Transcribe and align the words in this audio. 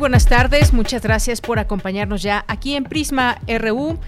Buenas 0.00 0.24
tardes, 0.24 0.72
muchas 0.72 1.02
gracias 1.02 1.42
por 1.42 1.58
acompañarnos 1.58 2.22
ya 2.22 2.42
aquí 2.48 2.74
en 2.74 2.84
Prisma 2.84 3.38
RU, 3.46 3.98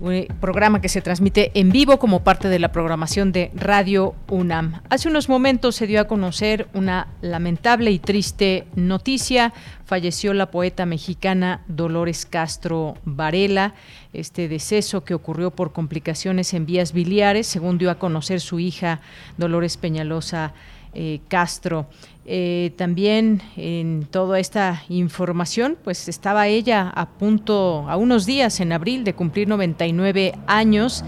un 0.00 0.26
programa 0.40 0.80
que 0.80 0.88
se 0.88 1.00
transmite 1.00 1.52
en 1.54 1.70
vivo 1.70 2.00
como 2.00 2.24
parte 2.24 2.48
de 2.48 2.58
la 2.58 2.72
programación 2.72 3.30
de 3.30 3.52
Radio 3.54 4.16
UNAM. 4.28 4.82
Hace 4.90 5.08
unos 5.08 5.28
momentos 5.28 5.76
se 5.76 5.86
dio 5.86 6.00
a 6.00 6.08
conocer 6.08 6.66
una 6.74 7.06
lamentable 7.20 7.92
y 7.92 8.00
triste 8.00 8.66
noticia. 8.74 9.52
Falleció 9.84 10.34
la 10.34 10.50
poeta 10.50 10.84
mexicana 10.84 11.62
Dolores 11.68 12.26
Castro 12.26 12.96
Varela. 13.04 13.74
Este 14.12 14.48
deceso 14.48 15.04
que 15.04 15.14
ocurrió 15.14 15.52
por 15.52 15.72
complicaciones 15.72 16.54
en 16.54 16.66
vías 16.66 16.92
biliares, 16.92 17.46
según 17.46 17.78
dio 17.78 17.92
a 17.92 18.00
conocer 18.00 18.40
su 18.40 18.58
hija 18.58 19.00
Dolores 19.36 19.76
Peñalosa 19.76 20.54
eh, 20.92 21.20
Castro. 21.28 21.86
Eh, 22.28 22.72
también 22.76 23.40
en 23.56 24.04
toda 24.10 24.40
esta 24.40 24.82
información, 24.88 25.78
pues 25.84 26.08
estaba 26.08 26.48
ella 26.48 26.90
a 26.90 27.08
punto, 27.10 27.88
a 27.88 27.96
unos 27.96 28.26
días 28.26 28.58
en 28.58 28.72
abril 28.72 29.04
de 29.04 29.14
cumplir 29.14 29.46
99 29.46 30.34
años 30.48 31.04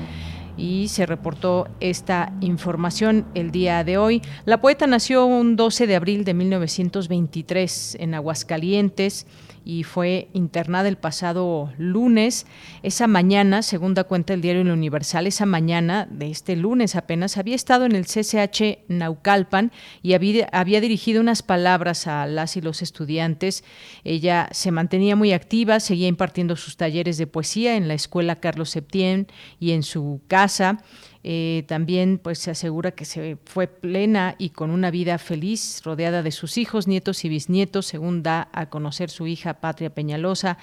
y 0.56 0.86
se 0.88 1.06
reportó 1.06 1.66
esta 1.80 2.32
información 2.40 3.26
el 3.34 3.50
día 3.50 3.82
de 3.82 3.98
hoy. 3.98 4.22
La 4.44 4.60
poeta 4.60 4.86
nació 4.86 5.26
un 5.26 5.56
12 5.56 5.88
de 5.88 5.96
abril 5.96 6.24
de 6.24 6.34
1923 6.34 7.96
en 7.98 8.14
Aguascalientes 8.14 9.26
y 9.68 9.84
fue 9.84 10.30
internada 10.32 10.88
el 10.88 10.96
pasado 10.96 11.74
lunes. 11.76 12.46
Esa 12.82 13.06
mañana, 13.06 13.60
segunda 13.60 14.04
cuenta 14.04 14.32
del 14.32 14.40
diario 14.40 14.62
Universal, 14.72 15.26
esa 15.26 15.44
mañana 15.44 16.08
de 16.10 16.30
este 16.30 16.56
lunes 16.56 16.96
apenas 16.96 17.36
había 17.36 17.54
estado 17.54 17.84
en 17.84 17.92
el 17.92 18.06
CCH 18.06 18.78
Naucalpan 18.88 19.70
y 20.02 20.14
había, 20.14 20.48
había 20.52 20.80
dirigido 20.80 21.20
unas 21.20 21.42
palabras 21.42 22.06
a 22.06 22.26
las 22.26 22.56
y 22.56 22.62
los 22.62 22.80
estudiantes. 22.80 23.62
Ella 24.04 24.48
se 24.52 24.70
mantenía 24.70 25.16
muy 25.16 25.34
activa, 25.34 25.80
seguía 25.80 26.08
impartiendo 26.08 26.56
sus 26.56 26.78
talleres 26.78 27.18
de 27.18 27.26
poesía 27.26 27.76
en 27.76 27.88
la 27.88 27.94
escuela 27.94 28.36
Carlos 28.36 28.70
Septién 28.70 29.26
y 29.60 29.72
en 29.72 29.82
su 29.82 30.22
casa. 30.28 30.82
Eh, 31.24 31.64
también 31.66 32.18
pues 32.18 32.38
se 32.38 32.50
asegura 32.50 32.92
que 32.92 33.04
se 33.04 33.36
fue 33.44 33.66
plena 33.66 34.36
y 34.38 34.50
con 34.50 34.70
una 34.70 34.90
vida 34.90 35.18
feliz, 35.18 35.82
rodeada 35.84 36.22
de 36.22 36.30
sus 36.30 36.58
hijos, 36.58 36.86
nietos 36.86 37.24
y 37.24 37.28
bisnietos, 37.28 37.86
según 37.86 38.22
da 38.22 38.48
a 38.52 38.70
conocer 38.70 39.10
su 39.10 39.26
hija 39.26 39.60
Patria 39.60 39.90
Peñalosa. 39.90 40.58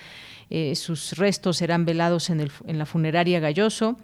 Eh, 0.49 0.75
sus 0.75 1.17
restos 1.17 1.57
serán 1.57 1.85
velados 1.85 2.29
en, 2.29 2.39
el, 2.39 2.51
en 2.67 2.77
la 2.77 2.85
funeraria 2.85 3.39
Galloso 3.39 3.97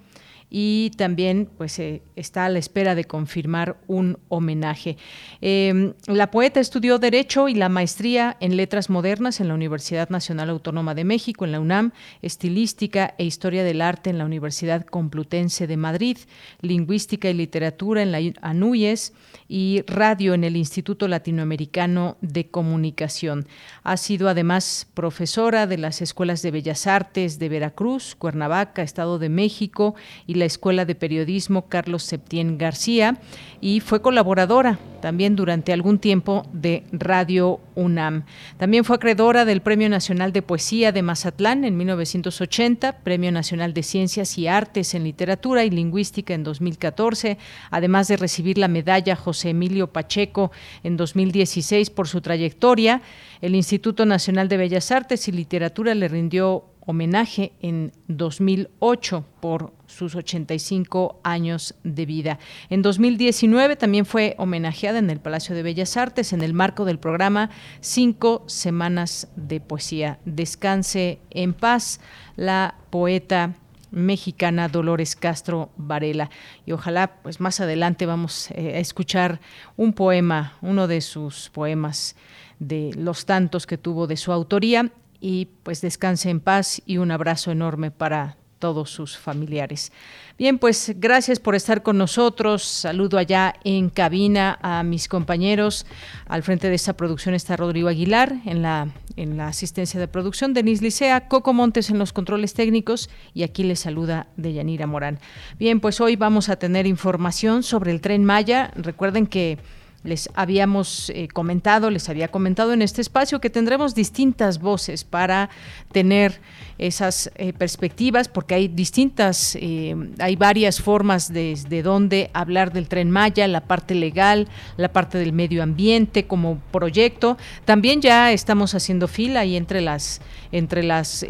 y 0.54 0.92
también 0.98 1.50
pues 1.58 1.80
eh, 1.80 2.04
está 2.18 2.46
a 2.46 2.50
la 2.50 2.60
espera 2.60 2.94
de 2.94 3.06
confirmar 3.06 3.78
un 3.88 4.20
homenaje. 4.28 4.98
Em, 5.40 5.94
la 6.08 6.30
poeta 6.30 6.60
estudió 6.60 7.00
Derecho 7.00 7.48
y 7.48 7.56
la 7.56 7.70
maestría 7.70 8.36
en 8.42 8.58
Letras 8.58 8.90
Modernas 8.90 9.40
en 9.40 9.48
la 9.48 9.54
Universidad 9.54 10.10
Nacional 10.10 10.50
Autónoma 10.50 10.94
de 10.94 11.06
México, 11.06 11.46
en 11.46 11.54
la 11.54 11.62
UNAM, 11.62 11.94
Estilística 12.22 13.16
e 13.18 13.24
Historia 13.24 13.64
del 13.64 13.82
Arte 13.82 14.10
en 14.10 14.18
la 14.18 14.26
Universidad 14.26 14.86
Complutense 14.86 15.68
de 15.68 15.78
Madrid, 15.78 16.18
Lingüística 16.60 17.30
y 17.30 17.34
Literatura 17.34 18.02
en 18.02 18.12
la 18.12 18.20
ANUYES 18.42 19.14
y 19.48 19.84
Radio 19.88 20.34
en 20.34 20.44
el 20.44 20.58
Instituto 20.58 21.08
Latinoamericano 21.08 22.18
de 22.20 22.50
Comunicación. 22.50 23.48
Ha 23.84 23.96
sido 23.96 24.28
además 24.28 24.88
profesora 24.94 25.66
de 25.66 25.78
las 25.78 26.02
Escuelas 26.02 26.42
de 26.42 26.52
Bellas 26.52 26.88
Artes 26.88 27.40
de 27.40 27.48
Veracruz, 27.48 28.16
Cuernavaca, 28.16 28.82
Estado 28.82 29.18
de 29.18 29.30
México 29.30 29.96
y 30.28 30.41
la 30.42 30.46
Escuela 30.46 30.86
de 30.86 30.96
Periodismo 30.96 31.70
Carlos 31.70 32.02
Septién 32.02 32.58
García 32.58 33.20
y 33.62 33.80
fue 33.80 34.02
colaboradora 34.02 34.80
también 35.00 35.36
durante 35.36 35.72
algún 35.72 36.00
tiempo 36.00 36.48
de 36.52 36.84
Radio 36.92 37.60
UNAM. 37.76 38.26
También 38.58 38.84
fue 38.84 38.96
acreedora 38.96 39.46
del 39.46 39.62
Premio 39.62 39.88
Nacional 39.88 40.34
de 40.34 40.42
Poesía 40.42 40.92
de 40.92 41.04
Mazatlán 41.04 41.64
en 41.64 41.78
1980, 41.78 43.04
Premio 43.04 43.32
Nacional 43.32 43.76
de 43.76 43.84
Ciencias 43.84 44.36
y 44.40 44.48
Artes 44.48 44.96
en 44.96 45.04
Literatura 45.04 45.64
y 45.64 45.70
Lingüística 45.70 46.34
en 46.34 46.44
2014, 46.44 47.38
además 47.70 48.08
de 48.08 48.18
recibir 48.18 48.58
la 48.58 48.68
medalla 48.68 49.16
José 49.16 49.52
Emilio 49.52 49.94
Pacheco 49.94 50.52
en 50.82 50.98
2016 50.98 51.92
por 51.92 52.08
su 52.08 52.22
trayectoria. 52.22 53.04
El 53.42 53.54
Instituto 53.54 54.08
Nacional 54.08 54.48
de 54.50 54.58
Bellas 54.58 54.92
Artes 54.92 55.28
y 55.28 55.32
Literatura 55.34 55.94
le 55.94 56.08
rindió 56.08 56.66
homenaje 56.86 57.54
en 57.62 57.92
2008 58.08 59.26
por 59.40 59.74
sus 59.92 60.16
85 60.16 61.20
años 61.24 61.76
de 61.84 62.06
vida. 62.06 62.40
En 62.70 62.82
2019 62.82 63.76
también 63.76 64.06
fue 64.06 64.36
homenajeada 64.38 65.00
en 65.00 65.10
el 65.10 65.20
Palacio 65.20 65.54
de 65.54 65.64
Bellas 65.64 65.98
Artes 65.98 66.34
en 66.34 66.42
el 66.42 66.54
marco 66.54 66.86
del 66.86 67.00
programa 67.00 67.50
Cinco 67.82 68.44
Semanas 68.48 69.28
de 69.36 69.60
Poesía. 69.60 70.20
Descanse 70.26 71.20
en 71.30 71.54
paz 71.54 72.00
la 72.36 72.76
poeta 72.90 73.56
mexicana 73.92 74.70
Dolores 74.70 75.16
Castro 75.16 75.72
Varela. 75.78 76.30
Y 76.66 76.72
ojalá, 76.72 77.22
pues 77.22 77.40
más 77.40 77.60
adelante 77.60 78.06
vamos 78.06 78.50
eh, 78.52 78.76
a 78.76 78.80
escuchar 78.80 79.42
un 79.78 79.94
poema, 79.94 80.58
uno 80.62 80.88
de 80.88 81.02
sus 81.02 81.50
poemas 81.50 82.16
de 82.60 82.92
los 82.96 83.26
tantos 83.26 83.68
que 83.68 83.78
tuvo 83.78 84.08
de 84.08 84.18
su 84.18 84.32
autoría 84.32 84.92
y 85.20 85.50
pues 85.64 85.82
descanse 85.82 86.30
en 86.30 86.40
paz 86.40 86.82
y 86.86 86.98
un 86.98 87.12
abrazo 87.12 87.52
enorme 87.52 87.92
para 87.92 88.38
todos 88.62 88.90
sus 88.90 89.18
familiares. 89.18 89.92
Bien, 90.38 90.58
pues 90.58 90.94
gracias 90.96 91.42
por 91.42 91.56
estar 91.56 91.84
con 91.84 91.98
nosotros. 91.98 92.64
Saludo 92.64 93.18
allá 93.18 93.56
en 93.66 93.90
cabina 93.90 94.58
a 94.62 94.84
mis 94.84 95.10
compañeros. 95.10 95.86
Al 96.28 96.44
frente 96.44 96.70
de 96.70 96.76
esta 96.76 96.94
producción 96.94 97.36
está 97.36 97.58
Rodrigo 97.58 97.90
Aguilar 97.90 98.34
en 98.46 98.62
la 98.62 98.88
en 99.18 99.36
la 99.36 99.48
asistencia 99.48 100.00
de 100.00 100.08
producción, 100.08 100.54
Denis 100.54 100.82
Licea, 100.82 101.28
Coco 101.28 101.54
Montes 101.54 101.90
en 101.90 102.00
los 102.00 102.14
controles 102.14 102.54
técnicos 102.54 103.10
y 103.34 103.44
aquí 103.44 103.64
les 103.64 103.82
saluda 103.82 104.28
Deyanira 104.38 104.88
Morán. 104.88 105.20
Bien, 105.60 105.80
pues 105.80 106.00
hoy 106.00 106.16
vamos 106.16 106.48
a 106.48 106.56
tener 106.56 106.88
información 106.88 107.62
sobre 107.62 107.92
el 107.92 108.00
tren 108.00 108.24
Maya. 108.24 108.72
Recuerden 108.76 109.28
que 109.28 109.58
les 110.04 110.30
habíamos 110.34 111.12
eh, 111.12 111.28
comentado, 111.28 111.90
les 111.90 112.10
había 112.10 112.30
comentado 112.30 112.74
en 112.74 112.82
este 112.82 113.02
espacio 113.02 113.40
que 113.40 113.50
tendremos 113.50 113.94
distintas 113.94 114.60
voces 114.60 115.04
para 115.04 115.50
tener 115.92 116.42
esas 116.78 117.32
eh, 117.36 117.54
perspectivas, 117.54 118.28
porque 118.28 118.56
hay 118.56 118.68
distintas, 118.68 119.56
eh, 119.60 119.96
hay 120.20 120.36
varias 120.36 120.82
formas 120.82 121.32
desde 121.32 121.70
de 121.70 121.84
donde 121.84 122.32
hablar 122.34 122.74
del 122.74 122.88
tren 122.88 123.12
Maya, 123.12 123.48
la 123.48 123.62
parte 123.62 123.94
legal, 123.94 124.48
la 124.78 124.92
parte 124.92 125.18
del 125.20 125.34
medio 125.34 125.62
ambiente 125.62 126.26
como 126.26 126.60
proyecto. 126.72 127.38
También 127.66 128.02
ya 128.02 128.32
estamos 128.32 128.74
haciendo 128.74 129.08
fila 129.08 129.46
y 129.46 129.56
entre 129.56 129.82
las, 129.82 130.22
entre 130.52 130.84
las 130.84 131.24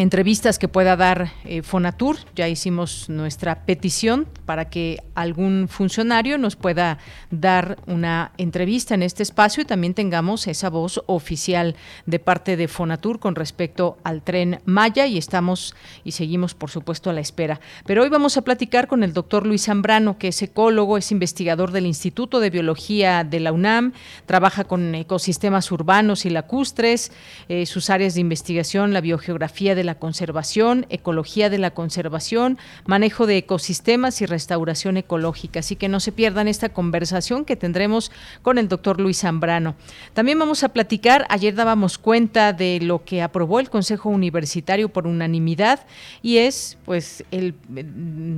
entrevistas 0.00 0.58
que 0.58 0.66
pueda 0.66 0.96
dar 0.96 1.30
eh, 1.44 1.62
Fonatur. 1.62 2.16
Ya 2.34 2.48
hicimos 2.48 3.10
nuestra 3.10 3.66
petición 3.66 4.26
para 4.46 4.70
que 4.70 5.02
algún 5.14 5.68
funcionario 5.68 6.38
nos 6.38 6.56
pueda 6.56 6.98
dar 7.30 7.78
una 7.86 8.32
entrevista 8.38 8.94
en 8.94 9.02
este 9.02 9.22
espacio 9.22 9.62
y 9.62 9.66
también 9.66 9.92
tengamos 9.92 10.46
esa 10.46 10.70
voz 10.70 11.02
oficial 11.06 11.76
de 12.06 12.18
parte 12.18 12.56
de 12.56 12.66
Fonatur 12.66 13.20
con 13.20 13.34
respecto 13.34 13.98
al 14.02 14.22
tren 14.22 14.60
Maya 14.64 15.06
y 15.06 15.18
estamos 15.18 15.74
y 16.02 16.12
seguimos 16.12 16.54
por 16.54 16.70
supuesto 16.70 17.10
a 17.10 17.12
la 17.12 17.20
espera. 17.20 17.60
Pero 17.84 18.02
hoy 18.02 18.08
vamos 18.08 18.38
a 18.38 18.42
platicar 18.42 18.88
con 18.88 19.04
el 19.04 19.12
doctor 19.12 19.46
Luis 19.46 19.66
Zambrano, 19.66 20.16
que 20.16 20.28
es 20.28 20.40
ecólogo, 20.40 20.96
es 20.96 21.12
investigador 21.12 21.72
del 21.72 21.84
Instituto 21.86 22.40
de 22.40 22.48
Biología 22.48 23.22
de 23.22 23.40
la 23.40 23.52
UNAM, 23.52 23.92
trabaja 24.24 24.64
con 24.64 24.94
ecosistemas 24.94 25.70
urbanos 25.70 26.24
y 26.24 26.30
lacustres, 26.30 27.12
eh, 27.48 27.66
sus 27.66 27.90
áreas 27.90 28.14
de 28.14 28.20
investigación, 28.20 28.94
la 28.94 29.02
biogeografía 29.02 29.74
de 29.74 29.84
la 29.84 29.89
la 29.90 29.98
conservación, 29.98 30.86
ecología 30.88 31.50
de 31.50 31.58
la 31.58 31.72
conservación, 31.72 32.58
manejo 32.86 33.26
de 33.26 33.38
ecosistemas 33.38 34.22
y 34.22 34.26
restauración 34.26 34.96
ecológica. 34.96 35.58
Así 35.58 35.74
que 35.74 35.88
no 35.88 35.98
se 35.98 36.12
pierdan 36.12 36.46
esta 36.46 36.68
conversación 36.68 37.44
que 37.44 37.56
tendremos 37.56 38.12
con 38.42 38.56
el 38.58 38.68
doctor 38.68 39.00
Luis 39.00 39.18
Zambrano. 39.18 39.74
También 40.14 40.38
vamos 40.38 40.62
a 40.62 40.68
platicar, 40.68 41.26
ayer 41.28 41.56
dábamos 41.56 41.98
cuenta 41.98 42.52
de 42.52 42.78
lo 42.80 43.04
que 43.04 43.20
aprobó 43.20 43.58
el 43.58 43.68
Consejo 43.68 44.10
Universitario 44.10 44.90
por 44.90 45.08
unanimidad 45.08 45.80
y 46.22 46.36
es 46.36 46.78
pues 46.84 47.24
el 47.32 47.54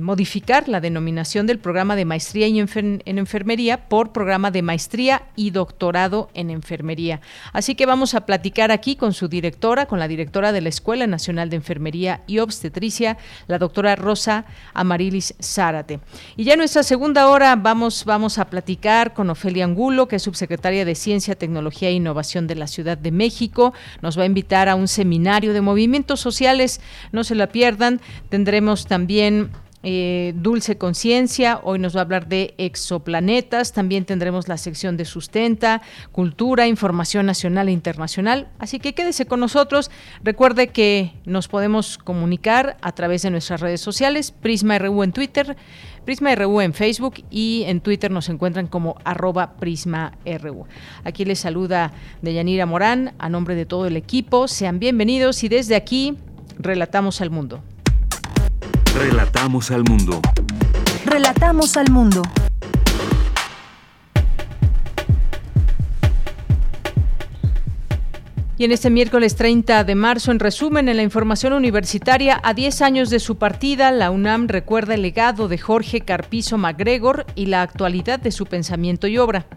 modificar 0.01 0.67
la 0.67 0.81
denominación 0.81 1.45
del 1.45 1.59
programa 1.59 1.95
de 1.95 2.05
maestría 2.05 2.47
en 2.47 3.17
enfermería 3.19 3.87
por 3.89 4.11
programa 4.11 4.49
de 4.49 4.63
maestría 4.63 5.27
y 5.35 5.51
doctorado 5.51 6.31
en 6.33 6.49
enfermería. 6.49 7.21
Así 7.51 7.75
que 7.75 7.85
vamos 7.85 8.15
a 8.15 8.25
platicar 8.25 8.71
aquí 8.71 8.95
con 8.95 9.13
su 9.13 9.27
directora, 9.27 9.85
con 9.85 9.99
la 9.99 10.07
directora 10.07 10.51
de 10.51 10.61
la 10.61 10.69
Escuela 10.69 11.05
Nacional 11.05 11.42
de 11.49 11.55
Enfermería 11.55 12.21
y 12.27 12.39
Obstetricia, 12.39 13.17
la 13.47 13.59
doctora 13.59 13.95
Rosa 13.95 14.45
Amarilis 14.73 15.35
Zárate. 15.41 15.99
Y 16.35 16.43
ya 16.43 16.53
en 16.53 16.59
nuestra 16.59 16.83
segunda 16.83 17.27
hora 17.29 17.55
vamos, 17.55 18.05
vamos 18.05 18.37
a 18.37 18.49
platicar 18.49 19.13
con 19.13 19.29
Ofelia 19.29 19.65
Angulo, 19.65 20.07
que 20.07 20.17
es 20.17 20.23
subsecretaria 20.23 20.85
de 20.85 20.95
Ciencia, 20.95 21.35
Tecnología 21.35 21.89
e 21.89 21.93
Innovación 21.93 22.47
de 22.47 22.55
la 22.55 22.67
Ciudad 22.67 22.97
de 22.97 23.11
México. 23.11 23.73
Nos 24.01 24.17
va 24.17 24.23
a 24.23 24.27
invitar 24.27 24.69
a 24.69 24.75
un 24.75 24.87
seminario 24.87 25.53
de 25.53 25.61
movimientos 25.61 26.19
sociales. 26.19 26.81
No 27.11 27.23
se 27.23 27.35
la 27.35 27.47
pierdan. 27.47 28.01
Tendremos 28.29 28.85
también 28.85 29.51
eh, 29.83 30.33
Dulce 30.37 30.77
Conciencia, 30.77 31.59
hoy 31.61 31.77
nos 31.77 31.93
va 31.93 31.99
a 31.99 32.03
hablar 32.03 32.27
de 32.27 32.53
exoplanetas, 32.57 33.73
también 33.73 34.05
tendremos 34.05 34.47
la 34.47 34.57
sección 34.57 34.95
de 34.95 35.03
sustenta, 35.03 35.81
cultura, 36.13 36.67
información 36.67 37.25
nacional 37.25 37.67
e 37.67 37.73
internacional, 37.73 38.47
así 38.59 38.79
que 38.79 38.93
quédese 38.93 39.25
con 39.25 39.41
nosotros, 39.41 39.91
recuerde 40.23 40.69
que 40.69 41.13
nos 41.25 41.49
podemos 41.49 41.97
comunicar 41.97 42.77
a 42.81 42.93
través 42.93 43.23
de 43.23 43.31
nuestras 43.31 43.59
redes 43.59 43.81
sociales, 43.81 44.31
Prisma 44.31 44.79
RU 44.79 45.03
en 45.03 45.11
Twitter, 45.11 45.57
Prisma 46.05 46.33
RU 46.35 46.61
en 46.61 46.73
Facebook 46.73 47.23
y 47.29 47.63
en 47.67 47.81
Twitter 47.81 48.09
nos 48.09 48.29
encuentran 48.29 48.67
como 48.67 48.95
arroba 49.03 49.57
Prisma 49.57 50.17
RU. 50.25 50.65
Aquí 51.03 51.25
les 51.25 51.39
saluda 51.39 51.91
Deyanira 52.21 52.65
Morán 52.65 53.13
a 53.19 53.27
nombre 53.27 53.55
de 53.55 53.65
todo 53.65 53.85
el 53.85 53.97
equipo, 53.97 54.47
sean 54.47 54.79
bienvenidos 54.79 55.43
y 55.43 55.49
desde 55.49 55.75
aquí 55.75 56.17
relatamos 56.57 57.19
al 57.19 57.29
mundo. 57.29 57.61
Relatamos 58.95 59.71
al 59.71 59.83
mundo. 59.83 60.21
Relatamos 61.03 61.77
al 61.77 61.89
mundo. 61.89 62.21
Y 68.55 68.65
en 68.65 68.71
este 68.71 68.91
miércoles 68.91 69.35
30 69.35 69.83
de 69.83 69.95
marzo, 69.95 70.31
en 70.31 70.39
resumen, 70.39 70.89
en 70.89 70.97
la 70.97 71.03
información 71.03 71.53
universitaria, 71.53 72.39
a 72.43 72.53
10 72.53 72.81
años 72.83 73.09
de 73.09 73.19
su 73.19 73.37
partida, 73.37 73.89
la 73.91 74.11
UNAM 74.11 74.47
recuerda 74.47 74.93
el 74.93 75.01
legado 75.01 75.47
de 75.47 75.57
Jorge 75.57 76.01
Carpizo 76.01 76.59
MacGregor 76.59 77.25
y 77.33 77.47
la 77.47 77.63
actualidad 77.63 78.19
de 78.19 78.31
su 78.31 78.45
pensamiento 78.45 79.07
y 79.07 79.17
obra. 79.17 79.47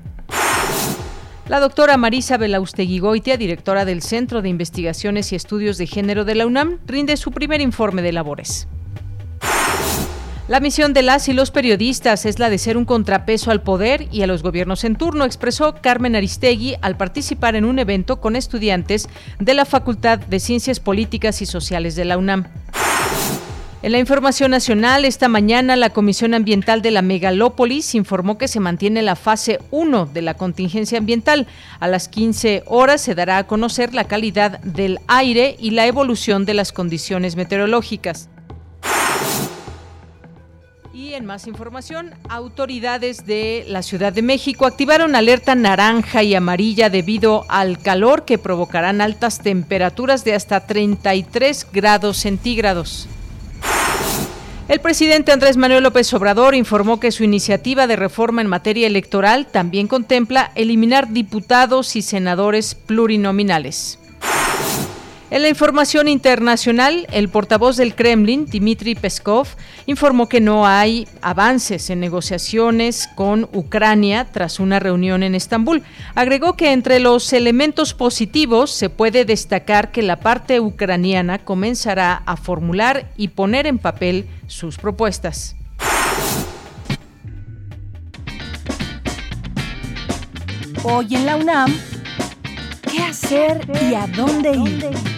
La 1.47 1.61
doctora 1.61 1.99
Marisa 1.99 2.39
Goitia, 2.39 3.37
directora 3.37 3.85
del 3.85 4.01
Centro 4.01 4.41
de 4.41 4.49
Investigaciones 4.49 5.31
y 5.33 5.37
Estudios 5.37 5.77
de 5.77 5.87
Género 5.87 6.25
de 6.25 6.35
la 6.35 6.47
UNAM, 6.47 6.79
rinde 6.87 7.19
su 7.19 7.33
primer 7.33 7.61
informe 7.61 8.01
de 8.01 8.13
labores. 8.13 8.67
La 10.49 10.61
misión 10.61 10.93
de 10.93 11.03
las 11.03 11.29
y 11.29 11.33
los 11.33 11.51
periodistas 11.51 12.25
es 12.25 12.39
la 12.39 12.51
de 12.51 12.59
ser 12.59 12.77
un 12.77 12.85
contrapeso 12.85 13.51
al 13.51 13.63
poder 13.63 14.07
y 14.13 14.23
a 14.23 14.29
los 14.29 14.45
gobiernos 14.45 14.85
en 14.85 14.95
turno, 14.95 15.25
expresó 15.25 15.75
Carmen 15.83 16.15
Aristegui 16.15 16.77
al 16.83 16.97
participar 16.97 17.57
en 17.57 17.65
un 17.65 17.81
evento 17.81 18.21
con 18.21 18.37
estudiantes 18.37 19.09
de 19.41 19.55
la 19.55 19.65
Facultad 19.65 20.21
de 20.21 20.39
Ciencias 20.39 20.79
Políticas 20.79 21.43
y 21.43 21.47
Sociales 21.47 21.97
de 21.97 22.05
la 22.05 22.17
UNAM. 22.17 22.45
En 23.83 23.91
la 23.91 23.99
información 23.99 24.53
nacional, 24.53 25.05
esta 25.05 25.27
mañana 25.27 25.75
la 25.75 25.91
Comisión 25.91 26.33
Ambiental 26.33 26.81
de 26.81 26.93
la 26.93 27.03
Megalópolis 27.03 27.97
informó 27.97 28.39
que 28.39 28.47
se 28.47 28.61
mantiene 28.61 29.03
la 29.03 29.17
fase 29.17 29.59
1 29.73 30.07
de 30.07 30.23
la 30.23 30.35
contingencia 30.35 30.99
ambiental. 30.99 31.49
A 31.81 31.89
las 31.89 32.07
15 32.07 32.63
horas 32.67 33.01
se 33.01 33.17
dará 33.17 33.39
a 33.39 33.47
conocer 33.49 33.95
la 33.95 34.05
calidad 34.05 34.61
del 34.61 35.01
aire 35.09 35.57
y 35.59 35.71
la 35.71 35.87
evolución 35.87 36.45
de 36.45 36.55
las 36.55 36.73
condiciones 36.73 37.35
meteorológicas 37.35 38.29
en 40.97 41.27
más 41.27 41.47
información, 41.47 42.15
autoridades 42.29 43.27
de 43.27 43.65
la 43.69 43.83
Ciudad 43.83 44.15
de 44.15 44.23
México 44.23 44.65
activaron 44.65 45.15
alerta 45.15 45.55
naranja 45.55 46.23
y 46.23 46.35
amarilla 46.35 46.89
debido 46.89 47.45
al 47.49 47.79
calor 47.79 48.25
que 48.25 48.39
provocarán 48.39 49.03
altas 49.03 49.41
temperaturas 49.41 50.25
de 50.25 50.35
hasta 50.35 50.67
33 50.67 51.67
grados 51.71 52.17
centígrados. 52.17 53.09
El 54.69 54.81
presidente 54.81 55.33
Andrés 55.33 55.59
Manuel 55.59 55.83
López 55.83 56.13
Obrador 56.15 56.55
informó 56.55 56.99
que 56.99 57.13
su 57.13 57.25
iniciativa 57.25 57.87
de 57.87 57.97
reforma 57.97 58.41
en 58.41 58.49
materia 58.49 58.87
electoral 58.87 59.47
también 59.47 59.89
contempla 59.89 60.51
eliminar 60.55 61.13
diputados 61.13 61.95
y 61.95 62.03
senadores 62.03 62.75
plurinominales. 62.75 63.99
En 65.29 65.43
la 65.43 65.49
información 65.49 66.07
internacional, 66.07 67.09
el 67.11 67.29
portavoz 67.29 67.77
del 67.77 67.97
Kremlin, 67.97 68.47
Dmitry 68.47 68.95
Peskov, 68.95 69.49
informó 69.87 70.29
que 70.29 70.41
no 70.41 70.69
hay 70.69 71.09
avances 71.21 71.91
en 71.91 71.99
negociaciones 71.99 73.09
con 73.17 73.49
Ucrania 73.53 74.29
tras 74.31 74.61
una 74.61 74.79
reunión 74.79 75.25
en 75.25 75.35
Estambul. 75.35 75.83
Agregó 76.15 76.57
que 76.57 76.71
entre 76.71 77.01
los 77.01 77.33
elementos 77.33 77.93
positivos 77.93 78.71
se 78.71 78.89
puede 78.89 79.25
destacar 79.25 79.91
que 79.91 80.03
la 80.03 80.21
parte 80.21 80.61
ucraniana 80.61 81.41
comenzará 81.41 82.23
a 82.25 82.37
formular 82.37 83.11
y 83.17 83.29
poner 83.29 83.67
en 83.67 83.79
papel 83.79 84.27
sus 84.47 84.79
propuestas. 84.79 85.57
Hoy 90.85 91.17
en 91.17 91.27
la 91.27 91.35
UNAM, 91.35 91.75
¿qué 92.89 93.03
hacer 93.03 93.69
y 93.91 93.95
a 93.95 94.07
dónde 94.07 94.53
ir? 94.53 95.16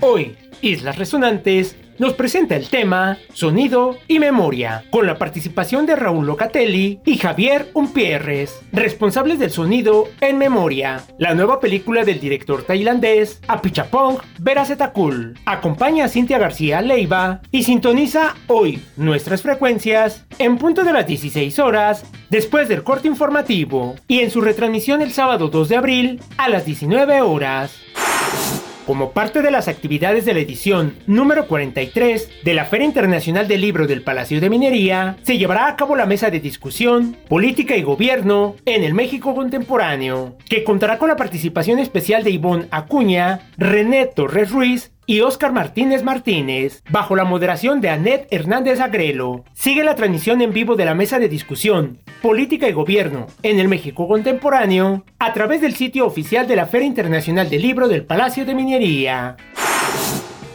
Hoy, 0.00 0.36
Islas 0.60 0.98
Resonantes 0.98 1.76
nos 1.98 2.14
presenta 2.14 2.56
el 2.56 2.68
tema 2.68 3.18
Sonido 3.32 3.98
y 4.08 4.18
Memoria, 4.18 4.84
con 4.90 5.06
la 5.06 5.16
participación 5.16 5.86
de 5.86 5.94
Raúl 5.94 6.26
Locatelli 6.26 7.00
y 7.04 7.18
Javier 7.18 7.70
Umpierres, 7.72 8.60
responsables 8.72 9.38
del 9.38 9.50
sonido 9.50 10.08
en 10.20 10.38
Memoria, 10.38 11.02
la 11.18 11.34
nueva 11.34 11.60
película 11.60 12.04
del 12.04 12.18
director 12.18 12.64
tailandés 12.64 13.40
Apichapong 13.46 14.18
Veracetakul. 14.40 15.38
Acompaña 15.46 16.06
a 16.06 16.08
Cintia 16.08 16.38
García 16.38 16.82
Leiva 16.82 17.40
y 17.50 17.62
sintoniza 17.62 18.34
hoy 18.48 18.82
nuestras 18.96 19.42
frecuencias 19.42 20.26
en 20.38 20.58
punto 20.58 20.82
de 20.82 20.92
las 20.92 21.06
16 21.06 21.58
horas 21.60 22.04
después 22.28 22.68
del 22.68 22.82
corte 22.82 23.06
informativo 23.06 23.94
y 24.08 24.20
en 24.20 24.30
su 24.30 24.40
retransmisión 24.40 25.02
el 25.02 25.12
sábado 25.12 25.48
2 25.48 25.68
de 25.68 25.76
abril 25.76 26.20
a 26.38 26.48
las 26.48 26.64
19 26.64 27.20
horas. 27.20 27.78
Como 28.86 29.12
parte 29.12 29.40
de 29.40 29.50
las 29.50 29.66
actividades 29.66 30.26
de 30.26 30.34
la 30.34 30.40
edición 30.40 30.94
número 31.06 31.46
43 31.48 32.28
de 32.44 32.54
la 32.54 32.66
Feria 32.66 32.86
Internacional 32.86 33.48
del 33.48 33.62
Libro 33.62 33.86
del 33.86 34.02
Palacio 34.02 34.42
de 34.42 34.50
Minería, 34.50 35.16
se 35.22 35.38
llevará 35.38 35.68
a 35.68 35.76
cabo 35.76 35.96
la 35.96 36.04
mesa 36.04 36.30
de 36.30 36.38
discusión 36.38 37.16
Política 37.28 37.78
y 37.78 37.82
Gobierno 37.82 38.56
en 38.66 38.84
el 38.84 38.92
México 38.92 39.34
Contemporáneo, 39.34 40.36
que 40.50 40.64
contará 40.64 40.98
con 40.98 41.08
la 41.08 41.16
participación 41.16 41.78
especial 41.78 42.24
de 42.24 42.32
Ivonne 42.32 42.66
Acuña, 42.70 43.48
René 43.56 44.04
Torres 44.04 44.50
Ruiz 44.50 44.93
y 45.06 45.20
Oscar 45.20 45.52
Martínez 45.52 46.02
Martínez, 46.02 46.82
bajo 46.90 47.16
la 47.16 47.24
moderación 47.24 47.80
de 47.80 47.90
Annette 47.90 48.28
Hernández 48.30 48.80
Agrelo. 48.80 49.44
Sigue 49.52 49.84
la 49.84 49.94
transmisión 49.94 50.40
en 50.40 50.52
vivo 50.52 50.76
de 50.76 50.84
la 50.84 50.94
mesa 50.94 51.18
de 51.18 51.28
discusión 51.28 51.98
Política 52.22 52.68
y 52.68 52.72
Gobierno 52.72 53.26
en 53.42 53.58
el 53.58 53.68
México 53.68 54.08
Contemporáneo 54.08 55.04
a 55.18 55.32
través 55.32 55.60
del 55.60 55.74
sitio 55.74 56.06
oficial 56.06 56.46
de 56.46 56.56
la 56.56 56.66
Feria 56.66 56.86
Internacional 56.86 57.50
del 57.50 57.62
Libro 57.62 57.88
del 57.88 58.04
Palacio 58.04 58.44
de 58.44 58.54
Minería. 58.54 59.36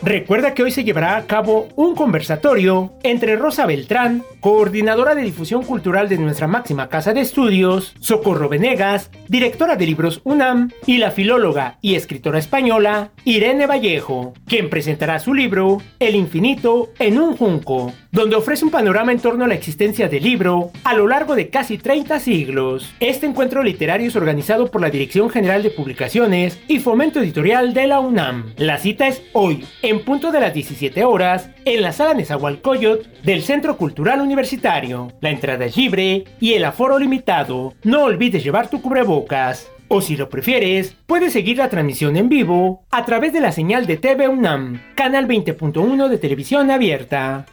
Recuerda 0.01 0.53
que 0.53 0.63
hoy 0.63 0.71
se 0.71 0.85
llevará 0.85 1.17
a 1.17 1.25
cabo 1.25 1.67
un 1.75 1.93
conversatorio 1.93 2.93
entre 3.03 3.35
Rosa 3.35 3.65
Beltrán, 3.65 4.23
coordinadora 4.39 5.13
de 5.13 5.23
difusión 5.23 5.63
cultural 5.63 6.07
de 6.07 6.17
nuestra 6.17 6.47
máxima 6.47 6.87
casa 6.87 7.11
de 7.11 7.19
estudios, 7.19 7.93
Socorro 7.99 8.47
Venegas, 8.47 9.11
directora 9.27 9.75
de 9.75 9.85
libros 9.85 10.21
UNAM, 10.23 10.71
y 10.85 10.99
la 10.99 11.11
filóloga 11.11 11.79
y 11.81 11.95
escritora 11.95 12.39
española 12.39 13.11
Irene 13.25 13.67
Vallejo, 13.67 14.33
quien 14.47 14.69
presentará 14.69 15.19
su 15.19 15.33
libro 15.33 15.79
El 15.99 16.15
infinito 16.15 16.91
en 16.97 17.19
un 17.19 17.35
junco, 17.35 17.91
donde 18.11 18.35
ofrece 18.35 18.65
un 18.65 18.71
panorama 18.71 19.11
en 19.11 19.19
torno 19.19 19.45
a 19.45 19.47
la 19.47 19.53
existencia 19.53 20.09
del 20.09 20.23
libro 20.23 20.71
a 20.83 20.93
lo 20.93 21.07
largo 21.07 21.35
de 21.35 21.49
casi 21.49 21.77
30 21.77 22.19
siglos. 22.19 22.93
Este 22.99 23.25
encuentro 23.25 23.63
literario 23.63 24.07
es 24.07 24.15
organizado 24.15 24.71
por 24.71 24.81
la 24.81 24.89
Dirección 24.89 25.29
General 25.29 25.61
de 25.61 25.69
Publicaciones 25.69 26.59
y 26.67 26.79
Fomento 26.79 27.19
Editorial 27.19 27.73
de 27.73 27.87
la 27.87 27.99
UNAM. 27.99 28.53
La 28.57 28.77
cita 28.77 29.07
es 29.07 29.21
hoy, 29.33 29.65
en 29.81 30.03
punto 30.03 30.31
de 30.31 30.39
las 30.39 30.53
17 30.53 31.03
horas, 31.05 31.49
en 31.65 31.81
la 31.81 31.91
sala 31.91 32.13
Nezahualcóyotl 32.13 33.07
del 33.23 33.43
Centro 33.43 33.77
Cultural 33.77 34.21
Universitario. 34.21 35.11
La 35.21 35.29
entrada 35.29 35.65
es 35.65 35.77
libre 35.77 36.23
y 36.39 36.53
el 36.53 36.65
aforo 36.65 36.97
limitado. 36.97 37.73
No 37.83 38.03
olvides 38.05 38.43
llevar 38.43 38.69
tu 38.69 38.81
cubrebocas. 38.81 39.69
O 39.91 40.01
si 40.01 40.15
lo 40.15 40.29
prefieres, 40.29 40.95
puedes 41.07 41.33
seguir 41.33 41.57
la 41.57 41.69
transmisión 41.69 42.15
en 42.15 42.29
vivo 42.29 42.83
a 42.91 43.05
través 43.05 43.33
de 43.33 43.41
la 43.41 43.51
señal 43.51 43.87
de 43.87 43.97
TV 43.97 44.27
UNAM, 44.27 44.79
canal 44.93 45.27
20.1 45.27 46.09
de 46.09 46.17
televisión 46.19 46.69
abierta. 46.69 47.47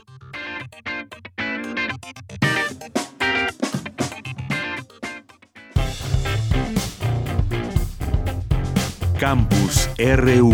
Campus 9.19 9.89
RU. 9.97 10.53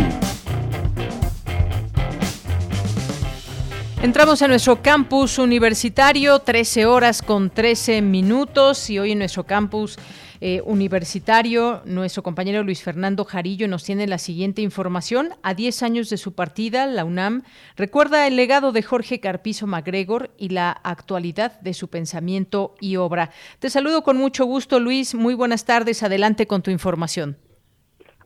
Entramos 4.03 4.41
a 4.43 4.49
nuestro 4.49 4.81
campus 4.81 5.39
universitario, 5.39 6.39
13 6.39 6.87
horas 6.87 7.23
con 7.23 7.51
13 7.51 8.03
minutos 8.03 8.89
y 8.89 9.01
hoy 9.01 9.13
en 9.13 9.19
nuestro 9.19 9.45
campus 9.45 9.99
eh, 10.41 10.63
universitario, 10.65 11.83
nuestro 11.85 12.23
compañero 12.23 12.63
Luis 12.63 12.83
Fernando 12.83 13.25
Jarillo 13.25 13.67
nos 13.67 13.83
tiene 13.83 14.07
la 14.07 14.19
siguiente 14.19 14.63
información. 14.63 15.31
A 15.43 15.55
10 15.55 15.83
años 15.83 16.09
de 16.09 16.17
su 16.17 16.35
partida, 16.35 16.87
la 16.87 17.05
UNAM 17.05 17.43
recuerda 17.77 18.29
el 18.29 18.37
legado 18.37 18.71
de 18.71 18.83
Jorge 18.83 19.19
Carpizo 19.19 19.67
MacGregor 19.67 20.31
y 20.39 20.51
la 20.51 20.71
actualidad 20.71 21.61
de 21.61 21.75
su 21.75 21.89
pensamiento 21.89 22.77
y 22.81 22.95
obra. 22.95 23.31
Te 23.59 23.71
saludo 23.71 24.05
con 24.05 24.17
mucho 24.17 24.45
gusto, 24.45 24.79
Luis. 24.79 25.17
Muy 25.17 25.35
buenas 25.35 25.65
tardes. 25.65 26.03
Adelante 26.05 26.47
con 26.47 26.63
tu 26.63 26.71
información. 26.71 27.37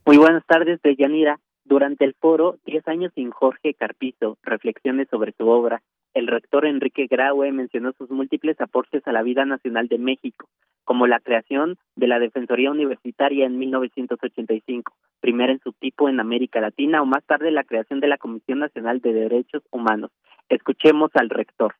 Muy 0.06 0.18
buenas 0.18 0.46
tardes, 0.46 0.80
Deyanira. 0.82 1.40
Durante 1.64 2.04
el 2.04 2.14
foro 2.14 2.58
10 2.64 2.86
años 2.86 3.12
sin 3.16 3.32
Jorge 3.32 3.74
Carpizo, 3.74 4.38
reflexiones 4.44 5.08
sobre 5.10 5.32
su 5.32 5.48
obra, 5.48 5.82
el 6.14 6.28
rector 6.28 6.64
Enrique 6.64 7.08
Graue 7.10 7.50
mencionó 7.50 7.92
sus 7.98 8.08
múltiples 8.10 8.60
aportes 8.60 9.04
a 9.08 9.10
la 9.10 9.24
vida 9.24 9.44
nacional 9.44 9.88
de 9.88 9.98
México, 9.98 10.48
como 10.84 11.08
la 11.08 11.18
creación 11.18 11.76
de 11.96 12.06
la 12.06 12.20
Defensoría 12.20 12.70
Universitaria 12.70 13.46
en 13.46 13.58
1985, 13.58 14.94
primera 15.18 15.50
en 15.50 15.58
su 15.58 15.72
tipo 15.72 16.08
en 16.08 16.20
América 16.20 16.60
Latina, 16.60 17.02
o 17.02 17.04
más 17.04 17.24
tarde 17.24 17.50
la 17.50 17.64
creación 17.64 17.98
de 17.98 18.06
la 18.06 18.16
Comisión 18.16 18.60
Nacional 18.60 19.00
de 19.00 19.12
Derechos 19.12 19.64
Humanos. 19.72 20.12
Escuchemos 20.48 21.10
al 21.14 21.30
rector. 21.30 21.74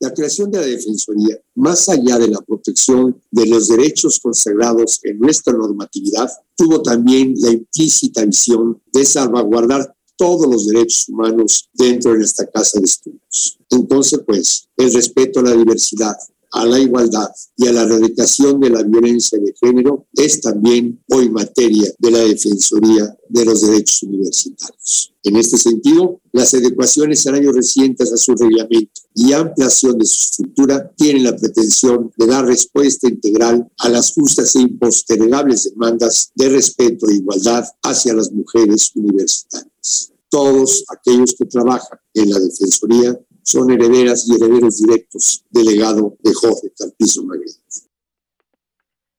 La 0.00 0.14
creación 0.14 0.50
de 0.50 0.60
la 0.60 0.66
Defensoría, 0.66 1.40
más 1.56 1.88
allá 1.88 2.18
de 2.18 2.28
la 2.28 2.40
protección 2.40 3.20
de 3.30 3.46
los 3.46 3.68
derechos 3.68 4.20
consagrados 4.20 5.00
en 5.02 5.18
nuestra 5.18 5.52
normatividad, 5.52 6.30
tuvo 6.56 6.82
también 6.82 7.34
la 7.36 7.50
implícita 7.50 8.24
visión 8.24 8.80
de 8.92 9.04
salvaguardar 9.04 9.94
todos 10.16 10.48
los 10.48 10.66
derechos 10.66 11.08
humanos 11.08 11.68
dentro 11.72 12.12
de 12.12 12.24
esta 12.24 12.46
casa 12.46 12.78
de 12.78 12.86
estudios. 12.86 13.58
Entonces, 13.70 14.20
pues, 14.26 14.68
el 14.76 14.92
respeto 14.92 15.40
a 15.40 15.44
la 15.44 15.52
diversidad, 15.52 16.16
a 16.52 16.64
la 16.64 16.78
igualdad 16.78 17.28
y 17.56 17.66
a 17.66 17.72
la 17.72 17.82
erradicación 17.82 18.60
de 18.60 18.70
la 18.70 18.82
violencia 18.82 19.38
de 19.38 19.54
género 19.60 20.06
es 20.14 20.40
también 20.40 21.02
hoy 21.08 21.30
materia 21.30 21.92
de 21.98 22.10
la 22.10 22.20
Defensoría 22.20 23.16
de 23.28 23.44
los 23.44 23.60
Derechos 23.62 24.02
Universitarios. 24.02 25.14
En 25.22 25.36
este 25.36 25.58
sentido, 25.58 26.20
las 26.32 26.54
adecuaciones 26.54 27.26
en 27.26 27.34
años 27.34 27.54
recientes 27.54 28.12
a 28.12 28.16
su 28.16 28.34
reglamento 28.34 29.02
y 29.14 29.32
ampliación 29.32 29.98
de 29.98 30.06
su 30.06 30.14
estructura 30.14 30.90
tienen 30.96 31.24
la 31.24 31.36
pretensión 31.36 32.12
de 32.16 32.26
dar 32.26 32.46
respuesta 32.46 33.08
integral 33.08 33.68
a 33.78 33.88
las 33.88 34.12
justas 34.12 34.54
e 34.56 34.60
impostergables 34.60 35.64
demandas 35.64 36.30
de 36.34 36.48
respeto 36.48 37.08
e 37.08 37.16
igualdad 37.16 37.64
hacia 37.82 38.14
las 38.14 38.32
mujeres 38.32 38.92
universitarias. 38.94 40.12
Todos 40.30 40.84
aquellos 40.88 41.34
que 41.34 41.46
trabajan 41.46 41.98
en 42.14 42.30
la 42.30 42.38
Defensoría 42.38 43.18
son 43.48 43.70
herederas 43.70 44.28
y 44.28 44.36
herederos 44.36 44.76
directos 44.76 45.42
del 45.50 45.64
legado 45.64 46.18
de 46.22 46.34
Jorge 46.34 46.68
Carpizo 46.76 47.24
Magritte. 47.24 47.88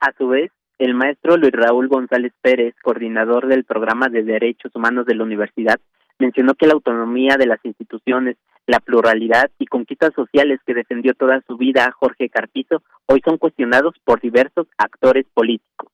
A 0.01 0.13
su 0.15 0.27
vez, 0.27 0.51
el 0.77 0.93
maestro 0.93 1.35
Luis 1.35 1.51
Raúl 1.51 1.87
González 1.87 2.31
Pérez, 2.39 2.75
coordinador 2.83 3.47
del 3.47 3.65
programa 3.65 4.07
de 4.07 4.21
Derechos 4.21 4.71
Humanos 4.75 5.07
de 5.07 5.15
la 5.15 5.23
Universidad, 5.23 5.79
mencionó 6.19 6.53
que 6.53 6.67
la 6.67 6.73
autonomía 6.73 7.37
de 7.37 7.47
las 7.47 7.59
instituciones, 7.65 8.37
la 8.67 8.79
pluralidad 8.79 9.49
y 9.57 9.65
conquistas 9.65 10.13
sociales 10.13 10.59
que 10.63 10.75
defendió 10.75 11.15
toda 11.15 11.41
su 11.47 11.57
vida 11.57 11.91
Jorge 11.99 12.29
Carpizo 12.29 12.83
hoy 13.07 13.21
son 13.25 13.39
cuestionados 13.39 13.95
por 14.05 14.21
diversos 14.21 14.67
actores 14.77 15.25
políticos. 15.33 15.91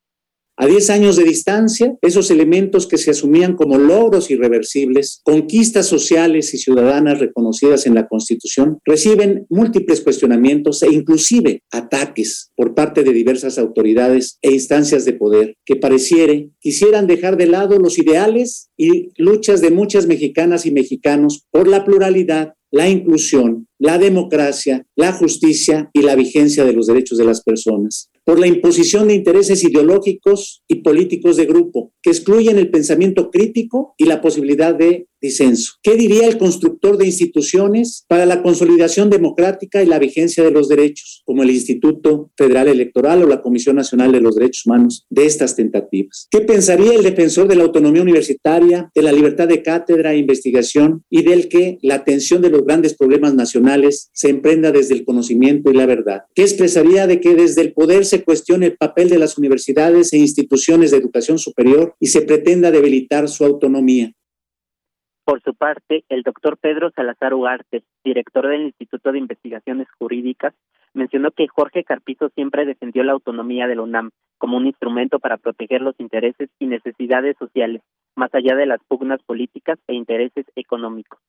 A 0.58 0.68
10 0.68 0.90
años 0.90 1.18
de 1.18 1.26
distancia, 1.26 1.98
esos 2.02 2.32
elementos 2.32 2.88
que 2.88 2.98
se 2.98 3.12
asumían 3.12 3.58
como 3.58 3.78
logros 3.78 4.32
irreversibles, 4.32 5.20
conquistas 5.24 5.86
sociales 5.86 6.54
y 6.54 6.58
ciudadanas 6.58 7.20
reconocidas 7.20 7.86
en 7.88 7.94
la 7.94 8.08
Constitución, 8.08 8.80
reciben 8.86 9.46
múltiples 9.50 10.00
cuestionamientos 10.00 10.82
e 10.84 10.94
inclusive 10.94 11.62
ataques 11.72 12.52
por 12.56 12.74
parte 12.74 13.04
de 13.04 13.12
diversas 13.12 13.58
autoridades 13.58 14.38
e 14.42 14.54
instancias 14.54 15.04
de 15.04 15.14
poder 15.14 15.56
que 15.66 15.76
pareciere 15.76 16.52
quisieran 16.62 17.06
dejar 17.06 17.36
de 17.36 17.48
lado 17.48 17.78
los 17.78 18.00
ideales 18.00 18.70
y 18.78 19.10
luchas 19.18 19.60
de 19.60 19.72
muchas 19.72 20.08
mexicanas 20.08 20.66
y 20.66 20.72
mexicanos 20.72 21.46
por 21.52 21.68
la 21.68 21.84
pluralidad, 21.84 22.54
la 22.72 22.88
inclusión, 22.88 23.68
la 23.78 23.98
democracia, 23.98 24.86
la 24.96 25.12
justicia 25.12 25.90
y 25.92 26.02
la 26.02 26.16
vigencia 26.16 26.64
de 26.64 26.72
los 26.72 26.88
derechos 26.88 27.18
de 27.18 27.26
las 27.26 27.44
personas 27.44 28.10
por 28.26 28.40
la 28.40 28.48
imposición 28.48 29.08
de 29.08 29.14
intereses 29.14 29.64
ideológicos 29.64 30.64
y 30.68 30.82
políticos 30.82 31.38
de 31.38 31.46
grupo 31.46 31.94
que 32.02 32.10
excluyen 32.10 32.58
el 32.58 32.72
pensamiento 32.72 33.30
crítico 33.30 33.94
y 33.98 34.06
la 34.06 34.20
posibilidad 34.20 34.74
de 34.74 35.08
disenso. 35.22 35.74
¿Qué 35.82 35.96
diría 35.96 36.28
el 36.28 36.38
constructor 36.38 36.98
de 36.98 37.06
instituciones 37.06 38.06
para 38.08 38.26
la 38.26 38.42
consolidación 38.42 39.10
democrática 39.10 39.82
y 39.82 39.88
la 39.88 40.00
vigencia 40.00 40.44
de 40.44 40.52
los 40.52 40.68
derechos, 40.68 41.24
como 41.26 41.44
el 41.44 41.52
Instituto 41.52 42.32
Federal 42.38 42.68
Electoral 42.68 43.24
o 43.24 43.28
la 43.28 43.42
Comisión 43.42 43.76
Nacional 43.76 44.12
de 44.12 44.22
los 44.22 44.36
Derechos 44.36 44.66
Humanos, 44.66 45.06
de 45.10 45.26
estas 45.26 45.56
tentativas? 45.56 46.28
¿Qué 46.30 46.42
pensaría 46.42 46.94
el 46.94 47.04
defensor 47.04 47.48
de 47.48 47.56
la 47.56 47.64
autonomía 47.64 48.02
universitaria, 48.02 48.92
de 48.94 49.02
la 49.02 49.12
libertad 49.12 49.48
de 49.48 49.64
cátedra 49.64 50.14
e 50.14 50.18
investigación 50.18 51.04
y 51.10 51.24
del 51.24 51.48
que 51.50 51.78
la 51.82 51.96
atención 51.96 52.42
de 52.42 52.50
los 52.50 52.64
grandes 52.64 52.96
problemas 52.96 53.34
nacionales 53.34 54.10
se 54.14 54.30
emprenda 54.30 54.72
desde 54.72 54.96
el 54.96 55.06
conocimiento 55.06 55.72
y 55.72 55.76
la 55.76 55.86
verdad? 55.86 56.22
¿Qué 56.34 56.44
expresaría 56.44 57.08
de 57.08 57.20
que 57.20 57.36
desde 57.36 57.62
el 57.62 57.74
poder 57.74 58.06
se 58.06 58.24
cuestione 58.24 58.68
el 58.68 58.78
papel 58.78 59.10
de 59.10 59.20
las 59.20 59.38
universidades 59.38 60.14
e 60.14 60.18
instituciones 60.18 60.92
de 60.92 60.98
educación 60.98 61.40
superior 61.40 61.96
y 62.00 62.08
se 62.08 62.22
pretenda 62.22 62.72
debilitar 62.72 63.30
su 63.30 63.46
autonomía? 63.46 64.14
Por 65.26 65.42
su 65.42 65.56
parte, 65.56 66.06
el 66.10 66.22
doctor 66.22 66.56
Pedro 66.56 66.92
Salazar 66.92 67.34
Ugarte, 67.34 67.82
director 68.04 68.48
del 68.48 68.62
Instituto 68.62 69.12
de 69.12 69.18
Investigaciones 69.18 69.88
Jurídicas, 69.98 70.54
mencionó 70.94 71.32
que 71.32 71.48
Jorge 71.48 71.84
Carpizo 71.84 72.30
siempre 72.30 72.64
defendió 72.64 73.04
la 73.04 73.14
autonomía 73.14 73.66
de 73.66 73.76
la 73.76 73.82
UNAM 73.82 74.12
como 74.38 74.58
un 74.58 74.68
instrumento 74.68 75.18
para 75.18 75.38
proteger 75.38 75.82
los 75.82 76.00
intereses 76.00 76.50
y 76.60 76.68
necesidades 76.68 77.36
sociales, 77.40 77.82
más 78.16 78.34
allá 78.36 78.56
de 78.56 78.68
las 78.68 78.80
pugnas 78.88 79.22
políticas 79.24 79.80
e 79.88 79.96
intereses 79.96 80.46
económicos. 80.56 81.20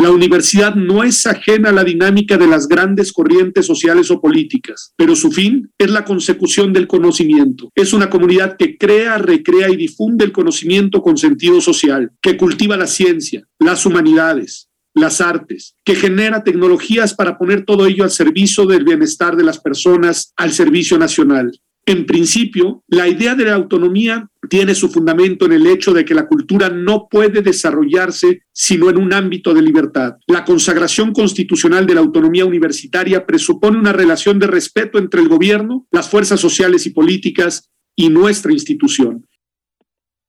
La 0.00 0.12
universidad 0.12 0.76
no 0.76 1.02
es 1.02 1.26
ajena 1.26 1.70
a 1.70 1.72
la 1.72 1.82
dinámica 1.82 2.38
de 2.38 2.46
las 2.46 2.68
grandes 2.68 3.12
corrientes 3.12 3.66
sociales 3.66 4.12
o 4.12 4.20
políticas, 4.20 4.92
pero 4.96 5.16
su 5.16 5.32
fin 5.32 5.72
es 5.76 5.90
la 5.90 6.04
consecución 6.04 6.72
del 6.72 6.86
conocimiento. 6.86 7.72
Es 7.74 7.92
una 7.92 8.08
comunidad 8.08 8.56
que 8.56 8.78
crea, 8.78 9.18
recrea 9.18 9.68
y 9.68 9.74
difunde 9.74 10.24
el 10.24 10.30
conocimiento 10.30 11.02
con 11.02 11.18
sentido 11.18 11.60
social, 11.60 12.12
que 12.22 12.36
cultiva 12.36 12.76
la 12.76 12.86
ciencia, 12.86 13.42
las 13.58 13.84
humanidades, 13.86 14.68
las 14.94 15.20
artes, 15.20 15.74
que 15.84 15.96
genera 15.96 16.44
tecnologías 16.44 17.12
para 17.12 17.36
poner 17.36 17.64
todo 17.64 17.84
ello 17.86 18.04
al 18.04 18.12
servicio 18.12 18.66
del 18.66 18.84
bienestar 18.84 19.34
de 19.34 19.42
las 19.42 19.58
personas, 19.58 20.32
al 20.36 20.52
servicio 20.52 20.96
nacional. 20.96 21.58
En 21.88 22.04
principio, 22.04 22.82
la 22.86 23.08
idea 23.08 23.34
de 23.34 23.46
la 23.46 23.54
autonomía 23.54 24.28
tiene 24.50 24.74
su 24.74 24.90
fundamento 24.90 25.46
en 25.46 25.52
el 25.52 25.66
hecho 25.66 25.94
de 25.94 26.04
que 26.04 26.12
la 26.12 26.26
cultura 26.26 26.68
no 26.68 27.08
puede 27.08 27.40
desarrollarse 27.40 28.42
sino 28.52 28.90
en 28.90 28.98
un 28.98 29.14
ámbito 29.14 29.54
de 29.54 29.62
libertad. 29.62 30.18
La 30.26 30.44
consagración 30.44 31.14
constitucional 31.14 31.86
de 31.86 31.94
la 31.94 32.00
autonomía 32.00 32.44
universitaria 32.44 33.24
presupone 33.24 33.78
una 33.78 33.94
relación 33.94 34.38
de 34.38 34.48
respeto 34.48 34.98
entre 34.98 35.22
el 35.22 35.28
gobierno, 35.28 35.86
las 35.90 36.10
fuerzas 36.10 36.38
sociales 36.38 36.84
y 36.84 36.90
políticas 36.90 37.70
y 37.96 38.10
nuestra 38.10 38.52
institución. 38.52 39.24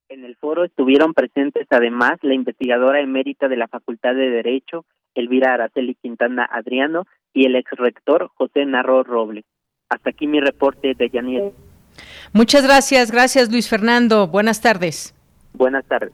En 0.08 0.24
el 0.24 0.38
foro 0.38 0.64
estuvieron 0.64 1.14
presentes 1.14 1.68
además 1.72 2.20
la 2.22 2.36
investigadora 2.36 3.02
emérita 3.02 3.50
de 3.50 3.58
la 3.58 3.68
Facultad 3.68 4.16
de 4.16 4.30
Derecho, 4.30 4.86
Elvira 5.14 5.56
Araceli 5.56 5.96
Quintana 6.02 6.48
Adriano, 6.50 7.04
y 7.34 7.48
el 7.48 7.58
ex 7.58 7.70
rector 7.72 8.30
José 8.36 8.66
Narro 8.66 9.04
Robles. 9.04 9.44
Hasta 9.90 10.12
aquí 10.12 10.28
mi 10.28 10.40
reporte 10.40 10.94
de 10.94 11.10
Yaniel. 11.10 11.52
Muchas 12.32 12.64
gracias, 12.64 13.12
gracias 13.12 13.52
Luis 13.52 13.68
Fernando. 13.68 14.28
Buenas 14.28 14.62
tardes. 14.62 15.16
Buenas 15.54 15.84
tardes. 15.86 16.12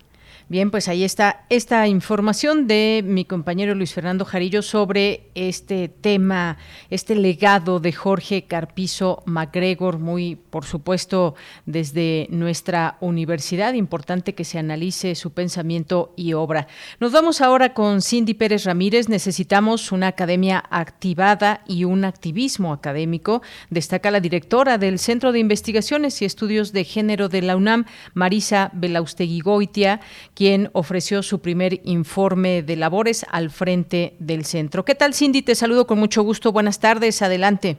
Bien, 0.47 0.69
pues 0.69 0.87
ahí 0.87 1.03
está 1.03 1.43
esta 1.49 1.87
información 1.87 2.67
de 2.67 3.01
mi 3.03 3.25
compañero 3.25 3.73
Luis 3.73 3.95
Fernando 3.95 4.25
Jarillo 4.25 4.61
sobre 4.61 5.31
este 5.33 5.89
tema, 5.89 6.59
este 6.91 7.15
legado 7.15 7.79
de 7.79 7.91
Jorge 7.91 8.43
Carpizo 8.43 9.23
MacGregor, 9.25 9.97
muy 9.97 10.35
por 10.35 10.65
supuesto 10.65 11.33
desde 11.65 12.27
nuestra 12.29 12.97
universidad. 12.99 13.73
Importante 13.73 14.35
que 14.35 14.43
se 14.43 14.59
analice 14.59 15.15
su 15.15 15.33
pensamiento 15.33 16.13
y 16.15 16.33
obra. 16.33 16.67
Nos 16.99 17.11
vamos 17.11 17.41
ahora 17.41 17.73
con 17.73 18.03
Cindy 18.03 18.35
Pérez 18.35 18.65
Ramírez. 18.65 19.09
Necesitamos 19.09 19.91
una 19.91 20.09
academia 20.09 20.63
activada 20.69 21.63
y 21.67 21.85
un 21.85 22.05
activismo 22.05 22.71
académico. 22.71 23.41
Destaca 23.71 24.11
la 24.11 24.19
directora 24.19 24.77
del 24.77 24.99
Centro 24.99 25.31
de 25.31 25.39
Investigaciones 25.39 26.21
y 26.21 26.25
Estudios 26.25 26.71
de 26.71 26.83
Género 26.83 27.29
de 27.29 27.41
la 27.41 27.55
UNAM, 27.55 27.85
Marisa 28.13 28.69
Belaustegui 28.73 29.39
Goitia 29.39 30.01
quien 30.35 30.69
ofreció 30.73 31.23
su 31.23 31.41
primer 31.41 31.79
informe 31.85 32.61
de 32.61 32.75
labores 32.75 33.25
al 33.31 33.49
frente 33.49 34.15
del 34.19 34.43
centro. 34.45 34.85
¿Qué 34.85 34.93
tal, 34.93 35.13
Cindy? 35.13 35.41
Te 35.41 35.55
saludo 35.55 35.87
con 35.87 35.97
mucho 35.97 36.21
gusto. 36.23 36.51
Buenas 36.51 36.79
tardes. 36.79 37.21
Adelante. 37.21 37.77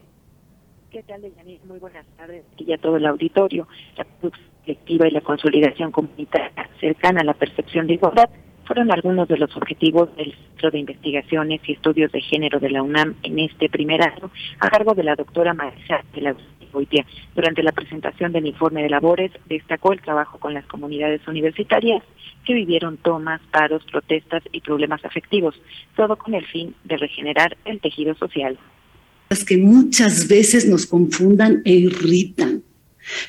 ¿Qué 0.90 1.02
tal, 1.02 1.20
Deyanir? 1.20 1.60
Muy 1.66 1.78
buenas 1.78 2.06
tardes. 2.16 2.42
Aquí 2.54 2.72
a 2.72 2.78
todo 2.78 2.96
el 2.96 3.06
auditorio. 3.06 3.68
La 3.96 4.06
colectiva 4.64 5.06
y 5.06 5.10
la 5.10 5.20
consolidación 5.20 5.92
comunitaria 5.92 6.70
cercana 6.80 7.20
a 7.20 7.24
la 7.24 7.34
percepción 7.34 7.86
de 7.86 7.94
igualdad 7.94 8.30
fueron 8.64 8.90
algunos 8.90 9.28
de 9.28 9.36
los 9.36 9.54
objetivos 9.56 10.14
del 10.16 10.34
Centro 10.34 10.70
de 10.70 10.78
Investigaciones 10.80 11.60
y 11.66 11.72
Estudios 11.72 12.10
de 12.10 12.20
Género 12.20 12.58
de 12.58 12.70
la 12.70 12.82
UNAM 12.82 13.14
en 13.22 13.38
este 13.38 13.68
primer 13.68 14.02
año, 14.02 14.30
a 14.58 14.68
cargo 14.70 14.94
de 14.94 15.04
la 15.04 15.14
doctora 15.14 15.54
Marisa 15.54 16.02
de 16.14 16.20
la 16.20 16.36
durante 17.34 17.62
la 17.62 17.72
presentación 17.72 18.32
del 18.32 18.46
informe 18.46 18.82
de 18.82 18.90
labores, 18.90 19.32
destacó 19.46 19.92
el 19.92 20.00
trabajo 20.00 20.38
con 20.38 20.54
las 20.54 20.66
comunidades 20.66 21.26
universitarias 21.26 22.02
que 22.44 22.54
vivieron 22.54 22.96
tomas, 22.96 23.40
paros, 23.50 23.82
protestas 23.90 24.42
y 24.52 24.60
problemas 24.60 25.04
afectivos, 25.04 25.54
todo 25.96 26.16
con 26.16 26.34
el 26.34 26.46
fin 26.46 26.74
de 26.84 26.96
regenerar 26.96 27.56
el 27.64 27.80
tejido 27.80 28.14
social. 28.14 28.58
Las 29.30 29.44
que 29.44 29.58
muchas 29.58 30.28
veces 30.28 30.66
nos 30.66 30.86
confundan 30.86 31.62
e 31.64 31.72
irritan, 31.72 32.62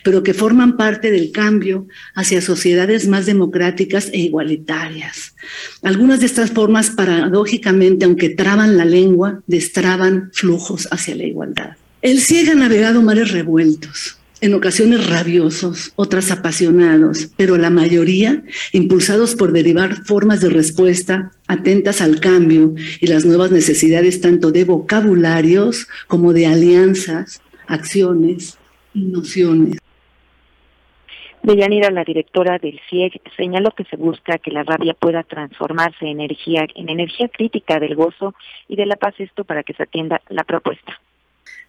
pero 0.04 0.24
que 0.24 0.34
forman 0.34 0.78
parte 0.78 1.12
del 1.12 1.32
cambio 1.32 1.88
hacia 2.16 2.42
sociedades 2.42 3.08
más 3.08 3.26
democráticas 3.26 4.10
e 4.14 4.20
igualitarias. 4.20 5.36
Algunas 5.82 6.20
de 6.20 6.28
estas 6.28 6.52
formas, 6.52 6.92
paradójicamente, 6.92 8.06
aunque 8.06 8.30
traban 8.30 8.78
la 8.78 8.86
lengua, 8.86 9.42
destraban 9.48 10.30
flujos 10.34 10.88
hacia 10.92 11.16
la 11.16 11.24
igualdad. 11.24 11.78
El 12.04 12.20
CIEG 12.20 12.52
ha 12.52 12.54
navegado 12.54 13.02
mares 13.02 13.32
revueltos, 13.32 14.20
en 14.40 14.54
ocasiones 14.54 15.10
rabiosos, 15.10 15.94
otras 15.96 16.30
apasionados, 16.30 17.32
pero 17.36 17.58
la 17.58 17.72
mayoría 17.72 18.44
impulsados 18.72 19.34
por 19.34 19.52
derivar 19.52 19.96
formas 20.06 20.42
de 20.42 20.50
respuesta 20.50 21.32
atentas 21.48 22.02
al 22.02 22.20
cambio 22.20 22.76
y 23.02 23.08
las 23.08 23.26
nuevas 23.26 23.50
necesidades 23.50 24.22
tanto 24.22 24.52
de 24.52 24.64
vocabularios 24.64 25.88
como 26.06 26.34
de 26.34 26.46
alianzas, 26.46 27.42
acciones 27.66 28.60
y 28.94 29.02
nociones. 29.06 29.80
Deyanira, 31.42 31.90
la 31.90 32.04
directora 32.04 32.60
del 32.60 32.80
CIEG, 32.92 33.22
señaló 33.36 33.72
que 33.72 33.86
se 33.86 33.96
busca 33.96 34.38
que 34.38 34.52
la 34.52 34.62
rabia 34.62 34.94
pueda 34.94 35.24
transformarse 35.24 36.06
en 36.06 36.22
energía, 36.22 36.68
en 36.76 36.90
energía 36.90 37.28
crítica 37.28 37.80
del 37.80 37.96
gozo 37.96 38.36
y 38.68 38.76
de 38.76 38.86
la 38.86 38.98
paz, 38.98 39.16
esto 39.18 39.46
para 39.46 39.64
que 39.64 39.74
se 39.74 39.82
atienda 39.82 40.22
la 40.30 40.44
propuesta. 40.44 41.00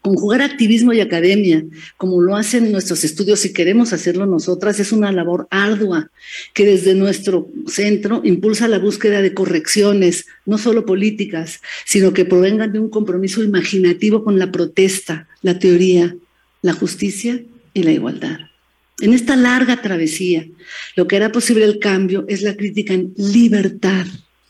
Conjugar 0.00 0.42
activismo 0.42 0.92
y 0.92 1.00
academia, 1.00 1.64
como 1.96 2.20
lo 2.20 2.36
hacen 2.36 2.70
nuestros 2.70 3.02
estudios 3.02 3.44
y 3.44 3.52
queremos 3.52 3.92
hacerlo 3.92 4.26
nosotras, 4.26 4.78
es 4.78 4.92
una 4.92 5.10
labor 5.10 5.48
ardua 5.50 6.10
que 6.54 6.64
desde 6.64 6.94
nuestro 6.94 7.48
centro 7.66 8.20
impulsa 8.24 8.68
la 8.68 8.78
búsqueda 8.78 9.22
de 9.22 9.34
correcciones, 9.34 10.26
no 10.46 10.56
solo 10.56 10.86
políticas, 10.86 11.60
sino 11.84 12.12
que 12.12 12.24
provengan 12.24 12.72
de 12.72 12.78
un 12.78 12.90
compromiso 12.90 13.42
imaginativo 13.42 14.22
con 14.22 14.38
la 14.38 14.52
protesta, 14.52 15.28
la 15.42 15.58
teoría, 15.58 16.16
la 16.62 16.74
justicia 16.74 17.42
y 17.74 17.82
la 17.82 17.92
igualdad. 17.92 18.38
En 19.00 19.12
esta 19.12 19.36
larga 19.36 19.82
travesía, 19.82 20.46
lo 20.96 21.06
que 21.06 21.16
hará 21.16 21.30
posible 21.30 21.64
el 21.64 21.78
cambio 21.78 22.24
es 22.28 22.42
la 22.42 22.56
crítica 22.56 22.94
en 22.94 23.14
libertad 23.16 24.06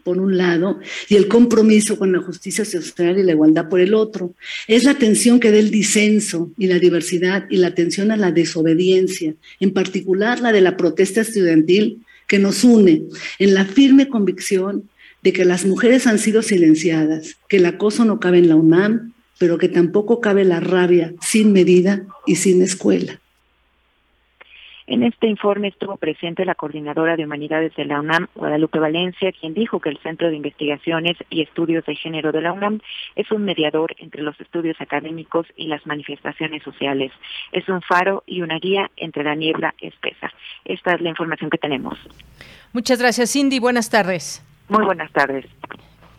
por 0.08 0.20
un 0.20 0.38
lado 0.38 0.80
y 1.10 1.16
el 1.16 1.28
compromiso 1.28 1.98
con 1.98 2.12
la 2.12 2.20
justicia 2.20 2.64
social 2.64 3.18
y 3.18 3.22
la 3.22 3.32
igualdad 3.32 3.68
por 3.68 3.78
el 3.78 3.92
otro. 3.92 4.32
Es 4.66 4.84
la 4.84 4.92
atención 4.92 5.38
que 5.38 5.50
da 5.50 5.58
el 5.58 5.70
disenso 5.70 6.50
y 6.56 6.66
la 6.66 6.78
diversidad 6.78 7.44
y 7.50 7.58
la 7.58 7.66
atención 7.66 8.10
a 8.10 8.16
la 8.16 8.32
desobediencia, 8.32 9.34
en 9.60 9.74
particular 9.74 10.40
la 10.40 10.50
de 10.50 10.62
la 10.62 10.78
protesta 10.78 11.20
estudiantil, 11.20 12.06
que 12.26 12.38
nos 12.38 12.64
une 12.64 13.02
en 13.38 13.52
la 13.52 13.66
firme 13.66 14.08
convicción 14.08 14.88
de 15.22 15.34
que 15.34 15.44
las 15.44 15.66
mujeres 15.66 16.06
han 16.06 16.18
sido 16.18 16.40
silenciadas, 16.40 17.36
que 17.46 17.58
el 17.58 17.66
acoso 17.66 18.06
no 18.06 18.18
cabe 18.18 18.38
en 18.38 18.48
la 18.48 18.56
UNAM, 18.56 19.12
pero 19.38 19.58
que 19.58 19.68
tampoco 19.68 20.22
cabe 20.22 20.46
la 20.46 20.60
rabia 20.60 21.12
sin 21.20 21.52
medida 21.52 22.06
y 22.26 22.36
sin 22.36 22.62
escuela. 22.62 23.20
En 24.88 25.02
este 25.02 25.26
informe 25.26 25.68
estuvo 25.68 25.98
presente 25.98 26.46
la 26.46 26.54
coordinadora 26.54 27.14
de 27.14 27.26
humanidades 27.26 27.76
de 27.76 27.84
la 27.84 28.00
UNAM, 28.00 28.26
Guadalupe 28.34 28.78
Valencia, 28.78 29.30
quien 29.38 29.52
dijo 29.52 29.80
que 29.80 29.90
el 29.90 29.98
Centro 29.98 30.30
de 30.30 30.36
Investigaciones 30.36 31.18
y 31.28 31.42
Estudios 31.42 31.84
de 31.84 31.94
Género 31.94 32.32
de 32.32 32.40
la 32.40 32.54
UNAM 32.54 32.80
es 33.14 33.30
un 33.30 33.44
mediador 33.44 33.94
entre 33.98 34.22
los 34.22 34.40
estudios 34.40 34.80
académicos 34.80 35.46
y 35.56 35.66
las 35.66 35.86
manifestaciones 35.86 36.62
sociales. 36.62 37.12
Es 37.52 37.68
un 37.68 37.82
faro 37.82 38.22
y 38.24 38.40
una 38.40 38.58
guía 38.58 38.90
entre 38.96 39.24
la 39.24 39.34
niebla 39.34 39.74
espesa. 39.78 40.32
Esta 40.64 40.94
es 40.94 41.02
la 41.02 41.10
información 41.10 41.50
que 41.50 41.58
tenemos. 41.58 41.98
Muchas 42.72 42.98
gracias, 42.98 43.30
Cindy. 43.30 43.58
Buenas 43.58 43.90
tardes. 43.90 44.42
Muy 44.70 44.86
buenas 44.86 45.12
tardes. 45.12 45.44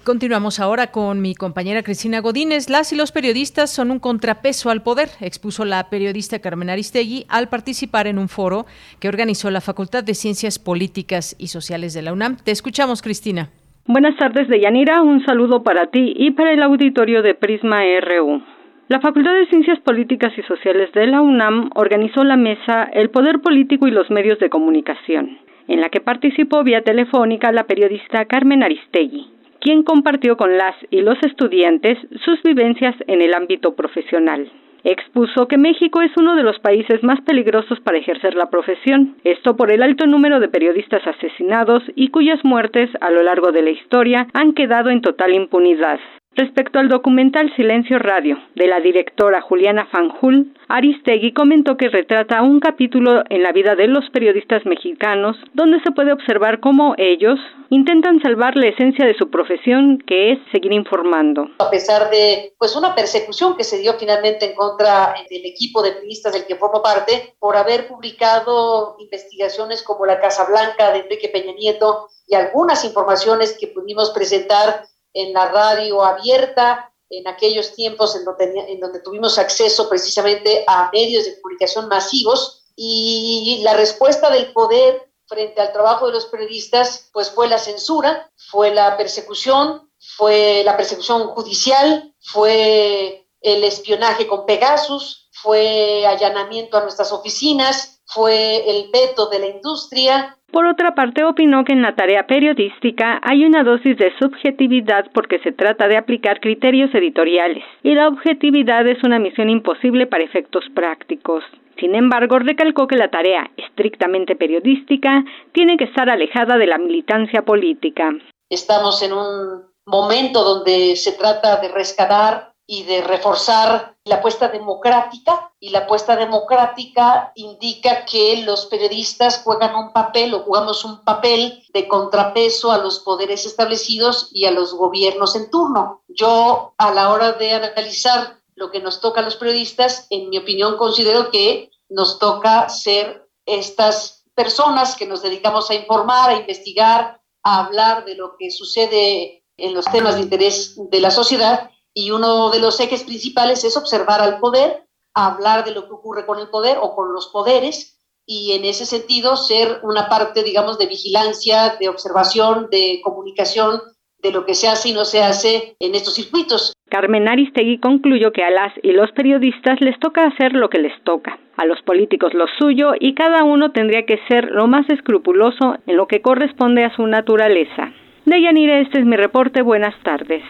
Continuamos 0.06 0.62
ahora 0.62 0.88
con 0.88 1.22
mi 1.22 1.36
compañera 1.36 1.84
Cristina 1.84 2.22
Godínez. 2.22 2.70
Las 2.70 2.94
y 2.94 2.96
los 2.96 3.12
periodistas 3.12 3.70
son 3.70 3.92
un 3.92 4.00
contrapeso 4.00 4.70
al 4.70 4.82
poder, 4.82 5.10
expuso 5.20 5.66
la 5.66 5.90
periodista 5.90 6.40
Carmen 6.40 6.70
Aristegui 6.70 7.26
al 7.28 7.50
participar 7.50 8.08
en 8.08 8.18
un 8.18 8.30
foro 8.30 8.66
que 9.02 9.10
organizó 9.10 9.52
la 9.52 9.60
Facultad 9.60 10.04
de 10.06 10.14
Ciencias 10.14 10.58
Políticas 10.58 11.36
y 11.38 11.48
Sociales 11.48 11.94
de 11.94 12.02
la 12.02 12.14
UNAM. 12.14 12.38
Te 12.38 12.52
escuchamos, 12.52 13.02
Cristina. 13.02 13.50
Buenas 13.88 14.16
tardes, 14.18 14.48
Deyanira. 14.48 15.02
Un 15.02 15.24
saludo 15.26 15.64
para 15.64 15.88
ti 15.88 16.14
y 16.16 16.32
para 16.32 16.54
el 16.54 16.64
auditorio 16.64 17.22
de 17.22 17.36
Prisma 17.36 17.82
RU. 18.02 18.42
La 18.88 19.02
Facultad 19.02 19.34
de 19.34 19.48
Ciencias 19.48 19.80
Políticas 19.82 20.32
y 20.38 20.42
Sociales 20.44 20.92
de 20.94 21.08
la 21.08 21.22
UNAM 21.22 21.72
organizó 21.76 22.24
la 22.24 22.38
mesa 22.38 22.90
El 22.94 23.10
Poder 23.10 23.42
Político 23.42 23.86
y 23.86 23.92
los 23.92 24.10
Medios 24.10 24.40
de 24.40 24.50
Comunicación, 24.50 25.40
en 25.68 25.82
la 25.82 25.90
que 25.90 26.00
participó 26.00 26.64
vía 26.64 26.84
telefónica 26.84 27.52
la 27.52 27.66
periodista 27.66 28.26
Carmen 28.26 28.64
Aristegui 28.64 29.38
quien 29.62 29.84
compartió 29.84 30.38
con 30.38 30.58
las 30.58 30.76
y 30.89 31.02
los 31.02 31.17
estudiantes 31.24 31.98
sus 32.24 32.41
vivencias 32.43 32.95
en 33.08 33.22
el 33.22 33.34
ámbito 33.34 33.76
profesional. 33.76 34.52
Expuso 34.84 35.48
que 35.48 35.58
México 35.58 36.02
es 36.02 36.12
uno 36.15 36.36
de 36.36 36.43
los 36.43 36.58
países 36.60 37.04
más 37.04 37.19
peligrosos 37.22 37.80
para 37.82 37.98
ejercer 37.98 38.36
la 38.36 38.50
profesión, 38.50 39.17
esto 39.26 39.58
por 39.58 39.72
el 39.72 39.84
alto 39.84 40.08
número 40.08 40.39
de 40.39 40.48
periodistas 40.48 41.06
asesinados 41.06 41.84
y 41.95 42.10
cuyas 42.10 42.39
muertes 42.43 42.89
a 43.02 43.10
lo 43.10 43.22
largo 43.24 43.52
de 43.52 43.62
la 43.62 43.72
historia 43.72 44.28
han 44.34 44.54
quedado 44.54 44.89
en 44.89 45.02
total 45.02 45.34
impunidad. 45.34 46.00
Respecto 46.39 46.80
al 46.80 46.88
documental 46.88 47.54
Silencio 47.58 48.00
Radio 48.00 48.38
de 48.56 48.68
la 48.68 48.80
directora 48.80 49.42
Juliana 49.42 49.89
Fanjul, 49.92 50.54
Aristegui 50.70 51.34
comentó 51.34 51.76
que 51.76 51.89
retrata 51.89 52.42
un 52.42 52.62
capítulo 52.62 53.24
en 53.30 53.44
la 53.44 53.52
vida 53.52 53.76
de 53.76 53.88
los 53.88 54.10
periodistas 54.12 54.65
mexicanos 54.65 55.36
donde 55.54 55.82
se 55.82 55.92
puede 55.92 56.13
observar 56.13 56.62
cómo 56.62 56.96
ellos 56.98 57.38
intentan 57.70 58.22
salvar 58.22 58.56
la 58.56 58.68
esencia 58.68 59.06
de 59.06 59.18
su 59.18 59.30
profesión, 59.30 59.98
que 60.08 60.32
es 60.32 60.39
seguir 60.54 60.72
informando. 60.72 61.50
A 61.60 61.70
pesar 61.70 62.10
de 62.10 62.54
pues 62.58 62.74
una 62.74 62.96
persecución 62.96 63.58
que 63.58 63.65
se 63.65 63.80
dio 63.80 63.96
finalmente 64.00 64.46
en 64.46 64.56
contra 64.56 65.13
del 65.30 65.46
equipo 65.46 65.82
de 65.82 65.92
periodistas 65.92 66.32
del 66.32 66.46
que 66.46 66.56
formo 66.56 66.82
parte 66.82 67.36
por 67.39 67.58
haber 67.58 67.86
publicado 67.89 68.96
investigaciones 69.00 69.84
como 69.84 70.06
la 70.06 70.22
Casa 70.22 70.46
Blanca 70.46 70.94
de 70.94 71.00
Enrique 71.00 71.28
Peña 71.28 71.52
Nieto 71.52 72.08
y 72.30 72.36
algunas 72.36 72.86
informaciones 72.86 73.58
que 73.60 73.68
pudimos 73.68 74.12
presentar 74.12 74.86
en 75.13 75.34
la 75.34 75.50
radio 75.50 76.04
abierta, 76.04 76.93
en 77.10 77.28
aquellos 77.28 77.74
tiempos 77.74 78.15
en 78.15 78.26
donde, 78.26 78.45
en 78.72 78.80
donde 78.80 79.00
tuvimos 79.00 79.38
acceso 79.38 79.89
precisamente 79.89 80.63
a 80.67 80.89
medios 80.93 81.26
de 81.26 81.41
comunicación 81.41 81.88
masivos 81.88 82.63
y 82.76 83.60
la 83.63 83.74
respuesta 83.74 84.30
del 84.30 84.54
poder 84.54 85.10
frente 85.30 85.62
al 85.62 85.72
trabajo 85.72 86.08
de 86.08 86.13
los 86.13 86.26
periodistas 86.26 87.10
pues 87.13 87.30
fue 87.30 87.48
la 87.48 87.60
censura, 87.60 88.32
fue 88.36 88.74
la 88.74 88.98
persecución, 88.98 89.89
fue 90.00 90.63
la 90.65 90.76
persecución 90.76 91.28
judicial, 91.28 92.13
fue 92.19 93.28
el 93.41 93.63
espionaje 93.63 94.28
con 94.28 94.45
Pegasus, 94.45 95.30
fue 95.32 96.06
allanamiento 96.06 96.78
a 96.78 96.82
nuestras 96.82 97.12
oficinas, 97.12 97.99
fue 98.10 98.58
el 98.69 98.89
veto 98.91 99.30
de 99.30 99.39
la 99.39 99.48
industria. 99.48 100.36
Por 100.52 100.65
otra 100.65 100.95
parte, 100.95 101.24
opinó 101.24 101.63
que 101.63 101.74
en 101.74 101.84
la 101.84 101.95
tarea 101.95 102.26
periodística 102.26 103.22
hay 103.24 103.45
una 103.45 103.63
dosis 103.63 103.98
de 103.98 104.12
subjetividad 104.19 105.06
porque 105.13 105.38
se 105.39 105.52
trata 105.52 105.88
de 105.88 105.98
aplicar 105.98 106.39
criterios 106.39 106.93
editoriales, 106.93 107.63
y 107.84 107.93
la 107.93 108.08
objetividad 108.08 108.88
es 108.88 109.04
una 109.04 109.19
misión 109.19 109.50
imposible 109.50 110.08
para 110.08 110.24
efectos 110.24 110.65
prácticos. 110.74 111.43
Sin 111.80 111.93
embargo, 111.95 112.39
recalcó 112.39 112.88
que 112.88 112.98
la 112.98 113.10
tarea 113.10 113.52
estrictamente 113.58 114.36
periodística 114.36 115.24
tiene 115.54 115.78
que 115.78 115.86
estar 115.86 116.10
alejada 116.10 116.58
de 116.58 116.65
la 116.65 116.80
militancia 116.80 117.43
política. 117.43 118.10
Estamos 118.50 119.02
en 119.04 119.13
un 119.13 119.69
momento 119.86 120.43
donde 120.43 120.95
se 120.95 121.13
trata 121.13 121.62
de 121.62 121.69
rescatar 121.69 122.49
y 122.72 122.84
de 122.84 123.02
reforzar 123.02 123.98
la 124.04 124.18
apuesta 124.18 124.48
democrática 124.48 125.52
y 125.60 125.70
la 125.70 125.80
apuesta 125.80 126.16
democrática 126.16 127.32
indica 127.34 128.06
que 128.06 128.44
los 128.44 128.68
periodistas 128.68 129.42
juegan 129.44 129.74
un 129.76 129.92
papel 129.92 130.36
o 130.36 130.44
jugamos 130.44 130.86
un 130.86 131.04
papel 131.04 131.64
de 131.74 131.88
contrapeso 131.88 132.72
a 132.72 132.78
los 132.78 133.00
poderes 133.00 133.48
establecidos 133.48 134.30
y 134.32 134.46
a 134.46 134.52
los 134.52 134.76
gobiernos 134.76 135.36
en 135.36 135.50
turno. 135.50 136.04
Yo 136.10 136.76
a 136.78 136.94
la 136.94 137.12
hora 137.12 137.32
de 137.32 137.54
analizar 137.54 138.38
lo 138.54 138.70
que 138.70 138.82
nos 138.82 139.02
toca 139.02 139.22
a 139.22 139.24
los 139.24 139.36
periodistas, 139.36 140.06
en 140.12 140.30
mi 140.30 140.38
opinión 140.38 140.78
considero 140.78 141.32
que 141.32 141.72
nos 141.90 142.20
toca 142.20 142.70
ser 142.70 143.28
estas 143.48 144.26
personas 144.36 144.96
que 144.96 145.08
nos 145.08 145.24
dedicamos 145.24 145.72
a 145.72 145.74
informar, 145.74 146.30
a 146.30 146.40
investigar, 146.40 147.20
a 147.42 147.66
hablar 147.66 148.06
de 148.06 148.14
lo 148.14 148.38
que 148.38 148.52
sucede 148.52 149.44
en 149.58 149.74
los 149.74 149.86
temas 149.86 150.14
de 150.14 150.22
interés 150.22 150.76
de 150.78 151.00
la 151.00 151.10
sociedad 151.10 151.72
y 152.00 152.12
uno 152.12 152.50
de 152.50 152.60
los 152.60 152.80
ejes 152.80 153.04
principales 153.04 153.66
es 153.66 153.76
observar 153.76 154.22
al 154.22 154.40
poder, 154.40 154.86
hablar 155.14 155.66
de 155.66 155.72
lo 155.72 155.86
que 155.86 155.94
ocurre 155.94 156.26
con 156.26 156.40
el 156.40 156.48
poder 156.48 156.78
o 156.82 156.96
con 156.96 157.14
los 157.14 157.28
poderes 157.28 158.00
y 158.26 158.54
en 158.54 158.64
ese 158.64 158.86
sentido 158.86 159.36
ser 159.36 159.80
una 159.84 160.08
parte, 160.08 160.44
digamos, 160.44 160.78
de 160.78 160.86
vigilancia, 160.86 161.76
de 161.78 161.90
observación, 161.90 162.70
de 162.72 163.02
comunicación 163.04 163.82
de 164.22 164.32
lo 164.32 164.46
que 164.46 164.54
se 164.54 164.70
hace 164.70 164.90
y 164.90 164.94
no 164.94 165.04
se 165.04 165.24
hace 165.24 165.76
en 165.80 165.96
estos 165.96 166.14
circuitos. 166.16 166.74
Carmen 166.90 167.28
Aristegui 167.28 167.80
concluyó 167.80 168.32
que 168.32 168.44
a 168.44 168.50
las 168.50 168.74
y 168.82 168.92
los 168.92 169.12
periodistas 169.12 169.82
les 169.82 170.00
toca 170.00 170.26
hacer 170.26 170.54
lo 170.54 170.70
que 170.70 170.80
les 170.80 170.94
toca, 171.04 171.38
a 171.58 171.66
los 171.66 171.82
políticos 171.82 172.34
lo 172.34 172.46
suyo 172.60 172.92
y 173.00 173.14
cada 173.14 173.44
uno 173.44 173.72
tendría 173.72 174.06
que 174.06 174.20
ser 174.30 174.52
lo 174.52 174.68
más 174.68 174.90
escrupuloso 174.90 175.76
en 175.86 175.98
lo 175.98 176.08
que 176.08 176.22
corresponde 176.22 176.86
a 176.86 176.96
su 176.96 177.06
naturaleza. 177.08 177.92
Deyanira, 178.26 178.80
este 178.80 179.00
es 179.00 179.06
mi 179.06 179.18
reporte. 179.18 179.62
Buenas 179.62 179.96
tardes. 180.04 180.44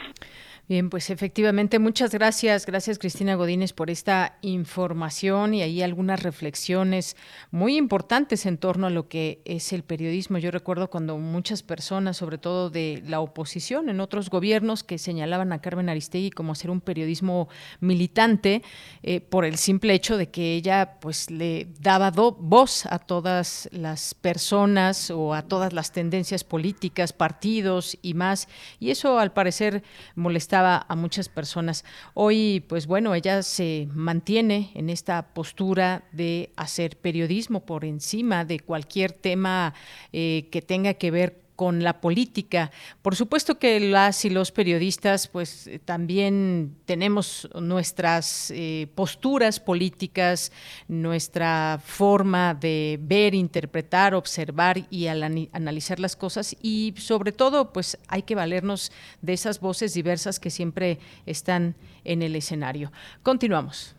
Bien, 0.69 0.91
pues 0.91 1.09
efectivamente, 1.09 1.79
muchas 1.79 2.11
gracias. 2.11 2.67
Gracias, 2.67 2.99
Cristina 2.99 3.33
Godínez, 3.33 3.73
por 3.73 3.89
esta 3.89 4.37
información 4.43 5.55
y 5.55 5.63
ahí 5.63 5.81
algunas 5.81 6.21
reflexiones 6.21 7.17
muy 7.49 7.75
importantes 7.75 8.45
en 8.45 8.59
torno 8.59 8.85
a 8.85 8.91
lo 8.91 9.07
que 9.07 9.41
es 9.45 9.73
el 9.73 9.81
periodismo. 9.81 10.37
Yo 10.37 10.51
recuerdo 10.51 10.91
cuando 10.91 11.17
muchas 11.17 11.63
personas, 11.63 12.17
sobre 12.17 12.37
todo 12.37 12.69
de 12.69 13.01
la 13.07 13.19
oposición 13.19 13.89
en 13.89 13.99
otros 13.99 14.29
gobiernos, 14.29 14.83
que 14.83 14.99
señalaban 14.99 15.53
a 15.53 15.59
Carmen 15.59 15.89
Aristegui 15.89 16.29
como 16.29 16.51
hacer 16.51 16.69
un 16.69 16.81
periodismo 16.81 17.49
militante 17.79 18.61
eh, 19.01 19.21
por 19.21 19.45
el 19.45 19.57
simple 19.57 19.95
hecho 19.95 20.17
de 20.17 20.29
que 20.29 20.53
ella 20.53 20.99
pues 21.01 21.31
le 21.31 21.67
daba 21.79 22.11
voz 22.11 22.85
a 22.85 22.99
todas 22.99 23.69
las 23.71 24.13
personas 24.13 25.09
o 25.09 25.33
a 25.33 25.41
todas 25.41 25.73
las 25.73 25.91
tendencias 25.93 26.43
políticas, 26.43 27.11
partidos 27.11 27.97
y 28.03 28.13
más. 28.13 28.47
Y 28.79 28.91
eso 28.91 29.17
al 29.17 29.33
parecer 29.33 29.81
molestaba 30.13 30.58
a 30.65 30.95
muchas 30.95 31.29
personas. 31.29 31.83
Hoy, 32.13 32.63
pues 32.67 32.87
bueno, 32.87 33.15
ella 33.15 33.43
se 33.43 33.87
mantiene 33.93 34.71
en 34.75 34.89
esta 34.89 35.33
postura 35.33 36.03
de 36.11 36.51
hacer 36.55 36.97
periodismo 36.97 37.65
por 37.65 37.85
encima 37.85 38.45
de 38.45 38.59
cualquier 38.59 39.11
tema 39.11 39.73
eh, 40.13 40.47
que 40.51 40.61
tenga 40.61 40.93
que 40.93 41.11
ver 41.11 41.48
con 41.59 41.83
la 41.83 41.99
política. 41.99 42.71
Por 43.01 43.17
supuesto 43.17 43.59
que 43.59 43.81
las 43.81 44.23
y 44.23 44.29
los 44.29 44.53
periodistas, 44.53 45.27
pues 45.27 45.67
eh, 45.67 45.77
también 45.77 46.77
tenemos 46.85 47.49
nuestras 47.53 48.49
eh, 48.51 48.87
posturas 48.95 49.59
políticas, 49.59 50.53
nuestra 50.87 51.81
forma 51.83 52.53
de 52.53 52.97
ver, 53.01 53.35
interpretar, 53.35 54.15
observar 54.15 54.87
y 54.89 55.07
analizar 55.07 55.99
las 55.99 56.15
cosas 56.15 56.55
y 56.61 56.93
sobre 56.95 57.33
todo, 57.33 57.73
pues 57.73 57.97
hay 58.07 58.21
que 58.21 58.35
valernos 58.35 58.93
de 59.21 59.33
esas 59.33 59.59
voces 59.59 59.93
diversas 59.93 60.39
que 60.39 60.51
siempre 60.51 60.97
están 61.25 61.75
en 62.05 62.21
el 62.21 62.37
escenario. 62.37 62.93
Continuamos. 63.21 63.98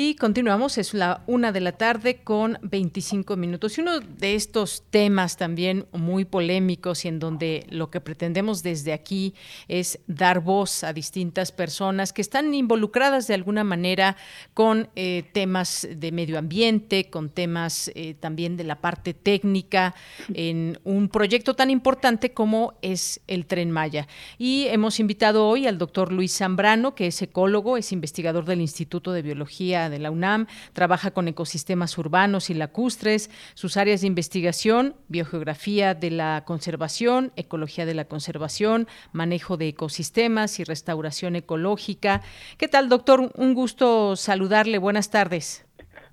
Y 0.00 0.14
continuamos, 0.14 0.78
es 0.78 0.94
la 0.94 1.24
una 1.26 1.50
de 1.50 1.60
la 1.60 1.72
tarde 1.72 2.20
con 2.22 2.56
25 2.62 3.34
minutos. 3.34 3.76
Y 3.76 3.80
uno 3.80 3.98
de 3.98 4.36
estos 4.36 4.84
temas 4.90 5.36
también 5.36 5.86
muy 5.90 6.24
polémicos 6.24 7.04
y 7.04 7.08
en 7.08 7.18
donde 7.18 7.66
lo 7.68 7.90
que 7.90 8.00
pretendemos 8.00 8.62
desde 8.62 8.92
aquí 8.92 9.34
es 9.66 9.98
dar 10.06 10.38
voz 10.38 10.84
a 10.84 10.92
distintas 10.92 11.50
personas 11.50 12.12
que 12.12 12.22
están 12.22 12.54
involucradas 12.54 13.26
de 13.26 13.34
alguna 13.34 13.64
manera 13.64 14.16
con 14.54 14.88
eh, 14.94 15.24
temas 15.32 15.88
de 15.90 16.12
medio 16.12 16.38
ambiente, 16.38 17.10
con 17.10 17.28
temas 17.28 17.90
eh, 17.96 18.14
también 18.14 18.56
de 18.56 18.62
la 18.62 18.80
parte 18.80 19.14
técnica, 19.14 19.96
en 20.32 20.78
un 20.84 21.08
proyecto 21.08 21.54
tan 21.54 21.70
importante 21.70 22.32
como 22.32 22.74
es 22.82 23.20
el 23.26 23.46
Tren 23.46 23.72
Maya. 23.72 24.06
Y 24.38 24.68
hemos 24.68 25.00
invitado 25.00 25.48
hoy 25.48 25.66
al 25.66 25.76
doctor 25.76 26.12
Luis 26.12 26.36
Zambrano, 26.36 26.94
que 26.94 27.08
es 27.08 27.20
ecólogo, 27.20 27.76
es 27.76 27.90
investigador 27.90 28.44
del 28.44 28.60
Instituto 28.60 29.10
de 29.10 29.22
Biología 29.22 29.87
de 29.90 29.98
la 29.98 30.10
UNAM, 30.10 30.46
trabaja 30.72 31.10
con 31.10 31.28
ecosistemas 31.28 31.96
urbanos 31.98 32.50
y 32.50 32.54
lacustres, 32.54 33.30
sus 33.54 33.76
áreas 33.76 34.00
de 34.00 34.06
investigación, 34.06 34.94
biogeografía 35.08 35.94
de 35.94 36.10
la 36.10 36.44
conservación, 36.44 37.32
ecología 37.36 37.86
de 37.86 37.94
la 37.94 38.06
conservación, 38.06 38.86
manejo 39.12 39.56
de 39.56 39.68
ecosistemas 39.68 40.60
y 40.60 40.64
restauración 40.64 41.36
ecológica. 41.36 42.22
¿Qué 42.58 42.68
tal, 42.68 42.88
doctor? 42.88 43.30
Un 43.34 43.54
gusto 43.54 44.16
saludarle. 44.16 44.78
Buenas 44.78 45.10
tardes. 45.10 45.66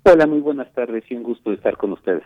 Hola, 0.04 0.26
muy 0.26 0.40
buenas 0.40 0.72
tardes 0.72 1.04
y 1.10 1.14
un 1.14 1.24
gusto 1.24 1.52
estar 1.52 1.76
con 1.76 1.92
ustedes. 1.92 2.22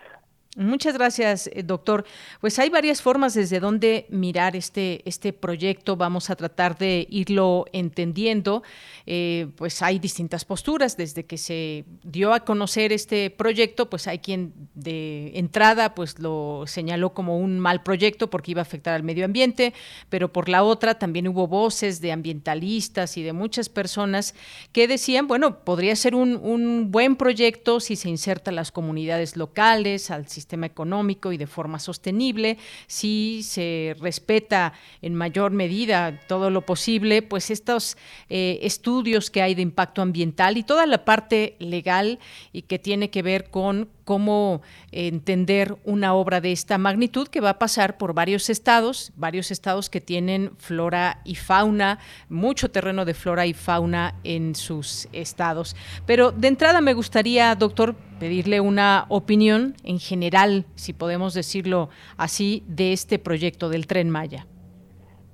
Muchas 0.56 0.94
gracias, 0.94 1.48
eh, 1.52 1.62
doctor. 1.62 2.04
Pues 2.40 2.58
hay 2.58 2.70
varias 2.70 3.00
formas 3.00 3.34
desde 3.34 3.60
donde 3.60 4.06
mirar 4.08 4.56
este, 4.56 5.00
este 5.04 5.32
proyecto. 5.32 5.96
Vamos 5.96 6.28
a 6.28 6.34
tratar 6.34 6.76
de 6.76 7.06
irlo 7.08 7.66
entendiendo. 7.72 8.64
Eh, 9.06 9.46
pues 9.54 9.80
hay 9.80 10.00
distintas 10.00 10.44
posturas. 10.44 10.96
Desde 10.96 11.24
que 11.24 11.38
se 11.38 11.84
dio 12.02 12.34
a 12.34 12.40
conocer 12.40 12.92
este 12.92 13.30
proyecto, 13.30 13.88
pues 13.88 14.08
hay 14.08 14.18
quien 14.18 14.52
de 14.74 15.30
entrada 15.38 15.94
pues 15.94 16.18
lo 16.18 16.64
señaló 16.66 17.14
como 17.14 17.38
un 17.38 17.60
mal 17.60 17.84
proyecto 17.84 18.28
porque 18.28 18.50
iba 18.50 18.60
a 18.60 18.62
afectar 18.62 18.94
al 18.94 19.04
medio 19.04 19.26
ambiente, 19.26 19.72
pero 20.08 20.32
por 20.32 20.48
la 20.48 20.64
otra 20.64 20.98
también 20.98 21.28
hubo 21.28 21.46
voces 21.46 22.00
de 22.00 22.10
ambientalistas 22.10 23.16
y 23.16 23.22
de 23.22 23.32
muchas 23.32 23.68
personas 23.68 24.34
que 24.72 24.88
decían, 24.88 25.28
bueno, 25.28 25.60
podría 25.60 25.94
ser 25.94 26.16
un, 26.16 26.34
un 26.42 26.90
buen 26.90 27.14
proyecto 27.14 27.78
si 27.78 27.94
se 27.94 28.08
inserta 28.08 28.50
a 28.50 28.54
las 28.54 28.72
comunidades 28.72 29.36
locales, 29.36 30.10
al 30.10 30.26
sistema 30.26 30.39
económico 30.66 31.32
y 31.32 31.36
de 31.36 31.46
forma 31.46 31.78
sostenible, 31.78 32.58
si 32.86 33.42
se 33.42 33.96
respeta 34.00 34.72
en 35.02 35.14
mayor 35.14 35.52
medida 35.52 36.20
todo 36.26 36.50
lo 36.50 36.62
posible, 36.66 37.22
pues 37.22 37.50
estos 37.50 37.96
eh, 38.28 38.58
estudios 38.62 39.30
que 39.30 39.42
hay 39.42 39.54
de 39.54 39.62
impacto 39.62 40.02
ambiental 40.02 40.56
y 40.56 40.62
toda 40.62 40.86
la 40.86 41.04
parte 41.04 41.56
legal 41.58 42.18
y 42.52 42.62
que 42.62 42.78
tiene 42.78 43.10
que 43.10 43.22
ver 43.22 43.50
con 43.50 43.88
cómo 44.10 44.60
entender 44.90 45.76
una 45.84 46.14
obra 46.14 46.40
de 46.40 46.50
esta 46.50 46.78
magnitud 46.78 47.28
que 47.28 47.40
va 47.40 47.50
a 47.50 47.58
pasar 47.60 47.96
por 47.96 48.12
varios 48.12 48.50
estados, 48.50 49.12
varios 49.16 49.52
estados 49.52 49.88
que 49.88 50.00
tienen 50.00 50.50
flora 50.56 51.20
y 51.24 51.36
fauna, 51.36 52.00
mucho 52.28 52.72
terreno 52.72 53.04
de 53.04 53.14
flora 53.14 53.46
y 53.46 53.52
fauna 53.52 54.16
en 54.24 54.56
sus 54.56 55.08
estados. 55.12 55.76
Pero 56.08 56.32
de 56.32 56.48
entrada 56.48 56.80
me 56.80 56.92
gustaría, 56.92 57.54
doctor, 57.54 57.94
pedirle 58.18 58.60
una 58.60 59.06
opinión 59.10 59.74
en 59.84 60.00
general, 60.00 60.64
si 60.74 60.92
podemos 60.92 61.32
decirlo 61.32 61.88
así, 62.16 62.64
de 62.66 62.92
este 62.92 63.20
proyecto 63.20 63.68
del 63.68 63.86
tren 63.86 64.10
Maya. 64.10 64.44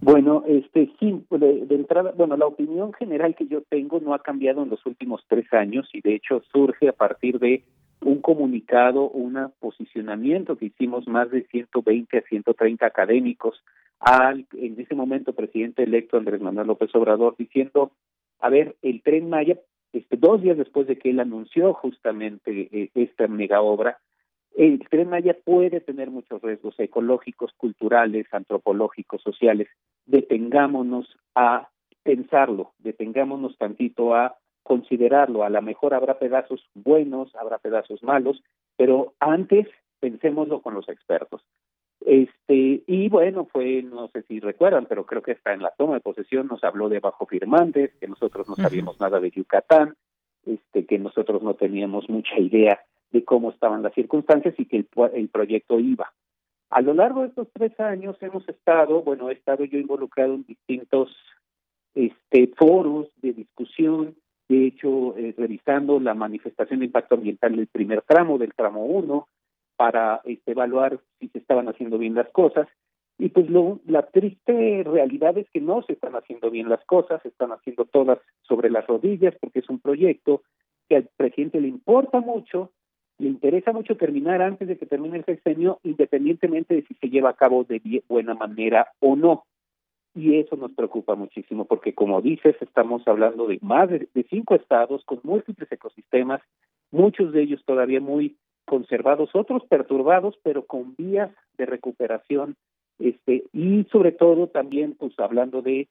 Bueno, 0.02 0.44
este 0.46 0.92
sí, 1.00 1.24
de, 1.30 1.64
de, 1.64 1.74
entrada, 1.74 2.12
bueno, 2.14 2.36
la 2.36 2.46
opinión 2.46 2.92
general 2.92 3.34
que 3.34 3.46
yo 3.46 3.62
tengo 3.62 4.00
no 4.00 4.12
ha 4.12 4.18
cambiado 4.18 4.62
en 4.62 4.68
los 4.68 4.84
últimos 4.84 5.24
tres 5.28 5.50
años 5.54 5.88
y 5.94 6.02
de 6.02 6.14
hecho 6.14 6.42
surge 6.52 6.90
a 6.90 6.92
partir 6.92 7.38
de 7.38 7.64
un 8.00 8.20
comunicado, 8.20 9.08
un 9.08 9.52
posicionamiento 9.58 10.56
que 10.56 10.66
hicimos 10.66 11.06
más 11.08 11.30
de 11.30 11.44
120 11.46 12.18
a 12.18 12.22
130 12.22 12.86
académicos 12.86 13.62
al, 14.00 14.46
en 14.52 14.78
ese 14.78 14.94
momento, 14.94 15.32
presidente 15.32 15.82
electo 15.82 16.16
Andrés 16.16 16.40
Manuel 16.40 16.66
López 16.66 16.94
Obrador, 16.94 17.34
diciendo, 17.36 17.92
a 18.40 18.50
ver, 18.50 18.76
el 18.82 19.02
tren 19.02 19.30
Maya, 19.30 19.58
este, 19.92 20.16
dos 20.16 20.42
días 20.42 20.58
después 20.58 20.86
de 20.86 20.98
que 20.98 21.10
él 21.10 21.20
anunció 21.20 21.72
justamente 21.72 22.68
eh, 22.70 22.90
esta 22.94 23.26
mega 23.26 23.62
obra, 23.62 23.98
el 24.54 24.80
tren 24.88 25.10
Maya 25.10 25.36
puede 25.44 25.80
tener 25.80 26.10
muchos 26.10 26.40
riesgos 26.42 26.78
ecológicos, 26.78 27.52
culturales, 27.56 28.26
antropológicos, 28.32 29.22
sociales. 29.22 29.68
Detengámonos 30.06 31.16
a 31.34 31.68
pensarlo, 32.02 32.72
detengámonos 32.78 33.58
tantito 33.58 34.14
a 34.14 34.36
considerarlo. 34.66 35.44
A 35.44 35.50
lo 35.50 35.62
mejor 35.62 35.94
habrá 35.94 36.18
pedazos 36.18 36.68
buenos, 36.74 37.34
habrá 37.36 37.58
pedazos 37.58 38.02
malos, 38.02 38.42
pero 38.76 39.14
antes 39.20 39.66
pensémoslo 40.00 40.60
con 40.60 40.74
los 40.74 40.88
expertos. 40.88 41.42
Este, 42.00 42.82
y 42.86 43.08
bueno, 43.08 43.46
fue, 43.46 43.82
no 43.82 44.08
sé 44.08 44.22
si 44.22 44.38
recuerdan, 44.38 44.86
pero 44.86 45.06
creo 45.06 45.22
que 45.22 45.32
está 45.32 45.54
en 45.54 45.62
la 45.62 45.72
toma 45.76 45.94
de 45.94 46.00
posesión, 46.00 46.46
nos 46.46 46.62
habló 46.62 46.88
de 46.88 47.00
bajo 47.00 47.26
firmantes, 47.26 47.94
que 47.98 48.06
nosotros 48.06 48.48
no 48.48 48.54
sabíamos 48.54 49.00
nada 49.00 49.18
de 49.18 49.30
Yucatán, 49.30 49.96
este, 50.44 50.84
que 50.86 50.98
nosotros 50.98 51.42
no 51.42 51.54
teníamos 51.54 52.08
mucha 52.08 52.38
idea 52.38 52.80
de 53.10 53.24
cómo 53.24 53.50
estaban 53.50 53.82
las 53.82 53.94
circunstancias 53.94 54.54
y 54.58 54.66
que 54.66 54.76
el, 54.76 54.88
el 55.14 55.28
proyecto 55.28 55.80
iba. 55.80 56.12
A 56.70 56.80
lo 56.80 56.94
largo 56.94 57.22
de 57.22 57.28
estos 57.28 57.48
tres 57.52 57.78
años 57.80 58.16
hemos 58.20 58.48
estado, 58.48 59.02
bueno, 59.02 59.30
he 59.30 59.32
estado 59.32 59.64
yo 59.64 59.78
involucrado 59.78 60.34
en 60.34 60.44
distintos 60.44 61.16
este, 61.94 62.48
foros 62.56 63.08
de 63.22 63.32
discusión, 63.32 64.14
de 64.48 64.66
hecho, 64.66 65.16
eh, 65.16 65.34
revisando 65.36 65.98
la 65.98 66.14
manifestación 66.14 66.80
de 66.80 66.86
impacto 66.86 67.16
ambiental 67.16 67.56
del 67.56 67.66
primer 67.66 68.02
tramo, 68.02 68.38
del 68.38 68.54
tramo 68.54 68.84
1, 68.84 69.28
para 69.76 70.20
este, 70.24 70.52
evaluar 70.52 71.00
si 71.18 71.28
se 71.28 71.38
estaban 71.38 71.68
haciendo 71.68 71.98
bien 71.98 72.14
las 72.14 72.28
cosas. 72.30 72.68
Y 73.18 73.30
pues 73.30 73.48
lo, 73.48 73.80
la 73.86 74.02
triste 74.06 74.82
realidad 74.84 75.36
es 75.38 75.48
que 75.50 75.60
no 75.60 75.82
se 75.82 75.94
están 75.94 76.14
haciendo 76.14 76.50
bien 76.50 76.68
las 76.68 76.84
cosas, 76.84 77.22
se 77.22 77.28
están 77.28 77.50
haciendo 77.50 77.86
todas 77.86 78.18
sobre 78.42 78.70
las 78.70 78.86
rodillas, 78.86 79.34
porque 79.40 79.60
es 79.60 79.68
un 79.68 79.80
proyecto 79.80 80.42
que 80.88 80.96
al 80.96 81.08
presidente 81.16 81.60
le 81.60 81.68
importa 81.68 82.20
mucho, 82.20 82.72
le 83.18 83.28
interesa 83.28 83.72
mucho 83.72 83.96
terminar 83.96 84.42
antes 84.42 84.68
de 84.68 84.76
que 84.76 84.86
termine 84.86 85.16
el 85.16 85.24
sexenio, 85.24 85.80
independientemente 85.82 86.74
de 86.74 86.82
si 86.82 86.94
se 86.94 87.08
lleva 87.08 87.30
a 87.30 87.36
cabo 87.36 87.64
de 87.64 88.02
buena 88.08 88.34
manera 88.34 88.88
o 89.00 89.16
no. 89.16 89.44
Y 90.16 90.38
eso 90.38 90.56
nos 90.56 90.72
preocupa 90.72 91.14
muchísimo, 91.14 91.66
porque 91.66 91.94
como 91.94 92.22
dices, 92.22 92.56
estamos 92.62 93.06
hablando 93.06 93.46
de 93.46 93.58
más 93.60 93.90
de, 93.90 94.08
cinco 94.30 94.54
estados 94.54 95.04
con 95.04 95.20
múltiples 95.22 95.70
ecosistemas, 95.70 96.40
muchos 96.90 97.34
de 97.34 97.42
ellos 97.42 97.62
todavía 97.66 98.00
muy 98.00 98.38
conservados, 98.64 99.28
otros 99.34 99.62
perturbados, 99.66 100.38
pero 100.42 100.64
con 100.64 100.94
vías 100.96 101.30
de 101.58 101.66
recuperación, 101.66 102.56
este, 102.98 103.44
y 103.52 103.84
sobre 103.92 104.10
todo 104.10 104.46
también, 104.46 104.94
pues 104.98 105.12
hablando 105.18 105.60
de 105.60 105.86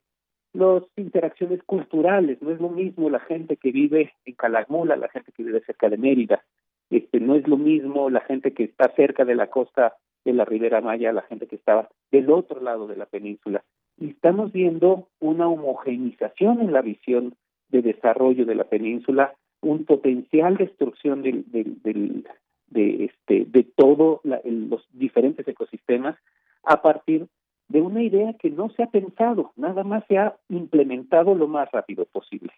las 0.53 0.81
interacciones 0.95 1.61
culturales, 1.63 2.41
no 2.41 2.49
es 2.49 2.59
lo 2.59 2.69
mismo 2.69 3.11
la 3.11 3.19
gente 3.19 3.57
que 3.57 3.71
vive 3.71 4.13
en 4.25 4.33
Calakmula, 4.33 4.95
la 4.95 5.09
gente 5.09 5.31
que 5.33 5.43
vive 5.43 5.61
cerca 5.67 5.88
de 5.88 5.97
Mérida, 5.97 6.43
este, 6.89 7.19
no 7.19 7.35
es 7.35 7.47
lo 7.47 7.57
mismo 7.57 8.09
la 8.09 8.21
gente 8.21 8.55
que 8.55 8.63
está 8.63 8.91
cerca 8.95 9.23
de 9.23 9.35
la 9.35 9.51
costa 9.51 9.97
de 10.23 10.33
la 10.33 10.45
Ribera 10.45 10.81
Maya, 10.81 11.13
la 11.13 11.21
gente 11.21 11.45
que 11.45 11.57
estaba 11.57 11.89
del 12.11 12.31
otro 12.31 12.59
lado 12.59 12.88
de 12.88 12.95
la 12.95 13.05
península 13.05 13.63
y 13.97 14.10
estamos 14.10 14.51
viendo 14.51 15.08
una 15.19 15.47
homogenización 15.47 16.62
en 16.62 16.73
la 16.73 16.81
visión 16.81 17.36
de 17.69 17.81
desarrollo 17.81 18.45
de 18.45 18.55
la 18.55 18.65
península, 18.65 19.34
un 19.62 19.86
potencial 19.86 20.58
destrucción 20.58 21.21
del, 21.21 21.45
del, 21.51 22.27
de 22.67 23.05
este 23.05 23.45
de 23.45 23.63
todos 23.63 24.21
los 24.23 24.88
diferentes 24.91 25.47
ecosistemas 25.47 26.17
a 26.63 26.81
partir 26.81 27.27
de 27.67 27.81
una 27.81 28.03
idea 28.03 28.34
que 28.34 28.51
no 28.51 28.69
se 28.69 28.84
ha 28.84 28.88
pensado, 28.88 29.51
nada 29.55 29.84
más 29.84 30.03
se 30.08 30.17
ha 30.17 30.38
implementado 30.49 31.34
lo 31.34 31.47
más 31.47 31.71
rápido 31.71 32.05
posible. 32.05 32.53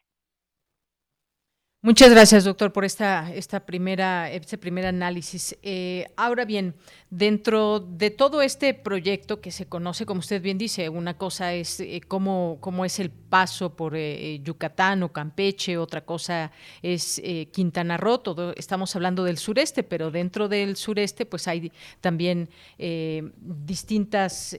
Muchas 1.84 2.10
gracias, 2.10 2.44
doctor, 2.44 2.74
por 2.74 2.84
esta, 2.84 3.32
esta 3.34 3.66
primera, 3.66 4.30
este 4.32 4.58
primer 4.58 4.86
análisis. 4.88 5.58
Eh, 5.62 6.08
ahora 6.18 6.44
bien, 6.44 6.74
dentro 7.10 7.80
de 7.80 8.12
todo 8.12 8.42
este 8.42 8.74
proyecto 8.74 9.40
que 9.40 9.52
se 9.52 9.66
conoce, 9.66 10.06
como 10.06 10.20
usted 10.20 10.42
bien 10.42 10.58
dice, 10.58 10.90
una 10.90 11.18
cosa 11.18 11.54
es 11.54 11.80
eh, 11.80 12.02
cómo, 12.08 12.58
cómo, 12.60 12.84
es 12.84 13.00
el 13.00 13.10
paso 13.10 13.76
por 13.76 13.96
eh, 13.96 14.40
Yucatán 14.44 15.04
o 15.04 15.12
Campeche, 15.12 15.78
otra 15.78 16.06
cosa 16.06 16.52
es 16.82 17.22
Quintana 17.52 17.98
Roo, 17.98 18.20
todo, 18.20 18.54
estamos 18.56 18.96
hablando 18.96 19.24
del 19.24 19.38
sureste, 19.38 19.84
pero 19.84 20.12
dentro 20.12 20.48
del 20.48 20.76
sureste 20.76 21.26
pues 21.26 21.48
hay 21.48 21.72
también 22.02 22.50
distintas, 22.78 24.56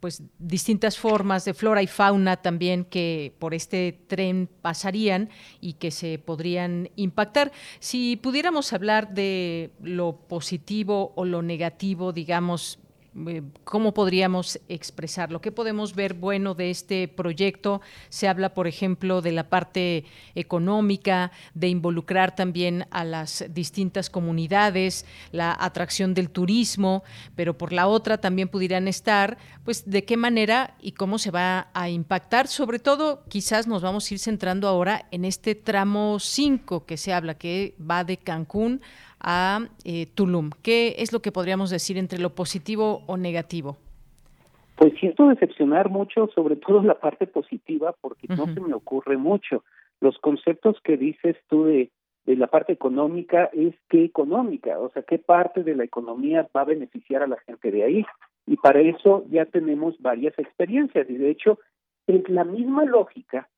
pues, 0.00 0.22
distintas 0.38 0.98
formas 0.98 1.44
de 1.44 1.54
flora 1.54 1.82
y 1.82 1.86
fauna 1.86 2.36
también 2.36 2.84
que 2.84 3.34
por 3.38 3.54
este 3.54 3.98
tren 4.06 4.48
pasarían 4.62 5.30
y 5.60 5.74
que 5.74 5.90
se 5.90 6.18
podrían 6.18 6.90
impactar. 6.96 7.52
Si 7.78 8.16
pudiéramos 8.16 8.72
hablar 8.72 9.14
de 9.14 9.70
lo 9.82 10.16
positivo 10.28 11.12
o 11.14 11.24
lo 11.24 11.42
negativo, 11.42 11.57
digamos, 12.12 12.78
eh, 13.26 13.42
¿Cómo 13.64 13.92
podríamos 13.92 14.60
expresarlo? 14.68 15.40
¿Qué 15.40 15.50
podemos 15.50 15.94
ver 15.94 16.14
bueno 16.14 16.54
de 16.54 16.70
este 16.70 17.08
proyecto? 17.08 17.80
Se 18.08 18.28
habla, 18.28 18.54
por 18.54 18.66
ejemplo, 18.66 19.22
de 19.22 19.32
la 19.32 19.48
parte 19.48 20.04
económica, 20.34 21.32
de 21.54 21.68
involucrar 21.68 22.34
también 22.34 22.86
a 22.90 23.04
las 23.04 23.44
distintas 23.50 24.10
comunidades, 24.10 25.04
la 25.32 25.56
atracción 25.58 26.14
del 26.14 26.30
turismo, 26.30 27.02
pero 27.34 27.58
por 27.58 27.72
la 27.72 27.88
otra 27.88 28.18
también 28.18 28.48
pudieran 28.48 28.88
estar, 28.88 29.38
pues, 29.64 29.90
de 29.90 30.04
qué 30.04 30.16
manera 30.16 30.76
y 30.80 30.92
cómo 30.92 31.18
se 31.18 31.30
va 31.30 31.68
a 31.74 31.88
impactar. 31.88 32.46
Sobre 32.46 32.78
todo, 32.78 33.24
quizás 33.28 33.66
nos 33.66 33.82
vamos 33.82 34.10
a 34.10 34.14
ir 34.14 34.20
centrando 34.20 34.68
ahora 34.68 35.06
en 35.10 35.24
este 35.24 35.54
tramo 35.54 36.18
5 36.20 36.86
que 36.86 36.96
se 36.96 37.12
habla, 37.12 37.34
que 37.34 37.74
va 37.78 38.04
de 38.04 38.16
Cancún 38.16 38.80
a 39.20 39.60
eh, 39.84 40.06
Tulum. 40.14 40.50
¿Qué 40.62 40.96
es 40.98 41.12
lo 41.12 41.20
que 41.20 41.32
podríamos 41.32 41.70
decir 41.70 41.98
entre 41.98 42.18
lo 42.18 42.34
positivo 42.34 43.02
o 43.06 43.16
negativo? 43.16 43.76
Pues 44.76 44.94
siento 45.00 45.28
decepcionar 45.28 45.90
mucho, 45.90 46.28
sobre 46.34 46.56
todo 46.56 46.82
la 46.82 46.98
parte 46.98 47.26
positiva, 47.26 47.94
porque 48.00 48.28
no 48.28 48.46
se 48.46 48.60
me 48.60 48.74
ocurre 48.74 49.16
mucho. 49.16 49.64
Los 50.00 50.18
conceptos 50.18 50.76
que 50.84 50.96
dices 50.96 51.36
tú 51.48 51.64
de, 51.64 51.90
de 52.26 52.36
la 52.36 52.46
parte 52.46 52.72
económica 52.72 53.50
es 53.52 53.74
qué 53.88 54.04
económica, 54.04 54.78
o 54.78 54.90
sea, 54.90 55.02
qué 55.02 55.18
parte 55.18 55.64
de 55.64 55.74
la 55.74 55.82
economía 55.82 56.48
va 56.56 56.60
a 56.60 56.66
beneficiar 56.66 57.22
a 57.22 57.26
la 57.26 57.38
gente 57.38 57.72
de 57.72 57.82
ahí. 57.82 58.06
Y 58.46 58.56
para 58.56 58.80
eso 58.80 59.24
ya 59.30 59.46
tenemos 59.46 60.00
varias 60.00 60.38
experiencias, 60.38 61.10
y 61.10 61.16
de 61.16 61.30
hecho 61.30 61.58
es 62.06 62.28
la 62.28 62.44
misma 62.44 62.84
lógica 62.84 63.48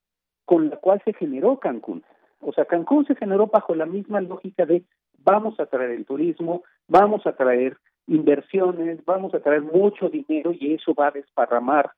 con 0.44 0.70
la 0.70 0.76
cual 0.76 1.02
se 1.04 1.12
generó 1.12 1.58
Cancún. 1.58 2.02
O 2.40 2.52
sea, 2.52 2.64
Cancún 2.64 3.06
se 3.06 3.14
generó 3.14 3.46
bajo 3.46 3.74
la 3.74 3.86
misma 3.86 4.20
lógica 4.20 4.66
de 4.66 4.82
vamos 5.24 5.58
a 5.60 5.66
traer 5.66 5.90
el 5.90 6.04
turismo, 6.04 6.62
vamos 6.88 7.26
a 7.26 7.32
traer 7.32 7.76
inversiones, 8.06 9.04
vamos 9.04 9.34
a 9.34 9.40
traer 9.40 9.62
mucho 9.62 10.08
dinero 10.08 10.52
y 10.52 10.74
eso 10.74 10.94
va 10.94 11.08
a 11.08 11.12
desparramar 11.12 11.90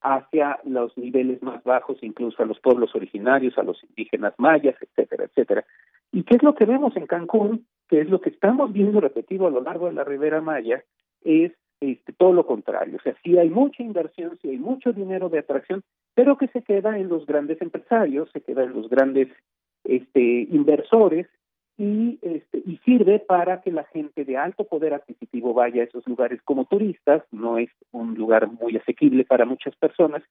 hacia 0.00 0.58
los 0.64 0.96
niveles 0.98 1.42
más 1.42 1.62
bajos, 1.62 1.98
incluso 2.02 2.42
a 2.42 2.46
los 2.46 2.58
pueblos 2.58 2.94
originarios, 2.94 3.56
a 3.56 3.62
los 3.62 3.82
indígenas 3.84 4.34
mayas, 4.36 4.74
etcétera, 4.80 5.24
etcétera. 5.24 5.64
¿Y 6.10 6.24
qué 6.24 6.36
es 6.36 6.42
lo 6.42 6.54
que 6.54 6.64
vemos 6.64 6.96
en 6.96 7.06
Cancún? 7.06 7.66
Que 7.88 8.00
es 8.00 8.10
lo 8.10 8.20
que 8.20 8.30
estamos 8.30 8.72
viendo 8.72 9.00
repetido 9.00 9.46
a 9.46 9.50
lo 9.50 9.60
largo 9.60 9.86
de 9.86 9.92
la 9.92 10.04
Ribera 10.04 10.40
Maya, 10.40 10.82
es 11.22 11.52
este, 11.80 12.12
todo 12.12 12.32
lo 12.32 12.46
contrario. 12.46 12.96
O 12.96 13.02
sea, 13.02 13.14
sí 13.22 13.38
hay 13.38 13.50
mucha 13.50 13.82
inversión, 13.82 14.38
sí 14.42 14.50
hay 14.50 14.58
mucho 14.58 14.92
dinero 14.92 15.28
de 15.28 15.38
atracción, 15.38 15.82
pero 16.14 16.36
que 16.36 16.48
se 16.48 16.62
queda 16.62 16.98
en 16.98 17.08
los 17.08 17.24
grandes 17.26 17.62
empresarios, 17.62 18.30
se 18.32 18.40
queda 18.40 18.64
en 18.64 18.72
los 18.72 18.88
grandes 18.88 19.28
este, 19.84 20.48
inversores 20.50 21.28
y, 21.78 22.18
este, 22.22 22.62
y 22.64 22.76
sirve 22.84 23.18
para 23.18 23.60
que 23.60 23.72
la 23.72 23.84
gente 23.84 24.24
de 24.24 24.36
alto 24.36 24.64
poder 24.64 24.94
adquisitivo 24.94 25.54
vaya 25.54 25.82
a 25.82 25.84
esos 25.84 26.06
lugares 26.06 26.40
como 26.42 26.66
turistas, 26.66 27.22
no 27.30 27.58
es 27.58 27.70
un 27.90 28.14
lugar 28.14 28.50
muy 28.50 28.76
asequible 28.76 29.24
para 29.24 29.44
muchas 29.44 29.74
personas, 29.76 30.22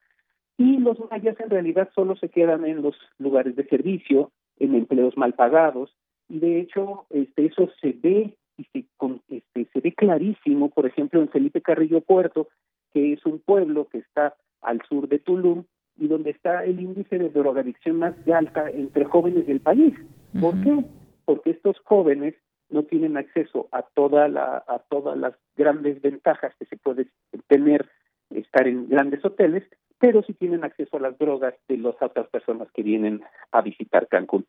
y 0.58 0.77
los 0.77 0.97
mayas 1.10 1.39
en 1.39 1.49
realidad 1.49 1.89
solo 1.95 2.15
se 2.15 2.30
quedan 2.30 2.65
en 2.65 2.82
los 2.82 2.95
lugares 3.17 3.56
de 3.56 3.65
servicio, 3.65 4.32
en 4.60 4.75
empleos 4.75 5.17
mal 5.17 5.34
pagados, 5.34 5.95
y 6.30 6.39
de 6.39 6.60
hecho 6.60 7.06
este, 7.10 7.45
eso 7.47 7.69
se 7.82 7.93
ve 7.93 8.36
y 8.58 8.63
se, 8.65 8.86
este, 9.30 9.67
se 9.73 9.80
ve 9.80 9.93
clarísimo, 9.93 10.69
por 10.69 10.86
ejemplo, 10.86 11.19
en 11.19 11.30
Felipe 11.30 11.62
Carrillo 11.62 12.01
Puerto, 12.01 12.47
que 12.93 13.13
es 13.13 13.25
un 13.25 13.39
pueblo 13.39 13.88
que 13.88 13.99
está 13.99 14.36
al 14.62 14.82
sur 14.88 15.08
de 15.08 15.19
Tulum 15.19 15.63
y 15.97 16.08
donde 16.08 16.32
está 16.32 16.63
el 16.63 16.80
índice 16.80 17.17
de 17.17 17.30
drogadicción 17.30 17.97
más 17.97 18.13
alta 18.27 18.69
entre 18.69 19.06
jóvenes 19.06 19.47
del 19.47 19.62
país. 19.62 19.93
¿Por 20.39 20.62
qué? 20.62 20.84
Porque 21.32 21.52
estos 21.52 21.80
jóvenes 21.86 22.36
no 22.70 22.84
tienen 22.84 23.15
acceso 23.15 23.70
a 23.72 23.84
toda 23.84 24.28
la 24.28 24.65
a 24.67 24.80
todas 24.89 25.17
las 25.17 25.34
grandes 25.56 26.02
ventajas 26.02 26.54
que 26.60 26.65
se 26.65 26.76
puede 26.76 27.08
tener 27.48 27.89
estar 28.32 28.67
en 28.67 28.89
grandes 28.89 29.24
hoteles, 29.24 29.63
pero 29.98 30.24
sí 30.24 30.34
tienen 30.34 30.65
acceso 30.65 30.98
a 30.98 31.00
las 31.00 31.17
drogas 31.17 31.54
de 31.70 31.78
las 31.78 31.96
otras 32.02 32.28
personas 32.28 32.67
que 32.74 32.84
vienen 32.84 33.22
a 33.54 33.62
visitar 33.62 34.10
Cancún. 34.10 34.46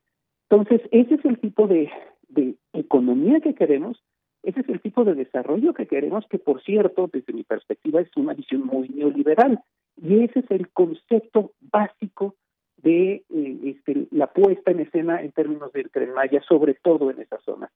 Entonces, 0.51 0.81
ese 0.91 1.15
es 1.15 1.25
el 1.25 1.39
tipo 1.39 1.69
de, 1.69 1.89
de 2.29 2.57
economía 2.73 3.39
que 3.39 3.55
queremos, 3.55 4.03
ese 4.43 4.59
es 4.59 4.69
el 4.69 4.81
tipo 4.81 5.05
de 5.05 5.15
desarrollo 5.15 5.75
que 5.75 5.87
queremos, 5.87 6.27
que 6.27 6.41
por 6.41 6.61
cierto, 6.63 7.09
desde 7.13 7.33
mi 7.33 7.45
perspectiva, 7.45 8.01
es 8.01 8.11
una 8.17 8.35
visión 8.35 8.67
muy 8.67 8.89
neoliberal. 8.89 9.61
Y 9.97 10.25
ese 10.25 10.41
es 10.41 10.51
el 10.51 10.69
concepto 10.71 11.53
básico 11.61 12.35
de 12.83 13.25
eh, 13.29 13.59
este, 13.65 14.07
la 14.11 14.27
puesta 14.27 14.71
en 14.71 14.81
escena 14.81 15.23
en 15.23 15.33
términos 15.33 15.73
del 15.73 15.91
tren 15.91 16.13
Maya, 16.13 16.43
sobre 16.43 16.75
todo 16.75 17.11
en 17.11 17.21
esa 17.21 17.39
zona. 17.41 17.71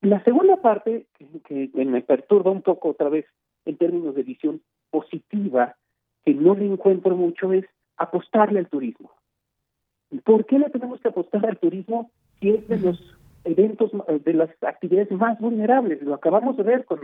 La 0.00 0.22
segunda 0.22 0.56
parte, 0.62 1.06
que, 1.44 1.70
me 1.74 2.02
perturba 2.02 2.50
un 2.52 2.62
poco 2.62 2.90
otra 2.90 3.08
vez 3.08 3.26
en 3.64 3.76
términos 3.76 4.14
de 4.14 4.22
visión 4.22 4.62
positiva, 4.90 5.74
que 6.24 6.34
no 6.34 6.54
le 6.54 6.66
encuentro 6.66 7.16
mucho, 7.16 7.52
es 7.52 7.64
apostarle 7.96 8.60
al 8.60 8.68
turismo. 8.68 9.10
¿Por 10.24 10.46
qué 10.46 10.58
le 10.58 10.70
tenemos 10.70 11.00
que 11.00 11.08
apostar 11.08 11.44
al 11.44 11.58
turismo 11.58 12.10
si 12.40 12.50
es 12.50 12.68
de 12.68 12.78
los 12.78 13.18
eventos, 13.44 13.90
de 14.24 14.34
las 14.34 14.50
actividades 14.62 15.10
más 15.10 15.38
vulnerables? 15.40 16.00
Lo 16.02 16.14
acabamos 16.14 16.56
de 16.56 16.62
ver 16.62 16.84
con, 16.84 17.00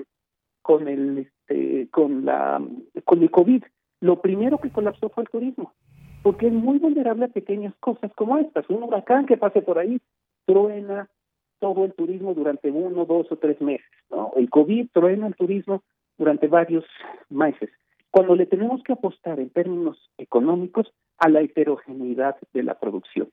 con 0.62 0.87
el 0.87 1.18
este, 1.18 1.88
con 1.90 2.25
la 2.25 2.62
con 3.05 3.23
el 3.23 3.31
COVID. 3.31 3.64
Lo 4.01 4.23
primero 4.23 4.59
que 4.59 4.70
colapsó 4.70 5.09
fue 5.09 5.25
el 5.25 5.31
turismo, 5.31 5.75
porque 6.24 6.46
es 6.46 6.54
muy 6.54 6.78
vulnerable 6.78 7.26
a 7.26 7.28
pequeñas 7.28 7.74
cosas 7.80 8.10
como 8.14 8.38
estas. 8.38 8.68
Un 8.70 8.82
huracán 8.82 9.26
que 9.26 9.37
pase 9.37 9.60
por 9.60 9.78
ahí 9.78 10.00
truena 10.46 11.10
todo 11.58 11.84
el 11.84 11.92
turismo 11.92 12.32
durante 12.32 12.70
uno, 12.70 13.04
dos 13.04 13.30
o 13.30 13.37
tres 13.37 13.60
meses. 13.60 13.87
¿no? 14.10 14.32
El 14.34 14.48
COVID 14.48 14.88
truena 14.90 15.26
el 15.26 15.37
turismo 15.37 15.82
durante 16.16 16.48
varios 16.48 16.87
meses. 17.28 17.68
Cuando 18.10 18.37
le 18.37 18.46
tenemos 18.46 18.82
que 18.84 18.94
apostar 18.94 19.38
en 19.38 19.50
términos 19.50 19.98
económicos 20.16 20.90
a 21.18 21.28
la 21.28 21.42
heterogeneidad 21.42 22.37
de 22.54 22.62
la 22.62 22.78
producción 22.78 23.28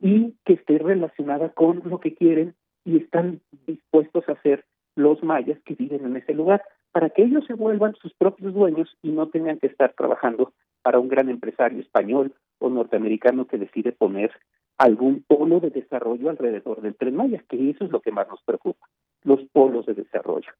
y 0.00 0.36
que 0.44 0.52
esté 0.52 0.78
relacionada 0.78 1.48
con 1.48 1.82
lo 1.86 1.98
que 1.98 2.14
quieren 2.14 2.54
y 2.84 2.98
están 2.98 3.40
dispuestos 3.66 4.28
a 4.28 4.32
hacer 4.32 4.64
los 4.94 5.24
mayas 5.24 5.58
que 5.64 5.74
viven 5.74 6.04
en 6.04 6.16
ese 6.16 6.34
lugar, 6.34 6.62
para 6.92 7.10
que 7.10 7.22
ellos 7.22 7.44
se 7.46 7.54
vuelvan 7.54 7.96
sus 7.96 8.14
propios 8.14 8.54
dueños 8.54 8.96
y 9.02 9.10
no 9.10 9.28
tengan 9.28 9.58
que 9.58 9.66
estar 9.66 9.92
trabajando 9.94 10.52
para 10.88 11.00
un 11.00 11.08
gran 11.08 11.28
empresario 11.28 11.80
español 11.80 12.32
o 12.58 12.70
norteamericano 12.70 13.46
que 13.46 13.58
decide 13.58 13.92
poner 13.92 14.30
algún 14.78 15.22
polo 15.22 15.60
de 15.60 15.68
desarrollo 15.68 16.30
alrededor 16.30 16.80
del 16.80 16.94
tren 16.94 17.14
Maya, 17.14 17.44
que 17.46 17.68
eso 17.68 17.84
es 17.84 17.90
lo 17.90 18.00
que 18.00 18.10
más 18.10 18.26
nos 18.26 18.40
preocupa, 18.42 18.88
los 19.22 19.38
polos 19.52 19.84
de 19.84 19.92
desarrollo. 19.92 20.50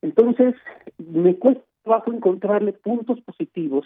Entonces, 0.00 0.54
me 0.98 1.34
cuesta 1.34 1.64
trabajo 1.82 2.12
encontrarle 2.12 2.74
puntos 2.74 3.20
positivos 3.22 3.84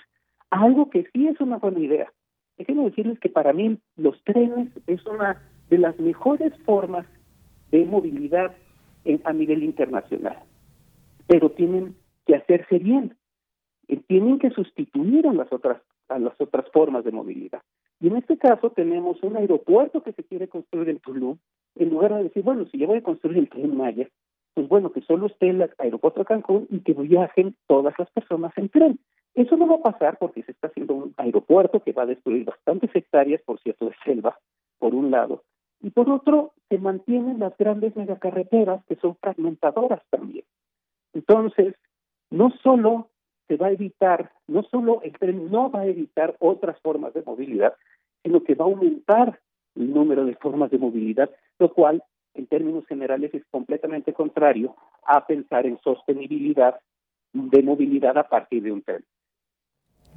a 0.51 0.65
algo 0.65 0.91
que 0.91 1.07
sí 1.15 1.29
es 1.29 1.41
una 1.41 1.57
buena 1.57 1.81
idea. 1.81 2.13
Déjenme 2.59 2.85
decirles 2.85 3.19
que 3.19 3.31
para 3.31 3.55
mí 3.55 3.79
los 3.97 4.23
trenes 4.25 4.69
es 4.87 5.03
una 5.07 5.41
de 5.71 5.79
las 5.79 5.99
mejores 5.99 6.53
formas 6.67 7.07
de 7.71 7.87
movilidad 7.87 8.55
a 9.25 9.33
nivel 9.33 9.63
internacional, 9.63 10.41
pero 11.27 11.53
tienen 11.53 11.97
que 12.27 12.35
hacerse 12.37 12.81
bien, 12.81 13.17
eh, 13.89 14.01
tienen 14.07 14.39
que 14.39 14.51
sustituir 14.51 15.27
a 15.27 15.33
las 15.33 15.53
otras 15.53 15.81
a 16.09 16.19
las 16.21 16.41
otras 16.41 16.71
formas 16.73 17.05
de 17.05 17.11
movilidad. 17.11 17.63
Y 18.01 18.07
en 18.07 18.17
este 18.17 18.37
caso 18.39 18.71
tenemos 18.71 19.21
un 19.23 19.37
aeropuerto 19.37 20.03
que 20.03 20.13
se 20.13 20.23
quiere 20.23 20.47
construir 20.47 20.89
en 20.89 21.01
Tulum, 21.01 21.37
en 21.75 21.91
lugar 21.91 22.15
de 22.15 22.25
decir, 22.25 22.45
bueno, 22.45 22.65
si 22.67 22.79
yo 22.79 22.87
voy 22.87 22.99
a 22.99 23.03
construir 23.03 23.39
el 23.39 23.49
tren 23.49 23.77
Maya, 23.77 24.09
pues 24.55 24.69
bueno, 24.69 24.93
que 24.93 25.01
solo 25.01 25.27
esté 25.27 25.51
el 25.51 25.69
aeropuerto 25.79 26.21
de 26.21 26.27
Cancún 26.27 26.69
y 26.71 26.79
que 26.81 26.93
viajen 26.93 27.57
todas 27.67 27.95
las 27.99 28.09
personas 28.13 28.53
en 28.57 28.69
tren. 28.69 29.01
Eso 29.35 29.57
no 29.57 29.67
va 29.67 29.77
a 29.77 29.93
pasar 29.93 30.17
porque 30.19 30.45
se 30.45 30.53
está 30.53 30.69
haciendo 30.69 30.95
un 30.95 31.15
aeropuerto 31.17 31.81
que 31.81 31.93
va 31.93 32.05
a 32.05 32.07
destruir 32.07 32.45
bastantes 32.45 32.95
hectáreas, 32.95 33.43
por 33.43 33.61
cierto, 33.61 33.87
de 33.87 33.95
selva, 34.05 34.39
por 34.79 34.95
un 34.95 35.11
lado, 35.11 35.43
y 35.81 35.91
por 35.91 36.11
otro, 36.11 36.53
se 36.69 36.79
mantienen 36.79 37.39
las 37.39 37.57
grandes 37.57 37.95
megacarreteras 37.97 38.85
que 38.87 38.97
son 38.97 39.17
fragmentadoras 39.17 40.03
también. 40.11 40.45
Entonces, 41.13 41.75
no 42.31 42.51
solo 42.63 43.11
se 43.49 43.57
va 43.57 43.69
a 43.69 43.73
evitar, 43.73 44.31
no 44.47 44.63
solo 44.65 45.01
el 45.03 45.13
tren 45.13 45.51
no 45.51 45.71
va 45.71 45.81
a 45.81 45.87
evitar 45.87 46.37
otras 46.41 46.81
formas 46.81 47.15
de 47.15 47.23
movilidad, 47.23 47.75
sino 48.23 48.43
que 48.43 48.55
va 48.55 48.65
a 48.65 48.69
aumentar 48.69 49.41
el 49.77 49.93
número 49.93 50.25
de 50.25 50.35
formas 50.37 50.71
de 50.71 50.79
movilidad, 50.79 51.31
lo 51.59 51.73
cual 51.73 52.03
en 52.35 52.47
términos 52.47 52.87
generales 52.87 53.33
es 53.35 53.45
completamente 53.51 54.13
contrario 54.13 54.75
a 55.05 55.27
pensar 55.27 55.67
en 55.67 55.79
sostenibilidad 55.79 56.79
de 57.33 57.63
movilidad 57.63 58.17
a 58.19 58.29
partir 58.29 58.63
de 58.63 58.73
un 58.73 58.83
tren. 58.83 59.05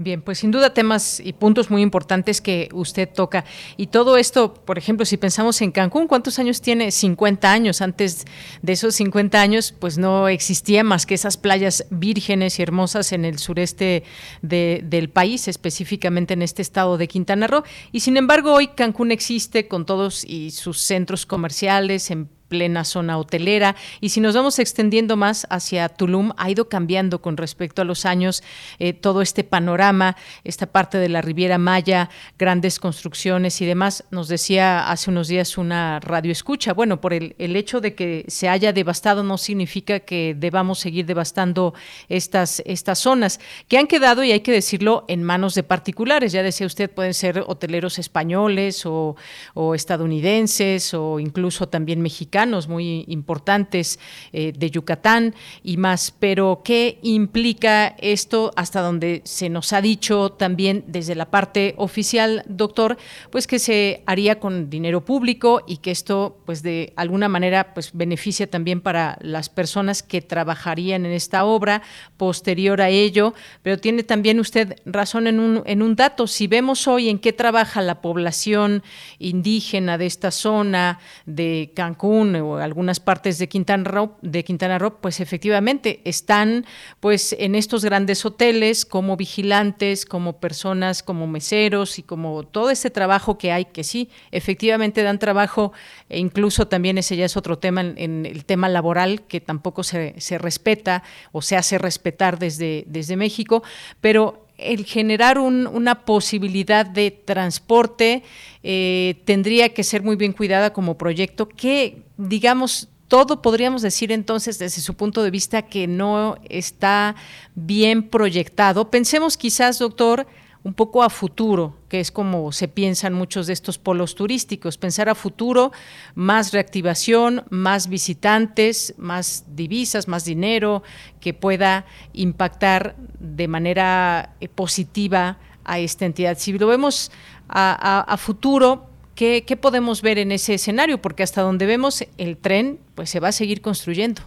Bien, 0.01 0.21
pues 0.21 0.39
sin 0.39 0.51
duda 0.51 0.73
temas 0.73 1.19
y 1.19 1.33
puntos 1.33 1.69
muy 1.69 1.81
importantes 1.81 2.39
que 2.39 2.69
usted 2.71 3.09
toca. 3.13 3.43
Y 3.75 3.87
todo 3.87 4.15
esto, 4.15 4.53
por 4.53 4.77
ejemplo, 4.77 5.05
si 5.05 5.17
pensamos 5.17 5.61
en 5.61 5.71
Cancún, 5.71 6.07
¿cuántos 6.07 6.39
años 6.39 6.61
tiene? 6.61 6.91
50 6.91 7.51
años. 7.51 7.81
Antes 7.81 8.23
de 8.61 8.71
esos 8.71 8.95
50 8.95 9.41
años, 9.41 9.73
pues 9.77 9.97
no 9.97 10.29
existía 10.29 10.85
más 10.85 11.05
que 11.05 11.15
esas 11.15 11.35
playas 11.35 11.85
vírgenes 11.89 12.59
y 12.59 12.61
hermosas 12.61 13.11
en 13.11 13.25
el 13.25 13.39
sureste 13.39 14.05
del 14.41 15.09
país, 15.09 15.49
específicamente 15.49 16.33
en 16.33 16.43
este 16.43 16.61
estado 16.61 16.97
de 16.97 17.09
Quintana 17.09 17.47
Roo. 17.47 17.65
Y 17.91 17.99
sin 17.99 18.15
embargo, 18.15 18.53
hoy 18.53 18.69
Cancún 18.69 19.11
existe 19.11 19.67
con 19.67 19.85
todos 19.85 20.23
y 20.23 20.51
sus 20.51 20.79
centros 20.79 21.25
comerciales, 21.25 22.09
en 22.09 22.29
plena 22.49 22.83
zona 22.83 23.17
hotelera. 23.17 23.75
Y 24.01 24.09
si 24.09 24.19
nos 24.19 24.35
vamos 24.35 24.59
extendiendo 24.59 25.15
más 25.15 25.47
hacia 25.49 25.87
Tulum, 25.87 26.33
ha 26.35 26.49
ido 26.49 26.67
cambiando 26.67 27.21
con 27.21 27.37
respecto 27.37 27.81
a 27.81 27.85
los 27.85 28.05
años 28.05 28.43
eh, 28.79 28.93
todo 28.93 29.21
este 29.21 29.43
panorama, 29.43 30.17
esta 30.43 30.65
parte 30.65 30.97
de 30.97 31.07
la 31.07 31.21
Riviera 31.21 31.57
Maya, 31.57 32.09
grandes 32.37 32.79
construcciones 32.79 33.61
y 33.61 33.65
demás. 33.65 34.03
Nos 34.11 34.27
decía 34.27 34.89
hace 34.89 35.11
unos 35.11 35.27
días 35.27 35.57
una 35.57 35.99
radio 35.99 36.31
escucha, 36.31 36.73
bueno, 36.73 36.99
por 36.99 37.13
el, 37.13 37.35
el 37.37 37.55
hecho 37.55 37.79
de 37.79 37.93
que 37.93 38.25
se 38.27 38.49
haya 38.49 38.73
devastado 38.73 39.23
no 39.23 39.37
significa 39.37 39.99
que 39.99 40.35
debamos 40.37 40.79
seguir 40.79 41.05
devastando 41.05 41.73
estas, 42.09 42.63
estas 42.65 42.99
zonas, 42.99 43.39
que 43.67 43.77
han 43.77 43.87
quedado, 43.87 44.23
y 44.23 44.31
hay 44.31 44.39
que 44.39 44.51
decirlo, 44.51 45.05
en 45.07 45.23
manos 45.23 45.53
de 45.53 45.63
particulares. 45.63 46.31
Ya 46.31 46.41
decía 46.41 46.65
usted, 46.65 46.89
pueden 46.89 47.13
ser 47.13 47.43
hoteleros 47.45 47.99
españoles 47.99 48.85
o, 48.85 49.15
o 49.53 49.75
estadounidenses 49.75 50.93
o 50.93 51.19
incluso 51.19 51.69
también 51.69 52.01
mexicanos 52.01 52.38
muy 52.45 53.05
importantes 53.07 53.99
eh, 54.31 54.53
de 54.57 54.71
Yucatán 54.71 55.35
y 55.63 55.77
más. 55.77 56.13
Pero, 56.17 56.61
¿qué 56.63 56.99
implica 57.01 57.95
esto 57.99 58.51
hasta 58.55 58.81
donde 58.81 59.21
se 59.25 59.49
nos 59.49 59.73
ha 59.73 59.81
dicho 59.81 60.31
también 60.31 60.83
desde 60.87 61.15
la 61.15 61.29
parte 61.29 61.73
oficial, 61.77 62.43
doctor? 62.47 62.97
Pues 63.29 63.47
que 63.47 63.59
se 63.59 64.03
haría 64.05 64.39
con 64.39 64.69
dinero 64.69 65.03
público 65.03 65.63
y 65.67 65.77
que 65.77 65.91
esto, 65.91 66.37
pues 66.45 66.63
de 66.63 66.93
alguna 66.95 67.27
manera, 67.27 67.73
pues 67.73 67.91
beneficia 67.93 68.49
también 68.49 68.81
para 68.81 69.17
las 69.21 69.49
personas 69.49 70.03
que 70.03 70.21
trabajarían 70.21 71.05
en 71.05 71.11
esta 71.11 71.43
obra 71.45 71.81
posterior 72.17 72.81
a 72.81 72.89
ello. 72.89 73.33
Pero 73.63 73.77
tiene 73.77 74.03
también 74.03 74.39
usted 74.39 74.77
razón 74.85 75.27
en 75.27 75.39
un, 75.39 75.63
en 75.65 75.81
un 75.81 75.95
dato. 75.95 76.27
Si 76.27 76.47
vemos 76.47 76.87
hoy 76.87 77.09
en 77.09 77.19
qué 77.19 77.33
trabaja 77.33 77.81
la 77.81 78.01
población 78.01 78.83
indígena 79.17 79.97
de 79.97 80.05
esta 80.05 80.31
zona 80.31 80.99
de 81.25 81.71
Cancún, 81.75 82.28
o 82.35 82.57
algunas 82.57 82.99
partes 82.99 83.37
de 83.37 83.47
Quintana 83.47 83.83
Roo, 83.83 84.17
de 84.21 84.43
Quintana 84.43 84.77
Roo, 84.77 84.97
pues 85.01 85.19
efectivamente 85.19 86.01
están 86.05 86.65
pues 86.99 87.35
en 87.37 87.55
estos 87.55 87.83
grandes 87.83 88.25
hoteles 88.25 88.85
como 88.85 89.17
vigilantes, 89.17 90.05
como 90.05 90.39
personas, 90.39 91.03
como 91.03 91.27
meseros 91.27 91.99
y 91.99 92.03
como 92.03 92.43
todo 92.43 92.69
ese 92.69 92.89
trabajo 92.89 93.37
que 93.37 93.51
hay 93.51 93.65
que 93.65 93.83
sí, 93.83 94.09
efectivamente 94.31 95.03
dan 95.03 95.19
trabajo 95.19 95.73
e 96.09 96.19
incluso 96.19 96.67
también 96.67 96.97
ese 96.97 97.15
ya 97.15 97.25
es 97.25 97.37
otro 97.37 97.57
tema 97.57 97.81
en, 97.81 98.25
el 98.25 98.45
tema 98.45 98.69
laboral 98.69 99.23
que 99.27 99.41
tampoco 99.41 99.83
se, 99.83 100.15
se 100.17 100.37
respeta 100.37 101.03
o 101.31 101.41
se 101.41 101.55
hace 101.55 101.77
respetar 101.77 102.39
desde, 102.39 102.83
desde 102.87 103.15
México, 103.15 103.63
pero 104.01 104.45
el 104.59 104.85
generar 104.85 105.39
una 105.39 106.05
posibilidad 106.05 106.85
de 106.85 107.11
transporte 107.11 108.23
eh, 108.63 109.21
tendría 109.25 109.69
que 109.73 109.83
ser 109.83 110.03
muy 110.03 110.15
bien 110.15 110.33
cuidada 110.33 110.73
como 110.73 110.97
proyecto. 110.97 111.47
Que, 111.47 112.03
digamos, 112.19 112.89
todo 113.07 113.41
podríamos 113.41 113.81
decir 113.81 114.11
entonces 114.11 114.59
desde 114.59 114.81
su 114.81 114.93
punto 114.93 115.23
de 115.23 115.31
vista 115.31 115.63
que 115.63 115.87
no 115.87 116.37
está 116.49 117.15
bien 117.55 118.09
proyectado. 118.09 118.91
Pensemos 118.91 119.37
quizás, 119.37 119.79
doctor, 119.79 120.27
un 120.63 120.73
poco 120.73 121.01
a 121.01 121.09
futuro, 121.09 121.77
que 121.87 122.01
es 122.01 122.11
como 122.11 122.51
se 122.51 122.67
piensan 122.67 123.13
muchos 123.13 123.47
de 123.47 123.53
estos 123.53 123.77
polos 123.77 124.15
turísticos, 124.15 124.77
pensar 124.77 125.07
a 125.07 125.15
futuro, 125.15 125.71
más 126.13 126.51
reactivación, 126.51 127.45
más 127.49 127.87
visitantes, 127.87 128.93
más 128.97 129.45
divisas, 129.55 130.09
más 130.09 130.25
dinero, 130.25 130.83
que 131.21 131.33
pueda 131.33 131.85
impactar 132.11 132.97
de 133.19 133.47
manera 133.47 134.35
eh, 134.41 134.49
positiva 134.49 135.39
a 135.63 135.79
esta 135.79 136.05
entidad. 136.05 136.37
Si 136.37 136.51
lo 136.51 136.67
vemos 136.67 137.11
a, 137.47 138.17
futuro, 138.17 138.88
¿qué, 139.19 139.43
¿qué, 139.45 139.57
podemos 139.57 140.01
ver 140.01 140.17
en 140.17 140.31
ese 140.31 140.53
escenario? 140.53 141.01
Porque 141.01 141.23
hasta 141.23 141.41
donde 141.41 141.65
vemos 141.65 142.07
el 142.17 142.37
tren, 142.37 142.79
pues 142.95 143.09
se 143.09 143.19
va 143.19 143.27
a 143.27 143.33
seguir 143.33 143.61
construyendo. 143.61 144.21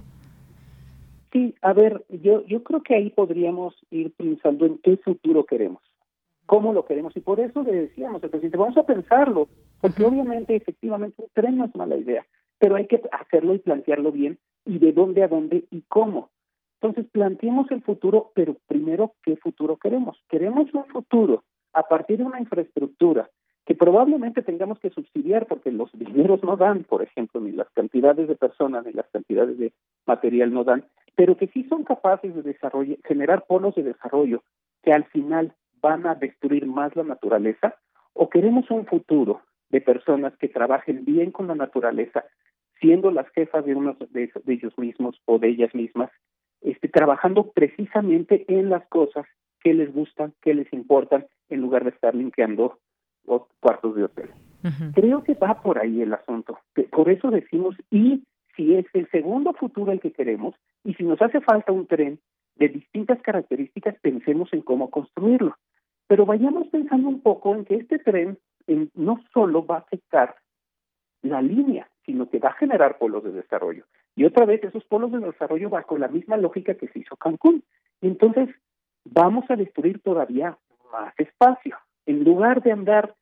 Sí, 1.33 1.55
a 1.62 1.72
ver, 1.72 2.05
yo, 2.11 2.44
yo 2.44 2.62
creo 2.62 2.83
que 2.83 2.94
ahí 2.94 3.09
podríamos 3.09 3.74
ir 3.90 4.12
pensando 4.12 4.66
en 4.66 4.76
qué 4.83 4.98
futuro 4.98 5.46
queremos 5.46 5.81
cómo 6.44 6.74
lo 6.74 6.85
queremos. 6.85 7.16
Y 7.16 7.20
por 7.20 7.40
eso 7.40 7.62
le 7.62 7.72
decíamos 7.72 8.22
al 8.22 8.28
presidente, 8.28 8.59
vamos 8.59 8.76
a 8.76 8.83
pensarlo, 8.83 9.48
porque 9.81 10.05
obviamente, 10.05 10.55
efectivamente, 10.55 11.22
un 11.22 11.28
tren 11.33 11.57
no 11.57 11.64
es 11.64 11.74
mala 11.74 11.96
idea, 11.96 12.26
pero 12.59 12.76
hay 12.76 12.87
que 12.87 13.00
hacerlo 13.11 13.55
y 13.55 13.59
plantearlo 13.61 14.12
bien 14.12 14.38
y 14.66 14.78
de 14.78 14.92
dónde 14.92 15.22
a 15.22 15.28
dónde 15.28 15.64
y 15.70 15.81
cómo. 15.88 16.28
Entonces, 16.78 17.11
planteemos 17.11 17.70
el 17.70 17.81
futuro, 17.83 18.33
pero 18.35 18.59
primero, 18.66 19.14
¿qué 19.22 19.37
futuro 19.37 19.78
queremos? 19.78 20.18
Queremos 20.28 20.66
un 20.74 20.85
futuro 20.88 21.42
a 21.72 21.85
partir 21.85 22.18
de 22.18 22.24
una 22.24 22.38
infraestructura 22.38 23.31
que 23.64 23.75
probablemente 23.75 24.42
tengamos 24.42 24.79
que 24.81 24.90
subsidiar 24.90 25.46
porque 25.46 25.70
los 25.70 25.90
dineros 25.92 26.42
no 26.42 26.57
dan, 26.57 26.85
por 26.85 27.03
ejemplo, 27.03 27.40
ni 27.40 27.53
las 27.53 27.70
cantidades 27.70 28.29
de 28.29 28.35
personas 28.35 28.85
ni 28.85 28.92
las 28.92 29.09
cantidades 29.11 29.59
de 29.59 29.72
material 30.07 30.53
no 30.53 30.64
dan, 30.64 30.85
pero 31.14 31.37
que 31.37 31.46
sí 31.48 31.64
son 31.68 31.85
capaces 31.85 32.35
de 32.35 32.42
desarrollar, 32.42 32.98
generar 33.05 33.44
polos 33.46 33.75
de 33.75 33.85
desarrollo 33.85 34.42
que 34.83 34.92
al 34.92 35.05
final 35.05 35.55
van 35.81 36.07
a 36.07 36.14
destruir 36.14 36.66
más 36.66 36.94
la 36.96 37.05
naturaleza 37.05 37.77
o 38.14 38.29
queremos 38.29 38.70
un 38.70 38.87
futuro 38.87 39.42
de 39.70 39.81
personas 39.81 40.37
que 40.38 40.48
trabajen 40.48 41.05
bien 41.05 41.31
con 41.31 41.46
la 41.46 41.55
naturaleza, 41.55 42.25
siendo 42.81 43.11
las 43.11 43.29
jefas 43.31 43.64
de 43.64 43.75
unos 43.75 43.96
de, 44.12 44.31
ellos 44.46 44.77
mismos 44.77 45.20
o 45.25 45.38
de 45.38 45.48
ellas 45.48 45.75
mismas, 45.75 46.11
este, 46.61 46.89
trabajando 46.89 47.51
precisamente 47.53 48.45
en 48.49 48.68
las 48.68 48.86
cosas 48.89 49.26
que 49.61 49.72
les 49.72 49.93
gustan, 49.93 50.34
que 50.43 50.55
les 50.55 50.70
importan, 50.72 51.26
en 51.49 51.61
lugar 51.61 51.84
de 51.84 51.91
estar 51.91 52.14
limpiando 52.14 52.78
los 53.27 53.43
cuartos 53.61 53.95
de 53.95 54.05
hotel. 54.05 54.31
Creo 54.95 55.25
que 55.25 55.35
va 55.35 55.61
por 55.61 55.79
ahí 55.79 56.03
el 56.03 56.14
asunto. 56.14 56.59
Por 56.91 57.11
eso 57.11 57.31
decimos, 57.31 57.75
y 57.91 58.23
si 58.57 58.75
es 58.75 58.87
el 58.93 59.11
segundo 59.11 59.53
futuro 59.55 59.91
el 59.91 60.01
que 60.01 60.12
queremos, 60.12 60.55
y 60.85 60.95
si 60.95 61.03
nos 61.03 61.20
hace 61.20 61.41
falta 61.41 61.73
un 61.73 61.87
tren 61.87 62.20
de 62.57 62.68
distintas 62.68 63.20
características, 63.23 63.97
pensemos 64.01 64.53
en 64.53 64.62
cómo 64.62 64.91
construirlo. 64.91 65.57
Pero 66.07 66.27
vayamos 66.27 66.68
pensando 66.68 67.09
un 67.09 67.23
poco 67.23 67.55
en 67.55 67.64
que 67.64 67.77
este 67.77 67.99
tren 67.99 68.39
no 68.95 69.20
solo 69.33 69.66
va 69.66 69.77
a 69.77 69.81
afectar 69.81 70.37
la 71.23 71.41
línea, 71.43 71.89
sino 72.05 72.29
que 72.29 72.39
va 72.39 72.51
a 72.51 72.55
generar 72.55 72.99
polos 72.99 73.25
de 73.25 73.33
desarrollo. 73.33 73.87
Y 74.14 74.25
otra 74.25 74.45
vez, 74.45 74.62
esos 74.62 74.85
polos 74.85 75.11
de 75.11 75.18
desarrollo 75.18 75.70
bajo 75.70 75.97
la 75.97 76.09
misma 76.09 76.37
lógica 76.37 76.75
que 76.75 76.89
se 76.89 76.99
hizo 77.01 77.16
Cancún. 77.16 77.64
Y 78.01 78.09
entonces 78.09 78.49
vamos 79.05 79.45
a 79.49 79.57
destruir 79.57 80.01
todavía 80.03 80.57
más 80.93 81.14
espacio. 81.18 81.77
En 82.07 82.24
lugar 82.24 82.62
de 82.62 82.72
andar 82.72 83.14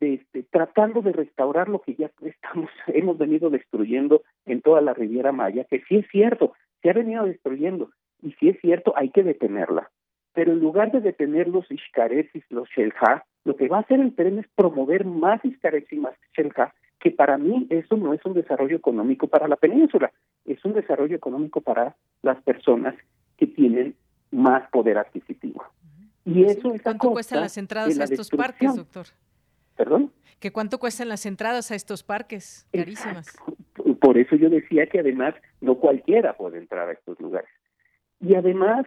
de, 0.00 0.14
este, 0.14 0.44
tratando 0.44 1.02
de 1.02 1.12
restaurar 1.12 1.68
lo 1.68 1.80
que 1.80 1.94
ya 1.94 2.10
estamos 2.22 2.70
hemos 2.88 3.18
venido 3.18 3.50
destruyendo 3.50 4.22
en 4.46 4.62
toda 4.62 4.80
la 4.80 4.94
Riviera 4.94 5.32
Maya, 5.32 5.64
que 5.64 5.82
sí 5.88 5.96
es 5.96 6.06
cierto, 6.10 6.52
se 6.82 6.90
ha 6.90 6.92
venido 6.92 7.24
destruyendo 7.24 7.90
y 8.22 8.32
sí 8.32 8.48
es 8.48 8.60
cierto, 8.60 8.92
hay 8.96 9.10
que 9.10 9.22
detenerla. 9.22 9.90
Pero 10.34 10.52
en 10.52 10.60
lugar 10.60 10.92
de 10.92 11.00
detener 11.00 11.48
los 11.48 11.70
Ishkaresis, 11.70 12.44
los 12.50 12.68
Shelha, 12.68 13.24
lo 13.44 13.56
que 13.56 13.68
va 13.68 13.78
a 13.78 13.80
hacer 13.80 14.00
el 14.00 14.14
tren 14.14 14.38
es 14.38 14.46
promover 14.54 15.04
más 15.04 15.44
Ishkaresis 15.44 15.92
y 15.92 16.00
más 16.00 16.14
Shelha, 16.36 16.74
que 17.00 17.10
para 17.10 17.38
mí 17.38 17.66
eso 17.70 17.96
no 17.96 18.12
es 18.12 18.24
un 18.24 18.34
desarrollo 18.34 18.76
económico 18.76 19.28
para 19.28 19.48
la 19.48 19.56
península, 19.56 20.12
es 20.44 20.64
un 20.64 20.74
desarrollo 20.74 21.16
económico 21.16 21.60
para 21.60 21.96
las 22.22 22.42
personas 22.42 22.94
que 23.36 23.46
tienen 23.46 23.94
más 24.30 24.68
poder 24.70 24.98
adquisitivo. 24.98 25.64
Y 26.28 26.44
eso 26.44 26.74
es 26.74 26.82
¿Cuánto 26.82 27.10
cuestan 27.10 27.40
las 27.40 27.56
entradas 27.56 27.98
a 27.98 28.04
estos 28.04 28.28
parques, 28.28 28.76
doctor? 28.76 29.06
¿Perdón? 29.76 30.12
¿Que 30.38 30.52
cuánto 30.52 30.78
cuestan 30.78 31.08
las 31.08 31.24
entradas 31.24 31.70
a 31.70 31.74
estos 31.74 32.02
parques? 32.02 32.68
Carísimas. 32.70 33.34
Por 33.98 34.18
eso 34.18 34.36
yo 34.36 34.50
decía 34.50 34.86
que 34.88 35.00
además 35.00 35.34
no 35.62 35.76
cualquiera 35.76 36.36
puede 36.36 36.58
entrar 36.58 36.88
a 36.88 36.92
estos 36.92 37.18
lugares. 37.18 37.48
Y 38.20 38.34
además, 38.34 38.86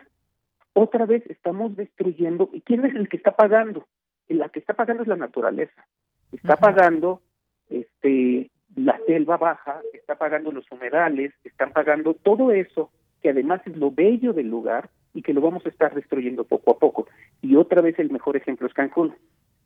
otra 0.73 1.05
vez 1.07 1.25
estamos 1.31 1.75
destruyendo, 1.75 2.49
¿y 2.53 2.61
quién 2.61 2.85
es 2.85 2.93
el 2.93 3.09
que 3.09 3.17
está 3.17 3.31
pagando? 3.31 3.87
La 4.27 4.49
que 4.49 4.59
está 4.59 4.75
pagando 4.75 5.01
es 5.01 5.09
la 5.09 5.15
naturaleza. 5.15 5.87
Está 6.31 6.57
pagando 6.57 7.21
este 7.69 8.51
la 8.75 8.99
selva 9.07 9.37
baja, 9.37 9.81
está 9.93 10.15
pagando 10.15 10.51
los 10.51 10.71
humedales, 10.71 11.33
están 11.43 11.73
pagando 11.73 12.13
todo 12.13 12.51
eso 12.51 12.91
que 13.21 13.31
además 13.31 13.61
es 13.65 13.75
lo 13.75 13.91
bello 13.91 14.31
del 14.31 14.47
lugar 14.47 14.89
y 15.13 15.21
que 15.21 15.33
lo 15.33 15.41
vamos 15.41 15.65
a 15.65 15.69
estar 15.69 15.93
destruyendo 15.93 16.43
poco 16.43 16.71
a 16.71 16.79
poco. 16.79 17.07
Y 17.41 17.55
otra 17.55 17.81
vez 17.81 17.97
el 17.99 18.09
mejor 18.09 18.37
ejemplo 18.37 18.67
es 18.67 18.73
Cancún. 18.73 19.13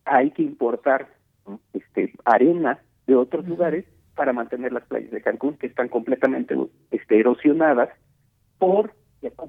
Hay 0.05 0.31
que 0.31 0.41
importar 0.41 1.09
este, 1.73 2.13
arena 2.23 2.79
de 3.07 3.15
otros 3.15 3.47
lugares 3.47 3.85
para 4.15 4.33
mantener 4.33 4.71
las 4.71 4.85
playas 4.85 5.11
de 5.11 5.21
Cancún 5.21 5.57
que 5.57 5.67
están 5.67 5.89
completamente 5.89 6.55
este, 6.91 7.19
erosionadas 7.19 7.89
por, 8.57 8.93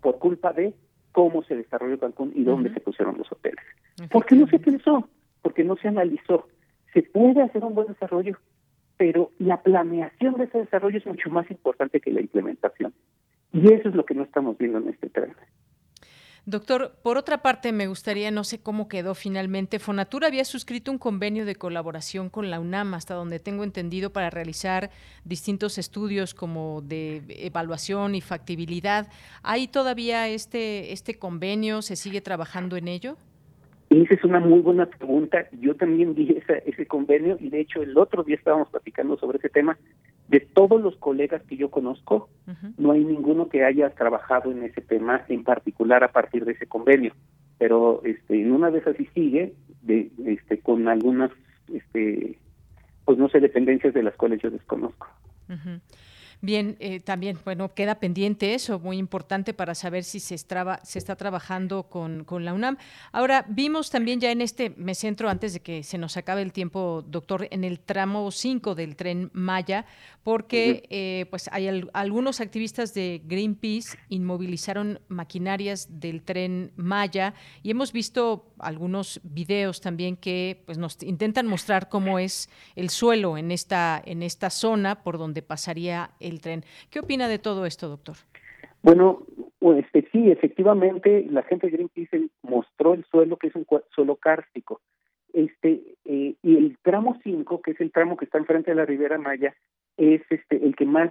por 0.02 0.18
culpa 0.18 0.52
de 0.52 0.74
cómo 1.12 1.42
se 1.44 1.56
desarrolló 1.56 1.98
Cancún 1.98 2.32
y 2.34 2.44
dónde 2.44 2.72
se 2.72 2.80
pusieron 2.80 3.16
los 3.16 3.30
hoteles. 3.32 3.64
Porque 4.10 4.34
no 4.34 4.46
se 4.48 4.58
pensó, 4.58 5.08
porque 5.40 5.64
no 5.64 5.76
se 5.76 5.88
analizó. 5.88 6.48
Se 6.92 7.02
puede 7.02 7.42
hacer 7.42 7.64
un 7.64 7.74
buen 7.74 7.88
desarrollo, 7.88 8.36
pero 8.96 9.30
la 9.38 9.62
planeación 9.62 10.34
de 10.34 10.44
ese 10.44 10.58
desarrollo 10.58 10.98
es 10.98 11.06
mucho 11.06 11.30
más 11.30 11.50
importante 11.50 12.00
que 12.00 12.10
la 12.10 12.20
implementación. 12.20 12.92
Y 13.52 13.72
eso 13.72 13.88
es 13.88 13.94
lo 13.94 14.04
que 14.04 14.14
no 14.14 14.24
estamos 14.24 14.58
viendo 14.58 14.78
en 14.78 14.88
este 14.88 15.08
tren. 15.08 15.34
Doctor, 16.48 16.92
por 17.02 17.18
otra 17.18 17.38
parte, 17.38 17.72
me 17.72 17.88
gustaría, 17.88 18.30
no 18.30 18.44
sé 18.44 18.60
cómo 18.60 18.86
quedó 18.86 19.16
finalmente, 19.16 19.80
Fonatur 19.80 20.24
había 20.24 20.44
suscrito 20.44 20.92
un 20.92 20.98
convenio 20.98 21.44
de 21.44 21.56
colaboración 21.56 22.30
con 22.30 22.50
la 22.50 22.60
UNAM, 22.60 22.94
hasta 22.94 23.14
donde 23.14 23.40
tengo 23.40 23.64
entendido, 23.64 24.10
para 24.10 24.30
realizar 24.30 24.90
distintos 25.24 25.76
estudios 25.76 26.34
como 26.34 26.82
de 26.82 27.22
evaluación 27.28 28.14
y 28.14 28.20
factibilidad. 28.20 29.08
¿Hay 29.42 29.66
todavía 29.66 30.28
este, 30.28 30.92
este 30.92 31.18
convenio? 31.18 31.82
¿Se 31.82 31.96
sigue 31.96 32.20
trabajando 32.20 32.76
en 32.76 32.86
ello? 32.86 33.16
Esa 33.90 34.14
es 34.14 34.22
una 34.22 34.38
muy 34.38 34.60
buena 34.60 34.86
pregunta. 34.86 35.48
Yo 35.60 35.74
también 35.74 36.14
vi 36.14 36.40
ese 36.64 36.86
convenio 36.86 37.38
y 37.40 37.50
de 37.50 37.58
hecho 37.58 37.82
el 37.82 37.98
otro 37.98 38.22
día 38.22 38.36
estábamos 38.36 38.68
platicando 38.68 39.18
sobre 39.18 39.38
ese 39.38 39.48
tema. 39.48 39.76
De 40.28 40.40
todos 40.40 40.80
los 40.80 40.96
colegas 40.96 41.42
que 41.44 41.56
yo 41.56 41.70
conozco, 41.70 42.28
no 42.78 42.92
hay 42.92 43.04
ninguno 43.04 43.48
que 43.48 43.64
haya 43.64 43.90
trabajado 43.90 44.50
en 44.50 44.64
ese 44.64 44.80
tema 44.80 45.24
en 45.28 45.44
particular 45.44 46.02
a 46.02 46.12
partir 46.12 46.44
de 46.44 46.52
ese 46.52 46.66
convenio. 46.66 47.14
Pero 47.58 48.02
este, 48.04 48.40
en 48.40 48.52
una 48.52 48.70
vez 48.70 48.86
así 48.86 49.08
sigue, 49.14 49.54
de, 49.82 50.10
este, 50.26 50.58
con 50.58 50.88
algunas, 50.88 51.30
este, 51.72 52.38
pues 53.04 53.18
no 53.18 53.28
sé, 53.28 53.40
dependencias 53.40 53.94
de 53.94 54.02
las 54.02 54.16
cuales 54.16 54.40
yo 54.42 54.50
desconozco. 54.50 55.06
Bien, 56.42 56.76
eh, 56.80 57.00
también, 57.00 57.38
bueno, 57.44 57.72
queda 57.72 57.96
pendiente 57.96 58.54
eso, 58.54 58.78
muy 58.78 58.98
importante 58.98 59.54
para 59.54 59.74
saber 59.74 60.04
si 60.04 60.20
se, 60.20 60.36
se 60.36 60.98
está 60.98 61.16
trabajando 61.16 61.84
con, 61.84 62.24
con, 62.24 62.44
la 62.44 62.52
UNAM. 62.52 62.76
Ahora, 63.10 63.46
vimos 63.48 63.90
también 63.90 64.20
ya 64.20 64.30
en 64.30 64.42
este, 64.42 64.70
me 64.76 64.94
centro 64.94 65.30
antes 65.30 65.54
de 65.54 65.60
que 65.60 65.82
se 65.82 65.96
nos 65.98 66.16
acabe 66.16 66.42
el 66.42 66.52
tiempo, 66.52 67.02
doctor, 67.06 67.48
en 67.50 67.64
el 67.64 67.80
tramo 67.80 68.30
5 68.30 68.74
del 68.74 68.96
tren 68.96 69.30
Maya, 69.32 69.86
porque 70.26 70.82
eh, 70.90 71.26
pues 71.30 71.48
hay 71.52 71.68
algunos 71.92 72.40
activistas 72.40 72.92
de 72.94 73.22
Greenpeace 73.24 73.96
inmovilizaron 74.08 74.98
maquinarias 75.06 76.00
del 76.00 76.22
tren 76.22 76.72
Maya 76.74 77.32
y 77.62 77.70
hemos 77.70 77.92
visto 77.92 78.52
algunos 78.58 79.20
videos 79.22 79.80
también 79.80 80.16
que 80.16 80.64
pues 80.66 80.78
nos 80.78 81.00
intentan 81.04 81.46
mostrar 81.46 81.88
cómo 81.88 82.18
es 82.18 82.50
el 82.74 82.90
suelo 82.90 83.38
en 83.38 83.52
esta, 83.52 84.02
en 84.04 84.24
esta 84.24 84.50
zona 84.50 85.04
por 85.04 85.16
donde 85.16 85.42
pasaría 85.42 86.10
el 86.18 86.25
tren. 86.40 86.64
¿Qué 86.90 87.00
opina 87.00 87.28
de 87.28 87.38
todo 87.38 87.66
esto, 87.66 87.88
doctor? 87.88 88.16
Bueno, 88.82 89.26
este, 89.76 90.08
sí, 90.12 90.30
efectivamente, 90.30 91.26
la 91.30 91.42
gente 91.42 91.66
de 91.66 91.72
Greenpeace 91.72 92.28
mostró 92.42 92.94
el 92.94 93.04
suelo 93.06 93.36
que 93.36 93.48
es 93.48 93.54
un 93.54 93.66
suelo 93.94 94.16
kárstico. 94.16 94.80
Este, 95.32 95.82
eh, 96.04 96.34
y 96.42 96.56
el 96.56 96.78
tramo 96.82 97.18
5, 97.22 97.62
que 97.62 97.72
es 97.72 97.80
el 97.80 97.90
tramo 97.90 98.16
que 98.16 98.26
está 98.26 98.38
enfrente 98.38 98.70
de 98.70 98.76
la 98.76 98.86
Ribera 98.86 99.18
Maya, 99.18 99.54
es 99.96 100.22
este 100.30 100.64
el 100.64 100.76
que 100.76 100.86
más 100.86 101.10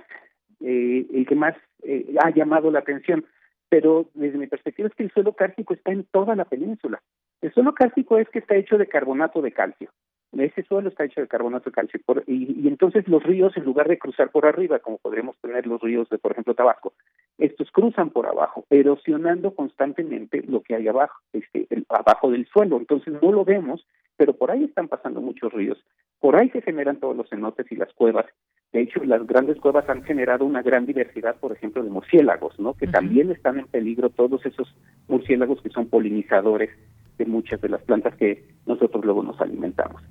eh, 0.62 1.06
el 1.14 1.26
que 1.28 1.36
más 1.36 1.56
eh, 1.84 2.16
ha 2.24 2.30
llamado 2.30 2.72
la 2.72 2.80
atención. 2.80 3.26
Pero 3.68 4.10
desde 4.14 4.38
mi 4.38 4.48
perspectiva 4.48 4.88
es 4.88 4.96
que 4.96 5.04
el 5.04 5.12
suelo 5.12 5.34
kárstico 5.34 5.74
está 5.74 5.92
en 5.92 6.06
toda 6.06 6.36
la 6.36 6.46
península. 6.46 7.02
El 7.42 7.54
suelo 7.54 7.74
kárstico 7.74 8.18
es 8.18 8.30
que 8.30 8.40
está 8.40 8.56
hecho 8.56 8.78
de 8.78 8.88
carbonato 8.88 9.42
de 9.42 9.52
calcio 9.52 9.90
ese 10.38 10.64
suelo 10.64 10.90
está 10.90 11.06
hecho 11.06 11.22
de 11.22 11.28
carbonato 11.28 11.70
de 11.70 11.74
calcio 11.74 12.00
y, 12.28 12.68
entonces 12.68 13.08
los 13.08 13.24
ríos 13.24 13.56
en 13.56 13.64
lugar 13.64 13.88
de 13.88 13.98
cruzar 13.98 14.30
por 14.32 14.46
arriba 14.46 14.80
como 14.80 14.98
podríamos 14.98 15.38
tener 15.38 15.66
los 15.66 15.82
ríos 15.82 16.10
de 16.10 16.18
por 16.18 16.32
ejemplo 16.32 16.54
Tabasco 16.54 16.94
estos 17.38 17.72
cruzan 17.72 18.10
por 18.10 18.28
abajo 18.28 18.66
erosionando 18.70 19.56
constantemente 19.56 20.44
lo 20.48 20.62
que 20.62 20.76
hay 20.76 20.88
abajo 20.88 21.20
este 21.34 21.68
abajo 21.90 22.32
del 22.32 22.46
suelo. 22.48 22.78
Entonces 22.78 23.14
no 23.22 23.32
lo 23.32 23.44
vemos 23.44 23.86
pero 24.18 24.34
por 24.34 24.52
ahí 24.52 24.64
están 24.64 24.88
pasando 24.88 25.20
muchos 25.20 25.52
ríos. 25.52 25.78
Por 26.20 26.38
ahí 26.38 26.50
se 26.52 26.62
generan 26.62 27.02
todos 27.02 27.18
los 27.18 27.30
cenotes 27.30 27.70
y 27.70 27.76
las 27.76 27.92
cuevas. 27.94 28.26
De 28.72 28.82
hecho 28.82 29.04
las 29.04 29.26
grandes 29.28 29.58
cuevas 29.58 29.88
han 29.90 30.04
generado 30.04 30.46
una 30.46 30.62
gran 30.62 30.86
diversidad 30.86 31.36
por 31.38 31.52
ejemplo 31.52 31.84
de 31.84 31.90
murciélagos 31.90 32.60
no 32.60 32.74
que 32.74 32.88
también 32.88 33.32
están 33.32 33.60
en 33.60 33.68
peligro 33.68 34.10
todos 34.10 34.46
esos 34.46 34.74
murciélagos 35.08 35.62
que 35.62 35.70
son 35.70 35.88
polinizadores 35.88 36.70
de 37.18 37.26
muchas 37.26 37.62
de 37.62 37.70
las 37.70 37.82
plantas 37.84 38.16
que 38.16 38.56
nosotros 38.66 39.04
luego 39.04 39.24
nos 39.24 39.40
alimentamos 39.42 40.02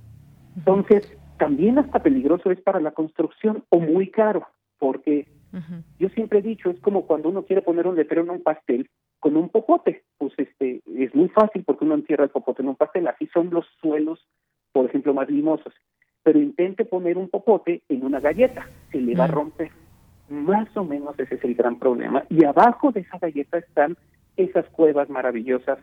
entonces, 0.56 1.06
también 1.38 1.78
hasta 1.78 2.02
peligroso 2.02 2.50
es 2.50 2.60
para 2.60 2.80
la 2.80 2.92
construcción 2.92 3.64
o 3.70 3.80
muy 3.80 4.10
caro, 4.10 4.46
porque 4.78 5.26
yo 6.00 6.08
siempre 6.08 6.40
he 6.40 6.42
dicho, 6.42 6.68
es 6.68 6.80
como 6.80 7.06
cuando 7.06 7.28
uno 7.28 7.44
quiere 7.44 7.62
poner 7.62 7.86
un 7.86 7.94
letrero 7.94 8.22
en 8.22 8.30
un 8.30 8.42
pastel 8.42 8.90
con 9.20 9.36
un 9.36 9.48
popote, 9.48 10.02
pues 10.18 10.32
este 10.36 10.82
es 10.96 11.14
muy 11.14 11.28
fácil 11.28 11.62
porque 11.64 11.84
uno 11.84 11.94
entierra 11.94 12.24
el 12.24 12.30
popote 12.30 12.62
en 12.62 12.68
un 12.68 12.76
pastel, 12.76 13.06
así 13.06 13.28
son 13.28 13.50
los 13.50 13.64
suelos, 13.80 14.26
por 14.72 14.86
ejemplo, 14.86 15.14
más 15.14 15.30
limosos. 15.30 15.72
Pero 16.24 16.40
intente 16.40 16.84
poner 16.84 17.16
un 17.16 17.28
popote 17.28 17.82
en 17.88 18.04
una 18.04 18.18
galleta, 18.18 18.68
se 18.90 19.00
le 19.00 19.14
va 19.14 19.24
a 19.24 19.28
romper. 19.28 19.70
Más 20.28 20.76
o 20.76 20.84
menos 20.84 21.18
ese 21.20 21.36
es 21.36 21.44
el 21.44 21.54
gran 21.54 21.78
problema. 21.78 22.24
Y 22.30 22.44
abajo 22.44 22.90
de 22.90 23.00
esa 23.00 23.18
galleta 23.18 23.58
están 23.58 23.96
esas 24.36 24.68
cuevas 24.70 25.08
maravillosas, 25.08 25.78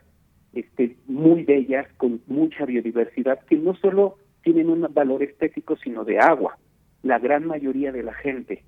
este, 0.53 0.97
muy 1.07 1.43
bellas, 1.43 1.87
con 1.97 2.21
mucha 2.27 2.65
biodiversidad, 2.65 3.39
que 3.45 3.55
no 3.55 3.75
solo 3.75 4.17
tienen 4.43 4.69
un 4.69 4.87
valor 4.93 5.23
estético, 5.23 5.75
sino 5.77 6.03
de 6.03 6.19
agua. 6.19 6.57
La 7.03 7.19
gran 7.19 7.45
mayoría 7.45 7.91
de 7.91 8.03
la 8.03 8.13
gente 8.13 8.63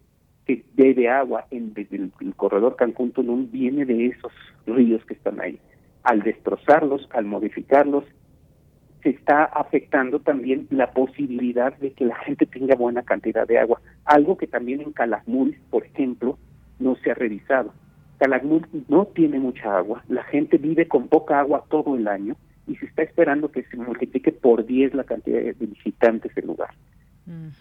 que 0.45 0.63
bebe 0.73 1.09
agua 1.09 1.45
en 1.51 1.73
el, 1.75 2.11
el 2.19 2.35
corredor 2.35 2.75
Cancún-Tulum 2.75 3.51
viene 3.51 3.85
de 3.85 4.07
esos 4.07 4.31
ríos 4.65 5.03
que 5.05 5.13
están 5.13 5.39
ahí. 5.39 5.59
Al 6.03 6.21
destrozarlos, 6.21 7.07
al 7.11 7.25
modificarlos, 7.25 8.03
se 9.01 9.09
está 9.09 9.43
afectando 9.43 10.19
también 10.19 10.67
la 10.69 10.91
posibilidad 10.91 11.77
de 11.77 11.91
que 11.91 12.05
la 12.05 12.15
gente 12.15 12.45
tenga 12.45 12.75
buena 12.75 13.03
cantidad 13.03 13.45
de 13.45 13.59
agua. 13.59 13.81
Algo 14.05 14.37
que 14.37 14.47
también 14.47 14.81
en 14.81 14.93
Calakmul, 14.93 15.57
por 15.69 15.85
ejemplo, 15.85 16.37
no 16.79 16.95
se 16.95 17.11
ha 17.11 17.13
revisado. 17.13 17.73
Calakmul 18.19 18.65
no 18.87 19.05
tiene 19.07 19.39
mucha 19.39 19.77
agua, 19.77 20.03
la 20.07 20.23
gente 20.23 20.57
vive 20.57 20.87
con 20.87 21.07
poca 21.07 21.39
agua 21.39 21.65
todo 21.69 21.95
el 21.95 22.07
año 22.07 22.35
y 22.67 22.75
se 22.75 22.85
está 22.85 23.03
esperando 23.03 23.51
que 23.51 23.63
se 23.63 23.77
multiplique 23.77 24.31
por 24.31 24.65
10 24.65 24.93
la 24.93 25.03
cantidad 25.03 25.41
de 25.41 25.53
visitantes 25.53 26.33
del 26.35 26.47
lugar. 26.47 26.69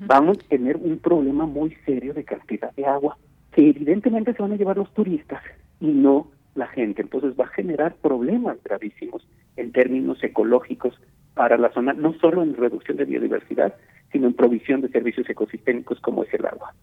Vamos 0.01 0.39
a 0.39 0.49
tener 0.49 0.77
un 0.77 0.99
problema 0.99 1.47
muy 1.47 1.77
serio 1.87 2.15
de 2.15 2.25
cantidad 2.25 2.73
de 2.75 2.85
agua 2.85 3.17
que 3.53 3.69
evidentemente 3.69 4.33
se 4.33 4.43
van 4.43 4.53
a 4.53 4.57
llevar 4.57 4.77
los 4.77 4.93
turistas 4.93 5.43
y 5.81 5.87
no 5.87 6.29
la 6.55 6.67
gente. 6.67 7.03
Entonces 7.03 7.35
va 7.39 7.45
a 7.45 7.49
generar 7.49 7.95
problemas 7.97 8.59
gravísimos 8.65 9.27
en 9.57 9.73
términos 9.73 10.23
ecológicos 10.23 10.99
para 11.35 11.57
la 11.59 11.73
zona, 11.73 11.93
no 11.93 12.15
solo 12.15 12.43
en 12.43 12.57
reducción 12.57 12.97
de 12.97 13.05
biodiversidad, 13.05 13.75
sino 14.11 14.27
en 14.27 14.35
provisión 14.35 14.81
de 14.81 14.89
servicios 14.89 15.29
ecosistémicos 15.29 16.01
como 16.01 16.25
es 16.25 16.35
el 16.35 16.45
agua. 16.47 16.75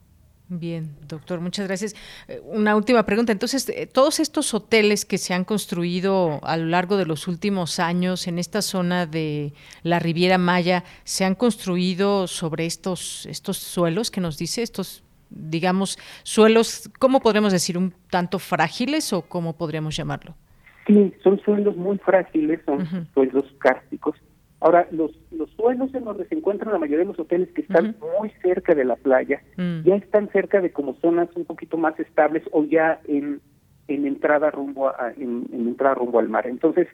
Bien, 0.52 0.90
doctor, 1.08 1.42
muchas 1.42 1.68
gracias. 1.68 1.96
Eh, 2.28 2.42
una 2.44 2.76
última 2.76 3.04
pregunta. 3.04 3.32
Entonces, 3.32 3.70
eh, 3.70 3.86
todos 3.86 4.20
estos 4.20 4.52
hoteles 4.56 5.06
que 5.06 5.20
se 5.20 5.36
han 5.36 5.44
construido 5.44 6.40
a 6.44 6.58
lo 6.58 6.66
largo 6.66 6.98
de 6.98 7.06
los 7.06 7.28
últimos 7.28 7.80
años 7.80 8.28
en 8.28 8.40
esta 8.40 8.64
zona 8.64 9.06
de 9.06 9.54
la 9.84 10.00
Riviera 10.00 10.40
Maya, 10.40 10.84
¿se 11.04 11.24
han 11.24 11.36
construido 11.36 12.26
sobre 12.26 12.66
estos, 12.66 13.28
estos 13.28 13.58
suelos 13.58 14.10
que 14.10 14.22
nos 14.22 14.40
dice, 14.40 14.64
estos, 14.64 15.04
digamos, 15.30 16.00
suelos, 16.24 16.90
¿cómo 16.98 17.20
podríamos 17.20 17.54
decir, 17.54 17.78
un 17.78 17.94
tanto 18.10 18.40
frágiles 18.40 19.14
o 19.14 19.22
cómo 19.22 19.56
podríamos 19.56 19.96
llamarlo? 19.96 20.36
Sí, 20.88 21.14
son 21.22 21.40
suelos 21.42 21.76
muy 21.78 22.00
frágiles, 22.00 22.60
son 22.66 23.08
suelos 23.14 23.46
cársticos 23.60 24.16
Ahora, 24.62 24.88
los, 24.92 25.12
los 25.32 25.50
suelos 25.52 25.94
en 25.94 26.04
donde 26.04 26.26
se 26.26 26.36
encuentran 26.36 26.74
la 26.74 26.80
mayoría 26.80 27.06
de 27.06 27.12
los 27.12 27.20
hoteles 27.20 27.50
que 27.54 27.62
están 27.62 27.96
muy 28.20 28.30
cerca 28.42 28.76
de 28.76 28.84
la 28.84 28.98
playa, 28.98 29.42
mm. 29.56 29.84
ya 29.84 29.96
están 29.96 30.30
cerca 30.32 30.60
de 30.60 30.72
como 30.72 30.96
zonas 30.96 31.30
un 31.36 31.46
poquito 31.46 31.78
más 31.78 31.98
estables 32.00 32.44
o 32.52 32.66
ya 32.66 33.00
en, 33.08 33.40
en 33.88 34.06
entrada 34.06 34.52
rumbo 34.52 34.90
a, 34.90 35.14
en, 35.18 35.48
entrada 35.54 35.96
rumbo 35.96 36.20
al 36.20 36.28
mar. 36.28 36.46
Entonces, 36.46 36.88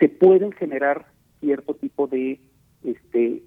se 0.00 0.08
pueden 0.08 0.50
generar 0.52 1.06
cierto 1.40 1.74
tipo 1.74 2.06
de 2.08 2.40
este 2.82 3.42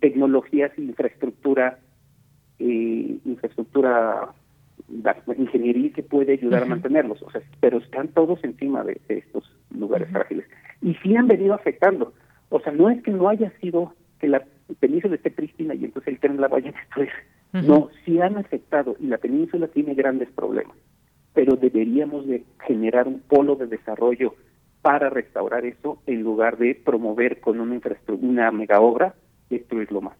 tecnologías 0.00 0.70
e 0.76 0.82
infraestructura 0.82 1.80
eh, 2.60 3.18
infraestructura 3.24 4.32
ingeniería 5.36 5.92
que 5.92 6.02
puede 6.02 6.32
ayudar 6.32 6.62
a 6.62 6.66
mantenerlos, 6.66 7.20
o 7.22 7.30
sea, 7.30 7.42
pero 7.60 7.78
están 7.78 8.08
todos 8.08 8.42
encima 8.44 8.84
de, 8.84 9.00
estos 9.08 9.52
lugares 9.76 10.08
frágiles 10.10 10.46
y 10.80 10.94
sí 10.94 11.16
han 11.16 11.26
venido 11.26 11.54
afectando. 11.54 12.12
O 12.48 12.60
sea, 12.60 12.72
no 12.72 12.88
es 12.90 13.02
que 13.02 13.10
no 13.10 13.28
haya 13.28 13.50
sido 13.60 13.94
que 14.20 14.28
la 14.28 14.44
península 14.80 15.16
esté 15.16 15.30
prístina 15.30 15.74
y 15.74 15.84
entonces 15.84 16.14
el 16.14 16.20
tren 16.20 16.40
la 16.40 16.48
vaya 16.48 16.70
a 16.70 16.72
destruir. 16.72 17.10
No, 17.52 17.88
sí 18.04 18.20
han 18.20 18.36
afectado 18.36 18.96
y 19.00 19.06
la 19.06 19.16
península 19.18 19.68
tiene 19.68 19.94
grandes 19.94 20.28
problemas, 20.30 20.76
pero 21.32 21.56
deberíamos 21.56 22.26
de 22.26 22.44
generar 22.66 23.08
un 23.08 23.20
polo 23.20 23.56
de 23.56 23.66
desarrollo 23.66 24.34
para 24.82 25.08
restaurar 25.08 25.64
eso 25.64 25.98
en 26.06 26.22
lugar 26.22 26.58
de 26.58 26.74
promover 26.74 27.40
con 27.40 27.60
una 27.60 27.74
infraestructura, 27.74 28.30
una 28.30 28.50
mega 28.50 28.80
obra, 28.80 29.14
destruirlo 29.48 30.02
más. 30.02 30.16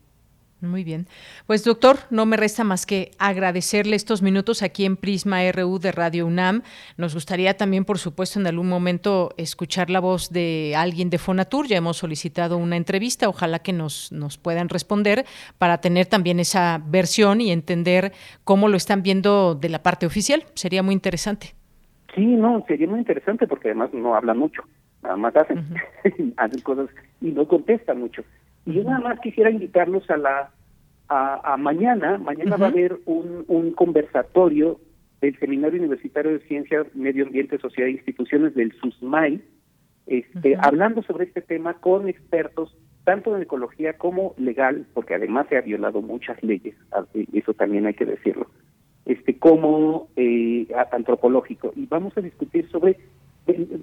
Muy 0.62 0.84
bien. 0.84 1.06
Pues 1.46 1.64
doctor, 1.64 1.96
no 2.10 2.24
me 2.24 2.38
resta 2.38 2.64
más 2.64 2.86
que 2.86 3.10
agradecerle 3.18 3.94
estos 3.94 4.22
minutos 4.22 4.62
aquí 4.62 4.86
en 4.86 4.96
Prisma 4.96 5.40
RU 5.52 5.78
de 5.78 5.92
Radio 5.92 6.26
UNAM. 6.26 6.62
Nos 6.96 7.12
gustaría 7.12 7.54
también, 7.58 7.84
por 7.84 7.98
supuesto, 7.98 8.40
en 8.40 8.46
algún 8.46 8.68
momento 8.68 9.34
escuchar 9.36 9.90
la 9.90 10.00
voz 10.00 10.30
de 10.30 10.74
alguien 10.74 11.10
de 11.10 11.18
Fonatur. 11.18 11.66
Ya 11.66 11.76
hemos 11.76 11.98
solicitado 11.98 12.56
una 12.56 12.76
entrevista, 12.76 13.28
ojalá 13.28 13.58
que 13.58 13.74
nos, 13.74 14.10
nos 14.12 14.38
puedan 14.38 14.70
responder 14.70 15.26
para 15.58 15.78
tener 15.82 16.06
también 16.06 16.40
esa 16.40 16.80
versión 16.86 17.42
y 17.42 17.52
entender 17.52 18.12
cómo 18.44 18.68
lo 18.68 18.78
están 18.78 19.02
viendo 19.02 19.54
de 19.54 19.68
la 19.68 19.82
parte 19.82 20.06
oficial. 20.06 20.44
Sería 20.54 20.82
muy 20.82 20.94
interesante. 20.94 21.54
Sí, 22.14 22.24
no, 22.24 22.64
sería 22.66 22.86
muy 22.86 23.00
interesante 23.00 23.46
porque 23.46 23.68
además 23.68 23.92
no 23.92 24.14
hablan 24.14 24.38
mucho, 24.38 24.62
nada 25.02 25.18
más 25.18 25.36
hacen, 25.36 25.66
hacen 26.38 26.60
cosas 26.62 26.88
y 27.20 27.26
no 27.26 27.46
contestan 27.46 28.00
mucho. 28.00 28.22
Y 28.66 28.74
yo 28.74 28.84
nada 28.84 28.98
más 28.98 29.20
quisiera 29.20 29.50
invitarlos 29.50 30.08
a 30.10 30.16
la 30.16 30.50
a, 31.08 31.56
mañana, 31.56 32.18
mañana 32.18 32.56
va 32.56 32.66
a 32.66 32.70
haber 32.70 32.98
un, 33.06 33.44
un 33.46 33.70
conversatorio 33.72 34.80
del 35.20 35.38
Seminario 35.38 35.78
Universitario 35.78 36.32
de 36.32 36.40
Ciencias, 36.40 36.86
Medio 36.94 37.26
Ambiente, 37.26 37.58
Sociedad 37.58 37.88
e 37.88 37.92
Instituciones 37.92 38.54
del 38.54 38.72
SUSMAI, 38.72 39.40
este, 40.06 40.56
hablando 40.60 41.02
sobre 41.02 41.24
este 41.24 41.42
tema 41.42 41.74
con 41.74 42.08
expertos 42.08 42.76
tanto 43.04 43.36
en 43.36 43.42
ecología 43.42 43.96
como 43.96 44.34
legal, 44.36 44.84
porque 44.92 45.14
además 45.14 45.46
se 45.48 45.56
ha 45.56 45.60
violado 45.60 46.02
muchas 46.02 46.42
leyes, 46.42 46.74
eso 47.32 47.54
también 47.54 47.86
hay 47.86 47.94
que 47.94 48.04
decirlo, 48.04 48.48
este, 49.04 49.38
como 49.38 50.08
eh, 50.16 50.66
antropológico. 50.90 51.72
Y 51.76 51.86
vamos 51.86 52.16
a 52.18 52.20
discutir 52.20 52.68
sobre 52.68 52.96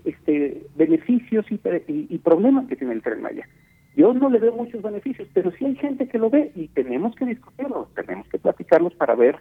este, 0.03 0.63
beneficios 0.75 1.45
y, 1.49 1.57
y, 1.87 2.17
problemas 2.17 2.67
que 2.67 2.75
tiene 2.75 2.93
el 2.93 3.01
Tren 3.01 3.21
Maya. 3.21 3.47
Yo 3.95 4.13
no 4.13 4.29
le 4.29 4.39
veo 4.39 4.53
muchos 4.53 4.81
beneficios, 4.81 5.27
pero 5.33 5.51
sí 5.51 5.65
hay 5.65 5.75
gente 5.75 6.07
que 6.07 6.17
lo 6.17 6.29
ve 6.29 6.51
y 6.55 6.67
tenemos 6.69 7.15
que 7.15 7.25
discutirlos, 7.25 7.93
tenemos 7.93 8.27
que 8.27 8.39
platicarlos 8.39 8.93
para 8.95 9.15
ver 9.15 9.37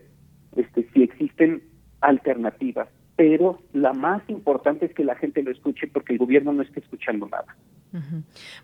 este, 0.57 0.87
si 0.93 1.03
existen 1.03 1.63
alternativas. 2.01 2.89
Pero 3.17 3.61
la 3.73 3.93
más 3.93 4.23
importante 4.29 4.87
es 4.87 4.95
que 4.95 5.05
la 5.05 5.15
gente 5.15 5.43
lo 5.43 5.51
escuche 5.51 5.87
porque 5.87 6.15
el 6.15 6.19
gobierno 6.19 6.53
no 6.53 6.63
está 6.63 6.81
escuchando 6.81 7.29
nada. 7.29 7.57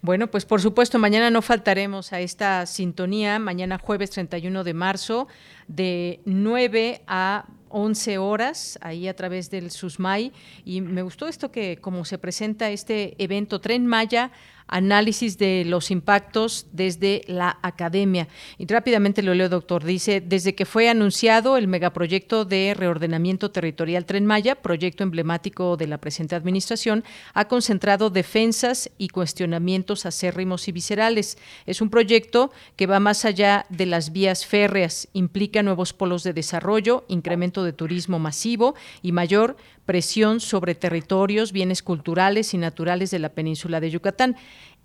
Bueno, 0.00 0.28
pues 0.28 0.46
por 0.46 0.60
supuesto, 0.60 0.98
mañana 0.98 1.30
no 1.30 1.42
faltaremos 1.42 2.14
a 2.14 2.20
esta 2.20 2.64
sintonía, 2.64 3.38
mañana 3.38 3.78
jueves 3.78 4.10
31 4.10 4.64
de 4.64 4.74
marzo, 4.74 5.28
de 5.66 6.20
9 6.24 7.02
a 7.06 7.46
11 7.68 8.18
horas, 8.18 8.78
ahí 8.80 9.06
a 9.06 9.14
través 9.14 9.50
del 9.50 9.70
SUSMAI. 9.70 10.32
Y 10.64 10.80
me 10.80 11.02
gustó 11.02 11.28
esto 11.28 11.50
que 11.50 11.76
como 11.76 12.06
se 12.06 12.16
presenta 12.16 12.70
este 12.70 13.22
evento 13.22 13.60
Tren 13.60 13.86
Maya 13.86 14.30
análisis 14.68 15.38
de 15.38 15.64
los 15.66 15.90
impactos 15.90 16.66
desde 16.72 17.22
la 17.26 17.58
academia. 17.62 18.28
Y 18.58 18.66
rápidamente 18.66 19.22
lo 19.22 19.34
leo, 19.34 19.48
doctor. 19.48 19.84
Dice, 19.84 20.20
desde 20.20 20.54
que 20.54 20.66
fue 20.66 20.88
anunciado 20.88 21.56
el 21.56 21.68
megaproyecto 21.68 22.44
de 22.44 22.74
reordenamiento 22.74 23.50
territorial 23.50 24.04
Tren 24.04 24.26
Maya, 24.26 24.54
proyecto 24.56 25.02
emblemático 25.02 25.76
de 25.76 25.86
la 25.86 25.98
presente 25.98 26.34
administración, 26.34 27.04
ha 27.34 27.48
concentrado 27.48 28.10
defensas 28.10 28.90
y 28.98 29.08
cuestionamientos 29.08 30.06
acérrimos 30.06 30.68
y 30.68 30.72
viscerales. 30.72 31.38
Es 31.66 31.80
un 31.80 31.90
proyecto 31.90 32.50
que 32.76 32.86
va 32.86 33.00
más 33.00 33.24
allá 33.24 33.66
de 33.70 33.86
las 33.86 34.12
vías 34.12 34.46
férreas, 34.46 35.08
implica 35.12 35.62
nuevos 35.62 35.92
polos 35.92 36.22
de 36.22 36.32
desarrollo, 36.32 37.04
incremento 37.08 37.64
de 37.64 37.72
turismo 37.72 38.18
masivo 38.18 38.74
y 39.02 39.12
mayor 39.12 39.56
presión 39.88 40.40
sobre 40.40 40.74
territorios, 40.74 41.50
bienes 41.50 41.82
culturales 41.82 42.52
y 42.52 42.58
naturales 42.58 43.10
de 43.10 43.20
la 43.20 43.30
península 43.30 43.80
de 43.80 43.90
Yucatán. 43.90 44.36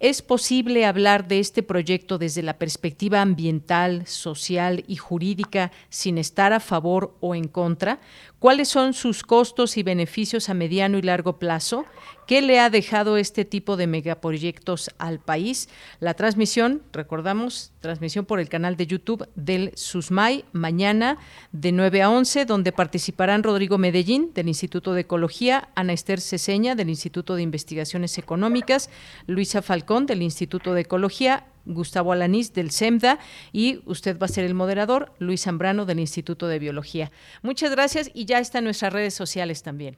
¿Es 0.03 0.21
posible 0.21 0.85
hablar 0.85 1.29
de 1.29 1.39
este 1.39 1.63
proyecto 1.63 2.17
desde 2.17 2.43
la 2.43 2.59
perspectiva 2.59 3.21
ambiental, 3.21 4.05
social 4.05 4.83
y 4.85 4.97
jurídica 4.97 5.71
sin 5.87 6.17
estar 6.17 6.51
a 6.51 6.59
favor 6.59 7.15
o 7.21 7.35
en 7.35 7.47
contra? 7.47 8.01
¿Cuáles 8.37 8.67
son 8.67 8.93
sus 8.93 9.23
costos 9.23 9.77
y 9.77 9.83
beneficios 9.83 10.49
a 10.49 10.53
mediano 10.53 10.97
y 10.97 11.03
largo 11.03 11.39
plazo? 11.39 11.85
¿Qué 12.27 12.41
le 12.41 12.59
ha 12.59 12.69
dejado 12.69 13.15
este 13.15 13.45
tipo 13.45 13.77
de 13.77 13.87
megaproyectos 13.87 14.89
al 14.97 15.19
país? 15.19 15.69
La 16.01 16.13
transmisión, 16.13 16.81
recordamos, 16.91 17.71
transmisión 17.79 18.25
por 18.25 18.41
el 18.41 18.49
canal 18.49 18.75
de 18.75 18.87
YouTube 18.87 19.29
del 19.35 19.71
SUSMAI, 19.75 20.43
mañana 20.51 21.17
de 21.53 21.71
9 21.71 22.01
a 22.01 22.09
11, 22.09 22.45
donde 22.45 22.73
participarán 22.73 23.43
Rodrigo 23.43 23.77
Medellín, 23.77 24.33
del 24.33 24.49
Instituto 24.49 24.93
de 24.93 25.01
Ecología, 25.01 25.69
Ana 25.75 25.93
Esther 25.93 26.19
Ceseña, 26.19 26.75
del 26.75 26.89
Instituto 26.89 27.35
de 27.35 27.43
Investigaciones 27.43 28.17
Económicas, 28.17 28.89
Luisa 29.27 29.61
Falcón, 29.61 29.92
del 30.01 30.23
Instituto 30.23 30.73
de 30.73 30.81
Ecología, 30.81 31.45
Gustavo 31.65 32.11
Alanís 32.11 32.53
del 32.53 32.71
SEMDA 32.71 33.19
y 33.51 33.81
usted 33.85 34.19
va 34.19 34.25
a 34.25 34.27
ser 34.27 34.43
el 34.43 34.55
moderador, 34.55 35.11
Luis 35.19 35.43
Zambrano 35.43 35.85
del 35.85 35.99
Instituto 35.99 36.47
de 36.47 36.59
Biología. 36.59 37.11
Muchas 37.43 37.71
gracias 37.71 38.09
y 38.13 38.25
ya 38.25 38.39
está 38.39 38.57
en 38.57 38.65
nuestras 38.65 38.91
redes 38.91 39.13
sociales 39.13 39.61
también. 39.61 39.95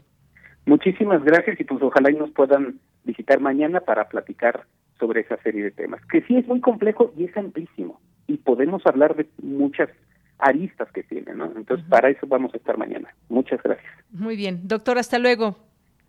Muchísimas 0.66 1.24
gracias 1.24 1.60
y 1.60 1.64
pues 1.64 1.82
ojalá 1.82 2.12
y 2.12 2.16
nos 2.16 2.32
puedan 2.32 2.80
visitar 3.06 3.40
mañana 3.40 3.80
para 3.80 4.10
platicar 4.10 4.66
sobre 5.00 5.22
esa 5.22 5.38
serie 5.38 5.64
de 5.64 5.72
temas, 5.72 6.02
que 6.08 6.22
sí 6.24 6.36
es 6.36 6.46
muy 6.48 6.60
complejo 6.60 7.14
y 7.18 7.26
es 7.26 7.38
amplísimo 7.38 8.00
y 8.28 8.38
podemos 8.38 8.86
hablar 8.86 9.16
de 9.16 9.28
muchas 9.42 9.90
aristas 10.40 10.92
que 10.92 11.04
tiene, 11.04 11.34
¿no? 11.34 11.46
Entonces, 11.56 11.86
para 11.88 12.10
eso 12.10 12.28
vamos 12.28 12.54
a 12.54 12.58
estar 12.58 12.78
mañana. 12.78 13.08
Muchas 13.30 13.62
gracias. 13.64 13.92
Muy 14.12 14.36
bien. 14.36 14.68
Doctor, 14.68 14.98
hasta 14.98 15.20
luego. 15.20 15.56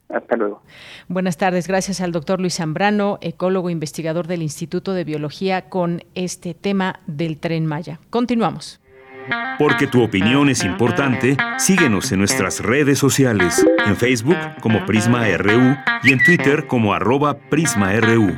Hasta 0.09 0.37
luego. 0.37 0.63
Buenas 1.09 1.37
tardes. 1.37 1.67
Gracias 1.67 2.01
al 2.01 2.13
doctor 2.13 2.41
Luis 2.41 2.57
Zambrano, 2.57 3.19
ecólogo 3.21 3.71
investigador 3.71 4.27
del 4.27 4.43
Instituto 4.43 4.93
de 4.93 5.05
Biología, 5.05 5.69
con 5.69 6.05
este 6.15 6.55
tema 6.55 7.01
del 7.07 7.39
tren 7.39 7.67
Maya. 7.67 8.01
Continuamos. 8.11 8.81
Porque 9.59 9.87
tu 9.87 10.03
opinión 10.03 10.49
es 10.49 10.63
importante, 10.65 11.37
síguenos 11.59 12.13
en 12.13 12.21
nuestras 12.21 12.61
redes 12.61 12.99
sociales, 12.99 13.67
en 13.85 13.97
Facebook 13.97 14.37
como 14.61 14.87
Prisma 14.87 15.27
RU 15.37 15.77
y 16.05 16.13
en 16.13 16.23
Twitter 16.23 16.67
como 16.69 16.95
arroba 16.95 17.37
PrismaRU. 17.51 18.37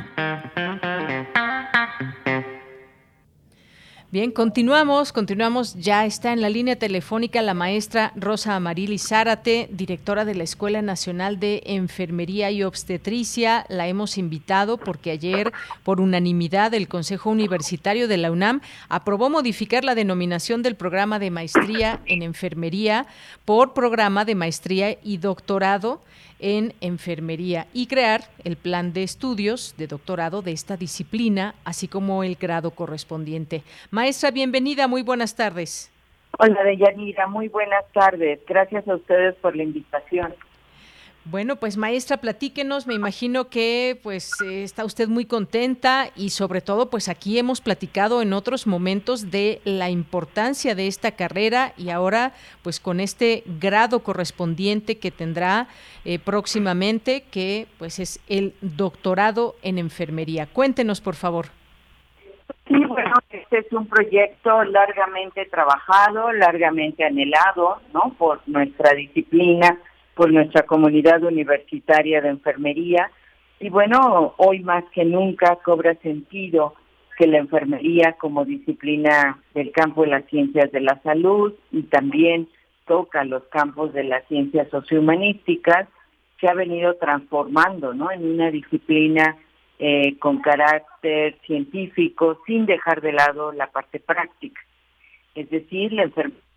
Bien, 4.11 4.31
continuamos, 4.31 5.13
continuamos. 5.13 5.75
Ya 5.75 6.03
está 6.03 6.33
en 6.33 6.41
la 6.41 6.49
línea 6.49 6.75
telefónica 6.75 7.43
la 7.43 7.53
maestra 7.53 8.11
Rosa 8.15 8.55
Amarili 8.55 8.97
Zárate, 8.97 9.69
directora 9.71 10.25
de 10.25 10.33
la 10.33 10.41
Escuela 10.41 10.81
Nacional 10.81 11.39
de 11.39 11.61
Enfermería 11.67 12.49
y 12.49 12.63
Obstetricia. 12.63 13.67
La 13.69 13.87
hemos 13.87 14.17
invitado 14.17 14.79
porque 14.79 15.11
ayer, 15.11 15.53
por 15.83 16.01
unanimidad, 16.01 16.73
el 16.73 16.87
Consejo 16.87 17.29
Universitario 17.29 18.07
de 18.07 18.17
la 18.17 18.31
UNAM 18.31 18.61
aprobó 18.87 19.29
modificar 19.29 19.83
la 19.83 19.93
denominación 19.93 20.63
del 20.63 20.73
programa 20.73 21.19
de 21.19 21.29
maestría 21.29 21.99
en 22.07 22.23
enfermería 22.23 23.05
por 23.45 23.75
programa 23.75 24.25
de 24.25 24.33
maestría 24.33 24.97
y 25.03 25.17
doctorado 25.17 26.01
en 26.39 26.73
enfermería 26.81 27.67
y 27.73 27.87
crear 27.87 28.21
el 28.43 28.55
plan 28.55 28.93
de 28.93 29.03
estudios 29.03 29.75
de 29.77 29.87
doctorado 29.87 30.41
de 30.41 30.51
esta 30.51 30.77
disciplina, 30.77 31.55
así 31.65 31.87
como 31.87 32.23
el 32.23 32.35
grado 32.35 32.71
correspondiente. 32.71 33.63
Maestra, 33.91 34.31
bienvenida, 34.31 34.87
muy 34.87 35.03
buenas 35.03 35.35
tardes. 35.35 35.91
Hola, 36.37 36.63
Deyanira, 36.63 37.27
muy 37.27 37.47
buenas 37.47 37.85
tardes. 37.93 38.39
Gracias 38.47 38.87
a 38.87 38.95
ustedes 38.95 39.35
por 39.35 39.55
la 39.55 39.63
invitación. 39.63 40.33
Bueno, 41.31 41.57
pues 41.57 41.77
maestra, 41.77 42.17
platíquenos, 42.17 42.87
me 42.87 42.95
imagino 42.95 43.49
que 43.49 43.99
pues 44.01 44.31
está 44.41 44.83
usted 44.83 45.07
muy 45.07 45.25
contenta 45.25 46.07
y 46.15 46.31
sobre 46.31 46.59
todo 46.59 46.89
pues 46.89 47.07
aquí 47.07 47.37
hemos 47.37 47.61
platicado 47.61 48.23
en 48.23 48.33
otros 48.33 48.65
momentos 48.65 49.29
de 49.29 49.61
la 49.63 49.91
importancia 49.91 50.73
de 50.73 50.87
esta 50.87 51.11
carrera 51.11 51.73
y 51.77 51.91
ahora 51.91 52.33
pues 52.63 52.79
con 52.79 52.99
este 52.99 53.43
grado 53.59 53.99
correspondiente 53.99 54.97
que 54.97 55.11
tendrá 55.11 55.67
eh, 56.03 56.17
próximamente 56.17 57.25
que 57.29 57.67
pues 57.77 57.99
es 57.99 58.19
el 58.27 58.55
doctorado 58.61 59.53
en 59.61 59.77
enfermería. 59.77 60.47
Cuéntenos 60.47 60.99
por 60.99 61.13
favor. 61.13 61.45
Sí, 62.67 62.85
bueno, 62.85 63.13
este 63.29 63.59
es 63.59 63.71
un 63.71 63.85
proyecto 63.85 64.63
largamente 64.63 65.45
trabajado, 65.45 66.31
largamente 66.31 67.03
anhelado, 67.03 67.81
¿no? 67.93 68.15
Por 68.17 68.41
nuestra 68.47 68.95
disciplina 68.95 69.77
por 70.15 70.31
nuestra 70.31 70.63
comunidad 70.63 71.23
universitaria 71.23 72.21
de 72.21 72.29
enfermería. 72.29 73.09
Y 73.59 73.69
bueno, 73.69 74.33
hoy 74.37 74.59
más 74.59 74.83
que 74.93 75.05
nunca 75.05 75.57
cobra 75.57 75.95
sentido 75.95 76.75
que 77.17 77.27
la 77.27 77.37
enfermería 77.37 78.13
como 78.13 78.45
disciplina 78.45 79.39
del 79.53 79.71
campo 79.71 80.03
de 80.03 80.09
las 80.09 80.25
ciencias 80.25 80.71
de 80.71 80.79
la 80.79 81.01
salud 81.03 81.53
y 81.71 81.83
también 81.83 82.47
toca 82.87 83.23
los 83.25 83.43
campos 83.45 83.93
de 83.93 84.05
las 84.05 84.25
ciencias 84.27 84.69
sociohumanísticas, 84.69 85.87
se 86.39 86.47
ha 86.47 86.53
venido 86.53 86.95
transformando 86.95 87.93
¿no? 87.93 88.09
en 88.11 88.25
una 88.25 88.49
disciplina 88.49 89.37
eh, 89.77 90.17
con 90.17 90.41
carácter 90.41 91.37
científico 91.45 92.39
sin 92.47 92.65
dejar 92.65 93.01
de 93.01 93.13
lado 93.13 93.51
la 93.51 93.67
parte 93.67 93.99
práctica. 93.99 94.61
Es 95.35 95.49
decir, 95.49 95.93
la 95.93 96.03
enfermería 96.03 96.48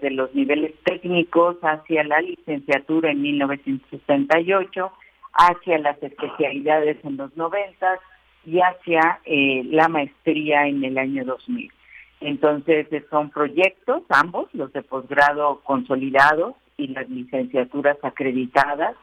de 0.00 0.10
los 0.10 0.34
niveles 0.34 0.74
técnicos 0.84 1.56
hacia 1.62 2.04
la 2.04 2.20
licenciatura 2.20 3.10
en 3.10 3.22
1968, 3.22 4.92
hacia 5.32 5.78
las 5.78 6.02
especialidades 6.02 6.98
en 7.04 7.16
los 7.16 7.34
90 7.36 7.98
y 8.44 8.58
hacia 8.60 9.20
eh, 9.24 9.62
la 9.64 9.88
maestría 9.88 10.66
en 10.66 10.84
el 10.84 10.98
año 10.98 11.24
2000. 11.24 11.72
Entonces 12.20 12.86
son 13.10 13.30
proyectos, 13.30 14.02
ambos, 14.10 14.48
los 14.52 14.72
de 14.72 14.82
posgrado 14.82 15.60
consolidados 15.64 16.54
y 16.76 16.88
las 16.88 17.08
licenciaturas 17.08 17.96
acreditadas. 18.02 18.94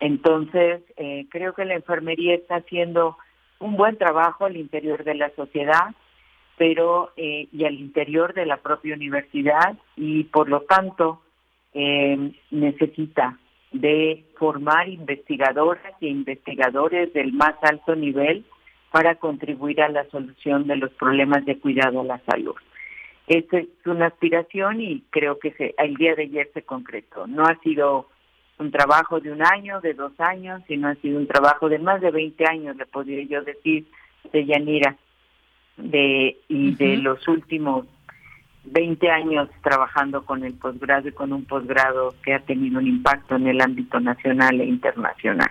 Entonces 0.00 0.82
eh, 0.96 1.26
creo 1.30 1.54
que 1.54 1.64
la 1.64 1.74
enfermería 1.74 2.34
está 2.34 2.56
haciendo 2.56 3.16
un 3.58 3.76
buen 3.76 3.96
trabajo 3.96 4.44
al 4.44 4.56
interior 4.56 5.04
de 5.04 5.14
la 5.14 5.30
sociedad 5.30 5.94
pero 6.56 7.12
eh, 7.16 7.48
y 7.52 7.64
al 7.64 7.74
interior 7.74 8.34
de 8.34 8.46
la 8.46 8.58
propia 8.58 8.94
universidad 8.94 9.76
y 9.96 10.24
por 10.24 10.48
lo 10.48 10.62
tanto 10.62 11.22
eh, 11.74 12.32
necesita 12.50 13.38
de 13.72 14.24
formar 14.38 14.88
investigadoras 14.88 15.92
e 16.00 16.08
investigadores 16.08 17.12
del 17.12 17.32
más 17.32 17.54
alto 17.62 17.94
nivel 17.94 18.44
para 18.90 19.16
contribuir 19.16 19.82
a 19.82 19.88
la 19.88 20.08
solución 20.08 20.66
de 20.66 20.76
los 20.76 20.90
problemas 20.92 21.44
de 21.44 21.58
cuidado 21.58 22.00
a 22.00 22.04
la 22.04 22.20
salud. 22.30 22.54
Esta 23.26 23.58
es 23.58 23.66
una 23.84 24.06
aspiración 24.06 24.80
y 24.80 25.02
creo 25.10 25.38
que 25.38 25.50
se, 25.52 25.74
el 25.78 25.96
día 25.96 26.14
de 26.14 26.22
ayer 26.22 26.50
se 26.54 26.62
concretó. 26.62 27.26
No 27.26 27.44
ha 27.44 27.56
sido 27.56 28.08
un 28.58 28.70
trabajo 28.70 29.20
de 29.20 29.32
un 29.32 29.44
año, 29.44 29.80
de 29.80 29.94
dos 29.94 30.12
años, 30.18 30.62
sino 30.68 30.88
ha 30.88 30.94
sido 30.96 31.18
un 31.18 31.26
trabajo 31.26 31.68
de 31.68 31.78
más 31.78 32.00
de 32.00 32.10
20 32.10 32.44
años, 32.46 32.76
le 32.76 32.86
podría 32.86 33.22
yo 33.24 33.42
decir, 33.42 33.84
de 34.32 34.46
Yanira 34.46 34.96
de 35.76 36.38
y 36.48 36.74
de 36.74 36.96
los 36.96 37.26
últimos 37.28 37.86
20 38.64 39.10
años 39.10 39.48
trabajando 39.62 40.24
con 40.24 40.44
el 40.44 40.54
posgrado 40.54 41.08
y 41.08 41.12
con 41.12 41.32
un 41.32 41.44
posgrado 41.44 42.14
que 42.24 42.34
ha 42.34 42.40
tenido 42.40 42.78
un 42.78 42.86
impacto 42.86 43.36
en 43.36 43.46
el 43.46 43.60
ámbito 43.60 44.00
nacional 44.00 44.60
e 44.60 44.66
internacional. 44.66 45.50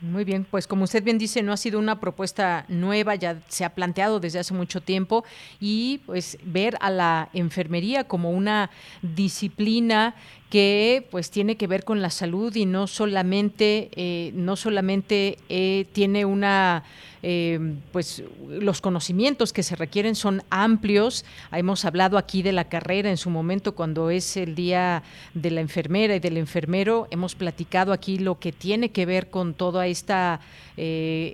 Muy 0.00 0.24
bien, 0.24 0.44
pues 0.50 0.66
como 0.66 0.84
usted 0.84 1.02
bien 1.02 1.18
dice, 1.18 1.42
no 1.42 1.52
ha 1.52 1.56
sido 1.56 1.78
una 1.78 2.00
propuesta 2.00 2.66
nueva, 2.68 3.14
ya 3.14 3.40
se 3.48 3.64
ha 3.64 3.70
planteado 3.70 4.20
desde 4.20 4.38
hace 4.40 4.52
mucho 4.52 4.82
tiempo 4.82 5.24
y 5.60 6.02
pues 6.04 6.36
ver 6.44 6.76
a 6.80 6.90
la 6.90 7.30
enfermería 7.32 8.04
como 8.04 8.30
una 8.30 8.70
disciplina 9.02 10.14
que 10.50 11.06
pues 11.10 11.30
tiene 11.30 11.56
que 11.56 11.66
ver 11.66 11.84
con 11.84 12.02
la 12.02 12.10
salud 12.10 12.54
y 12.54 12.66
no 12.66 12.86
solamente 12.86 13.90
eh, 13.96 14.32
no 14.34 14.56
solamente 14.56 15.38
eh, 15.48 15.86
tiene 15.92 16.24
una 16.24 16.84
eh, 17.22 17.58
pues 17.90 18.22
los 18.48 18.82
conocimientos 18.82 19.52
que 19.54 19.62
se 19.62 19.76
requieren 19.76 20.14
son 20.14 20.42
amplios. 20.50 21.24
Hemos 21.50 21.86
hablado 21.86 22.18
aquí 22.18 22.42
de 22.42 22.52
la 22.52 22.64
carrera 22.68 23.08
en 23.08 23.16
su 23.16 23.30
momento 23.30 23.74
cuando 23.74 24.10
es 24.10 24.36
el 24.36 24.54
día 24.54 25.02
de 25.32 25.50
la 25.50 25.62
enfermera 25.62 26.14
y 26.16 26.20
del 26.20 26.36
enfermero. 26.36 27.08
Hemos 27.10 27.34
platicado 27.34 27.92
aquí 27.94 28.18
lo 28.18 28.38
que 28.38 28.52
tiene 28.52 28.90
que 28.90 29.06
ver 29.06 29.30
con 29.30 29.54
todo 29.54 29.82
este 29.82 30.14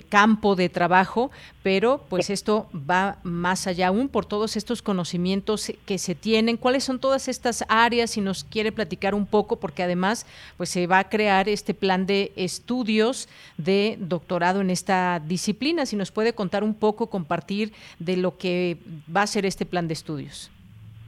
campo 0.09 0.55
de 0.55 0.69
trabajo, 0.69 1.31
pero 1.63 2.05
pues 2.09 2.31
esto 2.31 2.69
va 2.75 3.19
más 3.23 3.67
allá 3.67 3.89
aún 3.89 4.09
por 4.09 4.25
todos 4.25 4.57
estos 4.57 4.81
conocimientos 4.83 5.73
que 5.87 5.99
se 5.99 6.15
tienen. 6.15 6.57
¿Cuáles 6.57 6.85
son 6.85 6.99
todas 6.99 7.29
estas 7.29 7.65
áreas? 7.69 8.13
Si 8.13 8.21
nos 8.21 8.45
quiere 8.45 8.73
platicar 8.73 9.15
un 9.15 9.27
poco, 9.27 9.61
porque 9.61 9.83
además 9.83 10.27
pues 10.57 10.71
se 10.71 10.87
va 10.87 11.01
a 11.01 11.09
crear 11.09 11.49
este 11.49 11.75
plan 11.75 12.07
de 12.07 12.33
estudios 12.37 13.29
de 13.59 13.97
doctorado 13.99 14.61
en 14.61 14.71
esta 14.71 15.21
disciplina 15.21 15.87
si 15.87 15.97
nos 15.97 16.11
puede 16.11 16.33
contar 16.33 16.65
un 16.65 16.75
poco, 16.75 17.11
compartir 17.11 17.73
de 17.99 18.17
lo 18.17 18.39
que 18.39 18.79
va 19.15 19.23
a 19.23 19.27
ser 19.27 19.45
este 19.45 19.67
plan 19.67 19.87
de 19.87 19.95
estudios. 19.95 20.51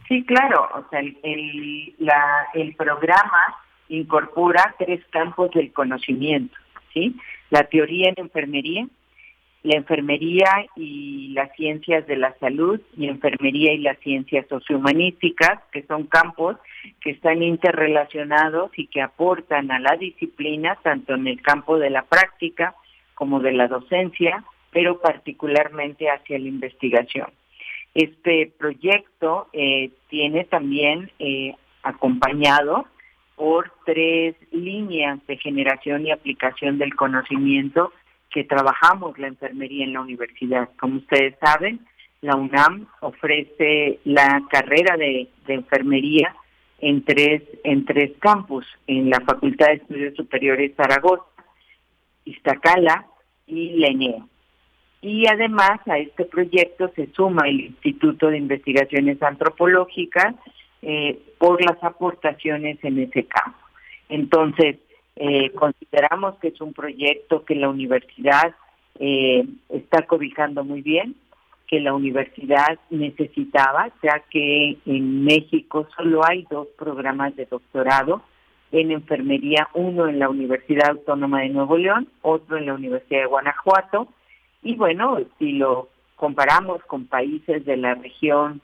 Sí, 0.09 0.25
claro, 0.25 0.69
o 0.75 0.91
sea, 0.91 1.01
el, 1.01 1.95
la, 1.99 2.49
el 2.53 2.75
programa 2.75 3.57
incorpora 3.89 4.75
tres 4.79 5.01
campos 5.11 5.51
del 5.53 5.73
conocimiento, 5.73 6.55
¿sí? 6.93 7.17
La 7.51 7.65
teoría 7.65 8.09
en 8.09 8.15
enfermería, 8.19 8.87
la 9.63 9.77
enfermería 9.77 10.49
y 10.77 11.29
las 11.35 11.55
ciencias 11.57 12.07
de 12.07 12.17
la 12.17 12.35
salud 12.39 12.81
y 12.97 13.07
enfermería 13.07 13.73
y 13.73 13.79
las 13.79 13.99
ciencias 14.01 14.47
sociohumanísticas, 14.49 15.61
que 15.71 15.85
son 15.85 16.07
campos 16.07 16.57
que 17.01 17.11
están 17.11 17.43
interrelacionados 17.43 18.71
y 18.77 18.89
que 18.89 19.01
aportan 19.01 19.71
a 19.71 19.79
la 19.79 19.97
disciplina 19.97 20.77
tanto 20.83 21.15
en 21.15 21.29
el 21.29 21.41
campo 21.41 21.79
de 21.79 21.91
la 21.91 22.03
práctica 22.03 22.75
como 23.15 23.41
de 23.41 23.53
la 23.53 23.69
docencia 23.69 24.45
pero 24.73 25.01
particularmente 25.01 26.11
hacia 26.11 26.39
la 26.39 26.49
investigación. 26.49 27.29
Este 27.95 28.51
proyecto 28.59 29.49
eh, 29.53 29.91
tiene 30.09 30.45
también 30.45 31.11
eh, 31.19 31.55
acompañado 31.83 32.87
por 33.37 33.71
tres 33.85 34.35
líneas 34.51 35.25
de 35.27 35.37
generación 35.37 36.07
y 36.07 36.11
aplicación 36.11 36.79
del 36.79 36.95
conocimiento 36.95 37.93
que 38.33 38.45
trabajamos 38.45 39.19
la 39.19 39.29
enfermería 39.29 39.85
en 39.85 39.93
la 39.93 40.01
universidad. 40.01 40.71
Como 40.79 40.97
ustedes 40.97 41.35
saben, 41.41 41.81
la 42.23 42.37
UNAM 42.37 42.87
ofrece 43.01 43.99
la 44.05 44.43
carrera 44.51 44.97
de, 44.97 45.29
enfermería 45.49 46.35
en 46.81 47.05
tres, 47.05 47.43
en 47.65 47.85
tres 47.85 48.13
campus, 48.19 48.67
en 48.87 49.11
la 49.11 49.21
Facultad 49.21 49.67
de 49.67 49.75
Estudios 49.75 50.15
Superiores 50.17 50.73
Zaragoza, 50.77 51.25
Iztacala 52.25 53.07
y 53.47 53.79
la 53.79 53.89
ENEO. 53.89 54.29
Y 55.01 55.27
además 55.27 55.81
a 55.87 55.99
este 55.99 56.25
proyecto 56.25 56.91
se 56.95 57.09
suma 57.13 57.49
el 57.49 57.61
Instituto 57.61 58.29
de 58.29 58.39
Investigaciones 58.39 59.21
Antropológicas 59.21 60.37
eh, 60.81 61.19
por 61.39 61.61
las 61.65 61.83
aportaciones 61.83 62.79
en 62.83 63.01
ese 63.01 63.25
campo. 63.25 63.59
Entonces, 64.09 64.77
Eh, 65.25 65.53
consideramos 65.53 66.35
que 66.41 66.49
es 66.49 66.61
un 66.61 66.73
proyecto 66.73 67.45
que 67.45 67.55
la 67.55 67.69
universidad 67.69 68.57
eh, 68.99 69.47
está 69.69 70.05
cobijando 70.05 70.65
muy 70.65 70.83
bien, 70.83 71.15
que 71.69 71.79
la 71.79 71.95
universidad 71.95 72.81
necesitaba, 72.91 73.93
ya 74.03 74.19
que 74.31 74.79
en 74.85 75.23
México 75.23 75.87
solo 75.97 76.27
hay 76.27 76.45
dos 76.51 76.67
programas 76.77 77.37
de 77.37 77.47
doctorado 77.47 78.23
en 78.73 78.91
enfermería, 78.91 79.69
uno 79.75 80.09
en 80.09 80.19
la 80.19 80.29
Universidad 80.29 80.91
Autónoma 80.91 81.43
de 81.43 81.51
Nuevo 81.51 81.79
León, 81.79 82.09
otro 82.23 82.57
en 82.57 82.67
la 82.67 82.75
Universidad 82.75 83.21
de 83.21 83.27
Guanajuato, 83.27 84.09
y 84.65 84.75
bueno, 84.75 85.21
si 85.39 85.53
lo 85.53 85.89
comparamos 86.17 86.83
con 86.89 87.07
países 87.07 87.65
de 87.65 87.77
la 87.77 87.95
región 87.95 88.61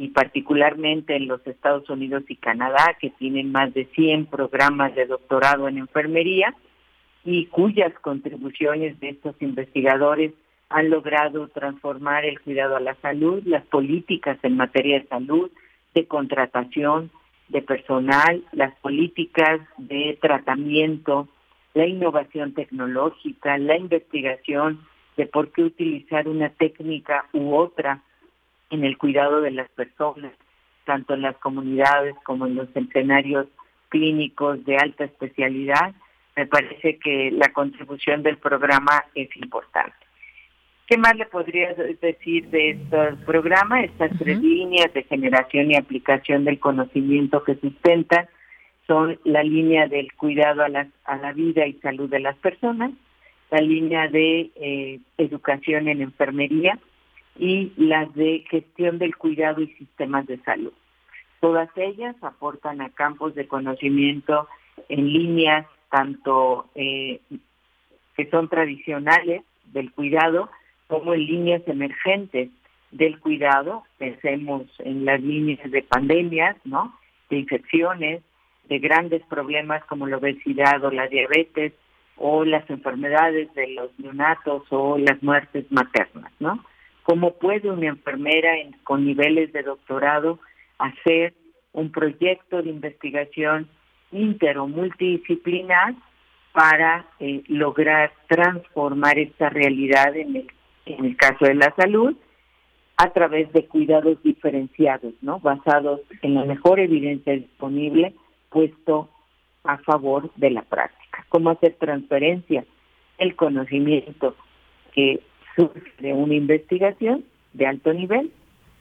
y 0.00 0.08
particularmente 0.08 1.14
en 1.14 1.28
los 1.28 1.46
Estados 1.46 1.90
Unidos 1.90 2.22
y 2.28 2.36
Canadá, 2.36 2.96
que 2.98 3.10
tienen 3.10 3.52
más 3.52 3.74
de 3.74 3.84
100 3.84 4.26
programas 4.26 4.94
de 4.94 5.04
doctorado 5.04 5.68
en 5.68 5.76
enfermería 5.76 6.54
y 7.22 7.44
cuyas 7.48 7.92
contribuciones 8.00 8.98
de 8.98 9.10
estos 9.10 9.36
investigadores 9.42 10.32
han 10.70 10.88
logrado 10.88 11.48
transformar 11.48 12.24
el 12.24 12.40
cuidado 12.40 12.76
a 12.76 12.80
la 12.80 12.94
salud, 13.02 13.42
las 13.44 13.62
políticas 13.66 14.38
en 14.42 14.56
materia 14.56 15.00
de 15.00 15.06
salud, 15.06 15.50
de 15.92 16.06
contratación 16.06 17.10
de 17.50 17.60
personal, 17.60 18.42
las 18.52 18.74
políticas 18.76 19.60
de 19.76 20.16
tratamiento, 20.18 21.28
la 21.74 21.86
innovación 21.86 22.54
tecnológica, 22.54 23.58
la 23.58 23.76
investigación 23.76 24.80
de 25.18 25.26
por 25.26 25.52
qué 25.52 25.62
utilizar 25.62 26.26
una 26.26 26.48
técnica 26.48 27.26
u 27.34 27.54
otra 27.54 28.02
en 28.70 28.84
el 28.84 28.96
cuidado 28.96 29.40
de 29.40 29.50
las 29.50 29.68
personas, 29.70 30.32
tanto 30.84 31.14
en 31.14 31.22
las 31.22 31.36
comunidades 31.38 32.14
como 32.24 32.46
en 32.46 32.54
los 32.54 32.68
escenarios 32.74 33.46
clínicos 33.88 34.64
de 34.64 34.76
alta 34.76 35.04
especialidad, 35.04 35.92
me 36.36 36.46
parece 36.46 36.98
que 36.98 37.30
la 37.32 37.52
contribución 37.52 38.22
del 38.22 38.38
programa 38.38 39.04
es 39.14 39.28
importante. 39.36 39.94
¿Qué 40.86 40.96
más 40.96 41.14
le 41.16 41.26
podría 41.26 41.72
decir 41.74 42.48
de 42.48 42.70
estos 42.70 43.18
programas? 43.24 43.84
Estas 43.84 44.10
tres 44.18 44.40
líneas 44.40 44.92
de 44.92 45.04
generación 45.04 45.70
y 45.70 45.76
aplicación 45.76 46.44
del 46.44 46.58
conocimiento 46.58 47.44
que 47.44 47.54
sustentan 47.56 48.28
son 48.88 49.20
la 49.22 49.44
línea 49.44 49.86
del 49.86 50.12
cuidado 50.14 50.64
a 50.64 50.68
la, 50.68 50.88
a 51.04 51.16
la 51.16 51.32
vida 51.32 51.64
y 51.64 51.74
salud 51.74 52.10
de 52.10 52.18
las 52.18 52.36
personas, 52.38 52.90
la 53.52 53.60
línea 53.60 54.08
de 54.08 54.50
eh, 54.56 54.98
educación 55.16 55.86
en 55.86 56.02
enfermería, 56.02 56.76
y 57.40 57.72
las 57.78 58.14
de 58.14 58.44
gestión 58.50 58.98
del 58.98 59.16
cuidado 59.16 59.62
y 59.62 59.68
sistemas 59.68 60.26
de 60.26 60.36
salud. 60.40 60.74
Todas 61.40 61.70
ellas 61.74 62.14
aportan 62.20 62.82
a 62.82 62.90
campos 62.90 63.34
de 63.34 63.48
conocimiento 63.48 64.46
en 64.90 65.10
líneas 65.10 65.66
tanto 65.90 66.68
eh, 66.74 67.20
que 68.14 68.28
son 68.30 68.48
tradicionales 68.50 69.42
del 69.72 69.90
cuidado 69.90 70.50
como 70.86 71.14
en 71.14 71.24
líneas 71.24 71.62
emergentes 71.66 72.50
del 72.90 73.18
cuidado. 73.18 73.84
Pensemos 73.96 74.66
en 74.80 75.06
las 75.06 75.22
líneas 75.22 75.58
de 75.70 75.82
pandemias, 75.82 76.56
¿no? 76.64 76.94
De 77.30 77.38
infecciones, 77.38 78.22
de 78.68 78.78
grandes 78.80 79.22
problemas 79.30 79.82
como 79.86 80.06
la 80.06 80.18
obesidad 80.18 80.84
o 80.84 80.90
la 80.90 81.08
diabetes 81.08 81.72
o 82.16 82.44
las 82.44 82.68
enfermedades 82.68 83.52
de 83.54 83.68
los 83.68 83.98
neonatos 83.98 84.64
o 84.68 84.98
las 84.98 85.22
muertes 85.22 85.64
maternas, 85.70 86.32
¿no? 86.38 86.62
Cómo 87.10 87.32
puede 87.32 87.68
una 87.68 87.88
enfermera 87.88 88.52
con 88.84 89.04
niveles 89.04 89.52
de 89.52 89.64
doctorado 89.64 90.38
hacer 90.78 91.34
un 91.72 91.90
proyecto 91.90 92.62
de 92.62 92.70
investigación 92.70 93.68
inter 94.12 94.58
o 94.58 94.68
multidisciplinar 94.68 95.96
para 96.52 97.06
eh, 97.18 97.42
lograr 97.48 98.12
transformar 98.28 99.18
esta 99.18 99.48
realidad 99.48 100.14
en 100.14 100.36
el, 100.36 100.52
en 100.86 101.04
el 101.04 101.16
caso 101.16 101.46
de 101.46 101.56
la 101.56 101.74
salud 101.74 102.16
a 102.96 103.10
través 103.10 103.52
de 103.54 103.66
cuidados 103.66 104.22
diferenciados, 104.22 105.12
¿no? 105.20 105.40
Basados 105.40 106.02
en 106.22 106.36
la 106.36 106.44
mejor 106.44 106.78
evidencia 106.78 107.32
disponible 107.32 108.14
puesto 108.50 109.10
a 109.64 109.78
favor 109.78 110.30
de 110.36 110.50
la 110.50 110.62
práctica. 110.62 111.26
Cómo 111.28 111.50
hacer 111.50 111.74
transferencia 111.74 112.64
el 113.18 113.34
conocimiento 113.34 114.36
que 114.92 115.20
de 115.56 116.12
una 116.12 116.34
investigación 116.34 117.24
de 117.52 117.66
alto 117.66 117.92
nivel 117.92 118.32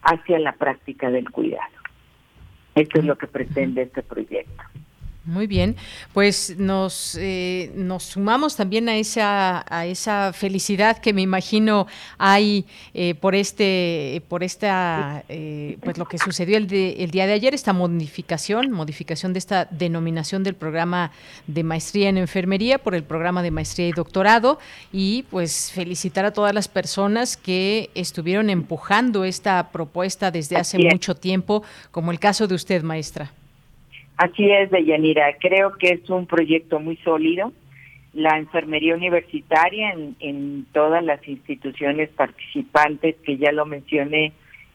hacia 0.01 0.39
la 0.39 0.53
práctica 0.53 1.09
del 1.09 1.29
cuidado. 1.29 1.73
Esto 2.75 2.99
es 2.99 3.05
lo 3.05 3.17
que 3.17 3.27
pretende 3.27 3.83
este 3.83 4.03
proyecto. 4.03 4.63
Muy 5.29 5.45
bien, 5.45 5.75
pues 6.11 6.55
nos, 6.57 7.15
eh, 7.19 7.71
nos 7.75 8.03
sumamos 8.03 8.55
también 8.55 8.89
a 8.89 8.97
esa, 8.97 9.63
a 9.69 9.85
esa 9.85 10.33
felicidad 10.33 10.97
que 10.97 11.13
me 11.13 11.21
imagino 11.21 11.85
hay 12.17 12.65
eh, 12.95 13.13
por 13.13 13.35
este, 13.35 14.23
por 14.27 14.43
esta, 14.43 15.23
eh, 15.29 15.77
pues 15.83 15.99
lo 15.99 16.05
que 16.05 16.17
sucedió 16.17 16.57
el, 16.57 16.73
el 16.73 17.11
día 17.11 17.27
de 17.27 17.33
ayer, 17.33 17.53
esta 17.53 17.73
modificación, 17.73 18.71
modificación 18.71 19.33
de 19.33 19.39
esta 19.39 19.65
denominación 19.69 20.41
del 20.41 20.55
programa 20.55 21.11
de 21.45 21.63
maestría 21.63 22.09
en 22.09 22.17
enfermería 22.17 22.79
por 22.79 22.95
el 22.95 23.03
programa 23.03 23.43
de 23.43 23.51
maestría 23.51 23.87
y 23.87 23.91
doctorado. 23.91 24.57
Y 24.91 25.25
pues 25.29 25.71
felicitar 25.71 26.25
a 26.25 26.33
todas 26.33 26.55
las 26.55 26.67
personas 26.67 27.37
que 27.37 27.91
estuvieron 27.93 28.49
empujando 28.49 29.25
esta 29.25 29.71
propuesta 29.71 30.31
desde 30.31 30.57
hace 30.57 30.79
mucho 30.79 31.13
tiempo, 31.13 31.61
como 31.91 32.11
el 32.11 32.19
caso 32.19 32.47
de 32.47 32.55
usted, 32.55 32.81
maestra. 32.81 33.31
Así 34.19 34.51
es, 34.51 34.69
Deyanira. 34.69 35.33
Creo 35.39 35.77
que 35.77 35.91
es 35.91 36.09
un 36.09 36.25
proyecto 36.25 36.81
muy 36.81 36.97
sólido. 36.97 37.53
La 38.11 38.37
enfermería 38.37 38.93
universitaria 38.93 39.93
en, 40.19 40.65
todas 40.73 41.01
las 41.01 41.25
instituciones 41.25 42.09
participantes 42.09 43.15
que 43.23 43.37
ya 43.37 43.53
lo 43.53 43.65
mencioné, 43.65 44.33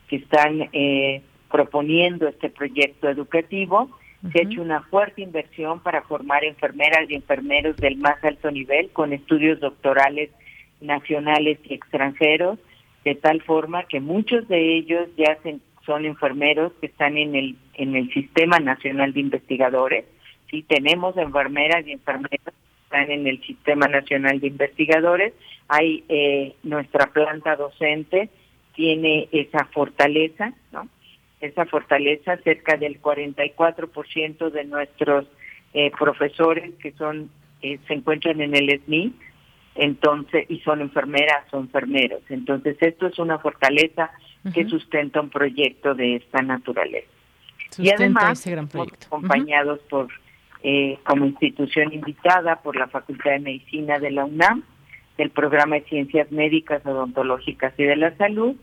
que 0.09 0.17
están 0.17 0.71
eh, 0.73 1.21
proponiendo 1.51 2.27
este 2.27 2.49
proyecto 2.49 3.11
educativo, 3.11 3.91
se 4.33 4.39
ha 4.39 4.43
hecho 4.45 4.63
una 4.63 4.81
fuerte 4.85 5.21
inversión 5.21 5.81
para 5.81 6.01
formar 6.05 6.43
enfermeras 6.43 7.05
y 7.11 7.15
enfermeros 7.15 7.77
del 7.77 7.99
más 7.99 8.25
alto 8.25 8.51
nivel 8.51 8.89
con 8.95 9.13
estudios 9.13 9.61
doctorales 9.61 10.31
nacionales 10.81 11.59
y 11.65 11.75
extranjeros, 11.75 12.59
de 13.05 13.15
tal 13.15 13.43
forma 13.43 13.85
que 13.85 14.01
muchos 14.01 14.49
de 14.49 14.79
ellos 14.79 15.07
ya 15.19 15.37
se 15.43 15.59
son 15.87 16.05
enfermeros 16.05 16.73
que 16.81 16.87
están 16.87 17.17
en 17.17 17.35
el 17.35 17.57
en 17.75 17.97
el 17.97 18.13
Sistema 18.13 18.59
Nacional 18.59 19.13
de 19.13 19.21
Investigadores. 19.21 20.05
Sí, 20.51 20.63
tenemos 20.63 21.17
enfermeras 21.17 21.87
y 21.87 21.93
enfermeros 21.93 22.41
que 22.45 22.85
están 22.85 23.11
en 23.11 23.27
el 23.27 23.41
Sistema 23.43 23.89
Nacional 23.89 24.41
de 24.41 24.47
Investigadores. 24.49 25.33
Hay 25.69 26.05
eh, 26.09 26.55
nuestra 26.63 27.07
planta 27.07 27.57
docente 27.57 28.29
tiene 28.75 29.29
esa 29.33 29.65
fortaleza, 29.67 30.53
¿no? 30.73 30.89
Esa 31.41 31.67
fortaleza, 31.67 32.37
cerca 32.39 32.77
del 32.77 33.01
44% 33.01 34.51
de 34.51 34.65
nuestros 34.65 35.27
eh, 35.75 35.91
profesores 35.99 36.75
que 36.81 36.93
son 36.93 37.31
eh, 37.63 37.79
se 37.87 37.95
encuentran 37.95 38.41
en 38.41 38.55
el 38.55 38.81
SNI, 38.85 39.13
entonces 39.75 40.47
y 40.49 40.61
son 40.61 40.81
enfermeras 40.81 41.53
o 41.53 41.59
enfermeros. 41.59 42.23
Entonces 42.29 42.77
esto 42.81 43.07
es 43.07 43.19
una 43.19 43.39
fortaleza 43.39 44.11
que 44.53 44.67
sustenta 44.67 45.21
un 45.21 45.31
proyecto 45.31 45.95
de 45.95 46.17
esta 46.17 46.43
naturaleza. 46.43 47.09
y 47.79 47.91
además, 47.91 48.47
acompañados 49.07 49.81
por 49.89 50.09
eh, 50.63 50.99
como 51.05 51.27
institución 51.27 51.93
invitada 51.93 52.57
por 52.63 52.77
la 52.77 52.89
Facultad 52.89 53.33
de 53.33 53.41
Medicina 53.41 53.99
de 53.99 54.11
la 54.11 54.25
UNAM, 54.25 54.63
del 55.17 55.31
Programa 55.31 55.77
de 55.77 55.83
Ciencias 55.83 56.31
Médicas, 56.33 56.85
Odontológicas 56.87 57.75
y 57.79 57.85
de 57.85 57.97
la 57.97 58.17
Salud, 58.17 58.57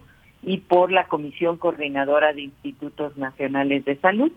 y 0.44 0.58
por 0.58 0.92
la 0.92 1.06
Comisión 1.06 1.58
Coordinadora 1.58 2.34
de 2.34 2.42
Institutos 2.42 3.16
Nacionales 3.18 3.86
de 3.86 3.98
Salud, 3.98 4.32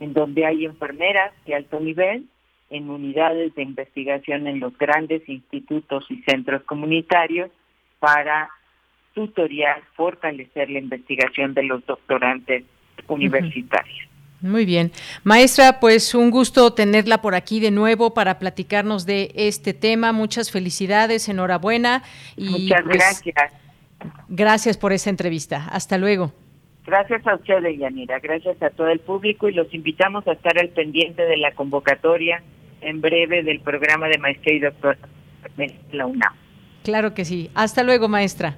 en 0.00 0.14
donde 0.14 0.46
hay 0.46 0.64
enfermeras 0.64 1.32
de 1.46 1.54
alto 1.54 1.80
nivel 1.80 2.24
en 2.70 2.88
unidades 2.88 3.54
de 3.54 3.62
investigación 3.62 4.46
en 4.46 4.60
los 4.60 4.76
grandes 4.78 5.28
institutos 5.28 6.06
y 6.10 6.22
centros 6.22 6.62
comunitarios 6.62 7.50
para 7.98 8.48
tutorial, 9.14 9.82
fortalecer 9.94 10.70
la 10.70 10.78
investigación 10.78 11.54
de 11.54 11.64
los 11.64 11.84
doctorantes 11.86 12.64
universitarios. 13.08 14.08
Muy 14.42 14.64
bien. 14.64 14.90
Maestra, 15.22 15.78
pues 15.78 16.14
un 16.14 16.30
gusto 16.30 16.74
tenerla 16.74 17.22
por 17.22 17.36
aquí 17.36 17.60
de 17.60 17.70
nuevo 17.70 18.12
para 18.12 18.40
platicarnos 18.40 19.06
de 19.06 19.30
este 19.36 19.72
tema. 19.72 20.12
Muchas 20.12 20.50
felicidades, 20.50 21.28
enhorabuena. 21.28 22.02
Y 22.36 22.48
Muchas 22.48 22.82
pues, 22.82 22.96
gracias. 22.96 23.52
Gracias 24.28 24.76
por 24.76 24.92
esta 24.92 25.10
entrevista. 25.10 25.68
Hasta 25.70 25.96
luego. 25.96 26.32
Gracias 26.84 27.24
a 27.24 27.36
usted, 27.36 27.62
Yanira. 27.78 28.18
Gracias 28.18 28.60
a 28.60 28.70
todo 28.70 28.88
el 28.88 28.98
público 28.98 29.48
y 29.48 29.52
los 29.52 29.72
invitamos 29.72 30.26
a 30.26 30.32
estar 30.32 30.58
al 30.58 30.70
pendiente 30.70 31.22
de 31.22 31.36
la 31.36 31.52
convocatoria 31.52 32.42
en 32.80 33.00
breve 33.00 33.44
del 33.44 33.60
programa 33.60 34.08
de 34.08 34.18
maestría 34.18 34.56
y 34.56 34.58
doctorado 34.58 35.06
de 35.56 35.72
la 35.92 36.06
UNAM. 36.06 36.34
Claro 36.82 37.14
que 37.14 37.24
sí. 37.24 37.48
Hasta 37.54 37.84
luego, 37.84 38.08
maestra. 38.08 38.56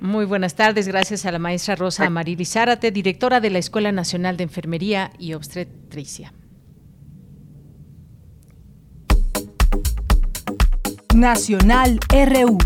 Muy 0.00 0.24
buenas 0.24 0.54
tardes, 0.54 0.88
gracias 0.88 1.26
a 1.26 1.32
la 1.32 1.38
maestra 1.38 1.74
Rosa 1.74 2.08
Marili 2.10 2.44
Zárate, 2.44 2.90
directora 2.90 3.40
de 3.40 3.50
la 3.50 3.58
Escuela 3.58 3.92
Nacional 3.92 4.36
de 4.36 4.44
Enfermería 4.44 5.10
y 5.18 5.34
Obstetricia. 5.34 6.32
Nacional 11.14 12.00
RU 12.10 12.58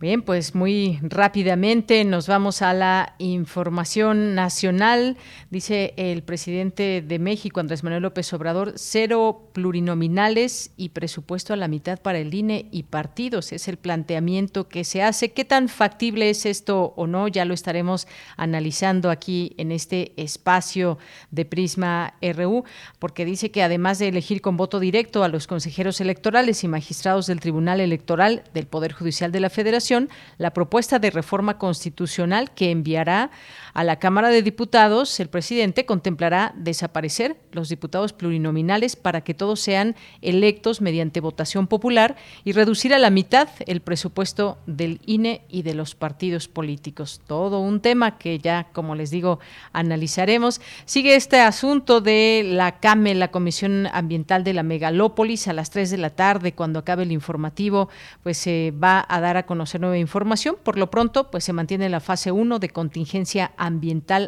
Bien, 0.00 0.22
pues 0.22 0.54
muy 0.54 1.00
rápidamente 1.02 2.04
nos 2.04 2.28
vamos 2.28 2.62
a 2.62 2.72
la 2.72 3.16
información 3.18 4.36
nacional. 4.36 5.16
Dice 5.50 5.92
el 5.96 6.22
presidente 6.22 7.02
de 7.02 7.18
México, 7.18 7.58
Andrés 7.58 7.82
Manuel 7.82 8.04
López 8.04 8.32
Obrador, 8.32 8.74
cero 8.76 9.50
plurinominales 9.52 10.70
y 10.76 10.90
presupuesto 10.90 11.52
a 11.52 11.56
la 11.56 11.66
mitad 11.66 11.98
para 11.98 12.20
el 12.20 12.32
INE 12.32 12.68
y 12.70 12.84
partidos. 12.84 13.50
Es 13.50 13.66
el 13.66 13.76
planteamiento 13.76 14.68
que 14.68 14.84
se 14.84 15.02
hace. 15.02 15.32
¿Qué 15.32 15.44
tan 15.44 15.68
factible 15.68 16.30
es 16.30 16.46
esto 16.46 16.94
o 16.94 17.08
no? 17.08 17.26
Ya 17.26 17.44
lo 17.44 17.52
estaremos 17.52 18.06
analizando 18.36 19.10
aquí 19.10 19.54
en 19.58 19.72
este 19.72 20.12
espacio 20.16 20.98
de 21.32 21.44
Prisma 21.44 22.14
RU, 22.22 22.62
porque 23.00 23.24
dice 23.24 23.50
que 23.50 23.64
además 23.64 23.98
de 23.98 24.06
elegir 24.06 24.42
con 24.42 24.56
voto 24.56 24.78
directo 24.78 25.24
a 25.24 25.28
los 25.28 25.48
consejeros 25.48 26.00
electorales 26.00 26.62
y 26.62 26.68
magistrados 26.68 27.26
del 27.26 27.40
Tribunal 27.40 27.80
Electoral 27.80 28.44
del 28.54 28.68
Poder 28.68 28.92
Judicial 28.92 29.32
de 29.32 29.40
la 29.40 29.50
Federación, 29.50 29.87
la 30.36 30.52
propuesta 30.52 30.98
de 30.98 31.10
reforma 31.10 31.58
constitucional 31.58 32.50
que 32.50 32.70
enviará 32.70 33.30
a 33.78 33.84
la 33.84 34.00
Cámara 34.00 34.30
de 34.30 34.42
Diputados, 34.42 35.20
el 35.20 35.28
presidente 35.28 35.86
contemplará 35.86 36.52
desaparecer 36.56 37.36
los 37.52 37.68
diputados 37.68 38.12
plurinominales 38.12 38.96
para 38.96 39.20
que 39.20 39.34
todos 39.34 39.60
sean 39.60 39.94
electos 40.20 40.80
mediante 40.80 41.20
votación 41.20 41.68
popular 41.68 42.16
y 42.42 42.50
reducir 42.50 42.92
a 42.92 42.98
la 42.98 43.10
mitad 43.10 43.48
el 43.66 43.80
presupuesto 43.80 44.58
del 44.66 45.00
INE 45.06 45.42
y 45.48 45.62
de 45.62 45.74
los 45.74 45.94
partidos 45.94 46.48
políticos. 46.48 47.20
Todo 47.24 47.60
un 47.60 47.78
tema 47.78 48.18
que 48.18 48.40
ya, 48.40 48.66
como 48.72 48.96
les 48.96 49.12
digo, 49.12 49.38
analizaremos. 49.72 50.60
Sigue 50.84 51.14
este 51.14 51.38
asunto 51.38 52.00
de 52.00 52.42
la 52.44 52.80
CAME, 52.80 53.14
la 53.14 53.30
Comisión 53.30 53.86
Ambiental 53.92 54.42
de 54.42 54.54
la 54.54 54.64
Megalópolis, 54.64 55.46
a 55.46 55.52
las 55.52 55.70
3 55.70 55.88
de 55.92 55.98
la 55.98 56.10
tarde, 56.10 56.52
cuando 56.52 56.80
acabe 56.80 57.04
el 57.04 57.12
informativo, 57.12 57.90
pues 58.24 58.38
se 58.38 58.72
va 58.72 59.06
a 59.08 59.20
dar 59.20 59.36
a 59.36 59.46
conocer 59.46 59.80
nueva 59.80 59.98
información. 59.98 60.56
Por 60.64 60.78
lo 60.78 60.90
pronto, 60.90 61.30
pues 61.30 61.44
se 61.44 61.52
mantiene 61.52 61.88
la 61.88 62.00
fase 62.00 62.32
1 62.32 62.58
de 62.58 62.70
contingencia 62.70 63.52
ambiental 63.56 63.67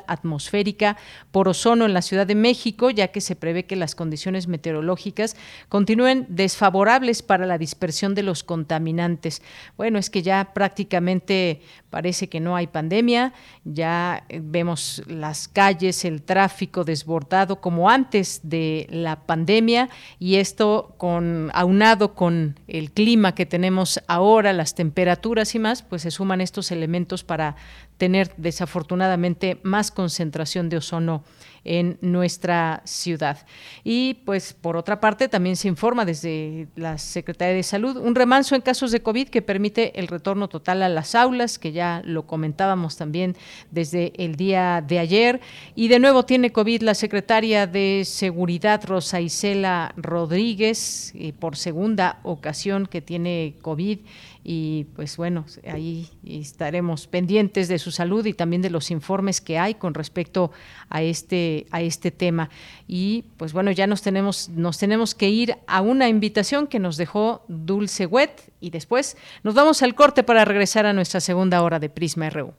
atmosférica 0.07 0.97
por 1.31 1.49
ozono 1.49 1.87
en 1.87 1.95
la 1.95 2.03
Ciudad 2.03 2.27
de 2.27 2.35
México, 2.35 2.91
ya 2.91 3.09
que 3.09 3.21
se 3.21 3.37
prevé 3.37 3.65
que 3.65 3.77
las 3.77 3.95
condiciones 3.95 4.49
meteorológicas 4.49 5.37
continúen 5.69 6.27
desfavorables 6.29 7.23
para 7.23 7.47
la 7.47 7.59
dispersión 7.59 8.15
de 8.15 8.23
los 8.23 8.45
contaminantes. 8.45 9.43
Bueno, 9.77 9.99
es 9.99 10.11
que 10.11 10.23
ya 10.23 10.53
prácticamente 10.55 11.61
parece 11.91 12.29
que 12.29 12.41
no 12.41 12.57
hay 12.57 12.67
pandemia, 12.67 13.33
ya 13.65 14.25
vemos 14.29 15.03
las 15.07 15.49
calles, 15.49 16.05
el 16.05 16.23
tráfico 16.23 16.85
desbordado 16.85 17.61
como 17.61 17.91
antes 17.91 18.41
de 18.45 18.87
la 18.91 19.27
pandemia 19.27 19.89
y 20.19 20.37
esto 20.37 20.95
con 20.97 21.51
aunado 21.53 22.15
con 22.15 22.59
el 22.69 22.93
clima 22.93 23.35
que 23.35 23.47
tenemos 23.47 24.01
ahora, 24.07 24.53
las 24.53 24.75
temperaturas 24.75 25.55
y 25.55 25.59
más, 25.59 25.83
pues 25.83 26.03
se 26.03 26.11
suman 26.11 26.41
estos 26.41 26.71
elementos 26.71 27.25
para 27.25 27.57
tener 28.01 28.33
desafortunadamente 28.39 29.61
más 29.63 29.91
concentración 29.91 30.71
de 30.71 30.79
ozono 30.79 31.23
en 31.65 31.99
nuestra 32.01 32.81
ciudad. 32.87 33.47
Y 33.85 34.15
pues 34.25 34.55
por 34.55 34.79
otra 34.79 35.01
parte 35.01 35.29
también 35.29 35.57
se 35.57 35.69
informa 35.69 36.07
desde 36.07 36.69
la 36.77 36.97
Secretaría 36.97 37.55
de 37.55 37.63
Salud 37.63 37.99
un 37.99 38.15
remanso 38.15 38.55
en 38.55 38.63
casos 38.63 38.91
de 38.91 39.03
COVID 39.03 39.29
que 39.29 39.43
permite 39.43 40.01
el 40.01 40.09
retorno 40.09 40.49
total 40.49 40.83
a 40.83 40.89
las 40.89 41.15
aulas, 41.15 41.59
que 41.59 41.73
ya 41.73 42.01
lo 42.07 42.27
comentábamos 42.27 42.97
también 42.97 43.37
desde 43.71 44.15
el 44.17 44.37
día 44.37 44.83
de 44.87 44.99
ayer. 44.99 45.41
Y 45.75 45.89
de 45.89 45.99
nuevo 45.99 46.25
tiene 46.25 46.53
COVID 46.53 46.81
la 46.81 46.95
secretaria 46.95 47.67
de 47.67 48.05
Seguridad, 48.07 48.83
Rosa 48.87 49.21
Isela 49.21 49.93
Rodríguez, 49.99 51.13
eh, 51.15 51.35
por 51.39 51.59
segunda 51.59 52.21
ocasión 52.23 52.87
que 52.87 53.03
tiene 53.03 53.57
COVID 53.61 53.99
y 54.43 54.85
pues 54.97 55.17
bueno, 55.17 55.45
ahí 55.71 56.09
estaremos 56.25 57.07
pendientes 57.07 57.69
de 57.69 57.79
su 57.79 57.91
salud 57.91 58.25
y 58.25 58.33
también 58.33 58.63
de 58.63 58.71
los 58.71 58.91
informes 58.91 59.41
que 59.41 59.59
hay 59.59 59.75
con 59.75 59.95
respecto 59.95 60.51
a 60.89 61.03
este 61.03 61.67
a 61.71 61.83
este 61.83 62.11
tema. 62.11 62.49
Y 62.89 63.25
pues 63.37 63.53
bueno, 63.53 63.71
ya 63.71 63.87
nos 63.87 64.03
tenemos 64.03 64.49
nos 64.49 64.79
tenemos 64.79 65.15
que 65.15 65.29
ir 65.29 65.57
a 65.67 65.83
una 65.83 66.09
invitación 66.09 66.67
que 66.67 66.79
nos 66.79 66.97
dejó 66.97 67.45
Dulce 67.49 68.07
Wet 68.07 68.53
y 68.61 68.71
después 68.71 69.17
nos 69.43 69.55
vamos 69.55 69.83
al 69.83 69.95
corte 69.95 70.23
para 70.23 70.45
regresar 70.45 70.87
a 70.87 70.93
nuestra 70.93 71.21
segunda 71.21 71.63
hora 71.63 71.79
de 71.79 71.91
Prisma 71.91 72.31
RU. 72.31 72.55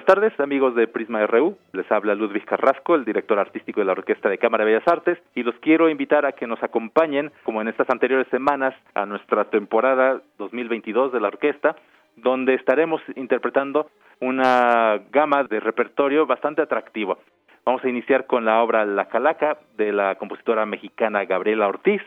Buenas 0.00 0.14
tardes, 0.14 0.40
amigos 0.40 0.74
de 0.74 0.88
Prisma 0.88 1.26
RU. 1.26 1.58
Les 1.74 1.90
habla 1.92 2.14
Ludwig 2.14 2.46
Carrasco, 2.46 2.94
el 2.94 3.04
director 3.04 3.38
artístico 3.38 3.80
de 3.80 3.84
la 3.84 3.92
Orquesta 3.92 4.30
de 4.30 4.38
Cámara 4.38 4.64
de 4.64 4.72
Bellas 4.72 4.88
Artes, 4.88 5.18
y 5.34 5.42
los 5.42 5.54
quiero 5.56 5.90
invitar 5.90 6.24
a 6.24 6.32
que 6.32 6.46
nos 6.46 6.62
acompañen, 6.62 7.30
como 7.44 7.60
en 7.60 7.68
estas 7.68 7.90
anteriores 7.90 8.26
semanas, 8.28 8.74
a 8.94 9.04
nuestra 9.04 9.44
temporada 9.50 10.22
2022 10.38 11.12
de 11.12 11.20
la 11.20 11.28
orquesta, 11.28 11.76
donde 12.16 12.54
estaremos 12.54 13.02
interpretando 13.14 13.90
una 14.20 15.02
gama 15.12 15.44
de 15.44 15.60
repertorio 15.60 16.24
bastante 16.24 16.62
atractivo. 16.62 17.18
Vamos 17.66 17.84
a 17.84 17.88
iniciar 17.90 18.26
con 18.26 18.46
la 18.46 18.62
obra 18.62 18.86
La 18.86 19.04
Calaca 19.08 19.58
de 19.76 19.92
la 19.92 20.14
compositora 20.14 20.64
mexicana 20.64 21.26
Gabriela 21.26 21.68
Ortiz, 21.68 22.00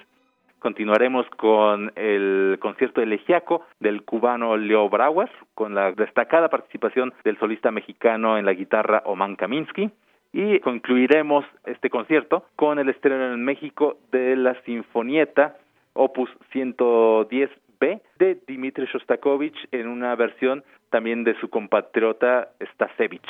Continuaremos 0.63 1.29
con 1.31 1.91
el 1.97 2.57
concierto 2.61 3.01
elegiaco 3.01 3.65
del 3.81 4.03
cubano 4.03 4.55
Leo 4.55 4.87
Brauer, 4.87 5.29
con 5.55 5.75
la 5.75 5.91
destacada 5.91 6.47
participación 6.47 7.13
del 7.25 7.37
solista 7.37 7.69
mexicano 7.69 8.37
en 8.37 8.45
la 8.45 8.53
guitarra 8.53 9.03
Oman 9.05 9.35
Kaminsky. 9.35 9.91
Y 10.31 10.61
concluiremos 10.61 11.43
este 11.65 11.89
concierto 11.89 12.45
con 12.55 12.79
el 12.79 12.87
estreno 12.87 13.33
en 13.33 13.43
México 13.43 13.97
de 14.13 14.37
la 14.37 14.55
Sinfonieta 14.61 15.57
Opus 15.91 16.29
110B 16.53 17.99
de 18.19 18.39
Dmitri 18.47 18.85
Shostakovich 18.85 19.67
en 19.73 19.89
una 19.89 20.15
versión 20.15 20.63
también 20.89 21.25
de 21.25 21.37
su 21.41 21.49
compatriota 21.49 22.53
Stasevich. 22.71 23.27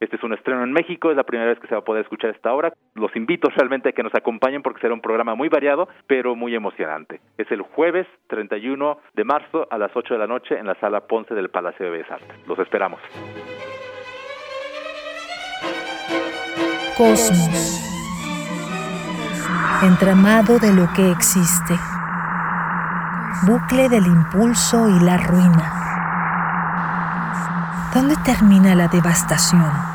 Este 0.00 0.16
es 0.16 0.22
un 0.22 0.32
estreno 0.32 0.64
en 0.64 0.72
México, 0.72 1.10
es 1.10 1.16
la 1.16 1.24
primera 1.24 1.50
vez 1.50 1.60
que 1.60 1.68
se 1.68 1.74
va 1.74 1.80
a 1.80 1.84
poder 1.84 2.02
escuchar 2.02 2.30
esta 2.30 2.54
obra. 2.54 2.72
Los 2.94 3.14
invito 3.14 3.50
realmente 3.50 3.90
a 3.90 3.92
que 3.92 4.02
nos 4.02 4.14
acompañen 4.14 4.62
porque 4.62 4.80
será 4.80 4.94
un 4.94 5.02
programa 5.02 5.34
muy 5.34 5.50
variado, 5.50 5.90
pero 6.06 6.34
muy 6.34 6.54
emocionante. 6.54 7.20
Es 7.36 7.52
el 7.52 7.60
jueves 7.60 8.06
31 8.28 8.98
de 9.12 9.24
marzo 9.24 9.68
a 9.70 9.76
las 9.76 9.94
8 9.94 10.14
de 10.14 10.18
la 10.18 10.26
noche 10.26 10.58
en 10.58 10.66
la 10.66 10.74
sala 10.76 11.02
Ponce 11.06 11.34
del 11.34 11.50
Palacio 11.50 11.84
de 11.84 11.92
Bellas 11.92 12.10
Artes. 12.10 12.48
Los 12.48 12.58
esperamos. 12.58 12.98
Cosmos. 16.96 17.86
Entramado 19.82 20.58
de 20.58 20.72
lo 20.72 20.88
que 20.96 21.10
existe. 21.10 21.74
Bucle 23.46 23.90
del 23.90 24.06
impulso 24.06 24.88
y 24.88 25.04
la 25.04 25.18
ruina. 25.18 25.72
¿Dónde 27.92 28.14
termina 28.24 28.74
la 28.74 28.88
devastación? 28.88 29.89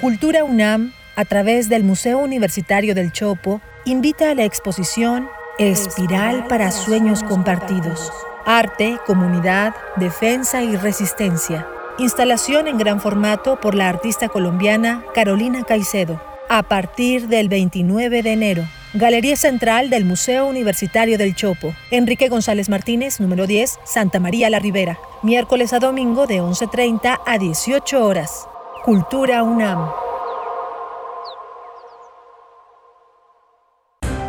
Cultura 0.00 0.44
UNAM, 0.44 0.94
a 1.14 1.26
través 1.26 1.68
del 1.68 1.84
Museo 1.84 2.20
Universitario 2.20 2.94
del 2.94 3.12
Chopo, 3.12 3.60
invita 3.84 4.30
a 4.30 4.34
la 4.34 4.44
exposición 4.44 5.28
Espiral 5.58 6.46
para 6.46 6.70
Sueños 6.70 7.22
Compartidos. 7.22 8.10
Arte, 8.46 8.96
comunidad, 9.06 9.74
defensa 9.96 10.62
y 10.62 10.74
resistencia. 10.74 11.66
Instalación 11.98 12.66
en 12.66 12.78
gran 12.78 12.98
formato 12.98 13.60
por 13.60 13.74
la 13.74 13.90
artista 13.90 14.30
colombiana 14.30 15.04
Carolina 15.14 15.64
Caicedo. 15.64 16.18
A 16.48 16.62
partir 16.62 17.28
del 17.28 17.50
29 17.50 18.22
de 18.22 18.32
enero. 18.32 18.64
Galería 18.94 19.36
Central 19.36 19.90
del 19.90 20.06
Museo 20.06 20.46
Universitario 20.46 21.18
del 21.18 21.34
Chopo. 21.34 21.74
Enrique 21.90 22.30
González 22.30 22.70
Martínez, 22.70 23.20
número 23.20 23.46
10, 23.46 23.78
Santa 23.84 24.18
María 24.18 24.48
la 24.48 24.60
Ribera. 24.60 24.98
Miércoles 25.22 25.74
a 25.74 25.78
domingo 25.78 26.26
de 26.26 26.40
11.30 26.40 27.20
a 27.26 27.38
18 27.38 28.02
horas. 28.02 28.46
Cultura 28.82 29.42
UNAM. 29.42 29.92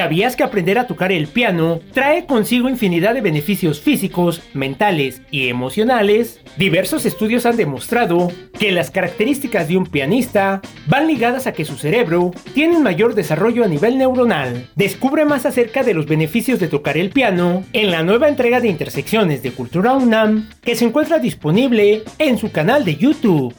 ¿Sabías 0.00 0.34
que 0.34 0.44
aprender 0.44 0.78
a 0.78 0.86
tocar 0.86 1.12
el 1.12 1.26
piano 1.26 1.80
trae 1.92 2.24
consigo 2.24 2.70
infinidad 2.70 3.12
de 3.12 3.20
beneficios 3.20 3.82
físicos, 3.82 4.40
mentales 4.54 5.20
y 5.30 5.48
emocionales? 5.48 6.40
Diversos 6.56 7.04
estudios 7.04 7.44
han 7.44 7.58
demostrado 7.58 8.32
que 8.58 8.72
las 8.72 8.90
características 8.90 9.68
de 9.68 9.76
un 9.76 9.84
pianista 9.84 10.62
van 10.86 11.06
ligadas 11.06 11.46
a 11.46 11.52
que 11.52 11.66
su 11.66 11.76
cerebro 11.76 12.30
tiene 12.54 12.78
un 12.78 12.82
mayor 12.82 13.14
desarrollo 13.14 13.62
a 13.62 13.68
nivel 13.68 13.98
neuronal. 13.98 14.70
Descubre 14.74 15.26
más 15.26 15.44
acerca 15.44 15.82
de 15.82 15.92
los 15.92 16.06
beneficios 16.06 16.60
de 16.60 16.68
tocar 16.68 16.96
el 16.96 17.10
piano 17.10 17.62
en 17.74 17.90
la 17.90 18.02
nueva 18.02 18.28
entrega 18.28 18.58
de 18.58 18.68
Intersecciones 18.68 19.42
de 19.42 19.52
Cultura 19.52 19.92
UNAM 19.92 20.48
que 20.62 20.76
se 20.76 20.86
encuentra 20.86 21.18
disponible 21.18 22.04
en 22.18 22.38
su 22.38 22.50
canal 22.50 22.86
de 22.86 22.96
YouTube. 22.96 23.54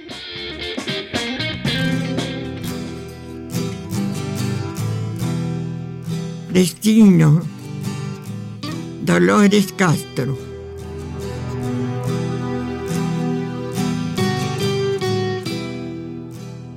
Destino. 6.51 7.41
Dolores 9.03 9.73
Castro. 9.73 10.37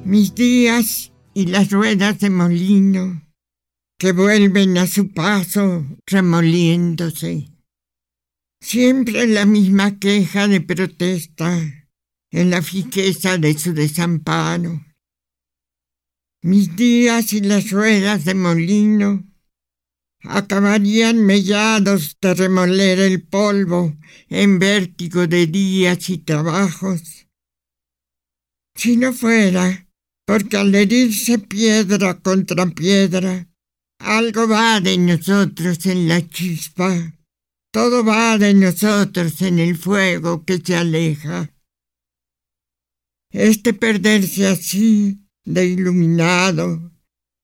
Mis 0.05 0.35
días 0.35 1.13
y 1.35 1.47
las 1.47 1.71
ruedas 1.71 2.19
de 2.21 2.31
molino 2.31 3.23
que 4.03 4.11
vuelven 4.11 4.79
a 4.79 4.89
su 4.89 5.13
paso 5.13 5.87
remoliéndose. 6.07 7.53
Siempre 8.61 9.29
la 9.29 9.47
misma 9.47 10.01
queja 10.01 10.49
de 10.49 10.61
protesta 10.61 11.57
en 12.33 12.51
la 12.51 12.63
fijeza 12.63 13.39
de 13.39 13.57
su 13.57 13.73
desamparo. 13.73 14.85
Mis 16.43 16.75
días 16.75 17.33
y 17.33 17.43
las 17.43 17.71
ruedas 17.71 18.25
de 18.25 18.35
molino 18.35 19.25
acabarían 20.25 21.25
mellados 21.25 22.17
de 22.21 22.35
remoler 22.35 22.99
el 22.99 23.23
polvo 23.23 23.97
en 24.29 24.59
vértigo 24.59 25.29
de 25.29 25.47
días 25.47 26.11
y 26.11 26.19
trabajos. 26.19 27.29
Si 28.75 28.97
no 28.97 29.13
fuera 29.13 29.87
porque 30.27 30.57
al 30.57 30.75
herirse 30.75 31.39
piedra 31.39 32.21
contra 32.21 32.67
piedra, 32.67 33.47
algo 34.03 34.49
va 34.49 34.81
de 34.81 34.99
nosotros 34.99 35.87
en 35.87 36.09
la 36.09 36.29
chispa, 36.29 37.15
todo 37.73 38.05
va 38.05 38.37
de 38.37 38.53
nosotros 38.53 39.41
en 39.43 39.59
el 39.59 39.77
fuego 39.77 40.45
que 40.45 40.59
se 40.59 40.77
aleja. 40.77 41.51
Este 43.31 43.73
perderse 43.73 44.47
así, 44.47 45.27
de 45.45 45.67
iluminado, 45.67 46.93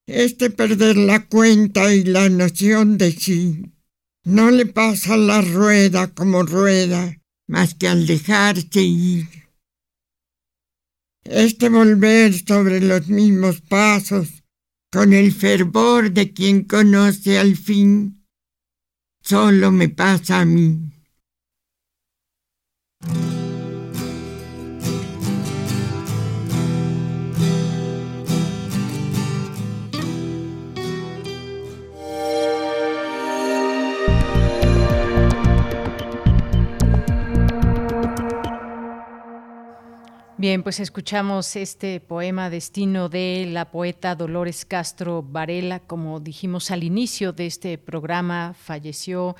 este 0.07 0.51
perder 0.51 0.97
la 0.97 1.27
cuenta 1.27 1.95
y 1.95 2.05
la 2.05 2.29
noción 2.29 2.99
de 2.99 3.13
sí, 3.13 3.73
no 4.25 4.51
le 4.51 4.67
pasa 4.67 5.17
la 5.17 5.41
rueda 5.41 6.13
como 6.13 6.43
rueda, 6.43 7.17
más 7.47 7.75
que 7.75 7.89
al 7.89 8.07
dejarse 8.07 8.83
ir. 8.83 9.29
Este 11.25 11.69
volver 11.69 12.35
sobre 12.47 12.81
los 12.81 13.09
mismos 13.09 13.61
pasos, 13.61 14.45
con 14.91 15.13
el 15.13 15.33
fervor 15.33 16.13
de 16.13 16.33
quien 16.33 16.65
conoce 16.65 17.39
al 17.39 17.57
fin, 17.57 18.25
solo 19.23 19.71
me 19.71 19.89
pasa 19.89 20.41
a 20.41 20.45
mí. 20.45 20.98
Bien, 40.41 40.63
pues 40.63 40.79
escuchamos 40.79 41.57
este 41.57 41.99
poema 41.99 42.49
Destino 42.49 43.09
de 43.09 43.49
la 43.51 43.73
poeta 43.73 44.15
Dolores 44.15 44.65
Castro 44.65 45.21
Varela. 45.21 45.81
Como 45.81 46.21
dijimos 46.21 46.71
al 46.71 46.85
inicio 46.85 47.33
de 47.33 47.47
este 47.47 47.77
programa, 47.77 48.55
falleció 48.57 49.35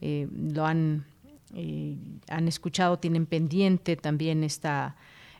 eh, 0.00 0.26
lo 0.32 0.66
han 0.66 1.06
eh, 1.54 1.96
han 2.28 2.46
escuchado, 2.46 2.98
tienen 2.98 3.24
pendiente 3.24 3.96
también 3.96 4.44
esta, 4.44 4.96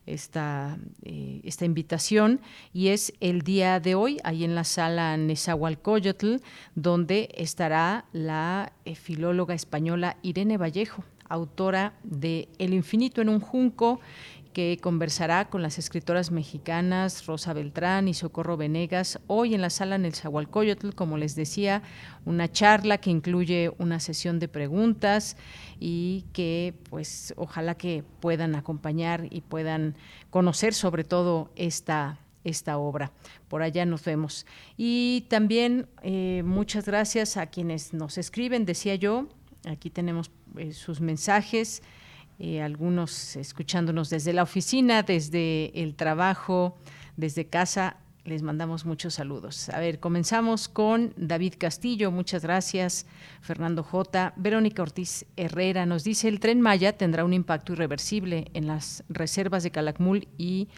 esta, 0.06 0.78
eh, 1.02 1.42
esta 1.44 1.66
invitación 1.66 2.40
y 2.72 2.88
es 2.88 3.12
el 3.20 3.42
día 3.42 3.78
de 3.78 3.94
hoy, 3.94 4.18
ahí 4.24 4.44
en 4.44 4.54
la 4.54 4.64
sala 4.64 5.16
Nezahualcóyotl, 5.18 6.36
donde 6.74 7.28
estará 7.34 8.06
la 8.12 8.72
filóloga 8.94 9.54
española 9.54 10.16
Irene 10.22 10.56
Vallejo, 10.56 11.04
autora 11.29 11.95
de 12.03 12.49
El 12.59 12.74
infinito 12.74 13.20
en 13.20 13.29
un 13.29 13.41
junco 13.41 14.01
que 14.53 14.79
conversará 14.81 15.51
con 15.51 15.62
las 15.62 15.79
escritoras 15.79 16.31
mexicanas 16.33 17.26
Rosa 17.26 17.53
Beltrán 17.53 18.09
y 18.09 18.14
Socorro 18.14 18.57
Venegas 18.57 19.20
hoy 19.26 19.55
en 19.55 19.61
la 19.61 19.70
sala 19.70 19.95
en 19.95 20.05
el 20.05 20.14
Zahualcoyotl, 20.14 20.95
como 20.95 21.16
les 21.16 21.37
decía, 21.37 21.83
una 22.24 22.51
charla 22.51 22.99
que 22.99 23.11
incluye 23.11 23.70
una 23.79 24.01
sesión 24.01 24.41
de 24.41 24.49
preguntas 24.49 25.37
y 25.79 26.24
que 26.33 26.74
pues 26.91 27.35
ojalá 27.37 27.76
que 27.76 28.03
puedan 28.20 28.55
acompañar 28.57 29.29
y 29.31 29.43
puedan 29.43 29.95
conocer 30.31 30.74
sobre 30.74 31.05
todo 31.05 31.53
esta 31.55 32.18
esta 32.45 32.79
obra. 32.79 33.12
Por 33.49 33.62
allá 33.62 33.85
nos 33.85 34.05
vemos. 34.05 34.47
Y 34.76 35.26
también 35.29 35.87
eh, 36.03 36.43
muchas 36.45 36.87
gracias 36.87 37.37
a 37.37 37.47
quienes 37.47 37.93
nos 37.93 38.18
escriben, 38.18 38.64
decía 38.64 38.95
yo, 38.95 39.29
aquí 39.69 39.91
tenemos 39.91 40.31
eh, 40.57 40.73
sus 40.73 41.01
mensajes. 41.01 41.83
Eh, 42.39 42.62
algunos 42.62 43.37
escuchándonos 43.37 44.11
desde 44.11 44.33
la 44.33 44.45
oficina, 44.45 45.03
desde 45.03 45.73
el 45.81 45.97
trabajo, 45.97 46.77
desde 47.16 47.47
casa. 47.47 47.97
Les 48.25 48.43
mandamos 48.43 48.85
muchos 48.85 49.14
saludos. 49.14 49.71
A 49.71 49.81
ver, 49.81 50.01
comenzamos 50.01 50.69
con 50.69 51.14
David 51.16 51.55
Castillo, 51.59 52.11
muchas 52.11 52.43
gracias. 52.43 53.07
Fernando 53.41 53.83
J. 53.83 54.35
Verónica 54.37 54.83
Ortiz 54.83 55.25
Herrera 55.37 55.87
nos 55.87 56.05
dice, 56.05 56.29
el 56.29 56.39
tren 56.39 56.61
Maya 56.61 56.97
tendrá 56.97 57.25
un 57.25 57.33
impacto 57.33 57.73
irreversible 57.73 58.51
en 58.53 58.66
las 58.66 59.03
reservas 59.09 59.62
de 59.62 59.71
Calakmul 59.71 60.29
y 60.37 60.69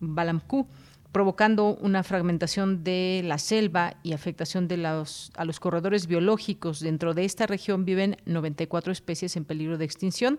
Balamcú 0.00 0.66
provocando 1.12 1.76
una 1.76 2.02
fragmentación 2.02 2.84
de 2.84 3.22
la 3.24 3.38
selva 3.38 3.96
y 4.02 4.12
afectación 4.12 4.68
de 4.68 4.76
los, 4.76 5.32
a 5.36 5.44
los 5.44 5.60
corredores 5.60 6.06
biológicos. 6.06 6.80
Dentro 6.80 7.14
de 7.14 7.24
esta 7.24 7.46
región 7.46 7.84
viven 7.84 8.16
94 8.26 8.92
especies 8.92 9.36
en 9.36 9.44
peligro 9.44 9.78
de 9.78 9.84
extinción. 9.84 10.38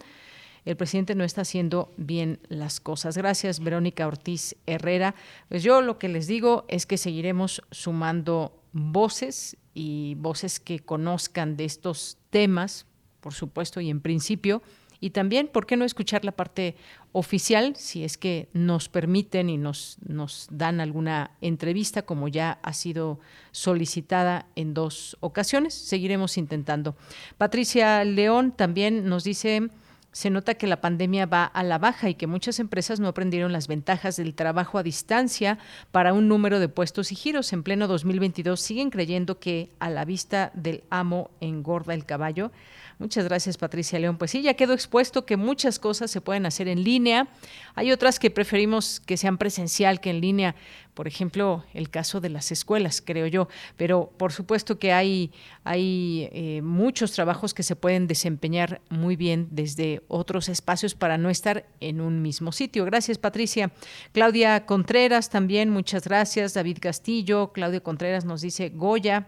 El 0.66 0.76
presidente 0.76 1.16
no 1.16 1.24
está 1.24 1.42
haciendo 1.42 1.92
bien 1.98 2.40
las 2.50 2.80
cosas. 2.80 3.18
Gracias, 3.18 3.60
Verónica 3.60 4.08
Ortiz 4.08 4.56
Herrera. 4.66 5.16
Pues 5.48 5.64
yo 5.64 5.82
lo 5.82 5.98
que 5.98 6.10
les 6.10 6.28
digo 6.28 6.66
es 6.68 6.86
que 6.86 6.98
seguiremos 6.98 7.64
sumando 7.72 8.62
voces 8.72 9.58
y 9.74 10.16
voces 10.16 10.60
que 10.60 10.80
conozcan 10.80 11.56
de 11.58 11.66
estos 11.66 12.18
temas, 12.30 12.86
por 13.22 13.34
supuesto, 13.34 13.82
y 13.82 13.90
en 13.90 14.02
principio, 14.02 14.62
y 15.02 15.12
también, 15.12 15.48
¿por 15.48 15.66
qué 15.66 15.78
no 15.78 15.86
escuchar 15.86 16.26
la 16.26 16.34
parte 16.34 16.76
oficial, 17.12 17.76
si 17.76 18.04
es 18.04 18.18
que 18.18 18.50
nos 18.54 18.90
permiten 18.90 19.50
y 19.50 19.58
nos, 19.58 19.98
nos 20.06 20.48
dan 20.52 20.82
alguna 20.82 21.32
entrevista, 21.42 22.02
como 22.02 22.28
ya 22.28 22.60
ha 22.64 22.74
sido 22.74 23.20
solicitada 23.52 24.48
en 24.56 24.74
dos 24.74 25.18
ocasiones? 25.22 25.74
Seguiremos 25.74 26.38
intentando. 26.38 26.96
Patricia 27.38 28.04
León 28.04 28.52
también 28.52 29.06
nos 29.06 29.24
dice 29.24 29.70
se 30.12 30.30
nota 30.30 30.56
que 30.56 30.68
la 30.68 30.82
pandemia 30.82 31.28
va 31.28 31.46
a 31.46 31.64
la 31.64 31.78
baja 31.78 32.10
y 32.10 32.16
que 32.16 32.28
muchas 32.28 32.60
empresas 32.60 33.00
no 33.00 33.08
aprendieron 33.08 33.54
las 33.54 33.68
ventajas 33.68 34.18
del 34.18 34.34
trabajo 34.34 34.78
a 34.78 34.84
distancia 34.84 35.60
para 35.92 36.14
un 36.14 36.28
número 36.28 36.60
de 36.60 36.68
puestos 36.68 37.12
y 37.12 37.16
giros. 37.16 37.54
En 37.54 37.64
pleno 37.64 37.88
2022 37.88 38.60
siguen 38.60 38.90
creyendo 38.90 39.40
que 39.40 39.70
a 39.80 39.90
la 39.90 40.06
vista 40.06 40.52
del 40.56 40.84
amo 40.90 41.30
engorda 41.42 41.94
el 41.94 42.06
caballo. 42.06 42.52
Muchas 43.00 43.24
gracias, 43.24 43.58
Patricia 43.58 43.98
León. 43.98 44.18
Pues 44.18 44.32
sí, 44.32 44.42
ya 44.42 44.56
quedó 44.56 44.74
expuesto 44.74 45.26
que 45.26 45.38
muchas 45.38 45.80
cosas 45.80 46.12
se 46.12 46.20
pueden 46.20 46.46
hacer 46.46 46.68
en 46.68 46.84
línea. 46.84 47.30
Hay 47.76 47.94
otras 47.94 48.20
que 48.20 48.30
preferimos 48.30 49.00
que 49.00 49.16
sean 49.16 49.38
presencial 49.38 50.02
que 50.02 50.10
en 50.10 50.20
línea. 50.20 50.54
Por 50.96 51.08
ejemplo, 51.08 51.64
el 51.74 51.90
caso 51.90 52.20
de 52.20 52.28
las 52.28 52.52
escuelas, 52.52 53.02
creo 53.02 53.26
yo. 53.28 53.48
Pero 53.78 54.12
por 54.18 54.34
supuesto 54.34 54.80
que 54.80 54.92
hay, 54.92 55.32
hay 55.64 56.28
eh, 56.34 56.62
muchos 56.62 57.14
trabajos 57.14 57.54
que 57.54 57.64
se 57.64 57.78
pueden 57.78 58.06
desempeñar 58.06 58.82
muy 58.90 59.16
bien 59.16 59.48
desde 59.50 60.02
otros 60.10 60.50
espacios 60.50 60.94
para 60.94 61.18
no 61.18 61.30
estar 61.30 61.66
en 61.80 62.02
un 62.02 62.22
mismo 62.22 62.52
sitio. 62.52 62.84
Gracias, 62.84 63.18
Patricia. 63.18 63.72
Claudia 64.12 64.66
Contreras 64.66 65.30
también, 65.30 65.70
muchas 65.70 66.04
gracias. 66.04 66.54
David 66.54 66.80
Castillo, 66.82 67.54
Claudia 67.54 67.80
Contreras 67.80 68.26
nos 68.26 68.42
dice 68.42 68.68
Goya. 68.68 69.26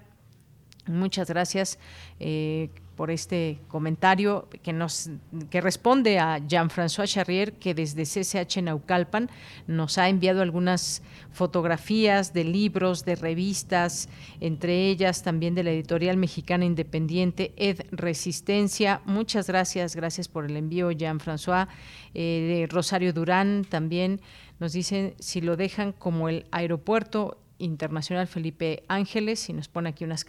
Muchas 0.88 1.30
gracias. 1.30 1.80
Eh, 2.20 2.70
por 3.02 3.10
este 3.10 3.58
comentario 3.68 4.48
que 4.62 4.74
nos 4.74 5.10
que 5.50 5.60
responde 5.60 6.20
a 6.20 6.38
Jean-François 6.38 7.08
Charrier 7.08 7.54
que 7.54 7.74
desde 7.74 8.04
CCH 8.04 8.62
Naucalpan 8.62 9.28
nos 9.66 9.98
ha 9.98 10.08
enviado 10.08 10.44
algunas 10.44 11.02
fotografías 11.32 12.32
de 12.32 12.44
libros, 12.44 13.04
de 13.04 13.16
revistas, 13.16 14.08
entre 14.40 14.88
ellas 14.88 15.24
también 15.24 15.56
de 15.56 15.64
la 15.64 15.72
editorial 15.72 16.16
mexicana 16.18 16.64
independiente 16.64 17.54
Ed 17.58 17.88
Resistencia. 17.90 19.02
Muchas 19.06 19.48
gracias, 19.48 19.96
gracias 19.96 20.28
por 20.28 20.46
el 20.46 20.56
envío 20.56 20.92
Jean-François. 20.92 21.70
Eh, 22.14 22.68
Rosario 22.70 23.14
Durán 23.14 23.66
también 23.68 24.22
nos 24.60 24.74
dice 24.74 25.16
si 25.18 25.42
lo 25.42 25.58
dejan 25.58 25.92
como 25.92 26.30
el 26.30 26.46
aeropuerto 26.52 27.40
internacional 27.58 28.28
Felipe 28.28 28.84
Ángeles 28.88 29.50
y 29.50 29.54
nos 29.54 29.70
pone 29.70 29.90
aquí 29.90 30.04
unas 30.04 30.24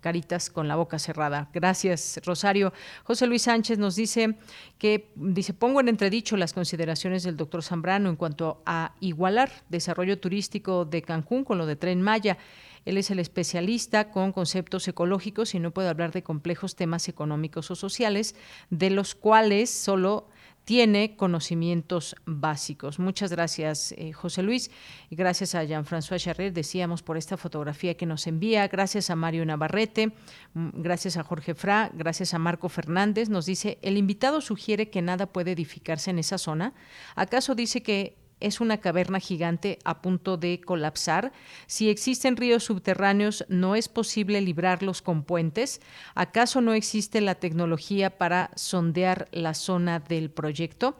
caritas 0.00 0.50
con 0.50 0.68
la 0.68 0.76
boca 0.76 0.98
cerrada. 0.98 1.48
Gracias, 1.52 2.20
Rosario. 2.24 2.72
José 3.04 3.26
Luis 3.26 3.42
Sánchez 3.42 3.78
nos 3.78 3.96
dice 3.96 4.36
que, 4.78 5.10
dice, 5.16 5.54
pongo 5.54 5.80
en 5.80 5.88
entredicho 5.88 6.36
las 6.36 6.52
consideraciones 6.52 7.22
del 7.22 7.36
doctor 7.36 7.62
Zambrano 7.62 8.08
en 8.08 8.16
cuanto 8.16 8.62
a 8.66 8.94
igualar 9.00 9.50
desarrollo 9.68 10.18
turístico 10.18 10.84
de 10.84 11.02
Cancún 11.02 11.44
con 11.44 11.58
lo 11.58 11.66
de 11.66 11.76
Tren 11.76 12.02
Maya. 12.02 12.38
Él 12.84 12.96
es 12.96 13.10
el 13.10 13.18
especialista 13.18 14.10
con 14.10 14.32
conceptos 14.32 14.88
ecológicos 14.88 15.54
y 15.54 15.60
no 15.60 15.72
puede 15.72 15.88
hablar 15.88 16.12
de 16.12 16.22
complejos 16.22 16.76
temas 16.76 17.08
económicos 17.08 17.70
o 17.70 17.74
sociales, 17.74 18.34
de 18.70 18.90
los 18.90 19.14
cuales 19.14 19.70
solo 19.70 20.28
tiene 20.68 21.16
conocimientos 21.16 22.14
básicos. 22.26 22.98
Muchas 22.98 23.30
gracias, 23.32 23.92
eh, 23.92 24.12
José 24.12 24.42
Luis. 24.42 24.70
Gracias 25.10 25.54
a 25.54 25.64
Jean-François 25.64 26.18
Charrer, 26.18 26.52
decíamos, 26.52 27.02
por 27.02 27.16
esta 27.16 27.38
fotografía 27.38 27.96
que 27.96 28.04
nos 28.04 28.26
envía. 28.26 28.68
Gracias 28.68 29.08
a 29.08 29.16
Mario 29.16 29.46
Navarrete, 29.46 30.08
mm, 30.52 30.68
gracias 30.74 31.16
a 31.16 31.24
Jorge 31.24 31.54
Fra, 31.54 31.90
gracias 31.94 32.34
a 32.34 32.38
Marco 32.38 32.68
Fernández. 32.68 33.30
Nos 33.30 33.46
dice, 33.46 33.78
el 33.80 33.96
invitado 33.96 34.42
sugiere 34.42 34.90
que 34.90 35.00
nada 35.00 35.24
puede 35.24 35.52
edificarse 35.52 36.10
en 36.10 36.18
esa 36.18 36.36
zona. 36.36 36.74
¿Acaso 37.14 37.54
dice 37.54 37.82
que 37.82 38.18
es 38.40 38.60
una 38.60 38.78
caverna 38.78 39.20
gigante 39.20 39.78
a 39.84 40.00
punto 40.02 40.36
de 40.36 40.60
colapsar? 40.60 41.32
Si 41.66 41.88
existen 41.88 42.36
ríos 42.36 42.64
subterráneos, 42.64 43.44
¿no 43.48 43.74
es 43.74 43.88
posible 43.88 44.40
librarlos 44.40 45.02
con 45.02 45.22
puentes? 45.22 45.80
¿Acaso 46.14 46.60
no 46.60 46.72
existe 46.72 47.20
la 47.20 47.36
tecnología 47.36 48.18
para 48.18 48.50
sondear 48.54 49.28
la 49.32 49.54
zona 49.54 50.00
del 50.00 50.30
proyecto? 50.30 50.96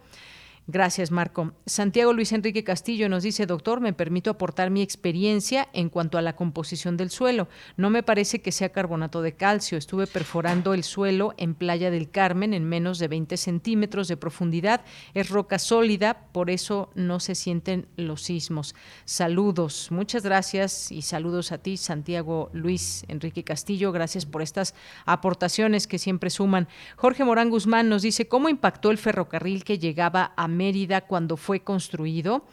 Gracias, 0.71 1.09
Marco. 1.09 1.53
Santiago 1.65 2.13
Luis 2.13 2.31
Enrique 2.31 2.63
Castillo 2.63 3.09
nos 3.09 3.23
dice, 3.23 3.47
doctor, 3.47 3.81
me 3.81 3.91
permito 3.91 4.29
aportar 4.29 4.69
mi 4.69 4.83
experiencia 4.83 5.67
en 5.73 5.89
cuanto 5.89 6.19
a 6.19 6.21
la 6.21 6.35
composición 6.35 6.95
del 6.95 7.09
suelo. 7.09 7.47
No 7.75 7.89
me 7.89 8.03
parece 8.03 8.43
que 8.43 8.51
sea 8.51 8.69
carbonato 8.69 9.23
de 9.23 9.33
calcio. 9.33 9.79
Estuve 9.79 10.05
perforando 10.05 10.75
el 10.75 10.83
suelo 10.83 11.33
en 11.37 11.55
Playa 11.55 11.89
del 11.89 12.11
Carmen 12.11 12.53
en 12.53 12.65
menos 12.65 12.99
de 12.99 13.07
20 13.07 13.35
centímetros 13.37 14.07
de 14.07 14.17
profundidad. 14.17 14.81
Es 15.15 15.29
roca 15.29 15.57
sólida, 15.57 16.27
por 16.31 16.51
eso 16.51 16.91
no 16.93 17.19
se 17.19 17.33
sienten 17.33 17.87
los 17.97 18.21
sismos. 18.21 18.75
Saludos. 19.05 19.87
Muchas 19.89 20.21
gracias 20.21 20.91
y 20.91 21.01
saludos 21.01 21.51
a 21.51 21.57
ti, 21.57 21.77
Santiago 21.77 22.51
Luis 22.53 23.05
Enrique 23.07 23.43
Castillo. 23.43 23.91
Gracias 23.91 24.27
por 24.27 24.43
estas 24.43 24.75
aportaciones 25.07 25.87
que 25.87 25.97
siempre 25.97 26.29
suman. 26.29 26.67
Jorge 26.95 27.23
Morán 27.23 27.49
Guzmán 27.49 27.89
nos 27.89 28.03
dice, 28.03 28.27
¿cómo 28.27 28.49
impactó 28.49 28.91
el 28.91 28.99
ferrocarril 28.99 29.63
que 29.63 29.79
llegaba 29.79 30.33
a 30.37 30.47
Mérida 30.59 31.01
cuando 31.01 31.37
fue 31.37 31.61
construido. 31.61 32.45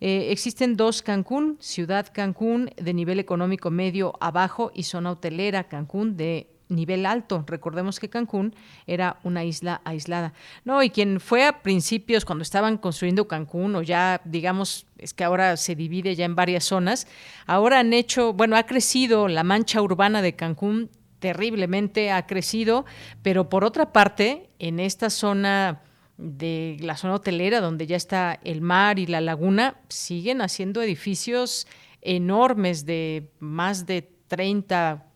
Eh, 0.00 0.32
existen 0.32 0.76
dos 0.76 1.00
Cancún, 1.00 1.58
Ciudad 1.60 2.06
Cancún 2.12 2.70
de 2.76 2.92
nivel 2.92 3.20
económico 3.20 3.70
medio 3.70 4.14
abajo 4.20 4.72
y 4.74 4.82
zona 4.82 5.12
hotelera 5.12 5.68
Cancún 5.68 6.16
de 6.16 6.48
nivel 6.68 7.06
alto. 7.06 7.44
Recordemos 7.46 8.00
que 8.00 8.08
Cancún 8.08 8.52
era 8.86 9.20
una 9.22 9.44
isla 9.44 9.80
aislada. 9.84 10.32
No, 10.64 10.82
y 10.82 10.90
quien 10.90 11.20
fue 11.20 11.44
a 11.44 11.62
principios 11.62 12.24
cuando 12.24 12.42
estaban 12.42 12.78
construyendo 12.78 13.28
Cancún 13.28 13.76
o 13.76 13.82
ya 13.82 14.20
digamos 14.24 14.86
es 14.98 15.14
que 15.14 15.22
ahora 15.22 15.56
se 15.56 15.76
divide 15.76 16.16
ya 16.16 16.24
en 16.24 16.34
varias 16.34 16.64
zonas, 16.64 17.06
ahora 17.46 17.78
han 17.80 17.92
hecho, 17.92 18.32
bueno, 18.32 18.56
ha 18.56 18.64
crecido 18.64 19.28
la 19.28 19.44
mancha 19.44 19.80
urbana 19.82 20.20
de 20.20 20.34
Cancún 20.34 20.90
terriblemente 21.22 22.10
ha 22.10 22.26
crecido, 22.26 22.84
pero 23.22 23.48
por 23.48 23.64
otra 23.64 23.92
parte, 23.92 24.50
en 24.58 24.80
esta 24.80 25.08
zona 25.08 25.82
de 26.16 26.76
la 26.80 26.96
zona 26.96 27.14
hotelera, 27.14 27.60
donde 27.60 27.86
ya 27.86 27.96
está 27.96 28.38
el 28.44 28.60
mar 28.60 28.98
y 28.98 29.06
la 29.06 29.20
laguna, 29.20 29.80
siguen 29.88 30.40
haciendo 30.40 30.82
edificios 30.82 31.66
enormes 32.00 32.84
de 32.84 33.30
más 33.38 33.86
de 33.86 34.02
30, 34.28 35.06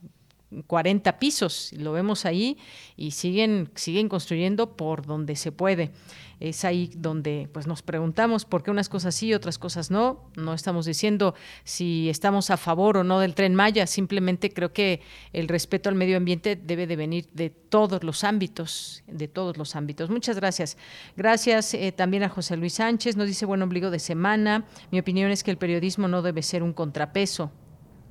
40 0.66 1.18
pisos, 1.18 1.72
lo 1.76 1.92
vemos 1.92 2.24
ahí, 2.24 2.58
y 2.96 3.12
siguen, 3.12 3.70
siguen 3.74 4.08
construyendo 4.08 4.76
por 4.76 5.06
donde 5.06 5.36
se 5.36 5.52
puede 5.52 5.92
es 6.40 6.64
ahí 6.64 6.90
donde 6.94 7.48
pues 7.52 7.66
nos 7.66 7.82
preguntamos 7.82 8.44
por 8.44 8.62
qué 8.62 8.70
unas 8.70 8.88
cosas 8.88 9.14
sí, 9.14 9.32
otras 9.32 9.58
cosas 9.58 9.90
no. 9.90 10.30
No 10.36 10.52
estamos 10.52 10.84
diciendo 10.84 11.34
si 11.64 12.10
estamos 12.10 12.50
a 12.50 12.56
favor 12.56 12.98
o 12.98 13.04
no 13.04 13.20
del 13.20 13.34
tren 13.34 13.54
Maya, 13.54 13.86
simplemente 13.86 14.50
creo 14.50 14.72
que 14.72 15.00
el 15.32 15.48
respeto 15.48 15.88
al 15.88 15.94
medio 15.94 16.16
ambiente 16.16 16.56
debe 16.56 16.86
de 16.86 16.96
venir 16.96 17.28
de 17.32 17.50
todos 17.50 18.04
los 18.04 18.24
ámbitos, 18.24 19.02
de 19.06 19.28
todos 19.28 19.56
los 19.56 19.76
ámbitos. 19.76 20.10
Muchas 20.10 20.36
gracias. 20.36 20.76
Gracias 21.16 21.72
eh, 21.74 21.92
también 21.92 22.22
a 22.22 22.28
José 22.28 22.56
Luis 22.56 22.74
Sánchez, 22.74 23.16
nos 23.16 23.28
dice 23.28 23.46
buen 23.46 23.62
ombligo 23.62 23.90
de 23.90 23.98
semana. 23.98 24.66
Mi 24.90 24.98
opinión 24.98 25.30
es 25.30 25.42
que 25.42 25.50
el 25.50 25.58
periodismo 25.58 26.06
no 26.08 26.22
debe 26.22 26.42
ser 26.42 26.62
un 26.62 26.74
contrapeso 26.74 27.50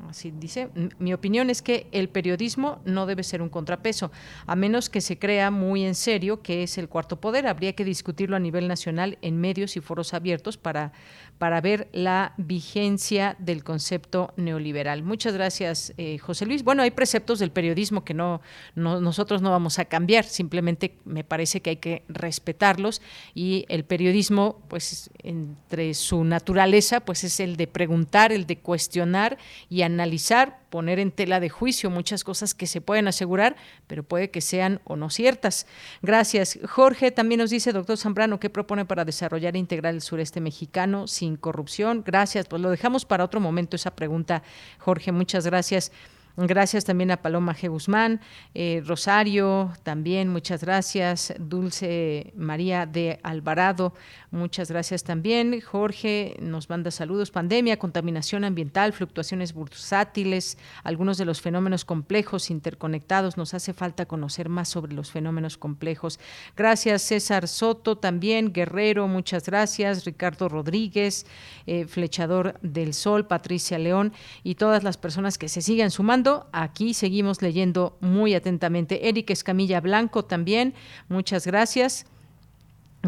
Así 0.09 0.31
dice, 0.31 0.69
mi 0.99 1.13
opinión 1.13 1.49
es 1.49 1.61
que 1.61 1.87
el 1.91 2.09
periodismo 2.09 2.79
no 2.85 3.05
debe 3.05 3.23
ser 3.23 3.41
un 3.41 3.49
contrapeso, 3.49 4.11
a 4.45 4.55
menos 4.55 4.89
que 4.89 5.01
se 5.01 5.17
crea 5.17 5.51
muy 5.51 5.83
en 5.83 5.95
serio 5.95 6.41
que 6.41 6.63
es 6.63 6.77
el 6.77 6.89
cuarto 6.89 7.19
poder. 7.19 7.47
Habría 7.47 7.73
que 7.73 7.85
discutirlo 7.85 8.35
a 8.35 8.39
nivel 8.39 8.67
nacional 8.67 9.17
en 9.21 9.39
medios 9.39 9.77
y 9.77 9.81
foros 9.81 10.13
abiertos 10.13 10.57
para, 10.57 10.91
para 11.37 11.61
ver 11.61 11.87
la 11.91 12.33
vigencia 12.37 13.35
del 13.39 13.63
concepto 13.63 14.33
neoliberal. 14.35 15.01
Muchas 15.01 15.33
gracias, 15.33 15.93
eh, 15.97 16.17
José 16.17 16.45
Luis. 16.45 16.63
Bueno, 16.63 16.83
hay 16.83 16.91
preceptos 16.91 17.39
del 17.39 17.51
periodismo 17.51 18.03
que 18.03 18.13
no, 18.13 18.41
nosotros 18.75 19.41
no 19.41 19.51
vamos 19.51 19.79
a 19.79 19.85
cambiar, 19.85 20.25
simplemente 20.25 20.97
me 21.05 21.23
parece 21.23 21.61
que 21.61 21.71
hay 21.71 21.77
que 21.77 22.03
respetarlos 22.07 23.01
y 23.33 23.65
el 23.69 23.85
periodismo, 23.85 24.61
pues 24.67 25.09
entre 25.23 25.93
su 25.93 26.23
naturaleza, 26.23 26.99
pues 26.99 27.23
es 27.23 27.39
el 27.39 27.55
de 27.55 27.67
preguntar, 27.67 28.31
el 28.31 28.45
de 28.45 28.57
cuestionar 28.57 29.37
y 29.69 29.84
analizar, 29.85 30.59
poner 30.69 30.99
en 30.99 31.11
tela 31.11 31.39
de 31.39 31.49
juicio 31.49 31.89
muchas 31.89 32.23
cosas 32.23 32.53
que 32.53 32.67
se 32.67 32.81
pueden 32.81 33.07
asegurar, 33.07 33.55
pero 33.87 34.03
puede 34.03 34.31
que 34.31 34.41
sean 34.41 34.81
o 34.83 34.95
no 34.95 35.09
ciertas. 35.09 35.67
Gracias. 36.01 36.59
Jorge 36.67 37.11
también 37.11 37.39
nos 37.39 37.49
dice, 37.49 37.71
doctor 37.71 37.97
Zambrano, 37.97 38.39
¿qué 38.39 38.49
propone 38.49 38.85
para 38.85 39.05
desarrollar 39.05 39.55
e 39.55 39.59
integrar 39.59 39.93
el 39.93 40.01
sureste 40.01 40.41
mexicano 40.41 41.07
sin 41.07 41.37
corrupción? 41.37 42.03
Gracias. 42.05 42.47
Pues 42.47 42.61
lo 42.61 42.69
dejamos 42.69 43.05
para 43.05 43.23
otro 43.23 43.39
momento 43.39 43.75
esa 43.75 43.95
pregunta, 43.95 44.43
Jorge. 44.79 45.11
Muchas 45.11 45.45
gracias. 45.45 45.91
Gracias 46.37 46.83
también 46.83 47.11
a 47.11 47.21
Paloma 47.21 47.55
G. 47.55 47.69
Guzmán, 47.69 48.19
eh, 48.53 48.83
Rosario, 48.85 49.71
también 49.83 50.27
muchas 50.27 50.61
gracias. 50.61 51.33
Dulce 51.39 52.33
María 52.35 52.85
de 52.85 53.19
Alvarado, 53.23 53.93
muchas 54.35 54.69
gracias 54.69 55.03
también. 55.03 55.61
Jorge 55.61 56.35
nos 56.39 56.69
manda 56.69 56.91
saludos. 56.91 57.31
Pandemia, 57.31 57.77
contaminación 57.77 58.43
ambiental, 58.43 58.93
fluctuaciones 58.93 59.53
bursátiles, 59.53 60.57
algunos 60.83 61.17
de 61.17 61.25
los 61.25 61.41
fenómenos 61.41 61.85
complejos 61.85 62.49
interconectados. 62.49 63.37
Nos 63.37 63.53
hace 63.53 63.73
falta 63.73 64.05
conocer 64.05 64.49
más 64.49 64.69
sobre 64.69 64.93
los 64.93 65.11
fenómenos 65.11 65.57
complejos. 65.57 66.19
Gracias, 66.55 67.01
César 67.01 67.47
Soto, 67.47 67.97
también 67.97 68.51
Guerrero, 68.51 69.07
muchas 69.07 69.45
gracias. 69.45 70.05
Ricardo 70.05 70.49
Rodríguez, 70.49 71.25
eh, 71.67 71.85
Flechador 71.85 72.59
del 72.61 72.93
Sol, 72.93 73.27
Patricia 73.27 73.77
León 73.77 74.13
y 74.43 74.55
todas 74.55 74.83
las 74.83 74.97
personas 74.97 75.37
que 75.37 75.49
se 75.49 75.61
sigan 75.61 75.91
sumando 75.91 76.15
Aquí 76.51 76.93
seguimos 76.93 77.41
leyendo 77.41 77.97
muy 77.99 78.33
atentamente. 78.33 79.09
Eric 79.09 79.29
Escamilla 79.29 79.81
Blanco 79.81 80.25
también, 80.25 80.73
muchas 81.07 81.45
gracias. 81.45 82.05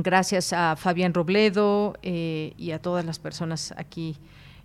Gracias 0.03 0.53
a 0.53 0.75
Fabián 0.75 1.15
Robledo 1.15 1.95
eh, 2.03 2.53
y 2.55 2.69
a 2.69 2.79
todas 2.79 3.03
las 3.03 3.17
personas 3.17 3.73
aquí 3.77 4.15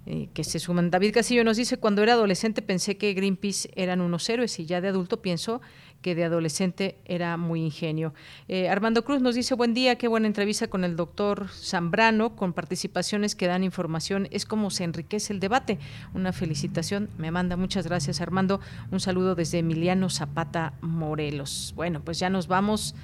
eh, 0.04 0.28
que 0.34 0.44
se 0.44 0.58
suman. 0.58 0.90
David 0.90 1.14
Casillo 1.14 1.42
nos 1.42 1.56
dice, 1.56 1.78
cuando 1.78 2.02
era 2.02 2.12
adolescente 2.12 2.60
pensé 2.60 2.98
que 2.98 3.14
Greenpeace 3.14 3.70
eran 3.74 4.02
unos 4.02 4.28
héroes 4.28 4.58
y 4.58 4.66
ya 4.66 4.82
de 4.82 4.88
adulto 4.88 5.22
pienso 5.22 5.62
que 6.02 6.14
de 6.14 6.24
adolescente 6.24 6.98
era 7.06 7.38
muy 7.38 7.62
ingenio. 7.62 8.12
Eh, 8.46 8.68
Armando 8.68 9.04
Cruz 9.04 9.22
nos 9.22 9.34
dice, 9.34 9.54
buen 9.54 9.72
día, 9.72 9.96
qué 9.96 10.06
buena 10.06 10.26
entrevista 10.26 10.66
con 10.68 10.84
el 10.84 10.96
doctor 10.96 11.48
Zambrano, 11.48 12.36
con 12.36 12.52
participaciones 12.52 13.34
que 13.34 13.46
dan 13.46 13.64
información, 13.64 14.28
es 14.32 14.44
como 14.44 14.70
se 14.70 14.84
enriquece 14.84 15.32
el 15.32 15.40
debate. 15.40 15.78
Una 16.12 16.34
felicitación, 16.34 17.08
me 17.16 17.30
manda, 17.30 17.56
muchas 17.56 17.86
gracias 17.86 18.20
Armando, 18.20 18.60
un 18.90 19.00
saludo 19.00 19.34
desde 19.34 19.60
Emiliano 19.60 20.10
Zapata 20.10 20.74
Morelos. 20.82 21.72
Bueno, 21.74 22.02
pues 22.04 22.18
ya 22.18 22.28
nos 22.28 22.48
vamos 22.48 22.94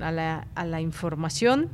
a 0.00 0.12
la, 0.12 0.80
información 0.80 1.70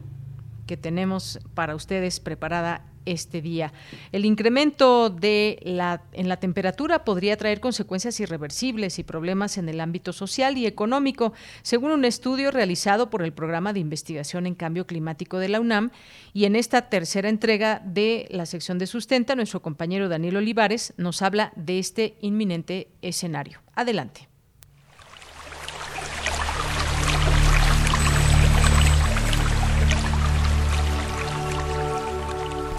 que 0.66 0.76
tenemos 0.76 1.40
para 1.54 1.74
ustedes 1.74 2.20
preparada 2.20 2.86
este 3.06 3.40
día. 3.40 3.72
El 4.12 4.24
incremento 4.24 5.10
de 5.10 5.58
la, 5.64 6.02
en 6.12 6.28
la 6.28 6.38
temperatura 6.38 7.04
podría 7.04 7.36
traer 7.36 7.60
consecuencias 7.60 8.20
irreversibles 8.20 8.98
y 8.98 9.04
problemas 9.04 9.58
en 9.58 9.68
el 9.68 9.80
ámbito 9.80 10.12
social 10.12 10.58
y 10.58 10.66
económico, 10.66 11.32
según 11.62 11.90
un 11.92 12.04
estudio 12.04 12.50
realizado 12.50 13.10
por 13.10 13.22
el 13.22 13.32
Programa 13.32 13.72
de 13.72 13.80
Investigación 13.80 14.46
en 14.46 14.54
Cambio 14.54 14.86
Climático 14.86 15.38
de 15.38 15.48
la 15.48 15.60
UNAM. 15.60 15.90
Y 16.32 16.44
en 16.44 16.56
esta 16.56 16.88
tercera 16.88 17.28
entrega 17.28 17.82
de 17.84 18.28
la 18.30 18.46
sección 18.46 18.78
de 18.78 18.86
sustenta, 18.86 19.34
nuestro 19.34 19.62
compañero 19.62 20.08
Daniel 20.08 20.36
Olivares 20.36 20.94
nos 20.96 21.22
habla 21.22 21.52
de 21.56 21.78
este 21.78 22.16
inminente 22.20 22.88
escenario. 23.02 23.60
Adelante. 23.74 24.29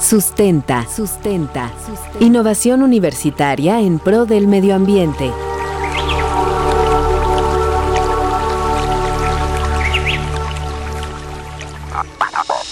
Sustenta, 0.02 0.88
sustenta, 0.90 1.72
Innovación 2.20 2.82
universitaria 2.82 3.80
en 3.80 4.00
pro 4.00 4.26
del 4.26 4.48
medio 4.48 4.74
ambiente. 4.74 5.32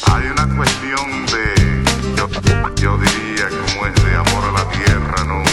Hay 0.08 0.26
una 0.26 0.58
cuestión 0.58 1.26
de, 1.28 2.82
yo, 2.82 2.98
diría, 2.98 3.48
como 3.48 3.86
es 3.86 4.04
de 4.04 4.16
amor 4.16 4.44
a 4.50 4.52
la 4.52 4.70
tierra, 4.72 5.24
¿no? 5.26 5.44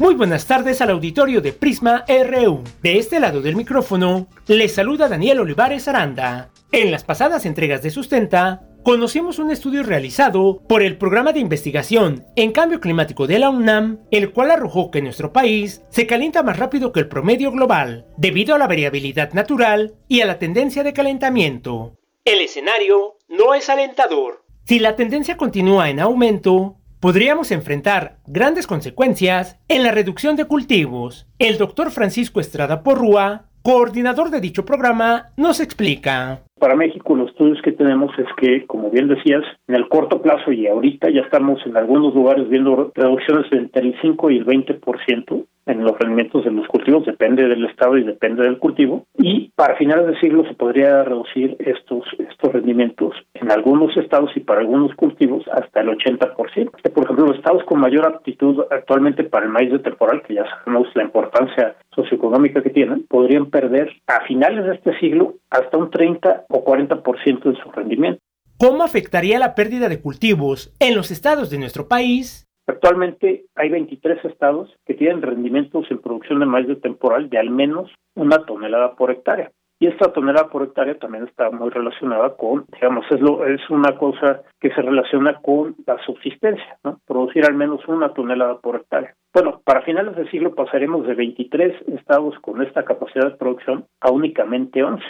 Muy 0.00 0.14
buenas 0.14 0.46
tardes 0.46 0.80
al 0.80 0.90
auditorio 0.90 1.42
de 1.42 1.52
Prisma 1.52 2.04
RU. 2.08 2.64
De 2.82 2.98
este 2.98 3.20
lado 3.20 3.42
del 3.42 3.56
micrófono, 3.56 4.26
les 4.46 4.74
saluda 4.74 5.08
Daniel 5.08 5.40
Olivares 5.40 5.86
Aranda. 5.86 6.48
En 6.72 6.90
las 6.90 7.04
pasadas 7.04 7.44
entregas 7.44 7.82
de 7.82 7.90
Sustenta, 7.90 8.62
conocimos 8.88 9.38
un 9.38 9.50
estudio 9.50 9.82
realizado 9.82 10.62
por 10.66 10.82
el 10.82 10.96
Programa 10.96 11.34
de 11.34 11.40
Investigación 11.40 12.24
en 12.36 12.52
Cambio 12.52 12.80
Climático 12.80 13.26
de 13.26 13.38
la 13.38 13.50
UNAM, 13.50 13.98
el 14.10 14.32
cual 14.32 14.50
arrojó 14.50 14.90
que 14.90 15.02
nuestro 15.02 15.30
país 15.30 15.82
se 15.90 16.06
calienta 16.06 16.42
más 16.42 16.58
rápido 16.58 16.90
que 16.90 17.00
el 17.00 17.06
promedio 17.06 17.52
global, 17.52 18.06
debido 18.16 18.54
a 18.54 18.58
la 18.58 18.66
variabilidad 18.66 19.34
natural 19.34 19.96
y 20.08 20.22
a 20.22 20.26
la 20.26 20.38
tendencia 20.38 20.84
de 20.84 20.94
calentamiento. 20.94 21.96
El 22.24 22.40
escenario 22.40 23.18
no 23.28 23.52
es 23.52 23.68
alentador. 23.68 24.46
Si 24.64 24.78
la 24.78 24.96
tendencia 24.96 25.36
continúa 25.36 25.90
en 25.90 26.00
aumento, 26.00 26.78
podríamos 26.98 27.50
enfrentar 27.50 28.20
grandes 28.26 28.66
consecuencias 28.66 29.58
en 29.68 29.82
la 29.82 29.90
reducción 29.90 30.34
de 30.34 30.46
cultivos. 30.46 31.26
El 31.38 31.58
doctor 31.58 31.90
Francisco 31.90 32.40
Estrada 32.40 32.82
Porrúa 32.82 33.47
coordinador 33.68 34.30
de 34.30 34.40
dicho 34.40 34.64
programa, 34.64 35.26
nos 35.36 35.60
explica. 35.60 36.40
Para 36.58 36.74
México 36.74 37.14
los 37.14 37.28
estudios 37.28 37.60
que 37.60 37.72
tenemos 37.72 38.18
es 38.18 38.26
que, 38.38 38.66
como 38.66 38.90
bien 38.90 39.08
decías, 39.08 39.44
en 39.66 39.74
el 39.74 39.90
corto 39.90 40.22
plazo 40.22 40.52
y 40.52 40.66
ahorita 40.66 41.10
ya 41.10 41.20
estamos 41.20 41.60
en 41.66 41.76
algunos 41.76 42.14
lugares 42.14 42.48
viendo 42.48 42.90
reducciones 42.94 43.44
entre 43.52 43.82
el 43.82 43.94
5 44.00 44.30
y 44.30 44.38
el 44.38 44.46
20% 44.46 45.44
en 45.66 45.84
los 45.84 45.98
rendimientos 45.98 46.44
de 46.44 46.50
los 46.50 46.66
cultivos, 46.66 47.04
depende 47.04 47.46
del 47.46 47.66
estado 47.66 47.98
y 47.98 48.04
depende 48.04 48.42
del 48.42 48.58
cultivo, 48.58 49.04
y 49.18 49.50
para 49.54 49.76
finales 49.76 50.06
de 50.06 50.18
siglo 50.18 50.44
se 50.48 50.54
podría 50.54 51.04
reducir 51.04 51.54
estos 51.58 52.06
estos 52.18 52.52
rendimientos 52.52 53.14
en 53.34 53.52
algunos 53.52 53.94
estados 53.98 54.30
y 54.34 54.40
para 54.40 54.60
algunos 54.60 54.94
cultivos 54.94 55.44
hasta 55.52 55.82
el 55.82 55.88
80%. 55.88 56.70
Por 56.94 57.04
ejemplo, 57.04 57.26
los 57.26 57.36
estados 57.36 57.62
con 57.64 57.80
mayor 57.80 58.06
aptitud 58.06 58.64
actualmente 58.70 59.24
para 59.24 59.44
el 59.44 59.52
maíz 59.52 59.70
de 59.70 59.80
temporal, 59.80 60.22
que 60.22 60.34
ya 60.34 60.44
sabemos 60.64 60.88
la 60.94 61.02
importancia 61.02 61.76
socioeconómica 61.98 62.62
que 62.62 62.70
tienen, 62.70 63.04
podrían 63.08 63.50
perder 63.50 63.90
a 64.06 64.20
finales 64.26 64.64
de 64.64 64.74
este 64.74 64.98
siglo 65.00 65.34
hasta 65.50 65.76
un 65.76 65.90
30 65.90 66.46
o 66.48 66.64
40% 66.64 67.42
de 67.42 67.60
su 67.60 67.70
rendimiento. 67.72 68.20
¿Cómo 68.58 68.82
afectaría 68.82 69.38
la 69.38 69.54
pérdida 69.54 69.88
de 69.88 70.00
cultivos 70.00 70.74
en 70.80 70.94
los 70.94 71.10
estados 71.10 71.50
de 71.50 71.58
nuestro 71.58 71.88
país? 71.88 72.46
Actualmente 72.66 73.46
hay 73.54 73.70
23 73.70 74.24
estados 74.24 74.68
que 74.84 74.94
tienen 74.94 75.22
rendimientos 75.22 75.86
en 75.90 76.00
producción 76.00 76.40
de 76.40 76.46
maíz 76.46 76.68
de 76.68 76.76
temporal 76.76 77.30
de 77.30 77.38
al 77.38 77.50
menos 77.50 77.90
una 78.14 78.44
tonelada 78.44 78.94
por 78.94 79.10
hectárea. 79.10 79.50
Y 79.80 79.86
esta 79.86 80.12
tonelada 80.12 80.48
por 80.48 80.64
hectárea 80.64 80.98
también 80.98 81.24
está 81.24 81.50
muy 81.50 81.70
relacionada 81.70 82.36
con, 82.36 82.66
digamos, 82.72 83.06
es, 83.10 83.20
lo, 83.20 83.46
es 83.46 83.60
una 83.70 83.96
cosa 83.96 84.42
que 84.60 84.70
se 84.70 84.82
relaciona 84.82 85.40
con 85.40 85.76
la 85.86 85.96
subsistencia, 86.04 86.78
¿no? 86.82 86.98
Producir 87.06 87.46
al 87.46 87.54
menos 87.54 87.86
una 87.86 88.12
tonelada 88.12 88.58
por 88.58 88.76
hectárea. 88.76 89.14
Bueno, 89.34 89.60
para 89.64 89.82
finales 89.82 90.16
del 90.16 90.30
siglo 90.30 90.54
pasaremos 90.54 91.06
de 91.06 91.14
23 91.14 91.88
estados 91.98 92.34
con 92.40 92.62
esta 92.62 92.84
capacidad 92.84 93.30
de 93.30 93.36
producción 93.36 93.86
a 94.00 94.10
únicamente 94.10 94.82
11. 94.82 95.04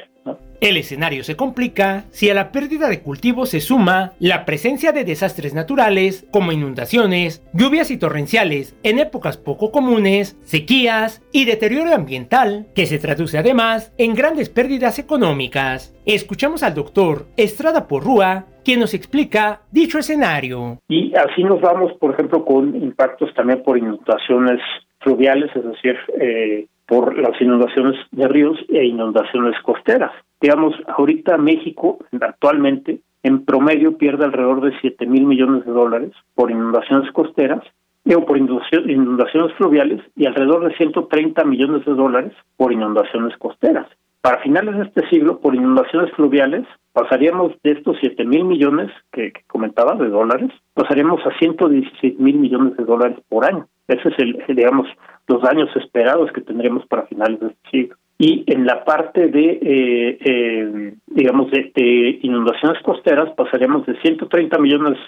El 0.60 0.76
escenario 0.76 1.22
se 1.22 1.36
complica 1.36 2.04
si 2.10 2.28
a 2.28 2.34
la 2.34 2.50
pérdida 2.50 2.88
de 2.88 3.00
cultivos 3.00 3.50
se 3.50 3.60
suma 3.60 4.12
la 4.18 4.44
presencia 4.44 4.90
de 4.90 5.04
desastres 5.04 5.54
naturales 5.54 6.26
como 6.32 6.50
inundaciones, 6.50 7.46
lluvias 7.52 7.92
y 7.92 7.96
torrenciales 7.96 8.76
en 8.82 8.98
épocas 8.98 9.36
poco 9.36 9.70
comunes, 9.70 10.36
sequías 10.42 11.22
y 11.32 11.44
deterioro 11.44 11.94
ambiental, 11.94 12.66
que 12.74 12.86
se 12.86 12.98
traduce 12.98 13.38
además 13.38 13.94
en 13.98 14.14
grandes 14.14 14.48
pérdidas 14.48 14.98
económicas. 14.98 15.94
Escuchamos 16.06 16.64
al 16.64 16.74
doctor 16.74 17.26
Estrada 17.36 17.86
Porrúa, 17.86 18.46
quien 18.68 18.80
nos 18.80 18.92
explica 18.92 19.62
dicho 19.72 19.98
escenario. 19.98 20.76
Y 20.88 21.14
así 21.16 21.42
nos 21.42 21.58
vamos, 21.62 21.94
por 21.94 22.12
ejemplo, 22.12 22.44
con 22.44 22.76
impactos 22.76 23.32
también 23.32 23.62
por 23.62 23.78
inundaciones 23.78 24.60
fluviales, 25.00 25.50
es 25.56 25.64
decir, 25.64 25.96
eh, 26.20 26.66
por 26.86 27.16
las 27.16 27.40
inundaciones 27.40 27.94
de 28.12 28.28
ríos 28.28 28.58
e 28.68 28.84
inundaciones 28.84 29.54
costeras. 29.62 30.12
Digamos, 30.38 30.74
ahorita 30.86 31.38
México 31.38 31.96
actualmente 32.20 32.98
en 33.22 33.46
promedio 33.46 33.96
pierde 33.96 34.26
alrededor 34.26 34.60
de 34.60 34.78
7 34.82 35.06
mil 35.06 35.24
millones 35.24 35.64
de 35.64 35.72
dólares 35.72 36.12
por 36.34 36.50
inundaciones 36.50 37.10
costeras 37.12 37.64
o 38.04 38.26
por 38.26 38.36
inundaciones 38.36 39.54
fluviales 39.56 40.02
y 40.14 40.26
alrededor 40.26 40.68
de 40.68 40.76
130 40.76 41.42
millones 41.44 41.86
de 41.86 41.94
dólares 41.94 42.32
por 42.58 42.70
inundaciones 42.70 43.34
costeras. 43.38 43.86
Para 44.28 44.42
finales 44.42 44.76
de 44.76 44.82
este 44.82 45.08
siglo, 45.08 45.40
por 45.40 45.54
inundaciones 45.54 46.12
fluviales, 46.12 46.66
pasaríamos 46.92 47.54
de 47.62 47.70
estos 47.70 47.96
7 47.98 48.26
mil 48.26 48.44
millones 48.44 48.90
que, 49.10 49.32
comentaba 49.46 49.94
de 49.94 50.10
dólares, 50.10 50.50
pasaríamos 50.74 51.24
a 51.24 51.30
116 51.38 52.18
mil 52.18 52.36
millones 52.36 52.76
de 52.76 52.84
dólares 52.84 53.16
por 53.30 53.46
año. 53.46 53.66
Ese 53.86 54.06
es 54.10 54.18
el, 54.18 54.44
digamos, 54.46 54.86
los 55.28 55.40
daños 55.40 55.74
esperados 55.76 56.30
que 56.32 56.42
tendremos 56.42 56.84
para 56.88 57.06
finales 57.06 57.40
de 57.40 57.46
este 57.46 57.70
siglo. 57.70 57.96
Y 58.18 58.44
en 58.48 58.66
la 58.66 58.84
parte 58.84 59.28
de, 59.28 59.60
eh, 59.62 60.18
eh, 60.20 60.94
digamos, 61.06 61.50
de, 61.50 61.72
de, 61.74 62.18
inundaciones 62.20 62.82
costeras, 62.82 63.30
pasaríamos 63.34 63.86
de 63.86 63.98
130 64.02 64.58
millones 64.58 64.98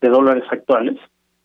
de 0.00 0.08
dólares 0.08 0.44
actuales 0.50 0.96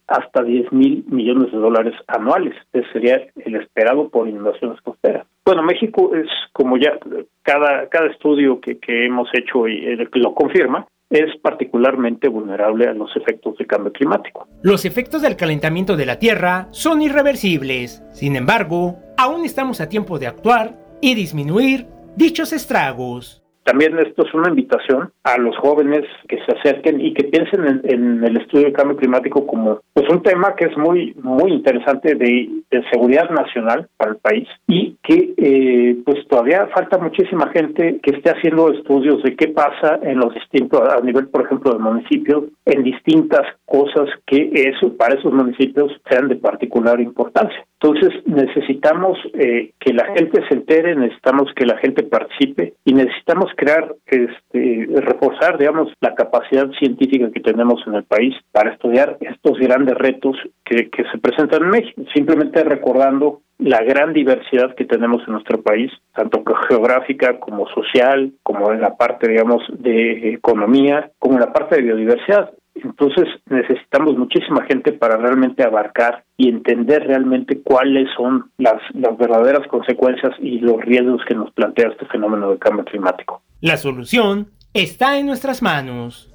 hasta 0.07 0.43
10 0.43 0.71
mil 0.71 1.05
millones 1.07 1.51
de 1.51 1.57
dólares 1.57 1.93
anuales. 2.07 2.53
Ese 2.73 2.91
sería 2.93 3.21
el 3.43 3.55
esperado 3.55 4.09
por 4.09 4.27
inundaciones 4.27 4.79
costeras. 4.81 5.25
Bueno, 5.45 5.63
México 5.63 6.15
es 6.15 6.27
como 6.53 6.77
ya 6.77 6.97
cada 7.43 7.87
cada 7.89 8.07
estudio 8.07 8.59
que, 8.59 8.79
que 8.79 9.05
hemos 9.05 9.29
hecho 9.33 9.67
y 9.67 9.85
eh, 9.85 10.07
lo 10.13 10.33
confirma, 10.33 10.87
es 11.09 11.37
particularmente 11.41 12.27
vulnerable 12.27 12.87
a 12.87 12.93
los 12.93 13.15
efectos 13.15 13.57
del 13.57 13.67
cambio 13.67 13.91
climático. 13.91 14.47
Los 14.63 14.85
efectos 14.85 15.21
del 15.21 15.35
calentamiento 15.35 15.95
de 15.95 16.05
la 16.05 16.19
Tierra 16.19 16.67
son 16.71 17.01
irreversibles. 17.01 18.03
Sin 18.11 18.35
embargo, 18.35 18.99
aún 19.17 19.45
estamos 19.45 19.81
a 19.81 19.89
tiempo 19.89 20.17
de 20.19 20.27
actuar 20.27 20.77
y 21.01 21.15
disminuir 21.15 21.87
dichos 22.15 22.53
estragos. 22.53 23.44
También 23.65 23.97
esto 23.97 24.23
es 24.23 24.33
una 24.35 24.49
invitación 24.49 25.11
a 25.23 25.39
los 25.39 25.57
jóvenes 25.57 26.05
que 26.29 26.37
se 26.37 26.55
acerquen 26.55 27.01
y 27.01 27.15
que 27.15 27.23
piensen 27.23 27.81
en, 27.83 28.23
el 28.23 28.37
estudio 28.37 28.65
del 28.65 28.73
cambio 28.73 28.95
climático 28.95 29.47
como 29.47 29.79
pues 29.91 30.07
un 30.07 30.21
tema 30.21 30.55
que 30.55 30.65
es 30.65 30.77
muy 30.77 31.15
muy 31.23 31.51
interesante 31.51 32.13
de, 32.13 32.47
seguridad 32.91 33.29
nacional 33.29 33.87
para 33.97 34.11
el 34.11 34.17
país 34.17 34.47
y 34.67 34.97
que 35.01 35.33
eh, 35.37 35.95
pues 36.05 36.27
todavía 36.27 36.67
falta 36.75 36.97
muchísima 36.97 37.49
gente 37.51 37.99
que 38.03 38.17
esté 38.17 38.31
haciendo 38.31 38.71
estudios 38.71 39.23
de 39.23 39.35
qué 39.35 39.47
pasa 39.47 39.97
en 40.03 40.19
los 40.19 40.33
distintos 40.33 40.81
a 40.81 40.99
nivel 41.01 41.27
por 41.29 41.45
ejemplo 41.45 41.71
de 41.71 41.79
municipios 41.79 42.43
en 42.65 42.83
distintas 42.83 43.43
cosas 43.65 44.09
que 44.27 44.51
eso 44.53 44.95
para 44.95 45.17
esos 45.17 45.33
municipios 45.33 45.91
sean 46.09 46.27
de 46.27 46.35
particular 46.35 46.99
importancia. 46.99 47.65
Entonces 47.85 48.25
necesitamos 48.25 49.15
eh, 49.35 49.73
que 49.79 49.93
la 49.93 50.05
gente 50.15 50.41
se 50.47 50.55
entere, 50.55 50.95
necesitamos 50.95 51.53
que 51.55 51.67
la 51.67 51.77
gente 51.77 52.01
participe 52.01 52.73
y 52.83 52.95
necesitamos 52.95 53.51
crear, 53.55 53.93
este, 54.07 54.87
reforzar, 55.01 55.59
digamos, 55.59 55.93
la 56.01 56.15
capacidad 56.15 56.67
científica 56.79 57.29
que 57.31 57.41
tenemos 57.41 57.85
en 57.85 57.93
el 57.93 58.03
país 58.03 58.33
para 58.51 58.71
estudiar 58.73 59.17
estos 59.21 59.59
grandes 59.59 59.93
retos 59.99 60.35
que, 60.63 60.89
que 60.89 61.03
se 61.11 61.19
presentan 61.19 61.65
en 61.65 61.69
México. 61.69 62.01
Simplemente 62.11 62.63
recordando 62.63 63.41
la 63.59 63.83
gran 63.83 64.13
diversidad 64.13 64.73
que 64.73 64.85
tenemos 64.85 65.21
en 65.27 65.33
nuestro 65.33 65.61
país, 65.61 65.91
tanto 66.15 66.43
geográfica 66.67 67.39
como 67.39 67.67
social, 67.69 68.31
como 68.41 68.73
en 68.73 68.81
la 68.81 68.95
parte, 68.97 69.29
digamos, 69.29 69.61
de 69.69 70.33
economía, 70.33 71.11
como 71.19 71.35
en 71.35 71.41
la 71.41 71.53
parte 71.53 71.75
de 71.75 71.83
biodiversidad. 71.83 72.51
Entonces 72.75 73.25
necesitamos 73.49 74.17
muchísima 74.17 74.63
gente 74.65 74.91
para 74.91 75.17
realmente 75.17 75.63
abarcar 75.63 76.23
y 76.37 76.49
entender 76.49 77.07
realmente 77.07 77.61
cuáles 77.61 78.07
son 78.15 78.51
las, 78.57 78.81
verdaderas 79.17 79.65
consecuencias 79.67 80.33
y 80.39 80.59
los 80.59 80.81
riesgos 80.81 81.21
que 81.27 81.35
nos 81.35 81.51
plantea 81.51 81.89
este 81.89 82.05
fenómeno 82.07 82.51
de 82.51 82.59
cambio 82.59 82.83
climático. 82.85 83.41
La 83.61 83.77
solución 83.77 84.47
está 84.73 85.17
en 85.17 85.25
nuestras 85.25 85.61
manos. 85.61 86.31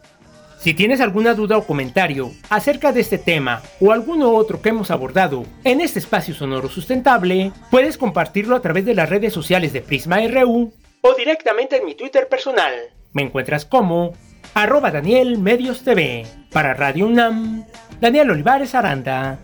Si 0.59 0.75
tienes 0.75 1.01
alguna 1.01 1.35
duda 1.35 1.57
o 1.57 1.67
comentario 1.67 2.29
acerca 2.51 2.93
de 2.93 3.01
este 3.01 3.17
tema 3.17 3.63
o 3.81 3.93
alguno 3.93 4.31
otro 4.33 4.61
que 4.61 4.71
hemos 4.71 4.91
abordado 4.91 5.45
en 5.65 5.81
este 5.81 5.99
espacio 5.99 6.35
sonoro 6.35 6.69
sustentable, 6.69 7.53
puedes 7.71 7.97
compartirlo 7.97 8.57
a 8.57 8.61
través 8.61 8.85
de 8.85 8.95
las 8.95 9.09
redes 9.09 9.33
sociales 9.33 9.73
de 9.73 9.81
Prisma 9.81 10.19
RU 10.27 10.73
o 11.03 11.15
directamente 11.15 11.77
en 11.77 11.87
mi 11.87 11.95
Twitter 11.95 12.29
personal. 12.29 12.75
Me 13.13 13.23
encuentras 13.23 13.65
como 13.65 14.13
arroba 14.55 14.91
Daniel 14.91 15.39
Medios 15.39 15.83
TV. 15.83 16.27
Para 16.53 16.75
Radio 16.75 17.07
UNAM, 17.07 17.65
Daniel 18.01 18.31
Olivares 18.31 18.75
Aranda. 18.75 19.39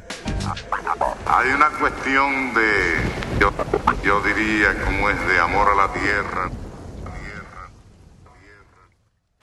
Hay 1.26 1.50
una 1.50 1.70
cuestión 1.78 2.54
de, 2.54 3.40
yo, 3.40 3.52
yo 4.04 4.20
diría, 4.22 4.74
como 4.84 5.10
es 5.10 5.28
de 5.28 5.40
amor 5.40 5.68
a 5.68 5.86
la 5.86 5.92
tierra. 5.92 6.50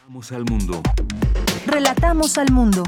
Vamos 0.05 0.31
al 0.31 0.45
mundo. 0.45 0.81
Relatamos 1.65 2.37
al 2.37 2.51
mundo. 2.51 2.83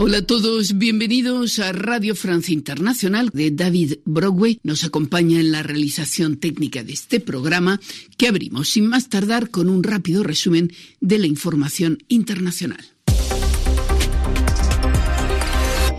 Hola 0.00 0.18
a 0.18 0.22
todos, 0.22 0.78
bienvenidos 0.78 1.58
a 1.58 1.72
Radio 1.72 2.14
Francia 2.14 2.54
Internacional 2.54 3.30
de 3.32 3.50
David 3.50 3.94
Broadway. 4.04 4.60
Nos 4.62 4.84
acompaña 4.84 5.40
en 5.40 5.50
la 5.50 5.64
realización 5.64 6.36
técnica 6.36 6.84
de 6.84 6.92
este 6.92 7.18
programa 7.18 7.80
que 8.16 8.28
abrimos 8.28 8.68
sin 8.68 8.86
más 8.86 9.08
tardar 9.08 9.50
con 9.50 9.68
un 9.68 9.82
rápido 9.82 10.22
resumen 10.22 10.70
de 11.00 11.18
la 11.18 11.26
información 11.26 11.98
internacional. 12.06 12.84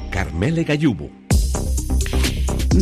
Carmele 0.10 0.64
Gallubo. 0.64 1.19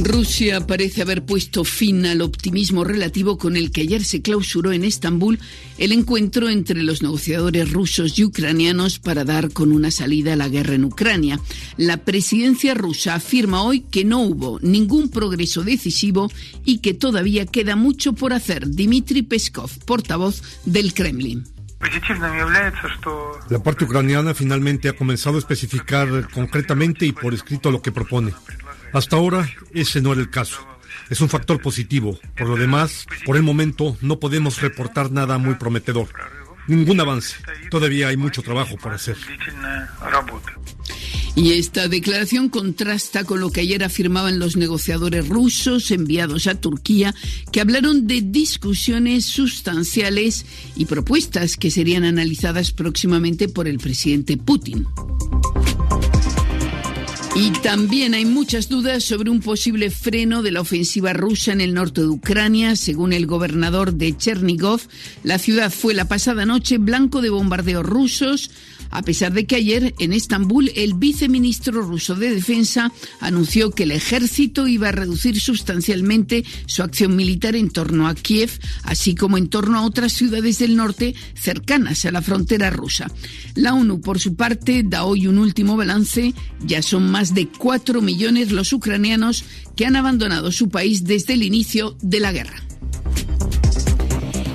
Rusia 0.04 0.66
parece 0.68 1.02
haber 1.02 1.26
puesto 1.26 1.64
fin 1.64 2.06
al 2.06 2.22
optimismo 2.22 2.84
relativo 2.84 3.38
con 3.38 3.56
el 3.56 3.72
que 3.72 3.82
ayer 3.82 4.04
se 4.04 4.22
clausuró 4.22 4.72
en 4.72 4.84
Estambul 4.84 5.40
el 5.78 5.92
encuentro 5.92 6.50
entre 6.50 6.84
los 6.84 7.02
negociadores 7.02 7.72
rusos 7.72 8.18
y 8.20 8.24
ucranianos 8.24 9.00
para 9.00 9.24
dar 9.24 9.52
con 9.52 9.72
una 9.72 9.92
salida 9.92 10.34
a 10.34 10.36
la 10.36 10.50
guerra 10.50 10.76
en 10.76 10.86
Ucrania. 10.86 11.40
La 11.78 11.98
presidencia 11.98 12.74
rusa 12.74 13.16
afirma 13.16 13.64
hoy 13.64 13.82
que 13.82 14.06
no 14.06 14.22
hubo 14.22 14.60
ningún 14.62 15.10
progreso 15.10 15.64
decisivo 15.64 16.32
y 16.66 16.80
que 16.80 16.94
todavía 16.94 17.46
queda 17.46 17.76
mucho 17.76 18.14
por 18.14 18.34
hacer. 18.34 18.70
Dmitry 18.70 19.24
Peskov, 19.24 19.72
portavoz 19.86 20.42
del 20.66 20.94
Kremlin. 20.94 21.44
La 23.50 23.64
parte 23.64 23.86
ucraniana 23.86 24.34
finalmente 24.34 24.90
ha 24.90 24.94
comenzado 24.94 25.36
a 25.36 25.40
especificar 25.40 26.30
concretamente 26.32 27.06
y 27.06 27.12
por 27.12 27.34
escrito 27.34 27.72
lo 27.72 27.82
que 27.82 27.92
propone. 27.92 28.34
Hasta 28.94 29.16
ahora 29.16 29.50
ese 29.74 30.02
no 30.02 30.14
era 30.14 30.22
el 30.22 30.30
caso. 30.30 30.60
Es 31.10 31.22
un 31.22 31.30
factor 31.30 31.62
positivo. 31.62 32.20
Por 32.38 32.48
lo 32.48 32.56
demás, 32.58 33.06
por 33.26 33.38
el 33.38 33.44
momento 33.44 33.98
no 34.02 34.20
podemos 34.20 34.62
reportar 34.62 35.12
nada 35.12 35.38
muy 35.38 35.56
prometedor. 35.56 36.08
Ningún 36.68 37.00
avance. 37.00 37.38
Todavía 37.70 38.10
hay 38.10 38.18
mucho 38.18 38.42
trabajo 38.42 38.76
por 38.78 38.94
hacer. 38.94 39.16
Y 41.34 41.54
esta 41.54 41.88
declaración 41.88 42.50
contrasta 42.50 43.24
con 43.24 43.40
lo 43.40 43.52
que 43.52 43.62
ayer 43.62 43.84
afirmaban 43.84 44.40
los 44.40 44.58
negociadores 44.58 45.30
rusos 45.30 45.92
enviados 45.92 46.48
a 46.48 46.60
Turquía, 46.60 47.14
que 47.52 47.62
hablaron 47.62 48.08
de 48.08 48.22
discusiones 48.22 49.26
sustanciales 49.26 50.46
y 50.76 50.86
propuestas 50.86 51.56
que 51.56 51.72
serían 51.72 52.04
analizadas 52.04 52.72
próximamente 52.72 53.48
por 53.48 53.68
el 53.68 53.78
presidente 53.78 54.36
Putin. 54.36 54.88
Y 57.40 57.52
también 57.52 58.16
hay 58.16 58.26
muchas 58.26 58.68
dudas 58.68 59.04
sobre 59.04 59.30
un 59.30 59.42
posible 59.42 59.92
freno 59.92 60.42
de 60.42 60.50
la 60.50 60.62
ofensiva 60.62 61.14
rusa 61.14 61.52
en 61.52 61.62
el 61.62 61.76
norte 61.76 62.02
de 62.02 62.08
Ucrania. 62.08 62.76
Según 62.76 63.14
el 63.14 63.28
gobernador 63.28 63.94
de 63.94 64.18
Chernigov, 64.18 64.82
la 65.24 65.38
ciudad 65.38 65.72
fue 65.72 65.94
la 65.94 66.08
pasada 66.08 66.48
noche 66.48 66.80
blanco 66.80 67.22
de 67.22 67.30
bombardeos 67.30 67.86
rusos 67.86 68.50
a 68.92 69.02
pesar 69.02 69.34
de 69.34 69.46
que 69.46 69.56
ayer 69.56 69.94
en 70.00 70.14
Estambul 70.14 70.72
el 70.76 70.94
viceministro 70.94 71.82
ruso 71.82 72.16
de 72.16 72.34
Defensa 72.34 72.92
anunció 73.20 73.72
que 73.72 73.84
el 73.84 73.92
ejército 73.92 74.68
iba 74.68 74.90
a 74.90 74.92
reducir 74.92 75.40
sustancialmente 75.40 76.44
su 76.66 76.84
acción 76.84 77.16
militar 77.16 77.56
en 77.56 77.70
torno 77.70 78.08
a 78.08 78.16
Kiev, 78.16 78.52
así 78.84 79.16
como 79.16 79.38
en 79.38 79.50
torno 79.50 79.78
a 79.78 79.86
otras 79.86 80.14
ciudades 80.14 80.60
del 80.60 80.76
norte 80.76 81.16
cercanas 81.34 82.06
a 82.06 82.12
la 82.12 82.22
frontera 82.22 82.70
rusa. 82.70 83.12
La 83.56 83.74
ONU, 83.74 84.02
por 84.02 84.20
su 84.20 84.36
parte, 84.36 84.84
da 84.84 85.06
hoy 85.06 85.28
un 85.28 85.38
último 85.38 85.78
balance. 85.78 86.34
Ya 86.66 86.82
son 86.82 87.10
más 87.10 87.34
de 87.34 87.48
cuatro 87.48 88.02
millones 88.02 88.52
los 88.52 88.74
ucranianos 88.74 89.44
que 89.76 89.86
han 89.86 89.96
abandonado 89.96 90.52
su 90.52 90.70
país 90.70 91.04
desde 91.04 91.34
el 91.34 91.44
inicio 91.44 91.98
de 92.02 92.20
la 92.20 92.32
guerra. 92.32 92.64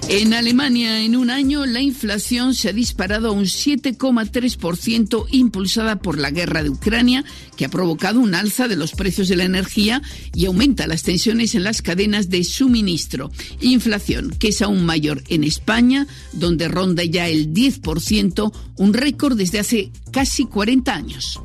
En 0.08 0.34
Alemania, 0.34 1.00
en 1.00 1.16
un 1.16 1.30
año, 1.30 1.64
la 1.64 1.80
inflación 1.80 2.54
se 2.54 2.68
ha 2.68 2.72
disparado 2.72 3.28
a 3.28 3.32
un 3.32 3.44
7,3%, 3.44 5.26
impulsada 5.30 5.96
por 5.96 6.18
la 6.18 6.30
guerra 6.30 6.62
de 6.62 6.70
Ucrania, 6.70 7.24
que 7.56 7.64
ha 7.64 7.70
provocado 7.70 8.20
un 8.20 8.34
alza 8.34 8.68
de 8.68 8.76
los 8.76 8.92
precios 8.92 9.28
de 9.28 9.36
la 9.36 9.44
energía 9.44 10.02
y 10.34 10.46
aumenta 10.46 10.86
las 10.86 11.02
tensiones 11.02 11.54
en 11.54 11.64
las 11.64 11.82
cadenas 11.82 12.28
de 12.28 12.44
suministro. 12.44 13.30
Inflación 13.60 14.34
que 14.38 14.48
es 14.48 14.60
aún 14.60 14.84
mayor 14.84 15.22
en 15.28 15.44
España, 15.44 16.06
donde 16.32 16.68
ronda 16.68 17.04
ya 17.04 17.28
el 17.28 17.54
10%, 17.54 18.52
un 18.76 18.94
récord 18.94 19.36
desde 19.36 19.60
hace 19.60 19.92
casi 20.10 20.44
40 20.44 20.94
años. 20.94 21.40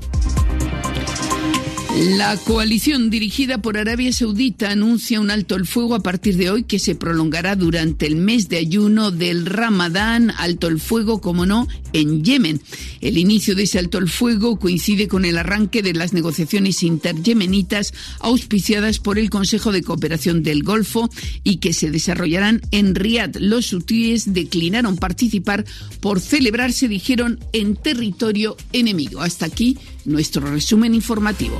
La 2.00 2.38
coalición 2.38 3.10
dirigida 3.10 3.60
por 3.60 3.76
Arabia 3.76 4.14
Saudita 4.14 4.70
anuncia 4.70 5.20
un 5.20 5.32
alto 5.32 5.56
el 5.56 5.66
fuego 5.66 5.96
a 5.96 6.04
partir 6.04 6.38
de 6.38 6.52
hoy 6.52 6.62
que 6.62 6.78
se 6.78 6.94
prolongará 6.94 7.56
durante 7.56 8.06
el 8.06 8.18
mes 8.18 8.50
de 8.50 8.58
ayuno 8.58 9.10
del 9.10 9.48
Ramadán, 9.48 10.32
alto 10.38 10.68
el 10.68 10.80
fuego, 10.80 11.22
como 11.22 11.48
no, 11.48 11.68
en 11.94 12.24
Yemen. 12.24 12.62
El 13.02 13.18
inicio 13.18 13.56
de 13.56 13.64
ese 13.64 13.80
alto 13.80 13.98
el 13.98 14.10
fuego 14.10 14.60
coincide 14.60 15.08
con 15.08 15.26
el 15.26 15.40
arranque 15.40 15.82
de 15.82 15.94
las 15.94 16.14
negociaciones 16.14 16.84
interyemenitas 16.84 17.96
auspiciadas 18.20 19.00
por 19.00 19.18
el 19.18 19.32
Consejo 19.32 19.72
de 19.72 19.82
Cooperación 19.82 20.44
del 20.44 20.62
Golfo 20.62 21.10
y 21.44 21.58
que 21.58 21.74
se 21.74 21.90
desarrollarán 21.90 22.62
en 22.70 22.94
Riad. 22.94 23.38
Los 23.40 23.74
hutíes 23.74 24.36
declinaron 24.36 24.98
participar 24.98 25.66
por 26.00 26.20
celebrarse, 26.20 26.88
dijeron, 26.88 27.40
en 27.54 27.76
territorio 27.76 28.56
enemigo. 28.72 29.22
Hasta 29.22 29.48
aquí 29.48 29.80
nuestro 30.06 30.46
resumen 30.52 30.94
informativo. 30.94 31.60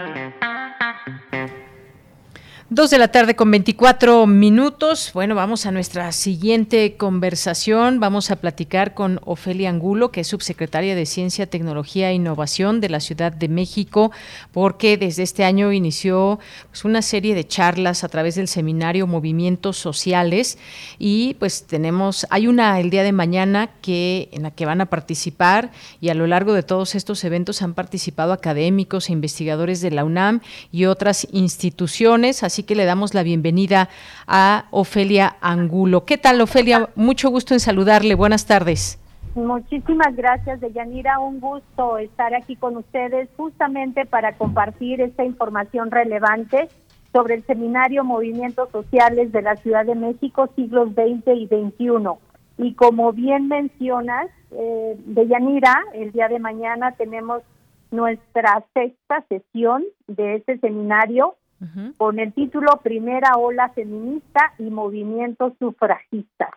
Dos 2.73 2.89
de 2.89 2.97
la 2.97 3.09
tarde 3.09 3.35
con 3.35 3.51
24 3.51 4.25
minutos. 4.27 5.11
Bueno, 5.13 5.35
vamos 5.35 5.65
a 5.65 5.71
nuestra 5.71 6.09
siguiente 6.13 6.95
conversación. 6.95 7.99
Vamos 7.99 8.31
a 8.31 8.37
platicar 8.37 8.93
con 8.93 9.19
Ofelia 9.25 9.69
Angulo, 9.69 10.09
que 10.13 10.21
es 10.21 10.27
subsecretaria 10.27 10.95
de 10.95 11.05
Ciencia, 11.05 11.47
Tecnología 11.47 12.09
e 12.09 12.13
Innovación 12.13 12.79
de 12.79 12.87
la 12.87 13.01
Ciudad 13.01 13.33
de 13.33 13.49
México, 13.49 14.13
porque 14.53 14.95
desde 14.95 15.23
este 15.23 15.43
año 15.43 15.73
inició 15.73 16.39
pues, 16.69 16.85
una 16.85 17.01
serie 17.01 17.35
de 17.35 17.45
charlas 17.45 18.05
a 18.05 18.07
través 18.07 18.35
del 18.35 18.47
seminario 18.47 19.05
Movimientos 19.05 19.75
Sociales 19.75 20.57
y 20.97 21.33
pues 21.39 21.63
tenemos, 21.63 22.25
hay 22.29 22.47
una 22.47 22.79
el 22.79 22.89
día 22.89 23.03
de 23.03 23.11
mañana 23.11 23.69
que 23.81 24.29
en 24.31 24.43
la 24.43 24.51
que 24.51 24.65
van 24.65 24.79
a 24.79 24.85
participar 24.85 25.71
y 25.99 26.07
a 26.07 26.13
lo 26.13 26.25
largo 26.25 26.53
de 26.53 26.63
todos 26.63 26.95
estos 26.95 27.25
eventos 27.25 27.63
han 27.63 27.73
participado 27.73 28.31
académicos 28.31 29.09
e 29.09 29.11
investigadores 29.11 29.81
de 29.81 29.91
la 29.91 30.05
UNAM 30.05 30.39
y 30.71 30.85
otras 30.85 31.27
instituciones, 31.33 32.43
así 32.43 32.60
que 32.63 32.75
le 32.75 32.85
damos 32.85 33.13
la 33.13 33.23
bienvenida 33.23 33.89
a 34.27 34.65
Ofelia 34.71 35.35
Angulo. 35.41 36.05
¿Qué 36.05 36.17
tal, 36.17 36.41
Ofelia? 36.41 36.89
Mucho 36.95 37.29
gusto 37.29 37.53
en 37.53 37.59
saludarle. 37.59 38.15
Buenas 38.15 38.45
tardes. 38.45 38.99
Muchísimas 39.35 40.15
gracias, 40.15 40.59
Deyanira. 40.59 41.19
Un 41.19 41.39
gusto 41.39 41.97
estar 41.97 42.35
aquí 42.35 42.55
con 42.57 42.75
ustedes 42.77 43.29
justamente 43.37 44.05
para 44.05 44.33
compartir 44.33 44.99
esta 44.99 45.23
información 45.23 45.89
relevante 45.89 46.67
sobre 47.13 47.35
el 47.35 47.45
seminario 47.45 48.03
Movimientos 48.03 48.69
Sociales 48.71 49.31
de 49.31 49.41
la 49.41 49.55
Ciudad 49.55 49.85
de 49.85 49.95
México, 49.95 50.49
siglos 50.55 50.89
XX 50.93 51.27
y 51.35 51.47
XXI. 51.47 52.09
Y 52.57 52.73
como 52.73 53.13
bien 53.13 53.47
mencionas, 53.47 54.27
eh, 54.51 54.95
Deyanira, 55.05 55.81
el 55.93 56.11
día 56.11 56.27
de 56.27 56.39
mañana 56.39 56.91
tenemos 56.93 57.41
nuestra 57.89 58.63
sexta 58.73 59.23
sesión 59.27 59.83
de 60.07 60.35
este 60.35 60.57
seminario 60.59 61.35
con 61.97 62.19
el 62.19 62.33
título 62.33 62.79
Primera 62.81 63.37
Ola 63.37 63.69
Feminista 63.69 64.53
y 64.57 64.69
Movimiento 64.69 65.55
Sufragista. 65.59 66.49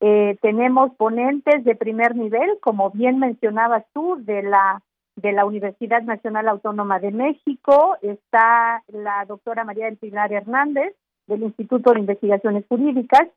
Eh, 0.00 0.36
tenemos 0.42 0.94
ponentes 0.96 1.64
de 1.64 1.74
primer 1.74 2.16
nivel, 2.16 2.58
como 2.60 2.90
bien 2.90 3.18
mencionabas 3.18 3.84
tú, 3.92 4.16
de 4.18 4.42
la 4.42 4.82
de 5.16 5.32
la 5.32 5.44
Universidad 5.44 6.02
Nacional 6.02 6.48
Autónoma 6.48 6.98
de 6.98 7.10
México, 7.10 7.96
está 8.00 8.82
la 8.88 9.24
doctora 9.26 9.62
María 9.62 9.84
del 9.84 9.98
Pilar 9.98 10.32
Hernández, 10.32 10.94
del 11.26 11.42
Instituto 11.42 11.92
de 11.92 12.00
Investigaciones 12.00 12.64
Jurídicas, 12.68 13.28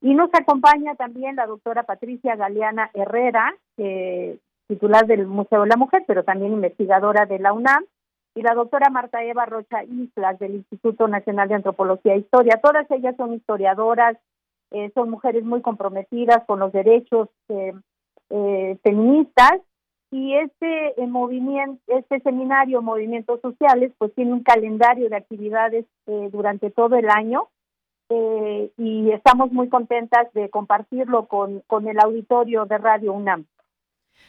y 0.00 0.14
nos 0.14 0.30
acompaña 0.32 0.94
también 0.94 1.36
la 1.36 1.46
doctora 1.46 1.82
Patricia 1.82 2.36
Galeana 2.36 2.90
Herrera, 2.94 3.54
titular 4.68 5.06
del 5.06 5.26
Museo 5.26 5.62
de 5.62 5.68
la 5.68 5.76
Mujer, 5.76 6.04
pero 6.06 6.24
también 6.24 6.52
investigadora 6.52 7.26
de 7.26 7.38
la 7.38 7.52
UNAM, 7.52 7.84
y 8.38 8.42
la 8.42 8.54
doctora 8.54 8.88
Marta 8.88 9.24
Eva 9.24 9.46
Rocha 9.46 9.82
Islas 9.82 10.38
del 10.38 10.54
Instituto 10.54 11.08
Nacional 11.08 11.48
de 11.48 11.56
Antropología 11.56 12.14
e 12.14 12.18
Historia. 12.18 12.60
Todas 12.62 12.88
ellas 12.92 13.16
son 13.16 13.34
historiadoras, 13.34 14.16
eh, 14.70 14.92
son 14.94 15.10
mujeres 15.10 15.42
muy 15.42 15.60
comprometidas 15.60 16.44
con 16.46 16.60
los 16.60 16.70
derechos 16.70 17.28
eh, 17.48 17.72
eh, 18.30 18.78
feministas 18.84 19.60
y 20.12 20.36
este 20.36 20.94
movimiento, 21.08 21.82
este 21.88 22.20
seminario 22.20 22.80
Movimientos 22.80 23.40
Sociales, 23.40 23.92
pues 23.98 24.14
tiene 24.14 24.32
un 24.32 24.44
calendario 24.44 25.08
de 25.08 25.16
actividades 25.16 25.84
durante 26.06 26.70
todo 26.70 26.96
el 26.96 27.10
año 27.10 27.48
y 28.08 29.10
estamos 29.10 29.52
muy 29.52 29.68
contentas 29.68 30.32
de 30.32 30.48
compartirlo 30.48 31.26
con, 31.26 31.60
con 31.66 31.88
el 31.88 31.98
auditorio 32.00 32.64
de 32.64 32.78
Radio 32.78 33.12
UNAM. 33.12 33.44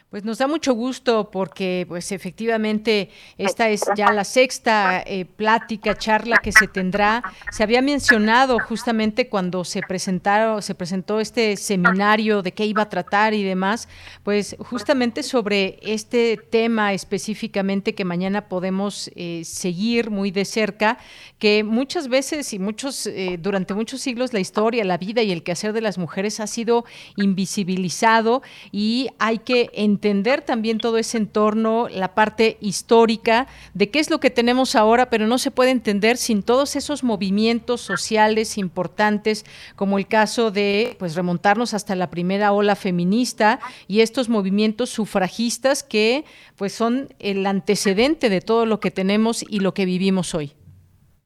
Pues 0.09 0.25
nos 0.25 0.39
da 0.39 0.47
mucho 0.47 0.73
gusto 0.73 1.29
porque 1.29 1.85
pues 1.87 2.11
efectivamente 2.11 3.11
esta 3.37 3.69
es 3.69 3.83
ya 3.95 4.11
la 4.11 4.23
sexta 4.23 5.03
eh, 5.05 5.25
plática, 5.25 5.95
charla 5.95 6.39
que 6.41 6.51
se 6.51 6.67
tendrá. 6.67 7.21
Se 7.51 7.61
había 7.61 7.83
mencionado 7.83 8.57
justamente 8.57 9.29
cuando 9.29 9.63
se 9.63 9.81
presentaron, 9.83 10.63
se 10.63 10.73
presentó 10.73 11.19
este 11.19 11.55
seminario 11.57 12.41
de 12.41 12.53
qué 12.53 12.65
iba 12.65 12.81
a 12.81 12.89
tratar 12.89 13.35
y 13.35 13.43
demás, 13.43 13.87
pues 14.23 14.55
justamente 14.57 15.21
sobre 15.21 15.77
este 15.83 16.37
tema 16.37 16.91
específicamente 16.93 17.93
que 17.93 18.03
mañana 18.03 18.47
podemos 18.47 19.11
eh, 19.15 19.43
seguir 19.45 20.09
muy 20.09 20.31
de 20.31 20.45
cerca, 20.45 20.97
que 21.37 21.63
muchas 21.63 22.07
veces 22.07 22.51
y 22.53 22.57
muchos 22.57 23.05
eh, 23.05 23.37
durante 23.39 23.75
muchos 23.75 24.01
siglos 24.01 24.33
la 24.33 24.39
historia, 24.39 24.83
la 24.85 24.97
vida 24.97 25.21
y 25.21 25.31
el 25.31 25.43
quehacer 25.43 25.71
de 25.71 25.81
las 25.81 25.99
mujeres 25.99 26.39
ha 26.39 26.47
sido 26.47 26.83
invisibilizado 27.15 28.41
y 28.71 29.09
hay 29.19 29.37
que 29.37 29.69
entender 29.79 30.41
también 30.41 30.77
todo 30.77 30.97
ese 30.97 31.17
entorno, 31.17 31.87
la 31.89 32.13
parte 32.13 32.57
histórica 32.59 33.47
de 33.73 33.89
qué 33.89 33.99
es 33.99 34.09
lo 34.09 34.19
que 34.19 34.29
tenemos 34.29 34.75
ahora, 34.75 35.09
pero 35.09 35.25
no 35.25 35.37
se 35.37 35.51
puede 35.51 35.71
entender 35.71 36.17
sin 36.17 36.43
todos 36.43 36.75
esos 36.75 37.01
movimientos 37.03 37.79
sociales 37.79 38.57
importantes, 38.57 39.45
como 39.77 39.97
el 39.97 40.07
caso 40.07 40.51
de 40.51 40.97
pues 40.99 41.15
remontarnos 41.15 41.73
hasta 41.73 41.95
la 41.95 42.09
primera 42.09 42.51
ola 42.51 42.75
feminista 42.75 43.59
y 43.87 44.01
estos 44.01 44.27
movimientos 44.27 44.89
sufragistas 44.89 45.81
que 45.81 46.25
pues 46.57 46.73
son 46.73 47.07
el 47.19 47.45
antecedente 47.45 48.29
de 48.29 48.41
todo 48.41 48.65
lo 48.65 48.81
que 48.81 48.91
tenemos 48.91 49.45
y 49.49 49.61
lo 49.61 49.73
que 49.73 49.85
vivimos 49.85 50.35
hoy. 50.35 50.51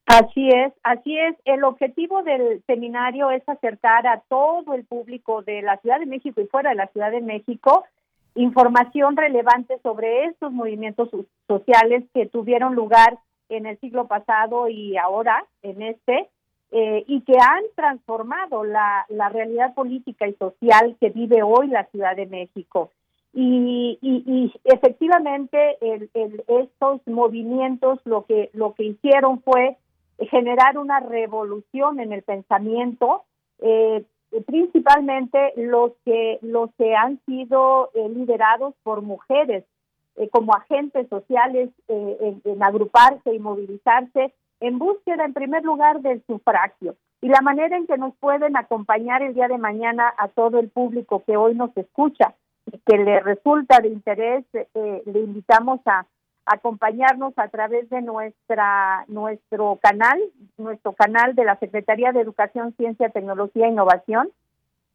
Así 0.06 0.50
es, 0.50 0.74
así 0.84 1.18
es. 1.18 1.36
El 1.46 1.64
objetivo 1.64 2.22
del 2.22 2.62
seminario 2.68 3.32
es 3.32 3.42
acercar 3.48 4.06
a 4.06 4.22
todo 4.30 4.76
el 4.76 4.86
público 4.86 5.42
de 5.42 5.62
la 5.64 5.78
Ciudad 5.78 6.00
de 6.00 6.06
México 6.06 6.42
y 6.42 6.48
fuera 6.48 6.72
de 6.72 6.76
la 6.76 6.88
Ciudad 6.88 7.10
de 7.10 7.22
México 7.22 7.86
información 8.36 9.16
relevante 9.16 9.80
sobre 9.84 10.26
estos 10.26 10.52
movimientos 10.52 11.10
sociales 11.48 12.04
que 12.14 12.26
tuvieron 12.26 12.76
lugar 12.76 13.20
en 13.50 13.66
el 13.66 13.80
siglo 13.80 14.08
pasado 14.08 14.68
y 14.70 14.98
ahora 14.98 15.46
en 15.62 15.82
este, 15.82 16.30
eh, 16.72 17.04
y 17.08 17.22
que 17.22 17.34
han 17.34 17.64
transformado 17.76 18.64
la, 18.64 19.06
realidad 19.32 19.74
política 19.76 20.28
y 20.28 20.34
social 20.34 20.98
que 21.00 21.10
vive 21.10 21.44
hoy 21.44 21.68
la 21.68 21.86
Ciudad 21.86 22.16
de 22.16 22.26
México. 22.26 22.92
Y, 23.36 23.98
y, 24.02 24.54
efectivamente 24.64 25.78
el, 25.82 26.10
estos 26.48 27.02
movimientos 27.08 28.00
lo 28.06 28.26
que, 28.26 28.52
lo 28.54 28.74
que 28.74 28.84
hicieron 28.84 29.42
fue 29.42 29.78
generar 30.30 30.78
una 30.78 31.00
revolución 31.00 32.00
en 32.00 32.14
el 32.14 32.22
pensamiento, 32.22 33.24
eh, 33.60 34.04
principalmente 34.42 35.54
los 35.58 35.92
que 36.06 36.40
los 36.42 36.70
que 36.78 36.96
han 36.96 37.20
sido 37.26 37.92
eh, 37.94 38.10
liderados 38.10 38.74
por 38.84 39.02
mujeres 39.02 39.64
eh, 40.16 40.30
como 40.30 40.54
agentes 40.54 41.08
sociales 41.10 41.70
en, 41.88 42.42
en, 42.44 42.64
agruparse 42.64 43.34
y 43.34 43.40
movilizarse 43.40 44.34
en 44.60 44.80
búsqueda 44.80 45.26
en 45.26 45.34
primer 45.34 45.64
lugar 45.64 46.02
del 46.02 46.24
sufragio. 46.26 46.96
Y 47.22 47.30
la 47.30 47.42
manera 47.42 47.78
en 47.78 47.88
que 47.88 47.98
nos 47.98 48.16
pueden 48.16 48.58
acompañar 48.58 49.22
el 49.22 49.34
día 49.34 49.48
de 49.48 49.58
mañana 49.58 50.14
a 50.18 50.28
todo 50.28 50.60
el 50.60 50.70
público 50.70 51.24
que 51.26 51.38
hoy 51.38 51.56
nos 51.56 51.76
escucha 51.78 52.36
y 52.66 52.78
que 52.86 52.98
le 52.98 53.20
resulta 53.22 53.80
de 53.80 53.90
interés 53.90 54.46
le 54.74 55.20
invitamos 55.20 55.80
a 55.86 56.06
acompañarnos 56.46 57.34
a 57.38 57.48
través 57.48 57.90
de 57.90 58.02
nuestra 58.02 59.06
nuestro 59.08 59.80
canal, 59.82 60.20
nuestro 60.58 60.92
canal 60.94 61.36
de 61.36 61.46
la 61.46 61.56
Secretaría 61.58 62.12
de 62.12 62.22
Educación, 62.22 62.74
Ciencia, 62.78 63.10
Tecnología 63.10 63.68
e 63.68 63.70
Innovación 63.70 64.30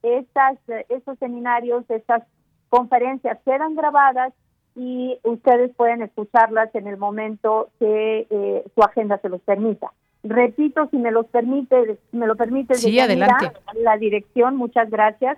estas, 0.01 0.57
estos 0.89 1.17
seminarios, 1.19 1.85
estas 1.89 2.23
conferencias 2.69 3.37
quedan 3.45 3.75
grabadas 3.75 4.33
y 4.75 5.17
ustedes 5.23 5.73
pueden 5.75 6.01
escucharlas 6.01 6.73
en 6.75 6.87
el 6.87 6.97
momento 6.97 7.69
que 7.79 8.27
eh, 8.29 8.65
su 8.73 8.81
agenda 8.81 9.17
se 9.19 9.29
los 9.29 9.41
permita. 9.41 9.91
Repito, 10.27 10.87
si 10.89 10.97
me 10.97 11.11
los 11.11 11.27
permite, 11.27 11.99
me 12.11 12.25
lo 12.25 12.35
permite, 12.35 12.73
sí, 12.73 12.99
adelante. 12.99 13.51
la 13.75 13.95
dirección, 13.97 14.55
muchas 14.55 14.89
gracias, 14.89 15.37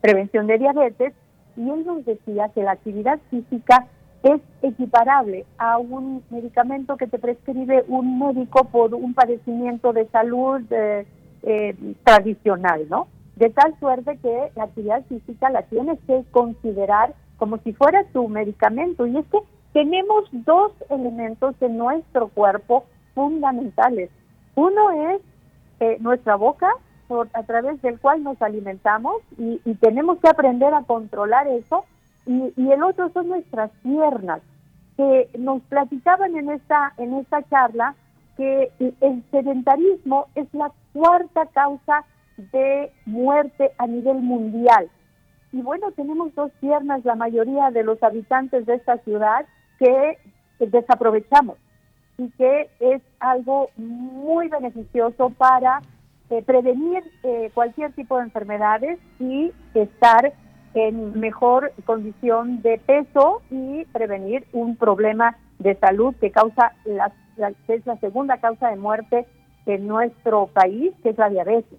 prevención 0.00 0.48
de 0.48 0.58
diabetes, 0.58 1.14
y 1.56 1.68
él 1.68 1.84
nos 1.86 2.04
decía 2.04 2.50
que 2.54 2.62
la 2.62 2.72
actividad 2.72 3.18
física 3.30 3.86
es 4.22 4.40
equiparable 4.62 5.46
a 5.58 5.78
un 5.78 6.22
medicamento 6.30 6.96
que 6.96 7.06
te 7.06 7.18
prescribe 7.18 7.84
un 7.88 8.18
médico 8.18 8.64
por 8.64 8.94
un 8.94 9.14
padecimiento 9.14 9.92
de 9.92 10.06
salud 10.08 10.60
eh, 10.70 11.06
eh, 11.42 11.74
tradicional, 12.04 12.86
¿no? 12.90 13.08
De 13.36 13.48
tal 13.48 13.78
suerte 13.80 14.18
que 14.18 14.50
la 14.56 14.64
actividad 14.64 15.02
física 15.06 15.48
la 15.48 15.62
tienes 15.62 15.98
que 16.06 16.22
considerar 16.30 17.14
como 17.38 17.56
si 17.58 17.72
fuera 17.72 18.04
tu 18.12 18.28
medicamento. 18.28 19.06
Y 19.06 19.16
es 19.16 19.24
que 19.28 19.38
tenemos 19.72 20.24
dos 20.32 20.72
elementos 20.90 21.54
en 21.62 21.78
nuestro 21.78 22.28
cuerpo 22.28 22.84
fundamentales. 23.14 24.10
Uno 24.54 25.12
es 25.12 25.22
eh, 25.80 25.96
nuestra 26.00 26.36
boca 26.36 26.68
a 27.32 27.42
través 27.42 27.80
del 27.82 27.98
cual 27.98 28.22
nos 28.22 28.40
alimentamos 28.40 29.22
y, 29.38 29.58
tenemos 29.80 30.18
que 30.18 30.28
aprender 30.28 30.72
a 30.74 30.82
controlar 30.82 31.46
eso. 31.48 31.84
Y, 32.26 32.52
el 32.56 32.82
otro 32.82 33.10
son 33.10 33.28
nuestras 33.28 33.70
piernas, 33.82 34.40
que 34.96 35.30
nos 35.38 35.62
platicaban 35.62 36.36
en 36.36 36.50
esta, 36.50 36.92
en 36.98 37.14
esta 37.14 37.42
charla 37.48 37.94
que 38.36 38.70
el 38.78 39.22
sedentarismo 39.30 40.26
es 40.34 40.52
la 40.54 40.72
cuarta 40.92 41.46
causa 41.46 42.04
de 42.52 42.92
muerte 43.06 43.72
a 43.78 43.86
nivel 43.86 44.18
mundial. 44.18 44.88
Y 45.52 45.62
bueno, 45.62 45.90
tenemos 45.92 46.34
dos 46.34 46.50
piernas, 46.60 47.04
la 47.04 47.16
mayoría 47.16 47.70
de 47.70 47.82
los 47.82 48.02
habitantes 48.02 48.66
de 48.66 48.74
esta 48.74 48.98
ciudad, 48.98 49.46
que 49.78 50.18
desaprovechamos 50.58 51.56
y 52.18 52.28
que 52.32 52.70
es 52.80 53.02
algo 53.18 53.70
muy 53.76 54.48
beneficioso 54.48 55.30
para 55.30 55.80
eh, 56.30 56.42
prevenir 56.42 57.02
eh, 57.22 57.50
cualquier 57.54 57.92
tipo 57.92 58.16
de 58.16 58.24
enfermedades 58.24 58.98
y 59.18 59.52
estar 59.74 60.32
en 60.74 61.18
mejor 61.18 61.72
condición 61.84 62.62
de 62.62 62.78
peso 62.78 63.42
y 63.50 63.84
prevenir 63.86 64.46
un 64.52 64.76
problema 64.76 65.36
de 65.58 65.74
salud 65.76 66.14
que 66.20 66.30
causa 66.30 66.72
la, 66.84 67.12
es 67.68 67.86
la 67.86 67.96
segunda 67.96 68.38
causa 68.38 68.68
de 68.68 68.76
muerte 68.76 69.26
en 69.66 69.86
nuestro 69.86 70.46
país, 70.46 70.92
que 71.02 71.10
es 71.10 71.18
la 71.18 71.28
diabetes. 71.28 71.78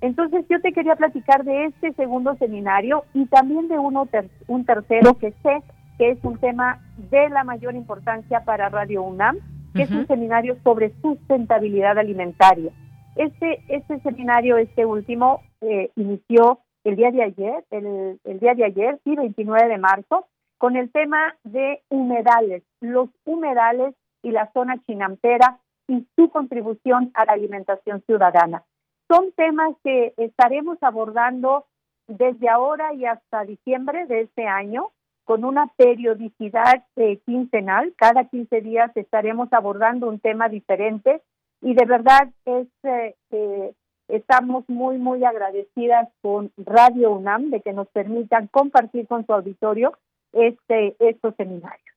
Entonces 0.00 0.44
yo 0.48 0.60
te 0.60 0.72
quería 0.72 0.96
platicar 0.96 1.44
de 1.44 1.66
este 1.66 1.92
segundo 1.94 2.34
seminario 2.36 3.04
y 3.14 3.26
también 3.26 3.68
de 3.68 3.78
uno 3.78 4.08
un 4.46 4.64
tercero 4.64 5.14
que 5.14 5.32
sé 5.42 5.62
que 5.98 6.12
es 6.12 6.18
un 6.22 6.38
tema 6.38 6.80
de 7.10 7.28
la 7.28 7.44
mayor 7.44 7.74
importancia 7.74 8.40
para 8.44 8.70
Radio 8.70 9.02
UNAM, 9.02 9.36
que 9.74 9.82
es 9.82 9.90
un 9.90 10.06
seminario 10.06 10.56
sobre 10.64 10.94
sustentabilidad 11.02 11.98
alimentaria. 11.98 12.72
Este, 13.16 13.62
este 13.68 14.00
seminario, 14.00 14.56
este 14.56 14.86
último, 14.86 15.42
eh, 15.60 15.90
inició 15.96 16.60
el 16.84 16.96
día 16.96 17.10
de 17.10 17.22
ayer, 17.22 17.64
el, 17.70 18.20
el 18.24 18.40
día 18.40 18.54
de 18.54 18.64
ayer, 18.64 18.98
sí, 19.04 19.14
29 19.14 19.68
de 19.68 19.78
marzo, 19.78 20.26
con 20.58 20.76
el 20.76 20.90
tema 20.90 21.36
de 21.44 21.82
humedales, 21.88 22.62
los 22.80 23.08
humedales 23.24 23.94
y 24.22 24.30
la 24.30 24.50
zona 24.52 24.80
chinampera 24.86 25.58
y 25.88 26.06
su 26.16 26.30
contribución 26.30 27.10
a 27.14 27.24
la 27.24 27.32
alimentación 27.32 28.02
ciudadana. 28.06 28.64
Son 29.08 29.32
temas 29.32 29.74
que 29.82 30.14
estaremos 30.16 30.78
abordando 30.82 31.66
desde 32.06 32.48
ahora 32.48 32.94
y 32.94 33.06
hasta 33.06 33.44
diciembre 33.44 34.06
de 34.06 34.22
este 34.22 34.46
año 34.46 34.90
con 35.24 35.44
una 35.44 35.68
periodicidad 35.76 36.84
eh, 36.96 37.18
quincenal. 37.24 37.94
Cada 37.96 38.24
15 38.24 38.60
días 38.60 38.90
estaremos 38.96 39.52
abordando 39.52 40.08
un 40.08 40.20
tema 40.20 40.48
diferente 40.48 41.22
y 41.62 41.74
de 41.74 41.84
verdad 41.84 42.28
es 42.44 42.68
eh, 42.84 43.74
estamos 44.08 44.64
muy 44.68 44.98
muy 44.98 45.24
agradecidas 45.24 46.08
con 46.22 46.52
Radio 46.56 47.12
UNAM 47.12 47.50
de 47.50 47.60
que 47.60 47.72
nos 47.72 47.88
permitan 47.88 48.48
compartir 48.48 49.06
con 49.06 49.24
su 49.26 49.32
auditorio 49.32 49.92
este 50.32 50.96
estos 50.98 51.34
seminarios. 51.36 51.96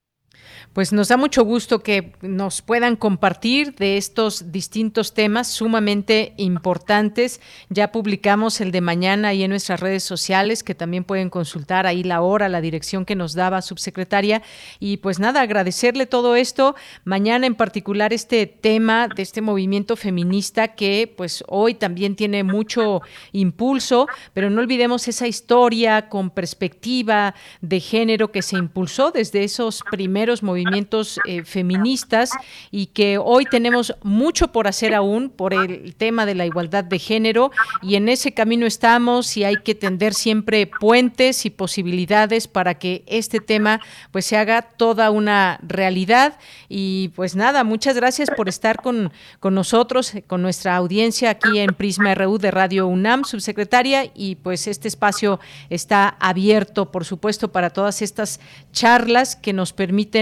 Pues 0.74 0.92
nos 0.92 1.10
da 1.10 1.18
mucho 1.18 1.44
gusto 1.44 1.84
que 1.84 2.14
nos 2.22 2.64
puedan 2.64 2.96
compartir 2.96 3.76
de 3.76 3.98
estos 3.98 4.52
distintos 4.52 5.14
temas 5.14 5.48
sumamente 5.48 6.34
importantes. 6.38 7.42
Ya 7.70 7.92
publicamos 7.92 8.60
el 8.60 8.72
de 8.72 8.82
mañana 8.82 9.30
ahí 9.30 9.44
en 9.44 9.52
nuestras 9.52 9.80
redes 9.80 10.04
sociales, 10.04 10.64
que 10.64 10.74
también 10.74 11.04
pueden 11.04 11.30
consultar 11.30 11.86
ahí 11.86 12.04
la 12.04 12.22
hora, 12.22 12.50
la 12.50 12.60
dirección 12.60 13.06
que 13.06 13.16
nos 13.16 13.36
daba 13.36 13.62
subsecretaria. 13.62 14.42
Y 14.80 14.98
pues 14.98 15.20
nada, 15.20 15.42
agradecerle 15.42 16.08
todo 16.08 16.36
esto. 16.36 16.76
Mañana 17.04 17.46
en 17.46 17.56
particular 17.56 18.12
este 18.12 18.48
tema 18.48 19.08
de 19.08 19.22
este 19.22 19.42
movimiento 19.42 19.96
feminista 19.96 20.70
que 20.70 21.14
pues 21.16 21.44
hoy 21.48 21.76
también 21.76 22.16
tiene 22.16 22.44
mucho 22.44 23.04
impulso, 23.32 24.08
pero 24.34 24.50
no 24.50 24.62
olvidemos 24.62 25.08
esa 25.08 25.28
historia 25.28 26.10
con 26.10 26.32
perspectiva 26.32 27.36
de 27.62 27.80
género 27.80 28.32
que 28.32 28.42
se 28.42 28.58
impulsó 28.58 29.12
desde 29.12 29.44
esos 29.44 29.84
primeros 29.92 30.23
movimientos 30.44 31.20
eh, 31.28 31.44
feministas 31.44 32.32
y 32.72 32.88
que 32.88 33.18
hoy 33.18 33.46
tenemos 33.46 33.96
mucho 34.04 34.52
por 34.52 34.68
hacer 34.68 34.94
aún 34.94 35.30
por 35.30 35.54
el 35.54 35.96
tema 35.96 36.26
de 36.26 36.36
la 36.36 36.46
igualdad 36.46 36.84
de 36.84 37.00
género. 37.00 37.52
Y 37.82 37.96
en 37.96 38.10
ese 38.10 38.34
camino 38.34 38.66
estamos 38.66 39.36
y 39.38 39.44
hay 39.44 39.58
que 39.58 39.76
tender 39.76 40.14
siempre 40.14 40.68
puentes 40.68 41.46
y 41.46 41.50
posibilidades 41.50 42.48
para 42.48 42.76
que 42.76 43.04
este 43.08 43.40
tema 43.40 43.82
pues 44.12 44.26
se 44.26 44.38
haga 44.38 44.62
toda 44.62 45.12
una 45.12 45.60
realidad. 45.62 46.40
Y 46.70 47.10
pues 47.16 47.36
nada, 47.36 47.64
muchas 47.64 47.96
gracias 47.96 48.30
por 48.36 48.48
estar 48.48 48.82
con, 48.82 49.12
con 49.40 49.54
nosotros, 49.54 50.14
con 50.28 50.42
nuestra 50.42 50.76
audiencia 50.76 51.32
aquí 51.32 51.60
en 51.60 51.74
Prisma 51.74 52.16
RU 52.16 52.38
de 52.38 52.52
Radio 52.52 52.88
UNAM, 52.88 53.26
subsecretaria, 53.26 54.12
y 54.16 54.36
pues 54.36 54.68
este 54.68 54.88
espacio 54.88 55.40
está 55.70 56.16
abierto, 56.20 56.92
por 56.92 57.06
supuesto, 57.06 57.52
para 57.52 57.72
todas 57.72 58.02
estas 58.02 58.40
charlas 58.72 59.36
que 59.36 59.54
nos 59.54 59.74
permiten 59.74 60.13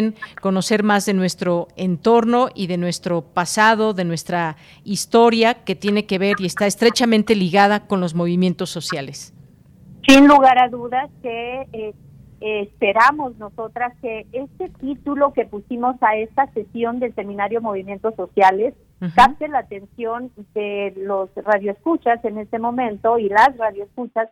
conocer 0.42 0.84
más 0.84 1.06
de 1.06 1.14
nuestro 1.14 1.68
entorno 1.76 2.50
y 2.54 2.68
de 2.68 2.78
nuestro 2.78 3.22
pasado, 3.22 3.94
de 3.94 4.06
nuestra 4.06 4.56
historia 4.84 5.64
que 5.64 5.76
tiene 5.76 6.06
que 6.06 6.18
ver 6.18 6.36
y 6.40 6.46
está 6.46 6.66
estrechamente 6.66 7.36
ligada 7.36 7.88
con 7.88 8.00
los 8.00 8.16
movimientos 8.16 8.70
sociales. 8.70 9.34
Sin 10.08 10.28
lugar 10.28 10.58
a 10.60 10.70
dudas 10.70 11.10
que 11.22 11.68
eh, 11.74 11.94
esperamos 12.40 13.38
nosotras 13.38 13.94
que 14.02 14.26
este 14.32 14.70
título 14.80 15.32
que 15.34 15.46
pusimos 15.46 15.96
a 16.02 16.16
esta 16.16 16.52
sesión 16.54 17.00
del 17.00 17.14
seminario 17.14 17.62
Movimientos 17.62 18.16
Sociales 18.16 18.74
capte 19.16 19.48
la 19.48 19.60
atención 19.60 20.32
de 20.54 20.94
los 20.96 21.30
radioescuchas 21.36 22.24
en 22.24 22.38
este 22.38 22.60
momento 22.60 23.18
y 23.18 23.30
las 23.30 23.58
radioescuchas, 23.58 24.30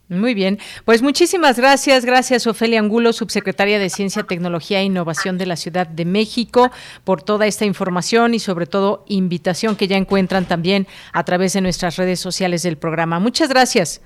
Muy 0.07 0.35
bien, 0.35 0.60
pues 0.85 1.02
muchísimas 1.02 1.57
gracias, 1.57 2.06
gracias 2.06 2.45
Ofelia 2.45 2.80
Angulo, 2.80 3.11
subsecretaria 3.11 3.80
de 3.80 3.89
Ciencia, 3.89 4.22
Tecnología 4.22 4.80
e 4.80 4.84
Innovación 4.84 5.39
de 5.39 5.47
la 5.47 5.56
Ciudad 5.56 5.88
de 5.88 6.06
México, 6.06 6.69
por 7.03 7.23
toda 7.23 7.47
esta 7.47 7.65
información 7.65 8.35
y 8.35 8.39
sobre 8.39 8.68
todo 8.68 9.03
invitación 9.07 9.76
que 9.76 9.88
ya 9.88 9.97
encuentran 9.97 10.45
también 10.45 10.85
a 11.11 11.23
través 11.23 11.53
de 11.53 11.61
nuestras 11.61 11.95
redes 11.95 12.19
sociales 12.19 12.61
del 12.61 12.77
programa. 12.77 13.19
Muchas 13.19 13.49
gracias. 13.49 14.03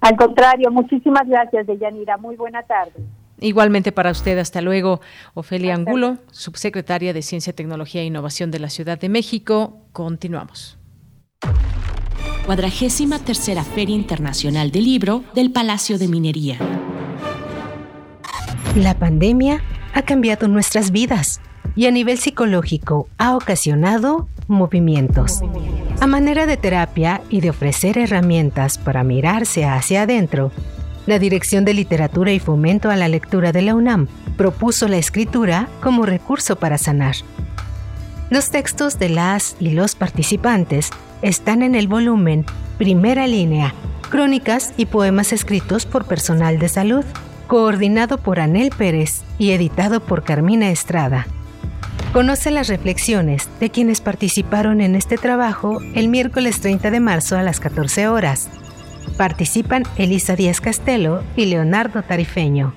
Al 0.00 0.16
contrario, 0.16 0.72
muchísimas 0.72 1.28
gracias, 1.28 1.68
Deyanira. 1.68 2.16
Muy 2.16 2.34
buena 2.34 2.64
tarde. 2.64 2.94
Igualmente 3.40 3.92
para 3.92 4.10
usted, 4.10 4.38
hasta 4.38 4.60
luego. 4.60 5.00
Ofelia 5.34 5.74
Angulo, 5.74 6.18
subsecretaria 6.30 7.12
de 7.12 7.22
Ciencia, 7.22 7.52
Tecnología 7.52 8.02
e 8.02 8.06
Innovación 8.06 8.50
de 8.50 8.58
la 8.58 8.70
Ciudad 8.70 8.98
de 8.98 9.08
México. 9.08 9.82
Continuamos. 9.92 10.78
Cuadragésima 12.46 13.18
tercera 13.18 13.62
Feria 13.62 13.94
Internacional 13.94 14.70
del 14.70 14.84
Libro 14.84 15.22
del 15.34 15.52
Palacio 15.52 15.98
de 15.98 16.08
Minería. 16.08 16.58
La 18.74 18.98
pandemia 18.98 19.62
ha 19.92 20.02
cambiado 20.02 20.48
nuestras 20.48 20.90
vidas 20.90 21.40
y 21.76 21.86
a 21.86 21.90
nivel 21.90 22.18
psicológico 22.18 23.08
ha 23.18 23.36
ocasionado 23.36 24.28
movimientos. 24.48 25.42
A 26.00 26.06
manera 26.06 26.46
de 26.46 26.56
terapia 26.56 27.20
y 27.28 27.40
de 27.40 27.50
ofrecer 27.50 27.98
herramientas 27.98 28.78
para 28.78 29.04
mirarse 29.04 29.64
hacia 29.64 30.02
adentro, 30.02 30.50
la 31.08 31.18
Dirección 31.18 31.64
de 31.64 31.72
Literatura 31.72 32.32
y 32.32 32.38
Fomento 32.38 32.90
a 32.90 32.96
la 32.96 33.08
Lectura 33.08 33.50
de 33.50 33.62
la 33.62 33.74
UNAM 33.74 34.08
propuso 34.36 34.88
la 34.88 34.98
escritura 34.98 35.66
como 35.80 36.04
recurso 36.04 36.56
para 36.56 36.76
sanar. 36.76 37.16
Los 38.28 38.50
textos 38.50 38.98
de 38.98 39.08
las 39.08 39.56
y 39.58 39.70
los 39.70 39.94
participantes 39.94 40.90
están 41.22 41.62
en 41.62 41.74
el 41.74 41.88
volumen 41.88 42.44
Primera 42.76 43.26
Línea, 43.26 43.72
Crónicas 44.10 44.74
y 44.76 44.84
Poemas 44.84 45.32
escritos 45.32 45.86
por 45.86 46.04
personal 46.04 46.58
de 46.58 46.68
salud, 46.68 47.06
coordinado 47.46 48.18
por 48.18 48.38
Anel 48.38 48.68
Pérez 48.68 49.22
y 49.38 49.52
editado 49.52 50.00
por 50.00 50.24
Carmina 50.24 50.70
Estrada. 50.70 51.26
Conoce 52.12 52.50
las 52.50 52.68
reflexiones 52.68 53.48
de 53.60 53.70
quienes 53.70 54.02
participaron 54.02 54.82
en 54.82 54.94
este 54.94 55.16
trabajo 55.16 55.80
el 55.94 56.08
miércoles 56.08 56.60
30 56.60 56.90
de 56.90 57.00
marzo 57.00 57.38
a 57.38 57.42
las 57.42 57.60
14 57.60 58.08
horas 58.08 58.50
Participan 59.18 59.82
Elisa 59.96 60.36
Díaz 60.36 60.60
Castelo 60.60 61.24
y 61.34 61.46
Leonardo 61.46 62.02
Tarifeño. 62.02 62.72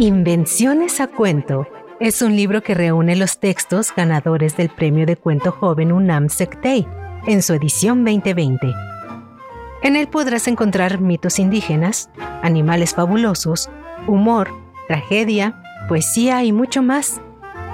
Invenciones 0.00 1.00
a 1.00 1.06
cuento 1.06 1.68
es 2.00 2.22
un 2.22 2.34
libro 2.34 2.60
que 2.60 2.74
reúne 2.74 3.14
los 3.14 3.38
textos 3.38 3.94
ganadores 3.96 4.56
del 4.56 4.70
Premio 4.70 5.06
de 5.06 5.16
Cuento 5.16 5.52
Joven 5.52 5.92
UNAM 5.92 6.28
Sectei 6.28 6.88
en 7.28 7.40
su 7.42 7.54
edición 7.54 8.04
2020. 8.04 8.74
En 9.84 9.94
él 9.94 10.08
podrás 10.08 10.48
encontrar 10.48 11.00
mitos 11.00 11.38
indígenas, 11.38 12.10
animales 12.42 12.94
fabulosos, 12.96 13.70
humor, 14.08 14.48
tragedia, 14.88 15.62
poesía 15.88 16.42
y 16.42 16.50
mucho 16.50 16.82
más. 16.82 17.20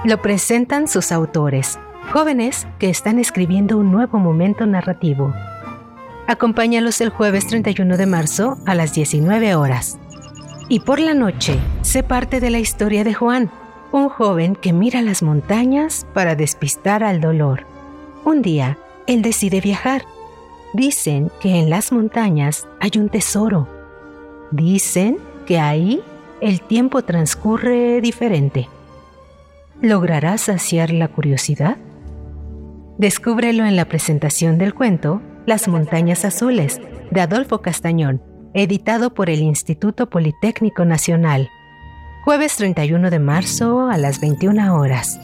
Lo 0.05 0.21
presentan 0.21 0.87
sus 0.87 1.11
autores, 1.11 1.79
jóvenes 2.13 2.67
que 2.77 2.91
están 2.91 3.17
escribiendo 3.17 3.79
un 3.79 3.91
nuevo 3.91 4.19
momento 4.19 4.67
narrativo. 4.67 5.33
Acompáñalos 6.31 7.01
el 7.01 7.09
jueves 7.09 7.45
31 7.47 7.97
de 7.97 8.05
marzo 8.05 8.57
a 8.65 8.73
las 8.73 8.93
19 8.93 9.53
horas. 9.55 9.99
Y 10.69 10.79
por 10.79 11.01
la 11.01 11.13
noche, 11.13 11.59
sé 11.81 12.03
parte 12.03 12.39
de 12.39 12.49
la 12.49 12.59
historia 12.59 13.03
de 13.03 13.13
Juan, 13.13 13.51
un 13.91 14.07
joven 14.07 14.55
que 14.55 14.71
mira 14.71 15.01
las 15.01 15.23
montañas 15.23 16.07
para 16.13 16.35
despistar 16.35 17.03
al 17.03 17.19
dolor. 17.19 17.65
Un 18.23 18.41
día, 18.41 18.77
él 19.07 19.23
decide 19.23 19.59
viajar. 19.59 20.05
Dicen 20.73 21.29
que 21.41 21.59
en 21.59 21.69
las 21.69 21.91
montañas 21.91 22.65
hay 22.79 22.91
un 22.95 23.09
tesoro. 23.09 23.67
Dicen 24.51 25.17
que 25.45 25.59
ahí 25.59 26.01
el 26.39 26.61
tiempo 26.61 27.01
transcurre 27.01 27.99
diferente. 27.99 28.69
¿Lograrás 29.81 30.43
saciar 30.43 30.91
la 30.91 31.09
curiosidad? 31.09 31.75
Descúbrelo 32.97 33.65
en 33.65 33.75
la 33.75 33.83
presentación 33.83 34.57
del 34.57 34.73
cuento 34.73 35.21
Las 35.45 35.67
Montañas 35.67 36.23
Azules 36.23 36.79
de 37.09 37.21
Adolfo 37.21 37.61
Castañón, 37.61 38.21
editado 38.53 39.13
por 39.13 39.29
el 39.29 39.39
Instituto 39.39 40.09
Politécnico 40.09 40.85
Nacional. 40.85 41.49
Jueves 42.23 42.55
31 42.57 43.09
de 43.09 43.19
marzo 43.19 43.89
a 43.89 43.97
las 43.97 44.21
21 44.21 44.79
horas. 44.79 45.19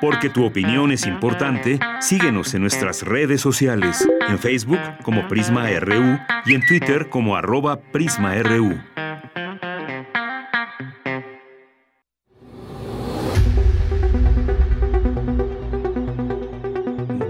Porque 0.00 0.28
tu 0.28 0.44
opinión 0.44 0.90
es 0.90 1.06
importante, 1.06 1.78
síguenos 2.00 2.52
en 2.52 2.62
nuestras 2.62 3.02
redes 3.02 3.40
sociales, 3.40 4.06
en 4.28 4.38
Facebook 4.38 4.80
como 5.02 5.26
Prisma 5.28 5.70
RU 5.80 6.18
y 6.44 6.54
en 6.54 6.66
Twitter 6.66 7.08
como 7.08 7.36
arroba 7.36 7.80
PrismaRU. 7.80 8.74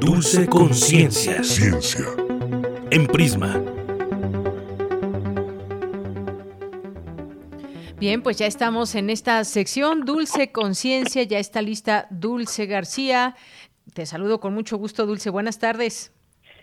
Dulce 0.00 0.46
Conciencia. 0.46 1.44
Ciencia. 1.44 2.23
En 2.94 3.08
Prisma. 3.08 3.60
Bien, 7.98 8.22
pues 8.22 8.38
ya 8.38 8.46
estamos 8.46 8.94
en 8.94 9.10
esta 9.10 9.42
sección 9.42 10.04
Dulce 10.04 10.52
Conciencia, 10.52 11.24
ya 11.24 11.40
está 11.40 11.60
lista 11.60 12.06
Dulce 12.10 12.66
García. 12.66 13.34
Te 13.94 14.06
saludo 14.06 14.38
con 14.38 14.54
mucho 14.54 14.78
gusto, 14.78 15.06
Dulce. 15.06 15.30
Buenas 15.30 15.58
tardes. 15.58 16.14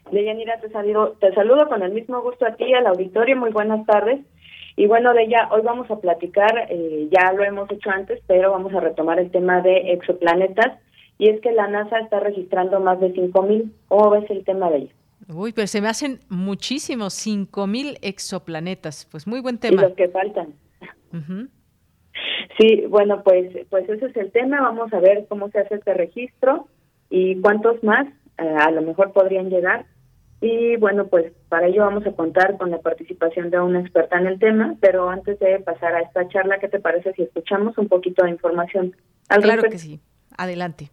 Deyanira, 0.09 0.57
te 0.61 0.69
saludo, 0.69 1.17
te 1.19 1.33
saludo 1.33 1.67
con 1.67 1.83
el 1.83 1.91
mismo 1.91 2.21
gusto 2.21 2.45
a 2.45 2.55
ti, 2.55 2.73
al 2.73 2.87
auditorio. 2.87 3.35
Muy 3.35 3.51
buenas 3.51 3.85
tardes. 3.85 4.21
Y 4.77 4.87
bueno, 4.87 5.13
de 5.13 5.23
ella, 5.23 5.49
hoy 5.51 5.63
vamos 5.63 5.91
a 5.91 5.99
platicar, 5.99 6.67
eh, 6.69 7.09
ya 7.11 7.33
lo 7.33 7.43
hemos 7.43 7.69
hecho 7.69 7.89
antes, 7.89 8.21
pero 8.25 8.51
vamos 8.51 8.73
a 8.73 8.79
retomar 8.79 9.19
el 9.19 9.31
tema 9.31 9.59
de 9.59 9.91
exoplanetas 9.91 10.79
y 11.17 11.27
es 11.27 11.41
que 11.41 11.51
la 11.51 11.67
NASA 11.67 11.99
está 11.99 12.21
registrando 12.21 12.79
más 12.79 13.01
de 13.01 13.13
5.000. 13.13 13.69
¿Cómo 13.89 14.11
ves 14.11 14.29
el 14.29 14.45
tema 14.45 14.69
de 14.69 14.77
ella? 14.77 14.91
Uy, 15.27 15.53
pero 15.53 15.67
se 15.67 15.81
me 15.81 15.87
hacen 15.87 16.19
muchísimos, 16.29 17.13
5.000 17.25 17.97
exoplanetas. 18.01 19.07
Pues 19.09 19.27
muy 19.27 19.39
buen 19.39 19.57
tema. 19.57 19.81
Y 19.81 19.85
los 19.85 19.95
que 19.95 20.09
faltan. 20.09 20.53
Sí, 22.59 22.85
bueno, 22.87 23.23
pues, 23.23 23.65
pues 23.69 23.87
ese 23.89 24.07
es 24.07 24.17
el 24.17 24.31
tema. 24.31 24.61
Vamos 24.61 24.91
a 24.93 24.99
ver 24.99 25.25
cómo 25.29 25.49
se 25.49 25.59
hace 25.59 25.75
este 25.75 25.93
registro 25.93 26.67
y 27.09 27.39
cuántos 27.41 27.83
más 27.83 28.07
eh, 28.37 28.55
a 28.59 28.71
lo 28.71 28.81
mejor 28.81 29.13
podrían 29.13 29.49
llegar. 29.49 29.85
Y 30.41 30.75
bueno, 30.77 31.05
pues 31.05 31.31
para 31.49 31.67
ello 31.67 31.81
vamos 31.81 32.05
a 32.07 32.13
contar 32.13 32.57
con 32.57 32.71
la 32.71 32.79
participación 32.79 33.51
de 33.51 33.59
una 33.59 33.79
experta 33.79 34.17
en 34.17 34.25
el 34.25 34.39
tema, 34.39 34.75
pero 34.81 35.07
antes 35.09 35.37
de 35.37 35.59
pasar 35.59 35.93
a 35.93 36.01
esta 36.01 36.27
charla, 36.29 36.57
¿qué 36.59 36.67
te 36.67 36.79
parece 36.79 37.13
si 37.13 37.21
escuchamos 37.21 37.77
un 37.77 37.87
poquito 37.87 38.25
de 38.25 38.31
información 38.31 38.95
al 39.29 39.43
Claro 39.43 39.63
que 39.69 39.77
sí. 39.77 39.99
Adelante. 40.35 40.89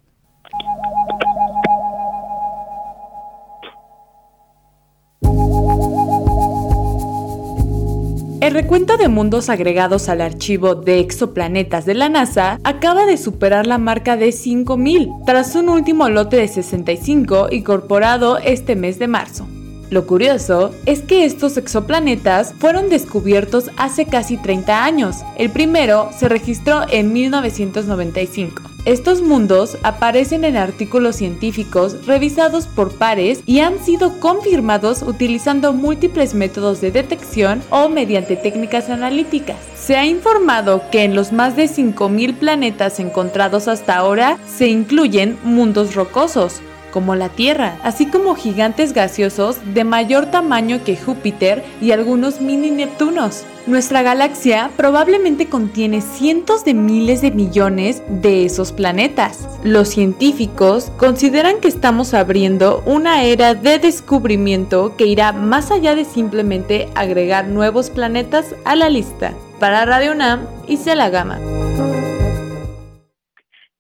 El 8.49 8.55
recuento 8.55 8.97
de 8.97 9.09
mundos 9.09 9.51
agregados 9.51 10.09
al 10.09 10.23
archivo 10.23 10.75
de 10.75 11.01
exoplanetas 11.01 11.85
de 11.85 11.93
la 11.93 12.09
NASA 12.09 12.59
acaba 12.65 13.05
de 13.05 13.19
superar 13.19 13.66
la 13.66 13.77
marca 13.77 14.16
de 14.16 14.29
5.000 14.29 15.23
tras 15.27 15.55
un 15.55 15.69
último 15.69 16.09
lote 16.09 16.39
de 16.39 16.49
65 16.49 17.49
incorporado 17.51 18.39
este 18.39 18.75
mes 18.75 18.99
de 18.99 19.07
marzo. 19.07 19.47
Lo 19.91 20.07
curioso 20.07 20.75
es 20.87 21.03
que 21.03 21.27
estos 21.27 21.59
exoplanetas 21.59 22.55
fueron 22.59 22.89
descubiertos 22.89 23.70
hace 23.77 24.07
casi 24.07 24.39
30 24.39 24.83
años. 24.83 25.16
El 25.37 25.51
primero 25.51 26.09
se 26.19 26.31
registró 26.31 26.87
en 26.91 27.12
1995. 27.12 28.68
Estos 28.84 29.20
mundos 29.20 29.76
aparecen 29.82 30.44
en 30.44 30.56
artículos 30.56 31.16
científicos 31.16 32.06
revisados 32.06 32.66
por 32.66 32.96
pares 32.96 33.42
y 33.44 33.60
han 33.60 33.84
sido 33.84 34.18
confirmados 34.20 35.02
utilizando 35.02 35.72
múltiples 35.72 36.34
métodos 36.34 36.80
de 36.80 36.90
detección 36.90 37.62
o 37.70 37.88
mediante 37.88 38.36
técnicas 38.36 38.88
analíticas. 38.88 39.56
Se 39.76 39.96
ha 39.96 40.06
informado 40.06 40.82
que 40.90 41.05
en 41.05 41.14
los 41.14 41.32
más 41.32 41.56
de 41.56 41.64
5.000 41.64 42.38
planetas 42.38 43.00
encontrados 43.00 43.68
hasta 43.68 43.96
ahora 43.96 44.38
se 44.46 44.68
incluyen 44.68 45.38
mundos 45.42 45.94
rocosos, 45.94 46.62
como 46.90 47.15
la 47.15 47.28
Tierra, 47.28 47.77
así 47.82 48.06
como 48.06 48.35
gigantes 48.35 48.93
gaseosos 48.93 49.59
de 49.74 49.85
mayor 49.85 50.27
tamaño 50.27 50.82
que 50.85 50.97
Júpiter 50.97 51.65
y 51.81 51.93
algunos 51.93 52.40
mini 52.40 52.70
Neptunos. 52.70 53.44
Nuestra 53.66 54.02
galaxia 54.02 54.70
probablemente 54.77 55.48
contiene 55.48 56.01
cientos 56.01 56.65
de 56.65 56.73
miles 56.73 57.20
de 57.20 57.31
millones 57.31 58.02
de 58.09 58.47
esos 58.47 58.73
planetas. 58.73 59.47
Los 59.62 59.90
científicos 59.90 60.90
consideran 60.97 61.60
que 61.60 61.69
estamos 61.69 62.15
abriendo 62.15 62.82
una 62.86 63.24
era 63.24 63.55
de 63.55 63.78
descubrimiento 63.78 64.97
que 64.97 65.06
irá 65.06 65.32
más 65.32 65.70
allá 65.70 65.94
de 65.94 66.06
simplemente 66.06 66.89
agregar 66.94 67.48
nuevos 67.48 67.90
planetas 67.90 68.55
a 68.65 68.74
la 68.74 68.89
lista. 68.89 69.35
Para 69.60 69.85
Radio 69.85 70.12
UNAM, 70.12 70.47
la 70.86 71.10
Gama. 71.10 71.39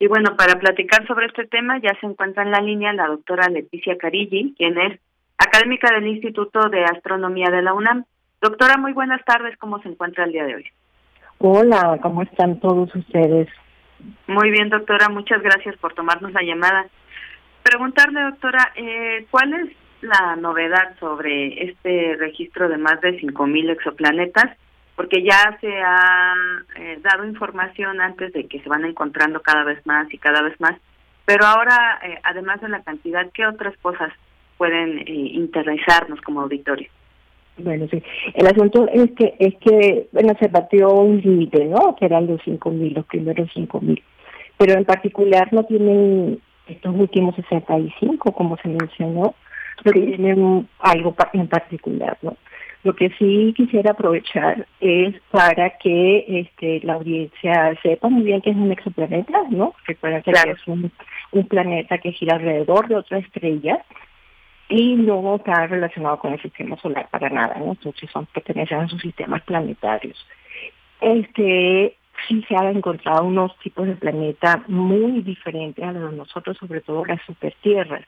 Y 0.00 0.06
bueno, 0.06 0.36
para 0.36 0.58
platicar 0.58 1.06
sobre 1.06 1.26
este 1.26 1.46
tema 1.46 1.78
ya 1.80 1.92
se 2.00 2.06
encuentra 2.06 2.44
en 2.44 2.52
la 2.52 2.60
línea 2.60 2.92
la 2.92 3.08
doctora 3.08 3.48
Leticia 3.48 3.96
Carilli, 3.98 4.54
quien 4.56 4.78
es 4.78 5.00
académica 5.36 5.92
del 5.92 6.06
Instituto 6.06 6.68
de 6.68 6.84
Astronomía 6.84 7.50
de 7.50 7.62
la 7.62 7.74
UNAM. 7.74 8.04
Doctora, 8.40 8.76
muy 8.76 8.92
buenas 8.92 9.24
tardes, 9.24 9.56
¿cómo 9.58 9.82
se 9.82 9.88
encuentra 9.88 10.24
el 10.24 10.32
día 10.32 10.44
de 10.44 10.54
hoy? 10.56 10.64
Hola, 11.38 11.98
¿cómo 12.00 12.22
están 12.22 12.60
todos 12.60 12.94
ustedes? 12.94 13.48
Muy 14.28 14.50
bien, 14.50 14.68
doctora, 14.68 15.08
muchas 15.08 15.42
gracias 15.42 15.76
por 15.78 15.94
tomarnos 15.94 16.32
la 16.32 16.42
llamada. 16.42 16.86
Preguntarle, 17.64 18.22
doctora, 18.22 18.72
eh, 18.76 19.26
¿cuál 19.30 19.52
es 19.54 19.76
la 20.00 20.36
novedad 20.36 20.96
sobre 21.00 21.70
este 21.70 22.14
registro 22.16 22.68
de 22.68 22.78
más 22.78 23.00
de 23.00 23.20
5.000 23.20 23.70
exoplanetas 23.72 24.56
porque 24.98 25.22
ya 25.22 25.56
se 25.60 25.68
ha 25.68 26.34
eh, 26.74 26.98
dado 27.00 27.24
información 27.24 28.00
antes 28.00 28.32
de 28.32 28.48
que 28.48 28.60
se 28.60 28.68
van 28.68 28.84
encontrando 28.84 29.40
cada 29.40 29.62
vez 29.62 29.78
más 29.86 30.12
y 30.12 30.18
cada 30.18 30.42
vez 30.42 30.60
más, 30.60 30.74
pero 31.24 31.46
ahora, 31.46 32.00
eh, 32.02 32.18
además 32.24 32.60
de 32.60 32.68
la 32.68 32.82
cantidad, 32.82 33.30
¿qué 33.32 33.46
otras 33.46 33.76
cosas 33.78 34.12
pueden 34.56 34.98
eh, 34.98 35.04
interesarnos 35.06 36.20
como 36.22 36.40
auditorio? 36.40 36.88
Bueno, 37.58 37.86
sí. 37.88 38.02
El 38.34 38.48
asunto 38.48 38.88
es 38.92 39.12
que, 39.12 39.36
es 39.38 39.54
que 39.60 40.08
bueno, 40.10 40.34
se 40.40 40.48
batió 40.48 40.88
un 40.88 41.20
límite, 41.20 41.64
¿no? 41.66 41.94
Que 41.94 42.06
eran 42.06 42.26
los 42.26 42.40
5.000, 42.40 42.96
los 42.96 43.06
primeros 43.06 43.48
5.000. 43.54 44.02
Pero 44.58 44.72
en 44.72 44.84
particular 44.84 45.52
no 45.52 45.62
tienen 45.62 46.40
estos 46.66 46.92
últimos 46.96 47.36
65, 47.36 48.32
como 48.32 48.56
se 48.56 48.68
mencionó, 48.68 49.36
no 49.84 49.92
tienen 49.92 50.68
algo 50.80 51.14
en 51.34 51.46
particular, 51.46 52.18
¿no? 52.20 52.36
Lo 52.84 52.94
que 52.94 53.10
sí 53.18 53.52
quisiera 53.56 53.90
aprovechar 53.90 54.66
es 54.80 55.14
para 55.30 55.70
que 55.78 56.24
este, 56.40 56.80
la 56.84 56.94
audiencia 56.94 57.76
sepa 57.82 58.08
muy 58.08 58.22
bien 58.22 58.40
que 58.40 58.50
es 58.50 58.56
un 58.56 58.70
exoplaneta, 58.70 59.42
¿no? 59.50 59.74
Recuerden 59.86 60.22
que 60.22 60.30
es 60.30 60.66
un, 60.66 60.92
planeta 61.48 61.98
que 61.98 62.12
gira 62.12 62.36
alrededor 62.36 62.88
de 62.88 62.96
otra 62.96 63.18
estrella 63.18 63.84
y 64.68 64.94
no 64.94 65.36
está 65.36 65.66
relacionado 65.66 66.18
con 66.18 66.32
el 66.32 66.42
sistema 66.42 66.76
solar 66.76 67.08
para 67.10 67.28
nada, 67.30 67.56
¿no? 67.58 67.70
Entonces 67.70 68.08
son 68.10 68.26
pertenecen 68.26 68.78
a 68.78 68.88
sus 68.88 69.00
sistemas 69.00 69.42
planetarios. 69.42 70.16
Este 71.00 71.96
sí 72.26 72.44
se 72.48 72.56
han 72.56 72.76
encontrado 72.76 73.24
unos 73.24 73.56
tipos 73.58 73.86
de 73.86 73.94
planeta 73.96 74.62
muy 74.68 75.22
diferentes 75.22 75.84
a 75.84 75.92
los 75.92 76.10
de 76.10 76.16
nosotros, 76.16 76.56
sobre 76.58 76.80
todo 76.80 77.04
las 77.04 77.20
supertierras. 77.22 78.04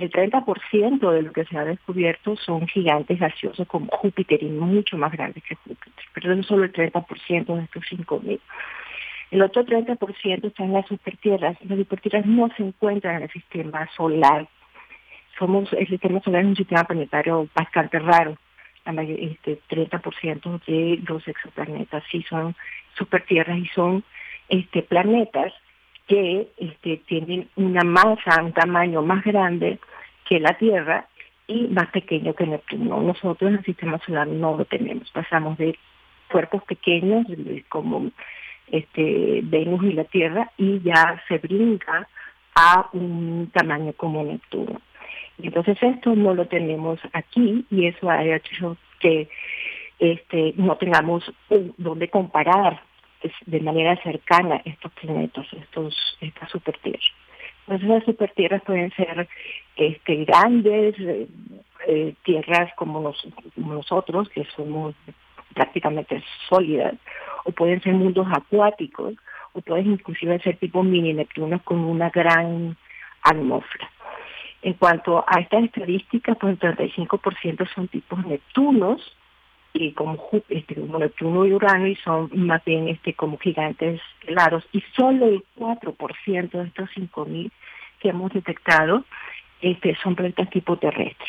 El 0.00 0.10
30% 0.10 1.10
de 1.12 1.22
lo 1.22 1.30
que 1.30 1.44
se 1.44 1.58
ha 1.58 1.64
descubierto 1.64 2.34
son 2.36 2.66
gigantes 2.66 3.18
gaseosos 3.18 3.68
como 3.68 3.86
Júpiter 3.88 4.42
y 4.42 4.46
mucho 4.46 4.96
más 4.96 5.12
grandes 5.12 5.44
que 5.44 5.54
Júpiter, 5.56 6.04
pero 6.14 6.32
es 6.32 6.46
solo 6.46 6.64
el 6.64 6.72
30% 6.72 7.54
de 7.54 7.64
estos 7.64 7.84
5.000. 7.84 8.40
El 9.30 9.42
otro 9.42 9.62
30% 9.62 10.46
está 10.46 10.64
en 10.64 10.72
las 10.72 10.86
supertierras. 10.86 11.58
Las 11.68 11.78
supertierras 11.78 12.24
no 12.24 12.48
se 12.56 12.62
encuentran 12.62 13.16
en 13.16 13.22
el 13.24 13.30
sistema 13.30 13.86
solar. 13.94 14.48
Somos, 15.38 15.70
el 15.74 15.86
sistema 15.86 16.18
solar 16.22 16.42
es 16.42 16.48
un 16.48 16.56
sistema 16.56 16.84
planetario 16.84 17.46
bastante 17.54 17.98
raro. 17.98 18.38
Este, 18.86 19.60
30% 19.68 20.64
de 20.64 20.98
los 21.06 21.28
exoplanetas 21.28 22.02
sí 22.10 22.24
son 22.26 22.56
supertierras 22.94 23.58
y 23.58 23.66
son 23.66 24.02
este, 24.48 24.82
planetas 24.82 25.52
que 26.10 26.48
este, 26.56 26.96
tienen 27.06 27.48
una 27.54 27.84
masa, 27.84 28.42
un 28.42 28.52
tamaño 28.52 29.00
más 29.00 29.22
grande 29.22 29.78
que 30.28 30.40
la 30.40 30.58
Tierra 30.58 31.06
y 31.46 31.68
más 31.68 31.86
pequeño 31.90 32.34
que 32.34 32.48
Neptuno. 32.48 33.00
Nosotros 33.00 33.48
en 33.48 33.58
el 33.58 33.64
sistema 33.64 34.00
solar 34.04 34.26
no 34.26 34.56
lo 34.56 34.64
tenemos. 34.64 35.08
Pasamos 35.12 35.56
de 35.56 35.78
cuerpos 36.28 36.64
pequeños 36.64 37.26
como 37.68 38.10
este, 38.72 39.40
Venus 39.44 39.84
y 39.84 39.92
la 39.92 40.02
Tierra 40.02 40.50
y 40.58 40.80
ya 40.80 41.22
se 41.28 41.38
brinca 41.38 42.08
a 42.56 42.88
un 42.92 43.48
tamaño 43.52 43.92
como 43.92 44.24
Neptuno. 44.24 44.80
Entonces 45.40 45.78
esto 45.80 46.16
no 46.16 46.34
lo 46.34 46.46
tenemos 46.48 46.98
aquí 47.12 47.64
y 47.70 47.86
eso 47.86 48.10
ha 48.10 48.24
hecho 48.24 48.76
que 48.98 49.28
este, 50.00 50.54
no 50.56 50.74
tengamos 50.76 51.32
donde 51.78 52.08
comparar 52.08 52.82
de 53.46 53.60
manera 53.60 53.96
cercana 54.02 54.62
estos 54.64 54.92
planetas, 54.92 55.46
estos, 55.52 56.18
estas 56.20 56.50
supertierras. 56.50 57.04
Entonces 57.66 57.88
las 57.88 58.04
supertierras 58.04 58.62
pueden 58.62 58.90
ser 58.92 59.28
este, 59.76 60.24
grandes, 60.24 60.94
eh, 60.98 61.28
eh, 61.86 62.14
tierras 62.24 62.72
como, 62.74 63.14
nosotros, 63.56 64.28
que 64.30 64.44
somos 64.56 64.94
prácticamente 65.54 66.22
sólidas, 66.48 66.94
o 67.44 67.52
pueden 67.52 67.80
ser 67.80 67.94
mundos 67.94 68.26
acuáticos, 68.30 69.14
o 69.52 69.60
pueden 69.60 69.92
inclusive 69.92 70.40
ser 70.40 70.56
tipo 70.56 70.82
mini 70.82 71.12
Neptunos 71.12 71.62
con 71.62 71.78
una 71.78 72.10
gran 72.10 72.76
atmósfera. 73.22 73.90
En 74.62 74.74
cuanto 74.74 75.24
a 75.26 75.40
estas 75.40 75.64
estadísticas, 75.64 76.36
pues 76.38 76.58
el 76.60 76.76
35% 76.76 77.68
son 77.74 77.88
tipos 77.88 78.24
Neptunos, 78.26 79.16
y 79.72 79.92
como, 79.92 80.18
este, 80.48 80.74
como 80.74 80.98
Neptuno 80.98 81.46
y 81.46 81.52
Urano 81.52 81.86
y 81.86 81.96
son 81.96 82.30
más 82.34 82.64
bien 82.64 82.88
este 82.88 83.14
como 83.14 83.38
gigantes 83.38 84.00
claros 84.20 84.64
y 84.72 84.82
solo 84.96 85.26
el 85.26 85.44
4% 85.56 86.50
de 86.50 86.66
estos 86.66 86.90
5.000 86.90 87.50
que 88.00 88.08
hemos 88.08 88.32
detectado 88.32 89.04
este, 89.60 89.96
son 90.02 90.16
planetas 90.16 90.50
tipo 90.50 90.76
terrestres 90.76 91.28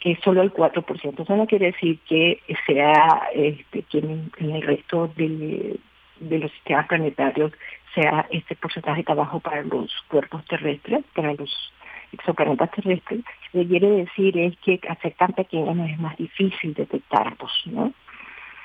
que 0.00 0.16
solo 0.22 0.42
el 0.42 0.52
4%. 0.52 1.22
Eso 1.22 1.36
no 1.36 1.46
quiere 1.46 1.72
decir 1.72 1.98
que 2.08 2.40
sea 2.66 3.28
este, 3.34 3.82
que 3.82 3.98
en, 3.98 4.30
el 4.38 4.62
resto 4.62 5.10
de, 5.16 5.76
de 6.20 6.38
los 6.38 6.52
sistemas 6.52 6.86
planetarios 6.86 7.52
sea 7.94 8.26
este 8.30 8.54
porcentaje 8.54 9.02
de 9.06 9.14
bajo 9.14 9.40
para 9.40 9.62
los 9.62 9.90
cuerpos 10.08 10.44
terrestres, 10.44 11.04
para 11.14 11.34
los 11.34 11.72
exoplanetas 12.12 12.70
terrestres, 12.72 13.22
lo 13.52 13.62
que 13.62 13.68
quiere 13.68 13.88
decir 13.90 14.38
es 14.38 14.56
que 14.58 14.80
al 14.88 14.98
ser 14.98 15.14
tan 15.14 15.32
pequeños 15.32 15.76
no 15.76 15.84
es 15.84 15.98
más 15.98 16.16
difícil 16.16 16.74
detectarlos, 16.74 17.62
¿no? 17.66 17.92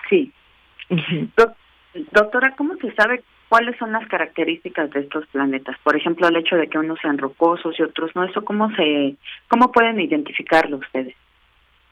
Sí. 0.09 0.31
Doctora, 2.11 2.55
¿cómo 2.55 2.75
se 2.77 2.91
sabe 2.93 3.23
cuáles 3.49 3.77
son 3.77 3.91
las 3.91 4.07
características 4.07 4.89
de 4.91 5.01
estos 5.01 5.27
planetas? 5.27 5.77
Por 5.83 5.95
ejemplo, 5.95 6.27
el 6.27 6.37
hecho 6.37 6.55
de 6.55 6.67
que 6.67 6.77
unos 6.77 6.99
sean 6.99 7.17
rocosos 7.17 7.77
y 7.77 7.83
otros 7.83 8.15
no, 8.15 8.23
¿eso 8.23 8.43
cómo 8.43 8.69
se, 8.75 9.15
cómo 9.47 9.71
pueden 9.71 9.99
identificarlo 9.99 10.77
ustedes? 10.77 11.15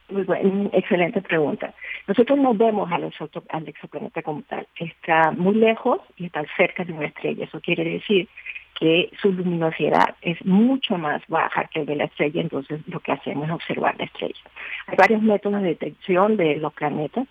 Muy 0.09 0.23
buena, 0.23 0.69
excelente 0.73 1.21
pregunta. 1.21 1.73
Nosotros 2.05 2.37
no 2.37 2.53
vemos 2.53 2.91
al, 2.91 3.13
al 3.49 3.67
exoplaneta 3.67 4.21
como 4.21 4.41
tal. 4.41 4.67
Está 4.75 5.31
muy 5.31 5.55
lejos 5.55 6.01
y 6.17 6.25
está 6.25 6.43
cerca 6.57 6.83
de 6.83 6.91
una 6.91 7.05
estrella. 7.05 7.45
Eso 7.45 7.61
quiere 7.61 7.85
decir 7.85 8.27
que 8.81 9.11
su 9.21 9.31
luminosidad 9.31 10.15
es 10.23 10.43
mucho 10.43 10.97
más 10.97 11.21
baja 11.27 11.65
que 11.65 11.81
el 11.81 11.85
de 11.85 11.97
la 11.97 12.05
estrella, 12.05 12.41
entonces 12.41 12.81
lo 12.87 12.99
que 12.99 13.11
hacemos 13.11 13.45
es 13.45 13.53
observar 13.53 13.95
la 13.99 14.05
estrella. 14.05 14.41
Hay 14.87 14.95
varios 14.97 15.21
métodos 15.21 15.61
de 15.61 15.67
detección 15.67 16.35
de 16.35 16.55
los 16.55 16.73
planetas, 16.73 17.27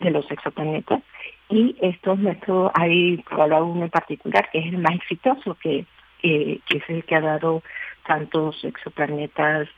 de 0.00 0.10
los 0.10 0.28
exoplanetas, 0.28 1.00
y 1.48 1.76
estos 1.80 2.18
métodos, 2.18 2.72
hay 2.74 3.18
probado 3.18 3.66
uno 3.66 3.84
en 3.84 3.90
particular 3.90 4.50
que 4.50 4.58
es 4.58 4.66
el 4.66 4.78
más 4.78 4.96
exitoso, 4.96 5.56
que, 5.62 5.86
es 6.24 6.82
el 6.88 7.04
que 7.04 7.14
ha 7.14 7.20
dado 7.20 7.62
tantos 8.04 8.64
exoplanetas, 8.64 9.68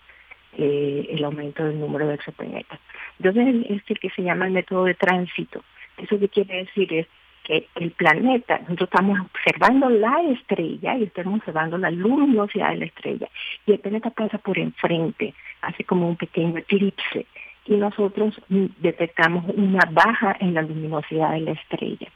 eh, 0.56 1.08
el 1.10 1.22
aumento 1.24 1.62
del 1.62 1.78
número 1.78 2.08
de 2.08 2.14
exoplanetas. 2.14 2.80
Entonces 3.18 3.66
es 3.68 3.82
el 3.86 3.98
que 3.98 4.08
se 4.08 4.22
llama 4.22 4.46
el 4.46 4.52
método 4.52 4.84
de 4.84 4.94
tránsito. 4.94 5.62
Eso 5.98 6.18
que 6.18 6.30
quiere 6.30 6.64
decir 6.64 6.90
es 6.90 7.06
que 7.44 7.68
el 7.74 7.90
planeta, 7.92 8.58
nosotros 8.60 8.88
estamos 8.92 9.18
observando 9.20 9.90
la 9.90 10.22
estrella 10.32 10.96
y 10.96 11.04
estamos 11.04 11.40
observando 11.40 11.76
la 11.78 11.90
luminosidad 11.90 12.70
de 12.70 12.76
la 12.76 12.84
estrella 12.84 13.28
y 13.66 13.72
el 13.72 13.78
planeta 13.80 14.10
pasa 14.10 14.38
por 14.38 14.58
enfrente, 14.58 15.34
hace 15.60 15.84
como 15.84 16.08
un 16.08 16.16
pequeño 16.16 16.58
eclipse 16.58 17.26
y 17.66 17.74
nosotros 17.76 18.40
detectamos 18.48 19.44
una 19.54 19.88
baja 19.90 20.36
en 20.40 20.54
la 20.54 20.62
luminosidad 20.62 21.32
de 21.32 21.40
la 21.40 21.52
estrella. 21.52 22.08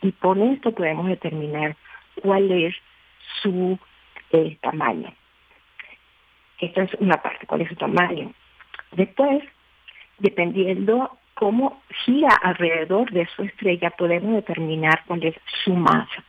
Y 0.00 0.12
por 0.12 0.38
esto 0.38 0.72
podemos 0.72 1.06
determinar 1.08 1.76
cuál 2.22 2.50
es 2.50 2.74
su 3.42 3.78
eh, 4.32 4.56
tamaño. 4.60 5.12
Esta 6.58 6.82
es 6.82 6.94
una 6.94 7.20
parte, 7.22 7.46
cuál 7.46 7.62
es 7.62 7.68
su 7.68 7.76
tamaño. 7.76 8.32
Después, 8.92 9.42
dependiendo 10.18 11.18
cómo 11.38 11.80
gira 12.04 12.34
alrededor 12.42 13.12
de 13.12 13.24
su 13.36 13.44
estrella, 13.44 13.90
podemos 13.90 14.34
determinar 14.34 15.04
cuál 15.06 15.22
es 15.22 15.36
su 15.62 15.72
masa. 15.72 16.24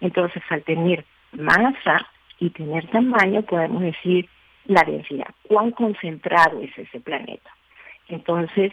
Entonces, 0.00 0.42
al 0.48 0.62
tener 0.62 1.04
masa 1.32 2.06
y 2.38 2.48
tener 2.48 2.86
tamaño, 2.88 3.42
podemos 3.42 3.82
decir 3.82 4.26
la 4.64 4.82
densidad, 4.84 5.28
cuán 5.46 5.70
concentrado 5.72 6.62
es 6.62 6.76
ese 6.78 6.98
planeta. 7.00 7.50
Entonces, 8.08 8.72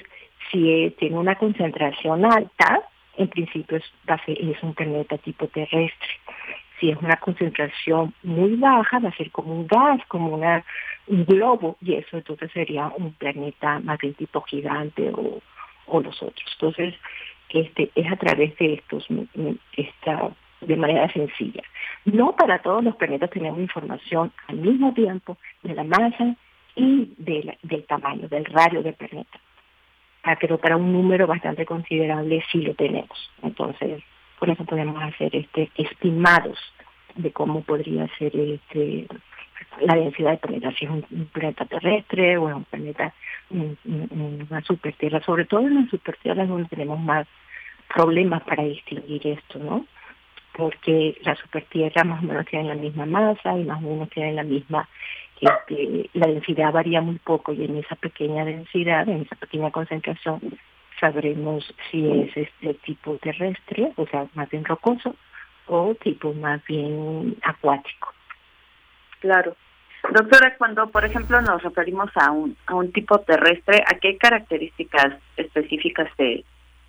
si 0.49 0.95
tiene 0.97 1.18
una 1.18 1.35
concentración 1.35 2.23
alta, 2.23 2.81
en 3.18 3.27
principio 3.27 3.77
es, 3.77 3.84
es 4.27 4.64
un 4.64 4.73
planeta 4.76 5.18
tipo 5.18 5.47
terrestre. 5.47 6.10
Si 6.80 6.89
es 6.89 6.97
una 6.97 7.18
concentración 7.18 8.14
muy 8.23 8.56
baja, 8.56 8.99
va 8.99 9.10
a 9.10 9.18
ser 9.18 9.30
como 9.31 9.53
un 9.53 9.68
gas, 9.68 9.99
como 10.07 10.30
una, 10.35 10.64
un 11.07 11.26
globo, 11.26 11.76
y 11.81 11.95
eso 11.95 12.15
entonces 12.15 12.49
sería 12.53 12.91
un 12.95 13.14
planeta 13.14 13.80
más 13.80 13.97
bien 13.97 14.14
tipo 14.14 14.41
gigante 14.41 15.10
o, 15.14 15.41
o 15.88 16.02
los 16.02 16.22
otros. 16.22 16.45
Entonces, 16.53 16.95
este, 17.49 17.91
es 17.95 18.12
a 18.12 18.16
través 18.16 18.57
de 18.57 18.74
estos, 18.74 19.07
esta, 19.78 20.32
de 20.62 20.76
manera 20.76 21.12
sencilla. 21.12 21.64
No 22.06 22.36
para 22.36 22.62
todos 22.62 22.84
los 22.84 22.95
planetas 22.95 23.30
tenemos 23.30 23.60
información 23.60 24.32
al 24.48 24.57
mismo 24.57 24.94
tiempo 24.94 25.38
de 25.64 25.74
la 25.74 25.84
masa 25.84 26.36
y 26.76 27.14
del 27.18 27.86
tamaño, 27.88 28.28
del 28.28 28.45
radio 28.45 28.84
del 28.84 28.94
planeta. 28.94 29.40
Pero 30.40 30.57
para 30.57 30.76
un 30.76 30.91
número 30.91 31.28
bastante 31.28 31.66
considerable 31.66 32.44
sí 32.52 32.62
lo 32.62 32.74
tenemos. 32.74 33.32
Entonces, 33.44 34.02
por 34.40 34.49
eso 34.49 34.66
podemos 34.66 35.02
hacer 35.02 35.36
este 35.36 35.70
estimados 35.76 36.57
de 37.16 37.32
cómo 37.32 37.62
podría 37.62 38.07
ser 38.18 38.36
este 38.36 39.07
la 39.82 39.95
densidad 39.95 40.32
de 40.32 40.38
planetas, 40.38 40.76
si 40.76 40.86
es 40.86 40.91
un, 40.91 41.03
planeta 41.32 41.65
terrestre 41.65 42.38
o 42.38 42.45
un 42.45 42.64
planeta, 42.65 43.14
una 43.49 44.61
supertierra, 44.61 45.22
sobre 45.22 45.45
todo 45.45 45.61
en 45.61 45.76
las 45.76 45.90
supertierras 45.90 46.48
donde 46.48 46.69
tenemos 46.69 46.99
más 46.99 47.27
problemas 47.94 48.44
para 48.44 48.64
distinguir 48.64 49.26
esto, 49.27 49.60
¿no? 49.60 49.86
Porque 50.53 51.18
las 51.23 51.38
supertierras 51.40 52.06
más 52.06 52.23
o 52.23 52.26
menos 52.26 52.45
tienen 52.45 52.69
la 52.69 52.76
misma 52.76 53.06
masa 53.06 53.57
y 53.57 53.64
más 53.64 53.84
o 53.84 53.88
menos 53.88 54.10
tienen 54.10 54.38
la 54.38 54.44
misma, 54.44 54.88
este, 55.41 56.10
la 56.14 56.27
densidad 56.27 56.72
varía 56.72 57.02
muy 57.02 57.19
poco 57.19 57.52
y 57.53 57.65
en 57.65 57.77
esa 57.77 57.95
pequeña 57.95 58.45
densidad, 58.45 59.07
en 59.10 59.22
esa 59.22 59.36
pequeña 59.36 59.72
concentración, 59.72 60.40
sabremos 60.99 61.73
si 61.91 62.10
es 62.10 62.38
este 62.38 62.73
tipo 62.86 63.18
terrestre, 63.18 63.91
o 63.98 64.07
sea, 64.07 64.27
más 64.34 64.49
bien 64.49 64.64
rocoso, 64.64 65.15
o 65.68 65.94
tipo 65.95 66.34
más 66.34 66.64
bien 66.65 67.36
acuático. 67.44 68.14
Claro. 69.19 69.55
Doctora, 70.11 70.55
cuando 70.57 70.87
por 70.89 71.03
ejemplo 71.03 71.41
nos 71.41 71.63
referimos 71.63 72.09
a 72.15 72.31
un, 72.31 72.55
a 72.67 72.75
un 72.75 72.91
tipo 72.91 73.19
terrestre, 73.19 73.83
¿a 73.87 73.97
qué 73.99 74.17
características 74.17 75.15
específicas 75.35 76.09
se, 76.15 76.43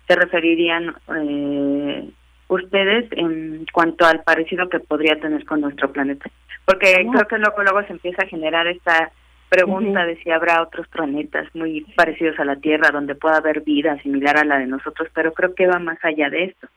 se 0.07 0.15
referirían 0.15 0.95
eh, 1.15 2.09
ustedes 2.47 3.11
en 3.13 3.65
cuanto 3.73 4.05
al 4.05 4.23
parecido 4.23 4.69
que 4.69 4.79
podría 4.79 5.19
tener 5.19 5.45
con 5.45 5.61
nuestro 5.61 5.91
planeta? 5.91 6.29
Porque 6.65 7.07
creo 7.11 7.27
que 7.27 7.37
luego, 7.37 7.63
luego 7.63 7.83
se 7.87 7.93
empieza 7.93 8.23
a 8.23 8.27
generar 8.27 8.67
esta 8.67 9.11
pregunta 9.49 10.05
de 10.05 10.17
si 10.17 10.29
habrá 10.29 10.61
otros 10.61 10.87
planetas 10.89 11.47
muy 11.55 11.81
parecidos 11.95 12.37
a 12.39 12.45
la 12.45 12.57
Tierra 12.57 12.89
donde 12.91 13.15
pueda 13.15 13.37
haber 13.37 13.61
vida 13.61 13.97
similar 14.03 14.37
a 14.37 14.45
la 14.45 14.59
de 14.59 14.67
nosotros, 14.67 15.09
pero 15.13 15.33
creo 15.33 15.55
que 15.55 15.67
va 15.67 15.79
más 15.79 15.97
allá 16.03 16.29
de 16.29 16.45
esto. 16.45 16.67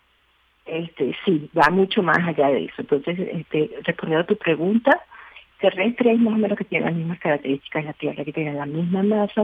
Este, 0.67 1.17
sí, 1.25 1.51
va 1.59 1.69
mucho 1.71 2.03
más 2.03 2.19
allá 2.19 2.49
de 2.49 2.67
eso. 2.67 2.75
Entonces, 2.79 3.19
este, 3.19 3.71
respondiendo 3.83 4.23
a 4.23 4.27
tu 4.27 4.37
pregunta, 4.37 5.01
terrestre 5.61 6.13
es 6.13 6.19
más 6.21 6.35
o 6.35 6.39
menos 6.39 6.59
que 6.59 6.65
tiene 6.65 6.87
las 6.87 6.95
mismas 6.95 7.19
características 7.21 7.83
de 7.83 7.87
la 7.87 7.93
Tierra, 7.95 8.25
que 8.25 8.33
tiene 8.33 8.53
la 8.53 8.67
misma 8.67 9.03
masa, 9.03 9.43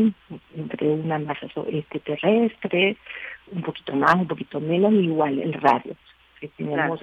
entre 0.55 0.89
una 0.89 1.19
masa 1.19 1.47
este, 1.71 2.01
terrestre, 2.01 2.97
un 3.53 3.63
poquito 3.63 3.95
más, 3.95 4.15
un 4.15 4.27
poquito 4.27 4.61
menos, 4.61 4.93
igual 4.93 5.39
el 5.39 5.53
radio. 5.53 5.95
Que 6.41 6.49
tenemos, 6.49 7.01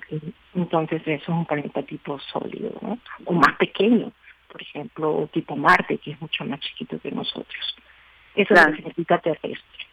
Entonces, 0.54 1.02
eso 1.02 1.24
es 1.24 1.30
un 1.30 1.46
planeta 1.46 1.82
tipo 1.82 2.20
sólido, 2.20 2.72
¿no? 2.82 3.00
o 3.26 3.34
más 3.34 3.56
pequeño 3.58 4.12
por 4.54 4.62
ejemplo, 4.62 5.30
tipo 5.34 5.56
Marte, 5.56 5.98
que 5.98 6.12
es 6.12 6.22
mucho 6.22 6.46
más 6.46 6.60
chiquito 6.60 7.00
que 7.00 7.12
nosotros. 7.12 7.76
Eso 8.36 8.56
significa 8.56 9.18
terrestre. 9.18 9.88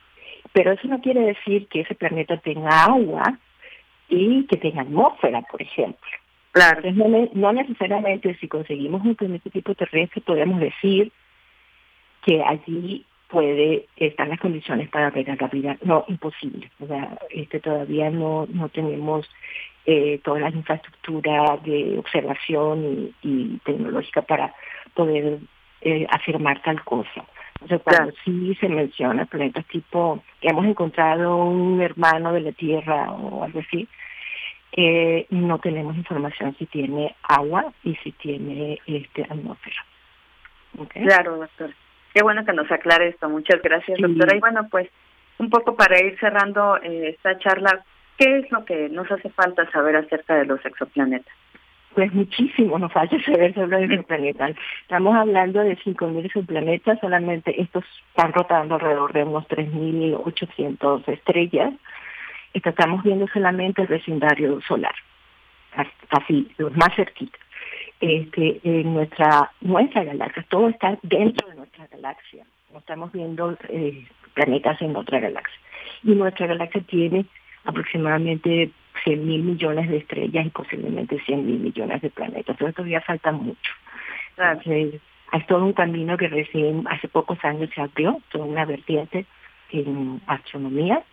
Pero 0.52 0.72
eso 0.72 0.86
no 0.86 1.00
quiere 1.00 1.20
decir 1.20 1.66
que 1.68 1.80
ese 1.80 1.94
planeta 1.94 2.36
tenga 2.36 2.84
agua 2.84 3.38
y 4.08 4.46
que 4.46 4.58
tenga 4.58 4.82
atmósfera, 4.82 5.40
por 5.42 5.62
ejemplo. 5.62 6.10
Claro. 6.52 6.80
Entonces, 6.82 7.30
no, 7.34 7.52
necesariamente 7.52 8.34
si 8.40 8.48
conseguimos 8.48 9.04
un 9.04 9.14
planeta 9.14 9.50
tipo 9.50 9.74
terrestre 9.74 10.20
podemos 10.20 10.60
decir 10.60 11.12
que 12.24 12.42
allí 12.42 13.04
puede 13.28 13.86
estar 13.96 14.26
las 14.26 14.40
condiciones 14.40 14.88
para 14.88 15.10
ver 15.10 15.28
la 15.40 15.48
vida. 15.48 15.76
No, 15.82 16.04
imposible. 16.08 16.70
O 16.80 16.86
sea, 16.86 17.16
este, 17.30 17.60
todavía 17.60 18.10
no, 18.10 18.46
no 18.52 18.68
tenemos 18.68 19.28
eh, 19.86 20.20
toda 20.24 20.40
la 20.40 20.50
infraestructura 20.50 21.56
de 21.64 21.98
observación 21.98 23.14
y, 23.22 23.58
tecnológica 23.64 24.22
para 24.22 24.52
poder 24.94 25.38
eh, 25.80 26.06
afirmar 26.10 26.60
tal 26.62 26.82
cosa. 26.82 27.24
O 27.62 27.68
sea, 27.68 27.78
cuando 27.78 28.12
sí 28.24 28.54
se 28.60 28.68
menciona 28.68 29.26
planetas 29.26 29.66
tipo 29.66 30.22
que 30.40 30.48
hemos 30.48 30.66
encontrado 30.66 31.36
un 31.36 31.80
hermano 31.80 32.32
de 32.32 32.40
la 32.40 32.52
Tierra 32.52 33.12
o 33.12 33.44
algo 33.44 33.60
así, 33.60 33.86
eh, 34.72 35.26
no 35.30 35.58
tenemos 35.58 35.96
información 35.96 36.54
si 36.58 36.66
tiene 36.66 37.14
agua 37.22 37.72
y 37.82 37.94
si 37.96 38.12
tiene 38.12 38.78
este 38.86 39.24
atmósfera. 39.24 39.84
Claro, 40.88 41.36
doctor. 41.38 41.70
Qué 42.14 42.22
bueno 42.22 42.44
que 42.44 42.52
nos 42.52 42.70
aclare 42.70 43.08
esto. 43.08 43.28
Muchas 43.28 43.60
gracias, 43.62 43.98
doctora. 44.00 44.36
Y 44.36 44.40
bueno, 44.40 44.68
pues 44.70 44.88
un 45.38 45.50
poco 45.50 45.74
para 45.74 46.00
ir 46.00 46.18
cerrando 46.20 46.76
eh, 46.82 47.10
esta 47.10 47.38
charla, 47.38 47.84
¿qué 48.18 48.38
es 48.38 48.50
lo 48.52 48.64
que 48.64 48.88
nos 48.90 49.10
hace 49.10 49.30
falta 49.30 49.68
saber 49.70 49.96
acerca 49.96 50.36
de 50.36 50.44
los 50.44 50.64
exoplanetas? 50.64 51.34
Pues 51.94 52.12
muchísimo 52.12 52.78
nos 52.78 52.92
falta 52.92 53.20
saber 53.24 53.54
sobre 53.54 53.80
los 53.80 53.90
exoplanetas. 53.90 54.52
Estamos 54.82 55.16
hablando 55.16 55.60
de 55.60 55.76
5.000 55.78 56.24
exoplanetas, 56.26 57.00
solamente 57.00 57.60
estos 57.60 57.84
están 58.10 58.32
rotando 58.32 58.76
alrededor 58.76 59.12
de 59.12 59.24
unos 59.24 59.48
3.800 59.48 61.08
estrellas. 61.08 61.72
Estamos 62.52 63.02
viendo 63.02 63.26
solamente 63.28 63.82
el 63.82 63.88
vecindario 63.88 64.60
solar, 64.62 64.94
así, 66.10 66.50
los 66.58 66.76
más 66.76 66.94
cerquitas 66.96 67.40
este, 68.00 68.60
en 68.64 68.94
nuestra, 68.94 69.50
nuestra 69.60 70.04
galaxia, 70.04 70.44
todo 70.48 70.68
está 70.68 70.98
dentro 71.02 71.48
de 71.48 71.56
nuestra 71.56 71.86
galaxia. 71.86 72.44
No 72.72 72.78
estamos 72.78 73.12
viendo 73.12 73.56
eh, 73.68 74.06
planetas 74.34 74.80
en 74.80 74.96
otra 74.96 75.20
galaxia. 75.20 75.58
Y 76.02 76.12
nuestra 76.12 76.46
galaxia 76.46 76.80
tiene 76.82 77.26
aproximadamente 77.64 78.70
100 79.04 79.26
mil 79.26 79.42
millones 79.42 79.88
de 79.90 79.98
estrellas 79.98 80.46
y 80.46 80.50
posiblemente 80.50 81.20
100 81.20 81.46
mil 81.46 81.58
millones 81.58 82.00
de 82.00 82.10
planetas. 82.10 82.48
Entonces 82.48 82.74
todavía 82.74 83.00
falta 83.02 83.32
mucho. 83.32 83.72
Entonces, 84.36 85.00
hay 85.32 85.42
todo 85.42 85.64
un 85.64 85.74
camino 85.74 86.16
que 86.16 86.28
recién 86.28 86.86
hace 86.88 87.06
pocos 87.06 87.38
años 87.44 87.68
se 87.74 87.82
abrió, 87.82 88.18
toda 88.32 88.46
una 88.46 88.64
vertiente 88.64 89.26
en 89.70 90.20
astronomía 90.26 91.04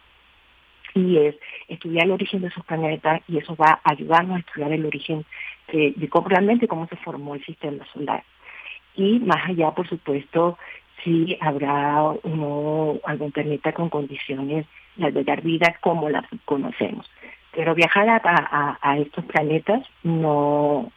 y 0.97 1.17
es 1.17 1.35
estudiar 1.67 2.05
el 2.05 2.11
origen 2.11 2.41
de 2.41 2.47
esos 2.47 2.65
planetas 2.65 3.21
y 3.27 3.37
eso 3.37 3.55
va 3.55 3.79
a 3.83 3.91
ayudarnos 3.91 4.37
a 4.37 4.39
estudiar 4.39 4.71
el 4.71 4.85
origen 4.85 5.25
de, 5.71 6.09
cómo, 6.09 6.27
realmente 6.27 6.67
cómo 6.67 6.87
se 6.87 6.95
formó 6.97 7.35
el 7.35 7.45
sistema 7.45 7.85
solar. 7.93 8.23
Y 8.95 9.19
más 9.19 9.47
allá, 9.47 9.71
por 9.71 9.87
supuesto, 9.87 10.57
si 11.03 11.37
habrá 11.39 12.01
uno, 12.23 12.99
algún 13.05 13.31
planeta 13.31 13.71
con 13.73 13.89
condiciones 13.89 14.65
de 14.95 15.05
albergar 15.05 15.41
vida 15.41 15.75
como 15.81 16.09
la 16.09 16.27
conocemos. 16.45 17.09
Pero 17.53 17.75
viajar 17.75 18.07
a, 18.09 18.97
estos 18.97 19.25
planetas 19.25 19.83
no, 20.03 20.91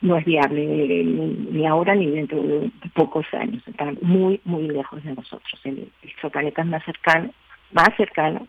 no 0.00 0.16
es 0.16 0.24
viable 0.24 1.04
ni 1.04 1.66
ahora 1.66 1.94
ni 1.94 2.06
dentro 2.06 2.40
de 2.42 2.70
pocos 2.94 3.26
años. 3.32 3.66
Están 3.66 3.98
muy, 4.00 4.40
muy 4.44 4.68
lejos 4.68 5.02
de 5.02 5.14
nosotros. 5.14 5.60
El 5.64 5.90
exoplaneta 6.02 6.64
más 6.64 6.84
cercano, 6.84 7.30
más 7.72 7.90
cercano 7.96 8.46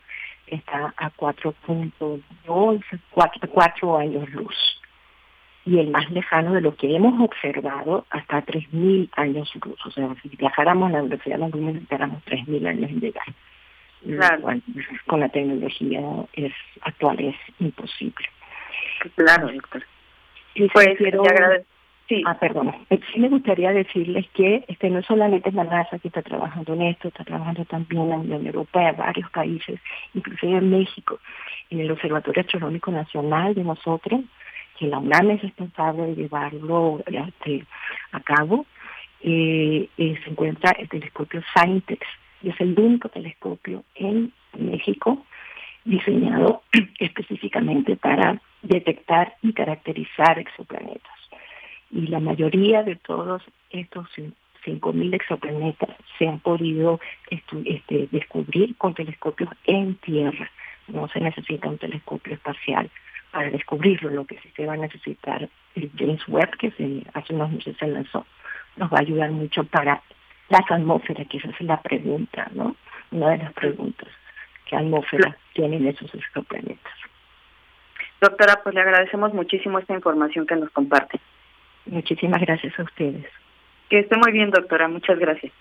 está 0.52 0.94
a 0.98 1.12
4.2, 1.12 2.84
4, 3.12 3.50
4 3.50 3.98
años 3.98 4.30
luz. 4.30 4.56
Y 5.66 5.80
el 5.80 5.92
más 5.92 6.10
lejano 6.12 6.54
de 6.54 6.62
lo 6.62 6.76
que 6.76 6.96
hemos 6.96 7.20
observado 7.22 8.06
hasta 8.10 8.44
3.000 8.46 9.10
años 9.16 9.52
luz. 9.64 9.80
O 9.86 9.92
sea, 9.92 10.14
si 10.22 10.30
viajáramos 10.30 10.90
a 10.90 10.94
la 10.94 11.02
velocidad 11.04 11.36
de 11.36 11.42
la 11.42 11.48
luz 11.50 11.62
necesitáramos 11.62 12.24
3.000 12.26 12.68
años 12.68 12.90
en 12.90 13.00
llegar. 13.00 13.26
Claro. 14.04 14.48
con 15.06 15.20
la 15.20 15.30
tecnología 15.30 16.02
es 16.34 16.54
actual 16.82 17.20
es 17.20 17.36
imposible. 17.60 18.28
Claro, 19.16 19.52
doctor. 19.52 19.84
Y 20.56 20.68
pues, 20.70 20.98
quiero, 20.98 21.24
Sí. 22.12 22.22
Ah, 22.26 22.38
perdón. 22.38 22.76
Sí 22.90 23.22
me 23.22 23.30
gustaría 23.30 23.72
decirles 23.72 24.28
que 24.34 24.66
este 24.68 24.90
no 24.90 25.02
solamente 25.02 25.48
es 25.48 25.56
la 25.56 25.64
NASA 25.64 25.98
que 25.98 26.10
está 26.10 26.22
trabajando 26.22 26.74
en 26.74 26.82
esto, 26.82 27.08
está 27.08 27.24
trabajando 27.24 27.64
también 27.64 28.10
la 28.10 28.18
Unión 28.18 28.46
Europea, 28.46 28.92
varios 28.92 29.32
países, 29.32 29.80
inclusive 30.14 30.58
en 30.58 30.70
México, 30.70 31.20
en 31.70 31.80
el 31.80 31.90
Observatorio 31.90 32.42
Astronómico 32.42 32.92
Nacional 32.92 33.56
de 33.56 33.64
nosotros, 33.64 34.20
que 34.78 34.88
la 34.88 34.98
UNAM 34.98 35.32
es 35.32 35.42
responsable 35.42 36.08
de 36.08 36.16
llevarlo 36.16 37.02
este, 37.06 37.66
a 38.12 38.20
cabo, 38.20 38.66
eh, 39.22 39.88
eh, 39.98 40.20
se 40.22 40.32
encuentra 40.32 40.72
el 40.72 40.90
telescopio 40.90 41.42
Scientex, 41.56 42.06
y 42.44 42.50
es 42.50 42.60
el 42.60 42.78
único 42.78 43.08
telescopio 43.08 43.86
en 43.96 44.34
México 44.60 45.26
diseñado 45.86 46.64
específicamente 47.00 47.96
para 47.96 48.42
detectar 48.64 49.36
y 49.42 49.54
caracterizar 49.54 50.40
exoplanetas 50.40 51.21
y 51.92 52.08
la 52.08 52.20
mayoría 52.20 52.84
de 52.84 52.96
todos 52.96 53.44
estos 53.70 54.08
5.000 54.66 55.14
exoplanetas 55.14 55.90
se 56.18 56.28
han 56.28 56.40
podido 56.40 57.00
este, 57.30 58.08
descubrir 58.12 58.76
con 58.78 58.94
telescopios 58.94 59.50
en 59.66 59.96
tierra. 59.96 60.50
No 60.88 61.08
se 61.10 61.20
necesita 61.20 61.68
un 61.68 61.78
telescopio 61.78 62.34
espacial 62.34 62.90
para 63.32 63.50
descubrirlo. 63.50 64.10
Lo 64.10 64.26
que 64.26 64.38
sí 64.40 64.50
se 64.56 64.66
va 64.66 64.74
a 64.74 64.78
necesitar 64.78 65.50
el 65.76 65.92
James 65.98 66.22
Webb, 66.28 66.58
que 66.58 66.72
se, 66.72 67.04
hace 67.14 67.34
unos 67.34 67.52
meses 67.52 67.76
se 67.78 67.88
lanzó, 67.88 68.26
nos 68.78 68.92
va 68.92 68.98
a 68.98 69.02
ayudar 69.02 69.32
mucho 69.32 69.64
para 69.64 70.02
las 70.50 70.70
atmósferas, 70.70 71.28
que 71.28 71.38
esa 71.38 71.50
es 71.50 71.62
la 71.62 71.82
pregunta, 71.82 72.50
¿no? 72.54 72.76
Una 73.12 73.32
de 73.32 73.38
las 73.38 73.54
preguntas. 73.54 74.10
¿Qué 74.66 74.76
atmósfera 74.76 75.38
tienen 75.54 75.88
esos 75.88 76.14
exoplanetas? 76.14 76.94
Doctora, 78.20 78.60
pues 78.64 78.76
le 78.76 78.82
agradecemos 78.82 79.34
muchísimo 79.34 79.80
esta 79.80 79.94
información 79.94 80.46
que 80.46 80.56
nos 80.56 80.70
comparte. 80.70 81.20
Muchísimas 81.86 82.42
gracias 82.42 82.78
a 82.80 82.84
ustedes. 82.84 83.26
Que 83.90 84.00
esté 84.00 84.16
muy 84.18 84.32
bien, 84.32 84.52
doctora. 84.52 84.88
Muchas 84.88 85.20
gracias. 85.20 85.52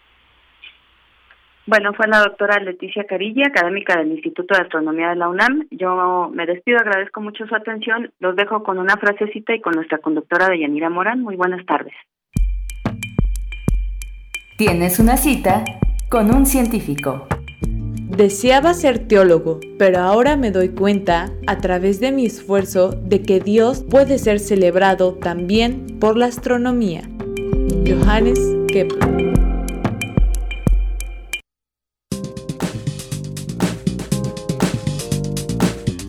Bueno, 1.67 1.93
fue 1.95 2.09
la 2.09 2.21
doctora 2.21 2.59
Leticia 2.59 3.05
Carilla, 3.05 3.47
académica 3.47 3.97
del 3.97 4.13
Instituto 4.13 4.55
de 4.55 4.63
Astronomía 4.63 5.11
de 5.11 5.17
la 5.17 5.29
UNAM. 5.29 5.67
Yo 5.71 6.31
me 6.35 6.47
despido, 6.47 6.79
agradezco 6.79 7.21
mucho 7.21 7.47
su 7.47 7.55
atención. 7.55 8.13
Los 8.19 8.35
dejo 8.35 8.63
con 8.63 8.79
una 8.79 8.97
frasecita 8.97 9.55
y 9.55 9.61
con 9.61 9.75
nuestra 9.75 9.99
conductora 9.99 10.49
de 10.49 10.61
Yanira 10.61 10.91
Morán. 10.91 11.21
Muy 11.23 11.37
buenas 11.37 11.65
tardes. 11.67 11.95
Tienes 14.57 14.99
una 14.99 15.17
cita 15.17 15.65
con 16.09 16.35
un 16.35 16.45
científico. 16.45 17.29
Deseaba 18.21 18.75
ser 18.75 19.09
teólogo, 19.09 19.61
pero 19.79 20.01
ahora 20.01 20.37
me 20.37 20.51
doy 20.51 20.69
cuenta, 20.69 21.33
a 21.47 21.57
través 21.57 22.01
de 22.01 22.13
mi 22.13 22.27
esfuerzo, 22.27 22.91
de 22.91 23.23
que 23.23 23.41
Dios 23.41 23.83
puede 23.89 24.19
ser 24.19 24.41
celebrado 24.41 25.15
también 25.15 25.97
por 25.99 26.19
la 26.19 26.27
astronomía. 26.27 27.09
Johannes 27.89 28.39
Kepler 28.69 29.33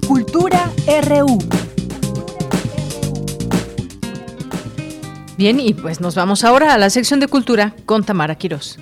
Cultura 0.05 0.69
RU 1.07 1.37
Bien, 5.37 5.61
y 5.61 5.73
pues 5.73 6.01
nos 6.01 6.15
vamos 6.15 6.43
ahora 6.43 6.73
a 6.73 6.77
la 6.77 6.89
sección 6.89 7.21
de 7.21 7.29
cultura 7.29 7.73
con 7.85 8.03
Tamara 8.03 8.35
Quirós. 8.35 8.77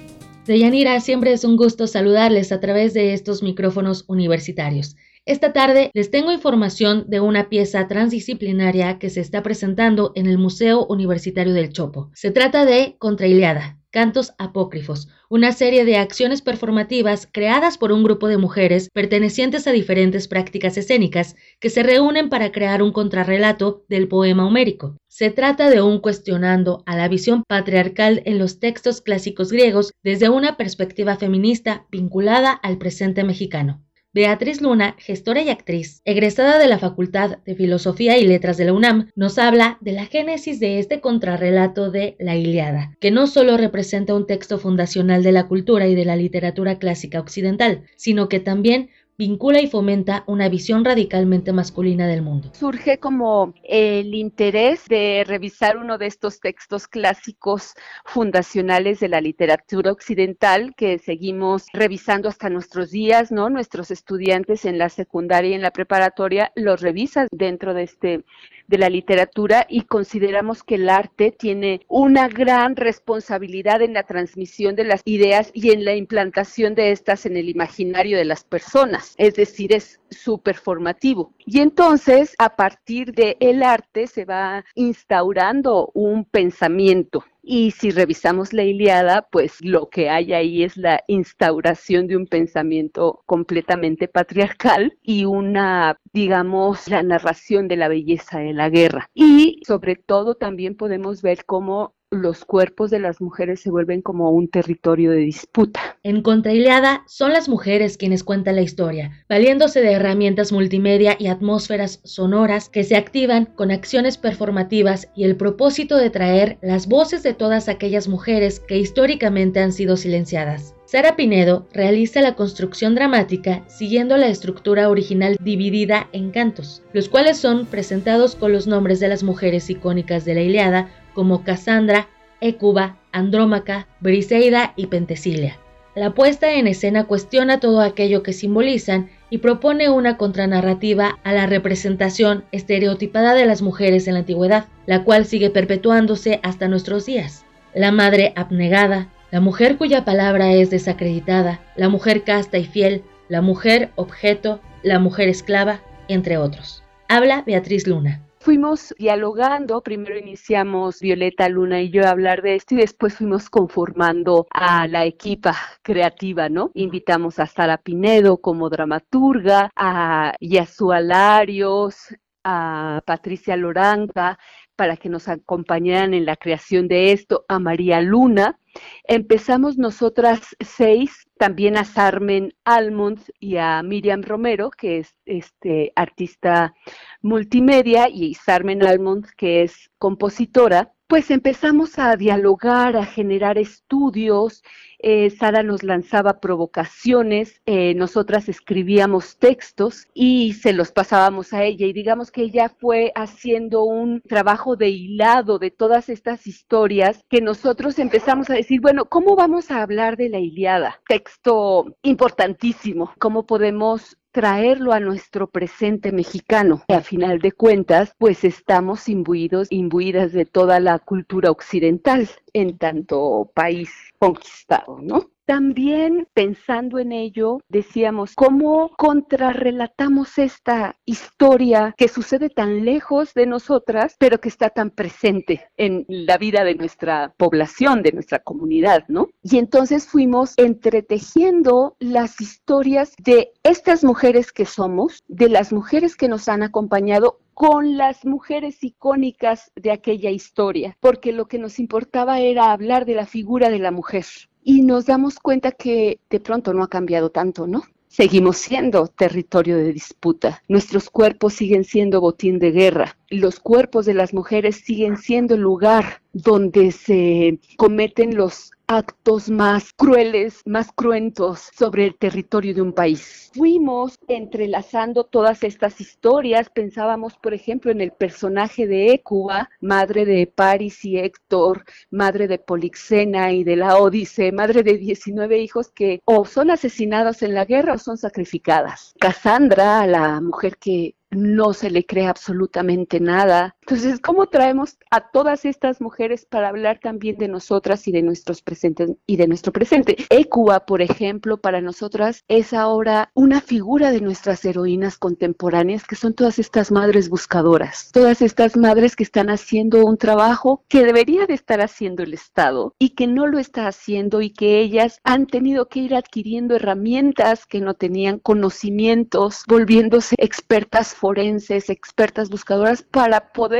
Deyanira, 0.49 0.99
siempre 0.99 1.31
es 1.31 1.43
un 1.43 1.57
gusto 1.57 1.85
saludarles 1.85 2.51
a 2.51 2.59
través 2.59 2.95
de 2.95 3.13
estos 3.13 3.43
micrófonos 3.43 4.03
universitarios. 4.07 4.95
Esta 5.23 5.53
tarde 5.53 5.91
les 5.93 6.09
tengo 6.09 6.31
información 6.31 7.05
de 7.07 7.19
una 7.19 7.49
pieza 7.49 7.87
transdisciplinaria 7.87 8.97
que 8.97 9.11
se 9.11 9.21
está 9.21 9.43
presentando 9.43 10.11
en 10.15 10.25
el 10.25 10.39
Museo 10.39 10.87
Universitario 10.87 11.53
del 11.53 11.71
Chopo. 11.71 12.09
Se 12.15 12.31
trata 12.31 12.65
de 12.65 12.95
Contraileada, 12.97 13.77
Cantos 13.91 14.33
Apócrifos, 14.39 15.07
una 15.29 15.51
serie 15.51 15.85
de 15.85 15.97
acciones 15.97 16.41
performativas 16.41 17.29
creadas 17.31 17.77
por 17.77 17.91
un 17.91 18.03
grupo 18.03 18.27
de 18.27 18.37
mujeres 18.37 18.89
pertenecientes 18.91 19.67
a 19.67 19.71
diferentes 19.71 20.27
prácticas 20.27 20.75
escénicas 20.75 21.35
que 21.59 21.69
se 21.69 21.83
reúnen 21.83 22.29
para 22.29 22.51
crear 22.51 22.81
un 22.81 22.91
contrarrelato 22.91 23.85
del 23.87 24.07
poema 24.07 24.47
homérico. 24.47 24.97
Se 25.07 25.29
trata 25.29 25.69
de 25.69 25.83
un 25.83 25.99
cuestionando 25.99 26.81
a 26.87 26.97
la 26.97 27.07
visión 27.07 27.43
patriarcal 27.47 28.23
en 28.25 28.39
los 28.39 28.59
textos 28.59 29.01
clásicos 29.01 29.51
griegos 29.51 29.91
desde 30.03 30.29
una 30.29 30.57
perspectiva 30.57 31.15
feminista 31.15 31.85
vinculada 31.91 32.51
al 32.51 32.79
presente 32.79 33.23
mexicano. 33.23 33.83
Beatriz 34.11 34.59
Luna, 34.59 34.95
gestora 34.97 35.43
y 35.43 35.49
actriz, 35.49 36.01
egresada 36.03 36.57
de 36.57 36.67
la 36.67 36.79
Facultad 36.79 37.37
de 37.45 37.53
Filosofía 37.53 38.17
y 38.17 38.25
Letras 38.25 38.57
de 38.57 38.65
la 38.65 38.73
UNAM, 38.73 39.11
nos 39.13 39.37
habla 39.37 39.77
de 39.81 39.91
la 39.91 40.07
génesis 40.07 40.59
de 40.59 40.79
este 40.79 40.99
contrarrelato 40.99 41.91
de 41.91 42.15
La 42.17 42.35
Iliada, 42.35 42.97
que 42.99 43.11
no 43.11 43.27
solo 43.27 43.55
representa 43.55 44.15
un 44.15 44.25
texto 44.25 44.57
fundacional 44.57 45.21
de 45.21 45.31
la 45.31 45.47
cultura 45.47 45.87
y 45.87 45.93
de 45.93 46.05
la 46.05 46.15
literatura 46.15 46.79
clásica 46.79 47.19
occidental, 47.19 47.83
sino 47.97 48.29
que 48.29 48.39
también 48.39 48.89
vincula 49.19 49.59
y 49.59 49.67
fomenta 49.67 50.23
una 50.27 50.47
visión 50.47 50.85
radicalmente 50.85 51.51
masculina 51.51 52.07
del 52.07 52.21
mundo. 52.21 52.51
Surge 52.53 52.99
como 52.99 53.53
el 53.65 54.15
interés 54.15 54.85
de 54.87 55.25
revisar 55.27 55.75
uno 55.75 55.97
de 55.97 56.05
estos 56.05 56.39
textos 56.39 56.87
clásicos 56.87 57.73
fundacionales 58.05 59.01
de 59.01 59.09
la 59.09 59.19
literatura 59.19 59.91
occidental 59.91 60.73
que 60.73 60.99
seguimos 60.99 61.65
revisando 61.73 62.29
hasta 62.29 62.49
nuestros 62.49 62.91
días, 62.91 63.29
¿no? 63.29 63.49
Nuestros 63.49 63.91
estudiantes 63.91 64.63
en 64.63 64.77
la 64.77 64.87
secundaria 64.87 65.51
y 65.51 65.53
en 65.55 65.63
la 65.63 65.71
preparatoria 65.71 66.53
los 66.55 66.79
revisan 66.79 67.27
dentro 67.29 67.73
de 67.73 67.83
este 67.83 68.23
de 68.69 68.77
la 68.77 68.89
literatura 68.89 69.65
y 69.67 69.81
consideramos 69.81 70.63
que 70.63 70.75
el 70.75 70.89
arte 70.89 71.31
tiene 71.31 71.81
una 71.87 72.27
gran 72.27 72.75
responsabilidad 72.75 73.81
en 73.81 73.93
la 73.93 74.03
transmisión 74.03 74.75
de 74.75 74.83
las 74.83 75.01
ideas 75.05 75.49
y 75.55 75.71
en 75.71 75.85
la 75.85 75.95
implantación 75.95 76.75
de 76.75 76.91
estas 76.91 77.25
en 77.25 77.35
el 77.35 77.49
imaginario 77.49 78.17
de 78.17 78.25
las 78.25 78.43
personas, 78.43 79.15
es 79.17 79.33
decir, 79.33 79.73
es 79.73 79.98
súper 80.09 80.55
formativo. 80.55 81.33
Y 81.45 81.59
entonces, 81.59 82.35
a 82.37 82.55
partir 82.55 83.13
del 83.13 83.37
el 83.39 83.63
arte 83.63 84.07
se 84.07 84.25
va 84.25 84.63
instaurando 84.75 85.91
un 85.93 86.25
pensamiento 86.25 87.23
y 87.51 87.71
si 87.71 87.89
revisamos 87.89 88.53
la 88.53 88.63
Iliada, 88.63 89.27
pues 89.31 89.59
lo 89.61 89.89
que 89.89 90.09
hay 90.09 90.33
ahí 90.33 90.63
es 90.63 90.77
la 90.77 91.03
instauración 91.07 92.05
de 92.05 92.15
un 92.15 92.27
pensamiento 92.27 93.23
completamente 93.25 94.07
patriarcal 94.07 94.97
y 95.01 95.25
una, 95.25 95.97
digamos, 96.13 96.87
la 96.87 97.01
narración 97.01 97.67
de 97.67 97.77
la 97.77 97.87
belleza 97.87 98.37
de 98.37 98.53
la 98.53 98.69
guerra. 98.69 99.09
Y 99.15 99.61
sobre 99.65 99.95
todo 99.95 100.35
también 100.35 100.75
podemos 100.75 101.23
ver 101.23 101.43
cómo 101.45 101.95
los 102.11 102.43
cuerpos 102.43 102.89
de 102.89 102.97
las 102.97 103.21
mujeres 103.21 103.59
se 103.59 103.69
vuelven 103.69 104.01
como 104.01 104.31
un 104.31 104.47
territorio 104.47 105.11
de 105.11 105.17
disputa. 105.17 105.97
En 106.01 106.23
Contraileada 106.23 107.03
son 107.05 107.33
las 107.33 107.47
mujeres 107.47 107.97
quienes 107.97 108.23
cuentan 108.23 108.55
la 108.55 108.63
historia, 108.63 109.23
valiéndose 109.29 109.81
de 109.81 109.91
herramientas 109.91 110.51
multimedia 110.51 111.15
y 111.19 111.27
atmósferas 111.27 111.99
sonoras 112.03 112.67
que 112.67 112.83
se 112.83 112.95
activan 112.95 113.45
con 113.45 113.69
acciones 113.69 114.17
performativas 114.17 115.09
y 115.15 115.23
el 115.25 115.35
propósito 115.35 115.97
de 115.97 116.09
traer 116.09 116.57
las 116.63 116.87
voces 116.87 117.21
de 117.21 117.35
todas 117.35 117.69
aquellas 117.69 118.07
mujeres 118.07 118.59
que 118.59 118.77
históricamente 118.79 119.59
han 119.59 119.71
sido 119.71 119.95
silenciadas. 119.95 120.73
Sara 120.85 121.15
Pinedo 121.15 121.67
realiza 121.71 122.19
la 122.21 122.33
construcción 122.33 122.95
dramática 122.95 123.63
siguiendo 123.67 124.17
la 124.17 124.27
estructura 124.27 124.89
original 124.89 125.37
dividida 125.39 126.09
en 126.13 126.31
cantos, 126.31 126.81
los 126.93 127.09
cuales 127.09 127.37
son 127.37 127.67
presentados 127.67 128.35
con 128.35 128.51
los 128.51 128.65
nombres 128.65 128.99
de 128.99 129.09
las 129.09 129.21
mujeres 129.21 129.69
icónicas 129.69 130.25
de 130.25 130.33
la 130.33 130.41
Iliada 130.41 130.89
como 131.13 131.43
Cassandra, 131.43 132.07
Écuba, 132.41 132.97
Andrómaca, 133.11 133.87
Briseida 133.99 134.73
y 134.75 134.87
Pentesilia. 134.87 135.57
La 135.95 136.11
puesta 136.13 136.53
en 136.53 136.67
escena 136.67 137.05
cuestiona 137.05 137.59
todo 137.59 137.81
aquello 137.81 138.23
que 138.23 138.31
simbolizan 138.31 139.09
y 139.29 139.39
propone 139.39 139.89
una 139.89 140.17
contranarrativa 140.17 141.19
a 141.23 141.33
la 141.33 141.45
representación 141.45 142.45
estereotipada 142.51 143.33
de 143.33 143.45
las 143.45 143.61
mujeres 143.61 144.07
en 144.07 144.13
la 144.13 144.21
antigüedad, 144.21 144.65
la 144.85 145.03
cual 145.03 145.25
sigue 145.25 145.49
perpetuándose 145.49 146.39
hasta 146.43 146.67
nuestros 146.67 147.05
días. 147.05 147.43
La 147.73 147.91
madre 147.91 148.33
abnegada, 148.35 149.09
la 149.31 149.41
mujer 149.41 149.77
cuya 149.77 150.05
palabra 150.05 150.53
es 150.53 150.69
desacreditada, 150.69 151.59
la 151.75 151.89
mujer 151.89 152.23
casta 152.23 152.57
y 152.57 152.65
fiel, 152.65 153.03
la 153.27 153.41
mujer 153.41 153.89
objeto, 153.95 154.61
la 154.83 154.99
mujer 154.99 155.27
esclava, 155.27 155.81
entre 156.07 156.37
otros. 156.37 156.83
Habla 157.07 157.43
Beatriz 157.45 157.87
Luna 157.87 158.21
fuimos 158.39 158.93
dialogando, 158.97 159.81
primero 159.81 160.17
iniciamos 160.17 160.99
Violeta 161.01 161.49
Luna 161.49 161.81
y 161.81 161.89
yo 161.89 162.05
a 162.05 162.11
hablar 162.11 162.41
de 162.41 162.55
esto 162.55 162.75
y 162.75 162.77
después 162.77 163.15
fuimos 163.15 163.49
conformando 163.49 164.47
a 164.51 164.87
la 164.87 165.05
equipa 165.05 165.55
creativa, 165.81 166.49
¿no? 166.49 166.71
Invitamos 166.73 167.39
a 167.39 167.45
Sara 167.47 167.77
Pinedo 167.77 168.37
como 168.37 168.69
dramaturga, 168.69 169.71
a 169.75 170.33
Yasua 170.39 171.01
Larios, 171.01 172.15
a 172.43 173.01
Patricia 173.05 173.55
Loranca, 173.57 174.39
para 174.79 174.95
que 174.95 175.09
nos 175.09 175.27
acompañaran 175.27 176.13
en 176.13 176.25
la 176.25 176.37
creación 176.37 176.87
de 176.87 177.11
esto, 177.11 177.43
a 177.49 177.59
María 177.59 177.99
Luna. 177.99 178.57
Empezamos 179.03 179.77
nosotras 179.77 180.55
seis, 180.61 181.27
también 181.37 181.75
a 181.75 181.83
Sarmen 181.83 182.53
Almond 182.63 183.19
y 183.41 183.57
a 183.57 183.83
Miriam 183.83 184.21
Romero, 184.23 184.71
que 184.71 184.99
es 184.99 185.17
este 185.25 185.91
artista 185.97 186.73
multimedia, 187.21 188.07
y 188.07 188.35
Sarmen 188.35 188.81
Almond, 188.81 189.25
que 189.35 189.63
es 189.63 189.91
compositora 189.97 190.93
pues 191.09 191.31
empezamos 191.31 191.97
a 191.97 192.15
dialogar, 192.15 192.95
a 192.95 193.03
generar 193.03 193.57
estudios. 193.57 194.63
Eh, 194.99 195.31
Sara 195.31 195.63
nos 195.63 195.81
lanzaba 195.81 196.39
provocaciones, 196.39 197.61
eh, 197.65 197.95
nosotras 197.95 198.47
escribíamos 198.47 199.37
textos 199.37 200.05
y 200.13 200.53
se 200.53 200.71
los 200.71 200.91
pasábamos 200.91 201.51
a 201.51 201.63
ella. 201.63 201.87
Y 201.87 201.93
digamos 201.93 202.29
que 202.29 202.43
ella 202.43 202.69
fue 202.69 203.11
haciendo 203.15 203.85
un 203.85 204.21
trabajo 204.21 204.75
de 204.75 204.89
hilado 204.89 205.57
de 205.57 205.71
todas 205.71 206.09
estas 206.09 206.45
historias 206.45 207.23
que 207.27 207.41
nosotros 207.41 207.97
empezamos 207.97 208.51
a 208.51 208.53
decir, 208.53 208.79
bueno, 208.79 209.05
¿cómo 209.05 209.35
vamos 209.35 209.71
a 209.71 209.81
hablar 209.81 210.15
de 210.15 210.29
la 210.29 210.37
Iliada? 210.37 211.01
Texto 211.07 211.97
importantísimo. 212.03 213.13
¿Cómo 213.17 213.47
podemos 213.47 214.18
traerlo 214.31 214.93
a 214.93 214.99
nuestro 214.99 215.49
presente 215.49 216.11
mexicano. 216.11 216.83
A 216.87 217.01
final 217.01 217.39
de 217.39 217.51
cuentas, 217.51 218.13
pues 218.17 218.43
estamos 218.43 219.09
imbuidos, 219.09 219.67
imbuidas 219.71 220.31
de 220.31 220.45
toda 220.45 220.79
la 220.79 220.99
cultura 220.99 221.51
occidental 221.51 222.29
en 222.53 222.77
tanto 222.77 223.51
país 223.53 223.89
conquistado, 224.19 224.99
¿no? 225.01 225.31
También 225.49 226.27
pensando 226.35 226.99
en 226.99 227.11
ello, 227.11 227.57
decíamos, 227.69 228.35
¿cómo 228.35 228.91
contrarrelatamos 228.95 230.37
esta 230.37 230.95
historia 231.05 231.95
que 231.97 232.07
sucede 232.07 232.51
tan 232.51 232.85
lejos 232.85 233.33
de 233.33 233.47
nosotras, 233.47 234.15
pero 234.19 234.39
que 234.39 234.47
está 234.47 234.69
tan 234.69 234.91
presente 234.91 235.67
en 235.75 236.05
la 236.07 236.37
vida 236.37 236.63
de 236.63 236.75
nuestra 236.75 237.33
población, 237.35 238.03
de 238.03 238.11
nuestra 238.11 238.37
comunidad, 238.37 239.05
¿no? 239.07 239.29
Y 239.41 239.57
entonces 239.57 240.05
fuimos 240.07 240.53
entretejiendo 240.57 241.95
las 241.97 242.39
historias 242.41 243.15
de 243.17 243.51
estas 243.63 244.03
mujeres 244.03 244.51
que 244.51 244.65
somos, 244.65 245.23
de 245.27 245.49
las 245.49 245.73
mujeres 245.73 246.15
que 246.15 246.27
nos 246.27 246.47
han 246.47 246.61
acompañado 246.61 247.39
con 247.59 247.97
las 247.97 248.23
mujeres 248.23 248.81
icónicas 248.85 249.73
de 249.75 249.91
aquella 249.91 250.29
historia, 250.29 250.95
porque 251.01 251.33
lo 251.33 251.49
que 251.49 251.59
nos 251.59 251.77
importaba 251.77 252.39
era 252.39 252.71
hablar 252.71 253.05
de 253.05 253.15
la 253.15 253.25
figura 253.25 253.69
de 253.69 253.79
la 253.79 253.91
mujer 253.91 254.23
y 254.63 254.81
nos 254.81 255.07
damos 255.07 255.39
cuenta 255.39 255.73
que 255.73 256.21
de 256.29 256.39
pronto 256.39 256.73
no 256.73 256.83
ha 256.83 256.87
cambiado 256.87 257.31
tanto, 257.31 257.67
¿no? 257.67 257.83
Seguimos 258.07 258.55
siendo 258.55 259.07
territorio 259.07 259.75
de 259.75 259.91
disputa. 259.91 260.63
Nuestros 260.69 261.09
cuerpos 261.09 261.51
siguen 261.51 261.83
siendo 261.83 262.21
botín 262.21 262.59
de 262.59 262.71
guerra. 262.71 263.17
Los 263.31 263.59
cuerpos 263.59 264.07
de 264.07 264.15
las 264.15 264.33
mujeres 264.33 264.77
siguen 264.77 265.17
siendo 265.17 265.53
el 265.53 265.61
lugar 265.61 266.23
donde 266.33 266.91
se 266.91 267.59
cometen 267.77 268.35
los 268.35 268.71
actos 268.87 269.51
más 269.51 269.93
crueles, 269.93 270.63
más 270.65 270.91
cruentos 270.91 271.69
sobre 271.77 272.07
el 272.07 272.17
territorio 272.17 272.73
de 272.73 272.81
un 272.81 272.91
país. 272.91 273.51
Fuimos 273.53 274.17
entrelazando 274.27 275.25
todas 275.25 275.63
estas 275.63 276.01
historias, 276.01 276.71
pensábamos, 276.71 277.37
por 277.37 277.53
ejemplo, 277.53 277.91
en 277.91 278.01
el 278.01 278.11
personaje 278.11 278.87
de 278.87 279.13
Écuba, 279.13 279.69
madre 279.79 280.25
de 280.25 280.47
Paris 280.47 281.05
y 281.05 281.19
Héctor, 281.19 281.85
madre 282.09 282.47
de 282.47 282.57
Polixena 282.57 283.51
y 283.53 283.63
de 283.63 283.75
la 283.75 283.97
Odisea, 283.97 284.51
madre 284.51 284.81
de 284.81 284.97
19 284.97 285.59
hijos 285.59 285.91
que 285.91 286.19
o 286.25 286.45
son 286.45 286.71
asesinados 286.71 287.43
en 287.43 287.53
la 287.53 287.65
guerra 287.65 287.93
o 287.93 287.99
son 287.99 288.17
sacrificadas. 288.17 289.13
Cassandra, 289.19 290.07
la 290.07 290.41
mujer 290.41 290.77
que 290.77 291.13
no 291.31 291.73
se 291.73 291.89
le 291.91 292.05
cree 292.05 292.27
absolutamente 292.27 293.19
nada, 293.19 293.75
Entonces, 293.89 294.19
¿cómo 294.19 294.45
traemos 294.45 294.99
a 295.09 295.31
todas 295.31 295.65
estas 295.65 295.99
mujeres 295.99 296.45
para 296.45 296.69
hablar 296.69 296.99
también 296.99 297.39
de 297.39 297.47
nosotras 297.47 298.07
y 298.07 298.11
de 298.11 298.21
nuestros 298.21 298.61
presentes 298.61 299.13
y 299.25 299.35
de 299.35 299.47
nuestro 299.47 299.73
presente? 299.73 300.15
Ecuba, 300.29 300.85
por 300.85 301.01
ejemplo, 301.01 301.57
para 301.57 301.81
nosotras 301.81 302.43
es 302.47 302.73
ahora 302.73 303.31
una 303.33 303.61
figura 303.61 304.11
de 304.11 304.21
nuestras 304.21 304.63
heroínas 304.63 305.17
contemporáneas, 305.17 306.05
que 306.05 306.15
son 306.15 306.35
todas 306.35 306.59
estas 306.59 306.91
madres 306.91 307.29
buscadoras, 307.29 308.11
todas 308.13 308.43
estas 308.43 308.77
madres 308.77 309.15
que 309.15 309.23
están 309.23 309.49
haciendo 309.49 310.05
un 310.05 310.19
trabajo 310.19 310.83
que 310.87 311.03
debería 311.03 311.47
de 311.47 311.55
estar 311.55 311.81
haciendo 311.81 312.21
el 312.21 312.35
Estado 312.35 312.93
y 312.99 313.15
que 313.15 313.25
no 313.25 313.47
lo 313.47 313.57
está 313.57 313.87
haciendo 313.87 314.43
y 314.43 314.51
que 314.51 314.81
ellas 314.81 315.19
han 315.23 315.47
tenido 315.47 315.87
que 315.89 316.01
ir 316.01 316.13
adquiriendo 316.13 316.75
herramientas 316.75 317.65
que 317.65 317.81
no 317.81 317.95
tenían 317.95 318.37
conocimientos, 318.37 319.63
volviéndose 319.67 320.35
expertas 320.37 321.15
forenses, 321.15 321.89
expertas 321.89 322.51
buscadoras 322.51 323.01
para 323.01 323.51
poder 323.51 323.78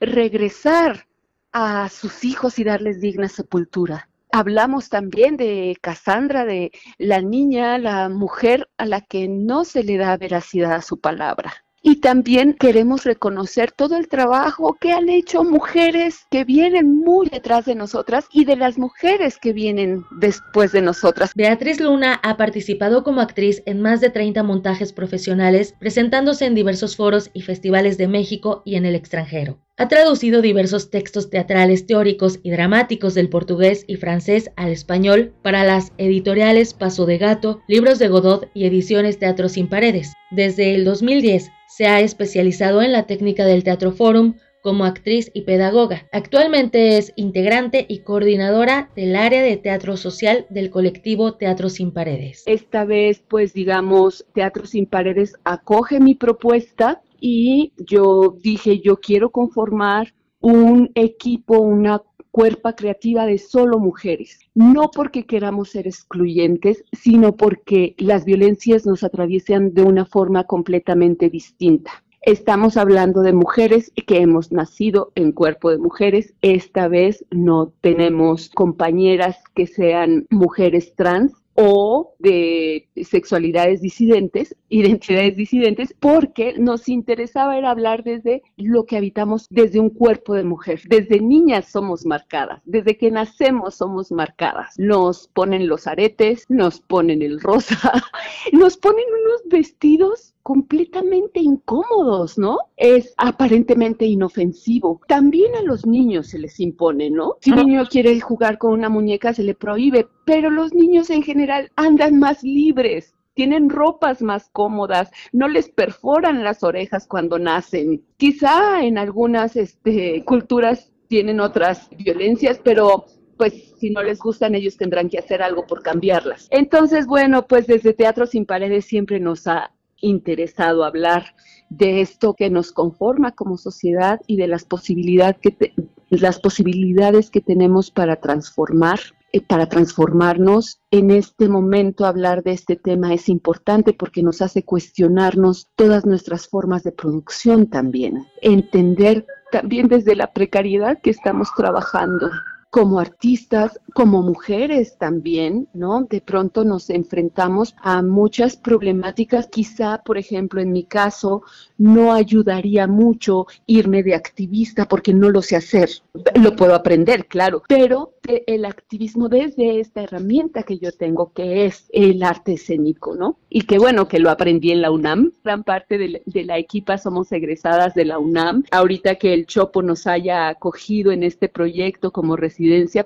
regresar 0.00 1.06
a 1.52 1.88
sus 1.88 2.24
hijos 2.24 2.58
y 2.58 2.64
darles 2.64 3.00
digna 3.00 3.28
sepultura. 3.28 4.08
Hablamos 4.32 4.88
también 4.88 5.36
de 5.36 5.76
Cassandra, 5.80 6.44
de 6.46 6.72
la 6.98 7.20
niña, 7.20 7.76
la 7.78 8.08
mujer 8.08 8.70
a 8.78 8.86
la 8.86 9.02
que 9.02 9.28
no 9.28 9.64
se 9.64 9.84
le 9.84 9.98
da 9.98 10.16
veracidad 10.16 10.72
a 10.72 10.82
su 10.82 11.00
palabra. 11.00 11.52
Y 11.84 11.96
también 11.96 12.54
queremos 12.54 13.02
reconocer 13.02 13.72
todo 13.72 13.96
el 13.96 14.06
trabajo 14.06 14.76
que 14.80 14.92
han 14.92 15.08
hecho 15.08 15.42
mujeres 15.42 16.26
que 16.30 16.44
vienen 16.44 16.94
muy 16.94 17.28
detrás 17.28 17.64
de 17.64 17.74
nosotras 17.74 18.26
y 18.32 18.44
de 18.44 18.54
las 18.54 18.78
mujeres 18.78 19.36
que 19.36 19.52
vienen 19.52 20.04
después 20.12 20.70
de 20.70 20.80
nosotras. 20.80 21.32
Beatriz 21.34 21.80
Luna 21.80 22.20
ha 22.22 22.36
participado 22.36 23.02
como 23.02 23.20
actriz 23.20 23.64
en 23.66 23.82
más 23.82 24.00
de 24.00 24.10
30 24.10 24.44
montajes 24.44 24.92
profesionales, 24.92 25.74
presentándose 25.80 26.46
en 26.46 26.54
diversos 26.54 26.96
foros 26.96 27.30
y 27.34 27.42
festivales 27.42 27.98
de 27.98 28.06
México 28.06 28.62
y 28.64 28.76
en 28.76 28.86
el 28.86 28.94
extranjero. 28.94 29.58
Ha 29.78 29.88
traducido 29.88 30.42
diversos 30.42 30.90
textos 30.90 31.30
teatrales 31.30 31.86
teóricos 31.86 32.38
y 32.42 32.50
dramáticos 32.50 33.14
del 33.14 33.30
portugués 33.30 33.84
y 33.86 33.96
francés 33.96 34.50
al 34.54 34.70
español 34.70 35.32
para 35.40 35.64
las 35.64 35.92
editoriales 35.96 36.74
Paso 36.74 37.06
de 37.06 37.16
Gato, 37.16 37.62
Libros 37.68 37.98
de 37.98 38.08
Godot 38.08 38.50
y 38.52 38.66
Ediciones 38.66 39.18
Teatro 39.18 39.48
Sin 39.48 39.68
Paredes. 39.68 40.12
Desde 40.30 40.74
el 40.74 40.84
2010 40.84 41.50
se 41.68 41.86
ha 41.86 42.00
especializado 42.00 42.82
en 42.82 42.92
la 42.92 43.06
técnica 43.06 43.46
del 43.46 43.64
Teatro 43.64 43.92
Forum 43.92 44.34
como 44.62 44.84
actriz 44.84 45.30
y 45.32 45.40
pedagoga. 45.42 46.06
Actualmente 46.12 46.98
es 46.98 47.14
integrante 47.16 47.86
y 47.88 48.00
coordinadora 48.00 48.90
del 48.94 49.16
área 49.16 49.42
de 49.42 49.56
teatro 49.56 49.96
social 49.96 50.46
del 50.50 50.68
colectivo 50.68 51.34
Teatro 51.34 51.70
Sin 51.70 51.92
Paredes. 51.92 52.42
Esta 52.44 52.84
vez, 52.84 53.24
pues 53.26 53.54
digamos, 53.54 54.26
Teatro 54.34 54.66
Sin 54.66 54.84
Paredes 54.84 55.34
acoge 55.44 55.98
mi 55.98 56.14
propuesta 56.14 57.00
y 57.24 57.72
yo 57.78 58.36
dije, 58.42 58.80
yo 58.80 58.96
quiero 58.96 59.30
conformar 59.30 60.12
un 60.40 60.90
equipo, 60.96 61.60
una 61.60 62.02
cuerpa 62.32 62.74
creativa 62.74 63.26
de 63.26 63.38
solo 63.38 63.78
mujeres, 63.78 64.40
no 64.54 64.90
porque 64.90 65.24
queramos 65.24 65.70
ser 65.70 65.86
excluyentes, 65.86 66.82
sino 66.90 67.36
porque 67.36 67.94
las 67.98 68.24
violencias 68.24 68.86
nos 68.86 69.04
atraviesan 69.04 69.72
de 69.72 69.82
una 69.82 70.04
forma 70.04 70.44
completamente 70.44 71.30
distinta. 71.30 71.92
Estamos 72.22 72.76
hablando 72.76 73.22
de 73.22 73.32
mujeres 73.32 73.92
que 74.06 74.20
hemos 74.20 74.50
nacido 74.50 75.12
en 75.14 75.30
cuerpo 75.30 75.70
de 75.70 75.78
mujeres. 75.78 76.34
Esta 76.42 76.88
vez 76.88 77.24
no 77.30 77.72
tenemos 77.80 78.48
compañeras 78.50 79.36
que 79.54 79.66
sean 79.66 80.26
mujeres 80.30 80.94
trans, 80.96 81.32
o 81.54 82.14
de 82.18 82.88
sexualidades 83.02 83.80
disidentes, 83.80 84.56
identidades 84.68 85.36
disidentes, 85.36 85.94
porque 85.98 86.54
nos 86.58 86.88
interesaba 86.88 87.54
hablar 87.68 88.02
desde 88.04 88.42
lo 88.56 88.84
que 88.84 88.96
habitamos 88.96 89.46
desde 89.50 89.80
un 89.80 89.90
cuerpo 89.90 90.34
de 90.34 90.44
mujer. 90.44 90.80
Desde 90.88 91.20
niñas 91.20 91.70
somos 91.70 92.06
marcadas, 92.06 92.62
desde 92.64 92.96
que 92.96 93.10
nacemos 93.10 93.74
somos 93.76 94.10
marcadas. 94.10 94.74
Nos 94.78 95.28
ponen 95.28 95.68
los 95.68 95.86
aretes, 95.86 96.46
nos 96.48 96.80
ponen 96.80 97.22
el 97.22 97.40
rosa, 97.40 97.76
nos 98.52 98.76
ponen 98.76 99.04
unos 99.24 99.42
vestidos 99.46 100.31
completamente 100.42 101.40
incómodos, 101.40 102.36
¿no? 102.38 102.58
Es 102.76 103.14
aparentemente 103.16 104.06
inofensivo. 104.06 105.00
También 105.06 105.54
a 105.54 105.62
los 105.62 105.86
niños 105.86 106.28
se 106.28 106.38
les 106.38 106.58
impone, 106.60 107.10
¿no? 107.10 107.36
Si 107.40 107.50
un 107.52 107.66
niño 107.66 107.86
quiere 107.88 108.18
jugar 108.20 108.58
con 108.58 108.72
una 108.72 108.88
muñeca 108.88 109.32
se 109.32 109.44
le 109.44 109.54
prohíbe, 109.54 110.08
pero 110.24 110.50
los 110.50 110.74
niños 110.74 111.10
en 111.10 111.22
general 111.22 111.70
andan 111.76 112.18
más 112.18 112.42
libres. 112.42 113.14
Tienen 113.34 113.70
ropas 113.70 114.20
más 114.20 114.50
cómodas, 114.50 115.10
no 115.32 115.48
les 115.48 115.70
perforan 115.70 116.44
las 116.44 116.62
orejas 116.62 117.06
cuando 117.06 117.38
nacen. 117.38 118.04
Quizá 118.18 118.84
en 118.84 118.98
algunas 118.98 119.56
este, 119.56 120.22
culturas 120.24 120.92
tienen 121.08 121.40
otras 121.40 121.88
violencias, 121.96 122.60
pero 122.62 123.06
pues 123.38 123.74
si 123.78 123.90
no 123.90 124.02
les 124.02 124.18
gustan 124.18 124.54
ellos 124.54 124.76
tendrán 124.76 125.08
que 125.08 125.18
hacer 125.18 125.42
algo 125.42 125.66
por 125.66 125.82
cambiarlas. 125.82 126.46
Entonces, 126.50 127.06
bueno, 127.06 127.46
pues 127.46 127.66
desde 127.66 127.94
Teatro 127.94 128.26
Sin 128.26 128.44
Paredes 128.44 128.84
siempre 128.84 129.18
nos 129.18 129.46
ha 129.46 129.72
interesado 130.02 130.84
hablar 130.84 131.34
de 131.70 132.02
esto 132.02 132.34
que 132.34 132.50
nos 132.50 132.72
conforma 132.72 133.32
como 133.32 133.56
sociedad 133.56 134.20
y 134.26 134.36
de 134.36 134.46
las, 134.46 134.64
posibilidades 134.64 135.38
que 135.40 135.72
las 136.10 136.38
posibilidades 136.38 137.30
que 137.30 137.40
tenemos 137.40 137.90
para 137.90 138.16
transformar, 138.16 139.00
eh, 139.32 139.40
para 139.40 139.66
transformarnos. 139.66 140.80
En 140.90 141.10
este 141.10 141.48
momento 141.48 142.04
hablar 142.04 142.42
de 142.42 142.52
este 142.52 142.76
tema 142.76 143.14
es 143.14 143.30
importante 143.30 143.94
porque 143.94 144.22
nos 144.22 144.42
hace 144.42 144.64
cuestionarnos 144.64 145.68
todas 145.74 146.04
nuestras 146.04 146.46
formas 146.48 146.82
de 146.82 146.92
producción 146.92 147.66
también, 147.68 148.26
entender 148.42 149.24
también 149.50 149.88
desde 149.88 150.16
la 150.16 150.32
precariedad 150.32 150.98
que 151.02 151.10
estamos 151.10 151.48
trabajando 151.56 152.30
como 152.72 153.00
artistas, 153.00 153.78
como 153.92 154.22
mujeres 154.22 154.96
también, 154.96 155.68
¿no? 155.74 156.04
De 156.08 156.22
pronto 156.22 156.64
nos 156.64 156.88
enfrentamos 156.88 157.76
a 157.82 158.00
muchas 158.00 158.56
problemáticas. 158.56 159.46
Quizá, 159.48 160.02
por 160.02 160.16
ejemplo, 160.16 160.58
en 160.58 160.72
mi 160.72 160.84
caso, 160.84 161.42
no 161.76 162.14
ayudaría 162.14 162.86
mucho 162.86 163.46
irme 163.66 164.02
de 164.02 164.14
activista 164.14 164.88
porque 164.88 165.12
no 165.12 165.28
lo 165.28 165.42
sé 165.42 165.56
hacer. 165.56 165.90
Lo 166.34 166.56
puedo 166.56 166.74
aprender, 166.74 167.26
claro, 167.26 167.62
pero 167.68 168.14
el 168.46 168.64
activismo 168.64 169.28
desde 169.28 169.80
esta 169.80 170.02
herramienta 170.02 170.62
que 170.62 170.78
yo 170.78 170.92
tengo, 170.92 171.32
que 171.32 171.66
es 171.66 171.90
el 171.92 172.22
arte 172.22 172.54
escénico, 172.54 173.14
¿no? 173.16 173.38
Y 173.50 173.62
que 173.62 173.78
bueno, 173.78 174.08
que 174.08 174.18
lo 174.18 174.30
aprendí 174.30 174.70
en 174.70 174.80
la 174.80 174.90
UNAM. 174.90 175.32
Gran 175.44 175.64
parte 175.64 175.98
de, 175.98 176.22
la 176.44 176.58
equipa 176.58 176.98
somos 176.98 177.32
egresadas 177.32 177.94
de 177.94 178.04
la 178.04 178.18
UNAM. 178.18 178.64
Ahorita 178.70 179.16
que 179.16 179.34
el 179.34 179.46
Chopo 179.46 179.82
nos 179.82 180.06
haya 180.06 180.48
acogido 180.48 181.12
en 181.12 181.22
este 181.22 181.48
proyecto 181.48 182.12
como 182.12 182.36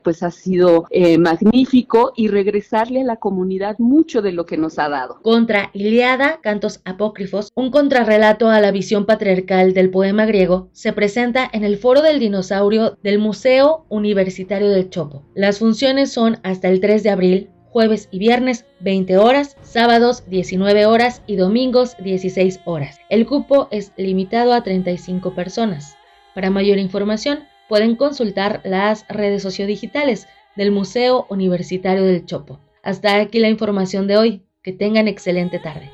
pues 0.02 0.22
ha 0.22 0.30
sido 0.30 0.86
eh, 0.90 1.18
magnífico 1.18 2.12
y 2.16 2.28
regresarle 2.28 3.00
a 3.00 3.04
la 3.04 3.16
comunidad 3.16 3.76
mucho 3.78 4.22
de 4.22 4.32
lo 4.32 4.46
que 4.46 4.56
nos 4.56 4.78
ha 4.78 4.88
dado. 4.88 5.20
Contra 5.22 5.70
Iliada, 5.72 6.40
Cantos 6.42 6.80
Apócrifos, 6.84 7.50
un 7.54 7.70
contrarrelato 7.70 8.48
a 8.48 8.60
la 8.60 8.70
visión 8.70 9.06
patriarcal 9.06 9.74
del 9.74 9.90
poema 9.90 10.26
griego, 10.26 10.68
se 10.72 10.92
presenta 10.92 11.48
en 11.52 11.64
el 11.64 11.78
Foro 11.78 12.02
del 12.02 12.20
Dinosaurio 12.20 12.98
del 13.02 13.18
Museo 13.18 13.86
Universitario 13.88 14.70
del 14.70 14.90
Chopo 14.90 15.06
las 15.34 15.58
funciones 15.58 16.12
son 16.12 16.38
hasta 16.42 16.68
el 16.68 16.80
3 16.80 17.02
de 17.02 17.10
abril, 17.10 17.50
jueves 17.70 18.08
y 18.10 18.18
viernes 18.18 18.64
20 18.80 19.18
horas, 19.18 19.56
sábados 19.62 20.24
19 20.28 20.86
horas 20.86 21.22
y 21.26 21.36
domingos 21.36 21.96
16 21.98 22.60
horas. 22.64 22.98
El 23.10 23.26
cupo 23.26 23.68
es 23.70 23.92
limitado 23.96 24.54
a 24.54 24.62
35 24.62 25.34
personas. 25.34 25.96
Para 26.34 26.50
mayor 26.50 26.78
información 26.78 27.40
pueden 27.68 27.96
consultar 27.96 28.60
las 28.64 29.06
redes 29.08 29.42
sociodigitales 29.42 30.28
del 30.56 30.70
Museo 30.70 31.26
Universitario 31.28 32.04
del 32.04 32.24
Chopo. 32.26 32.60
Hasta 32.82 33.16
aquí 33.16 33.38
la 33.38 33.48
información 33.48 34.06
de 34.06 34.16
hoy. 34.16 34.42
Que 34.62 34.72
tengan 34.72 35.06
excelente 35.06 35.60
tarde. 35.60 35.92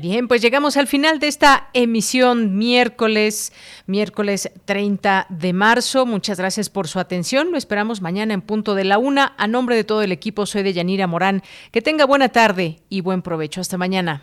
Bien, 0.00 0.28
pues 0.28 0.40
llegamos 0.42 0.76
al 0.76 0.86
final 0.86 1.18
de 1.18 1.26
esta 1.26 1.70
emisión 1.72 2.56
miércoles, 2.56 3.52
miércoles 3.86 4.48
30 4.64 5.26
de 5.28 5.52
marzo. 5.52 6.06
Muchas 6.06 6.38
gracias 6.38 6.70
por 6.70 6.86
su 6.86 7.00
atención. 7.00 7.50
Lo 7.50 7.58
esperamos 7.58 8.00
mañana 8.00 8.32
en 8.32 8.40
punto 8.40 8.76
de 8.76 8.84
la 8.84 8.98
una. 8.98 9.34
A 9.38 9.48
nombre 9.48 9.74
de 9.74 9.82
todo 9.82 10.02
el 10.02 10.12
equipo, 10.12 10.46
soy 10.46 10.62
de 10.62 10.72
Yanira 10.72 11.08
Morán. 11.08 11.42
Que 11.72 11.82
tenga 11.82 12.06
buena 12.06 12.28
tarde 12.28 12.78
y 12.88 13.00
buen 13.00 13.22
provecho. 13.22 13.60
Hasta 13.60 13.76
mañana. 13.76 14.22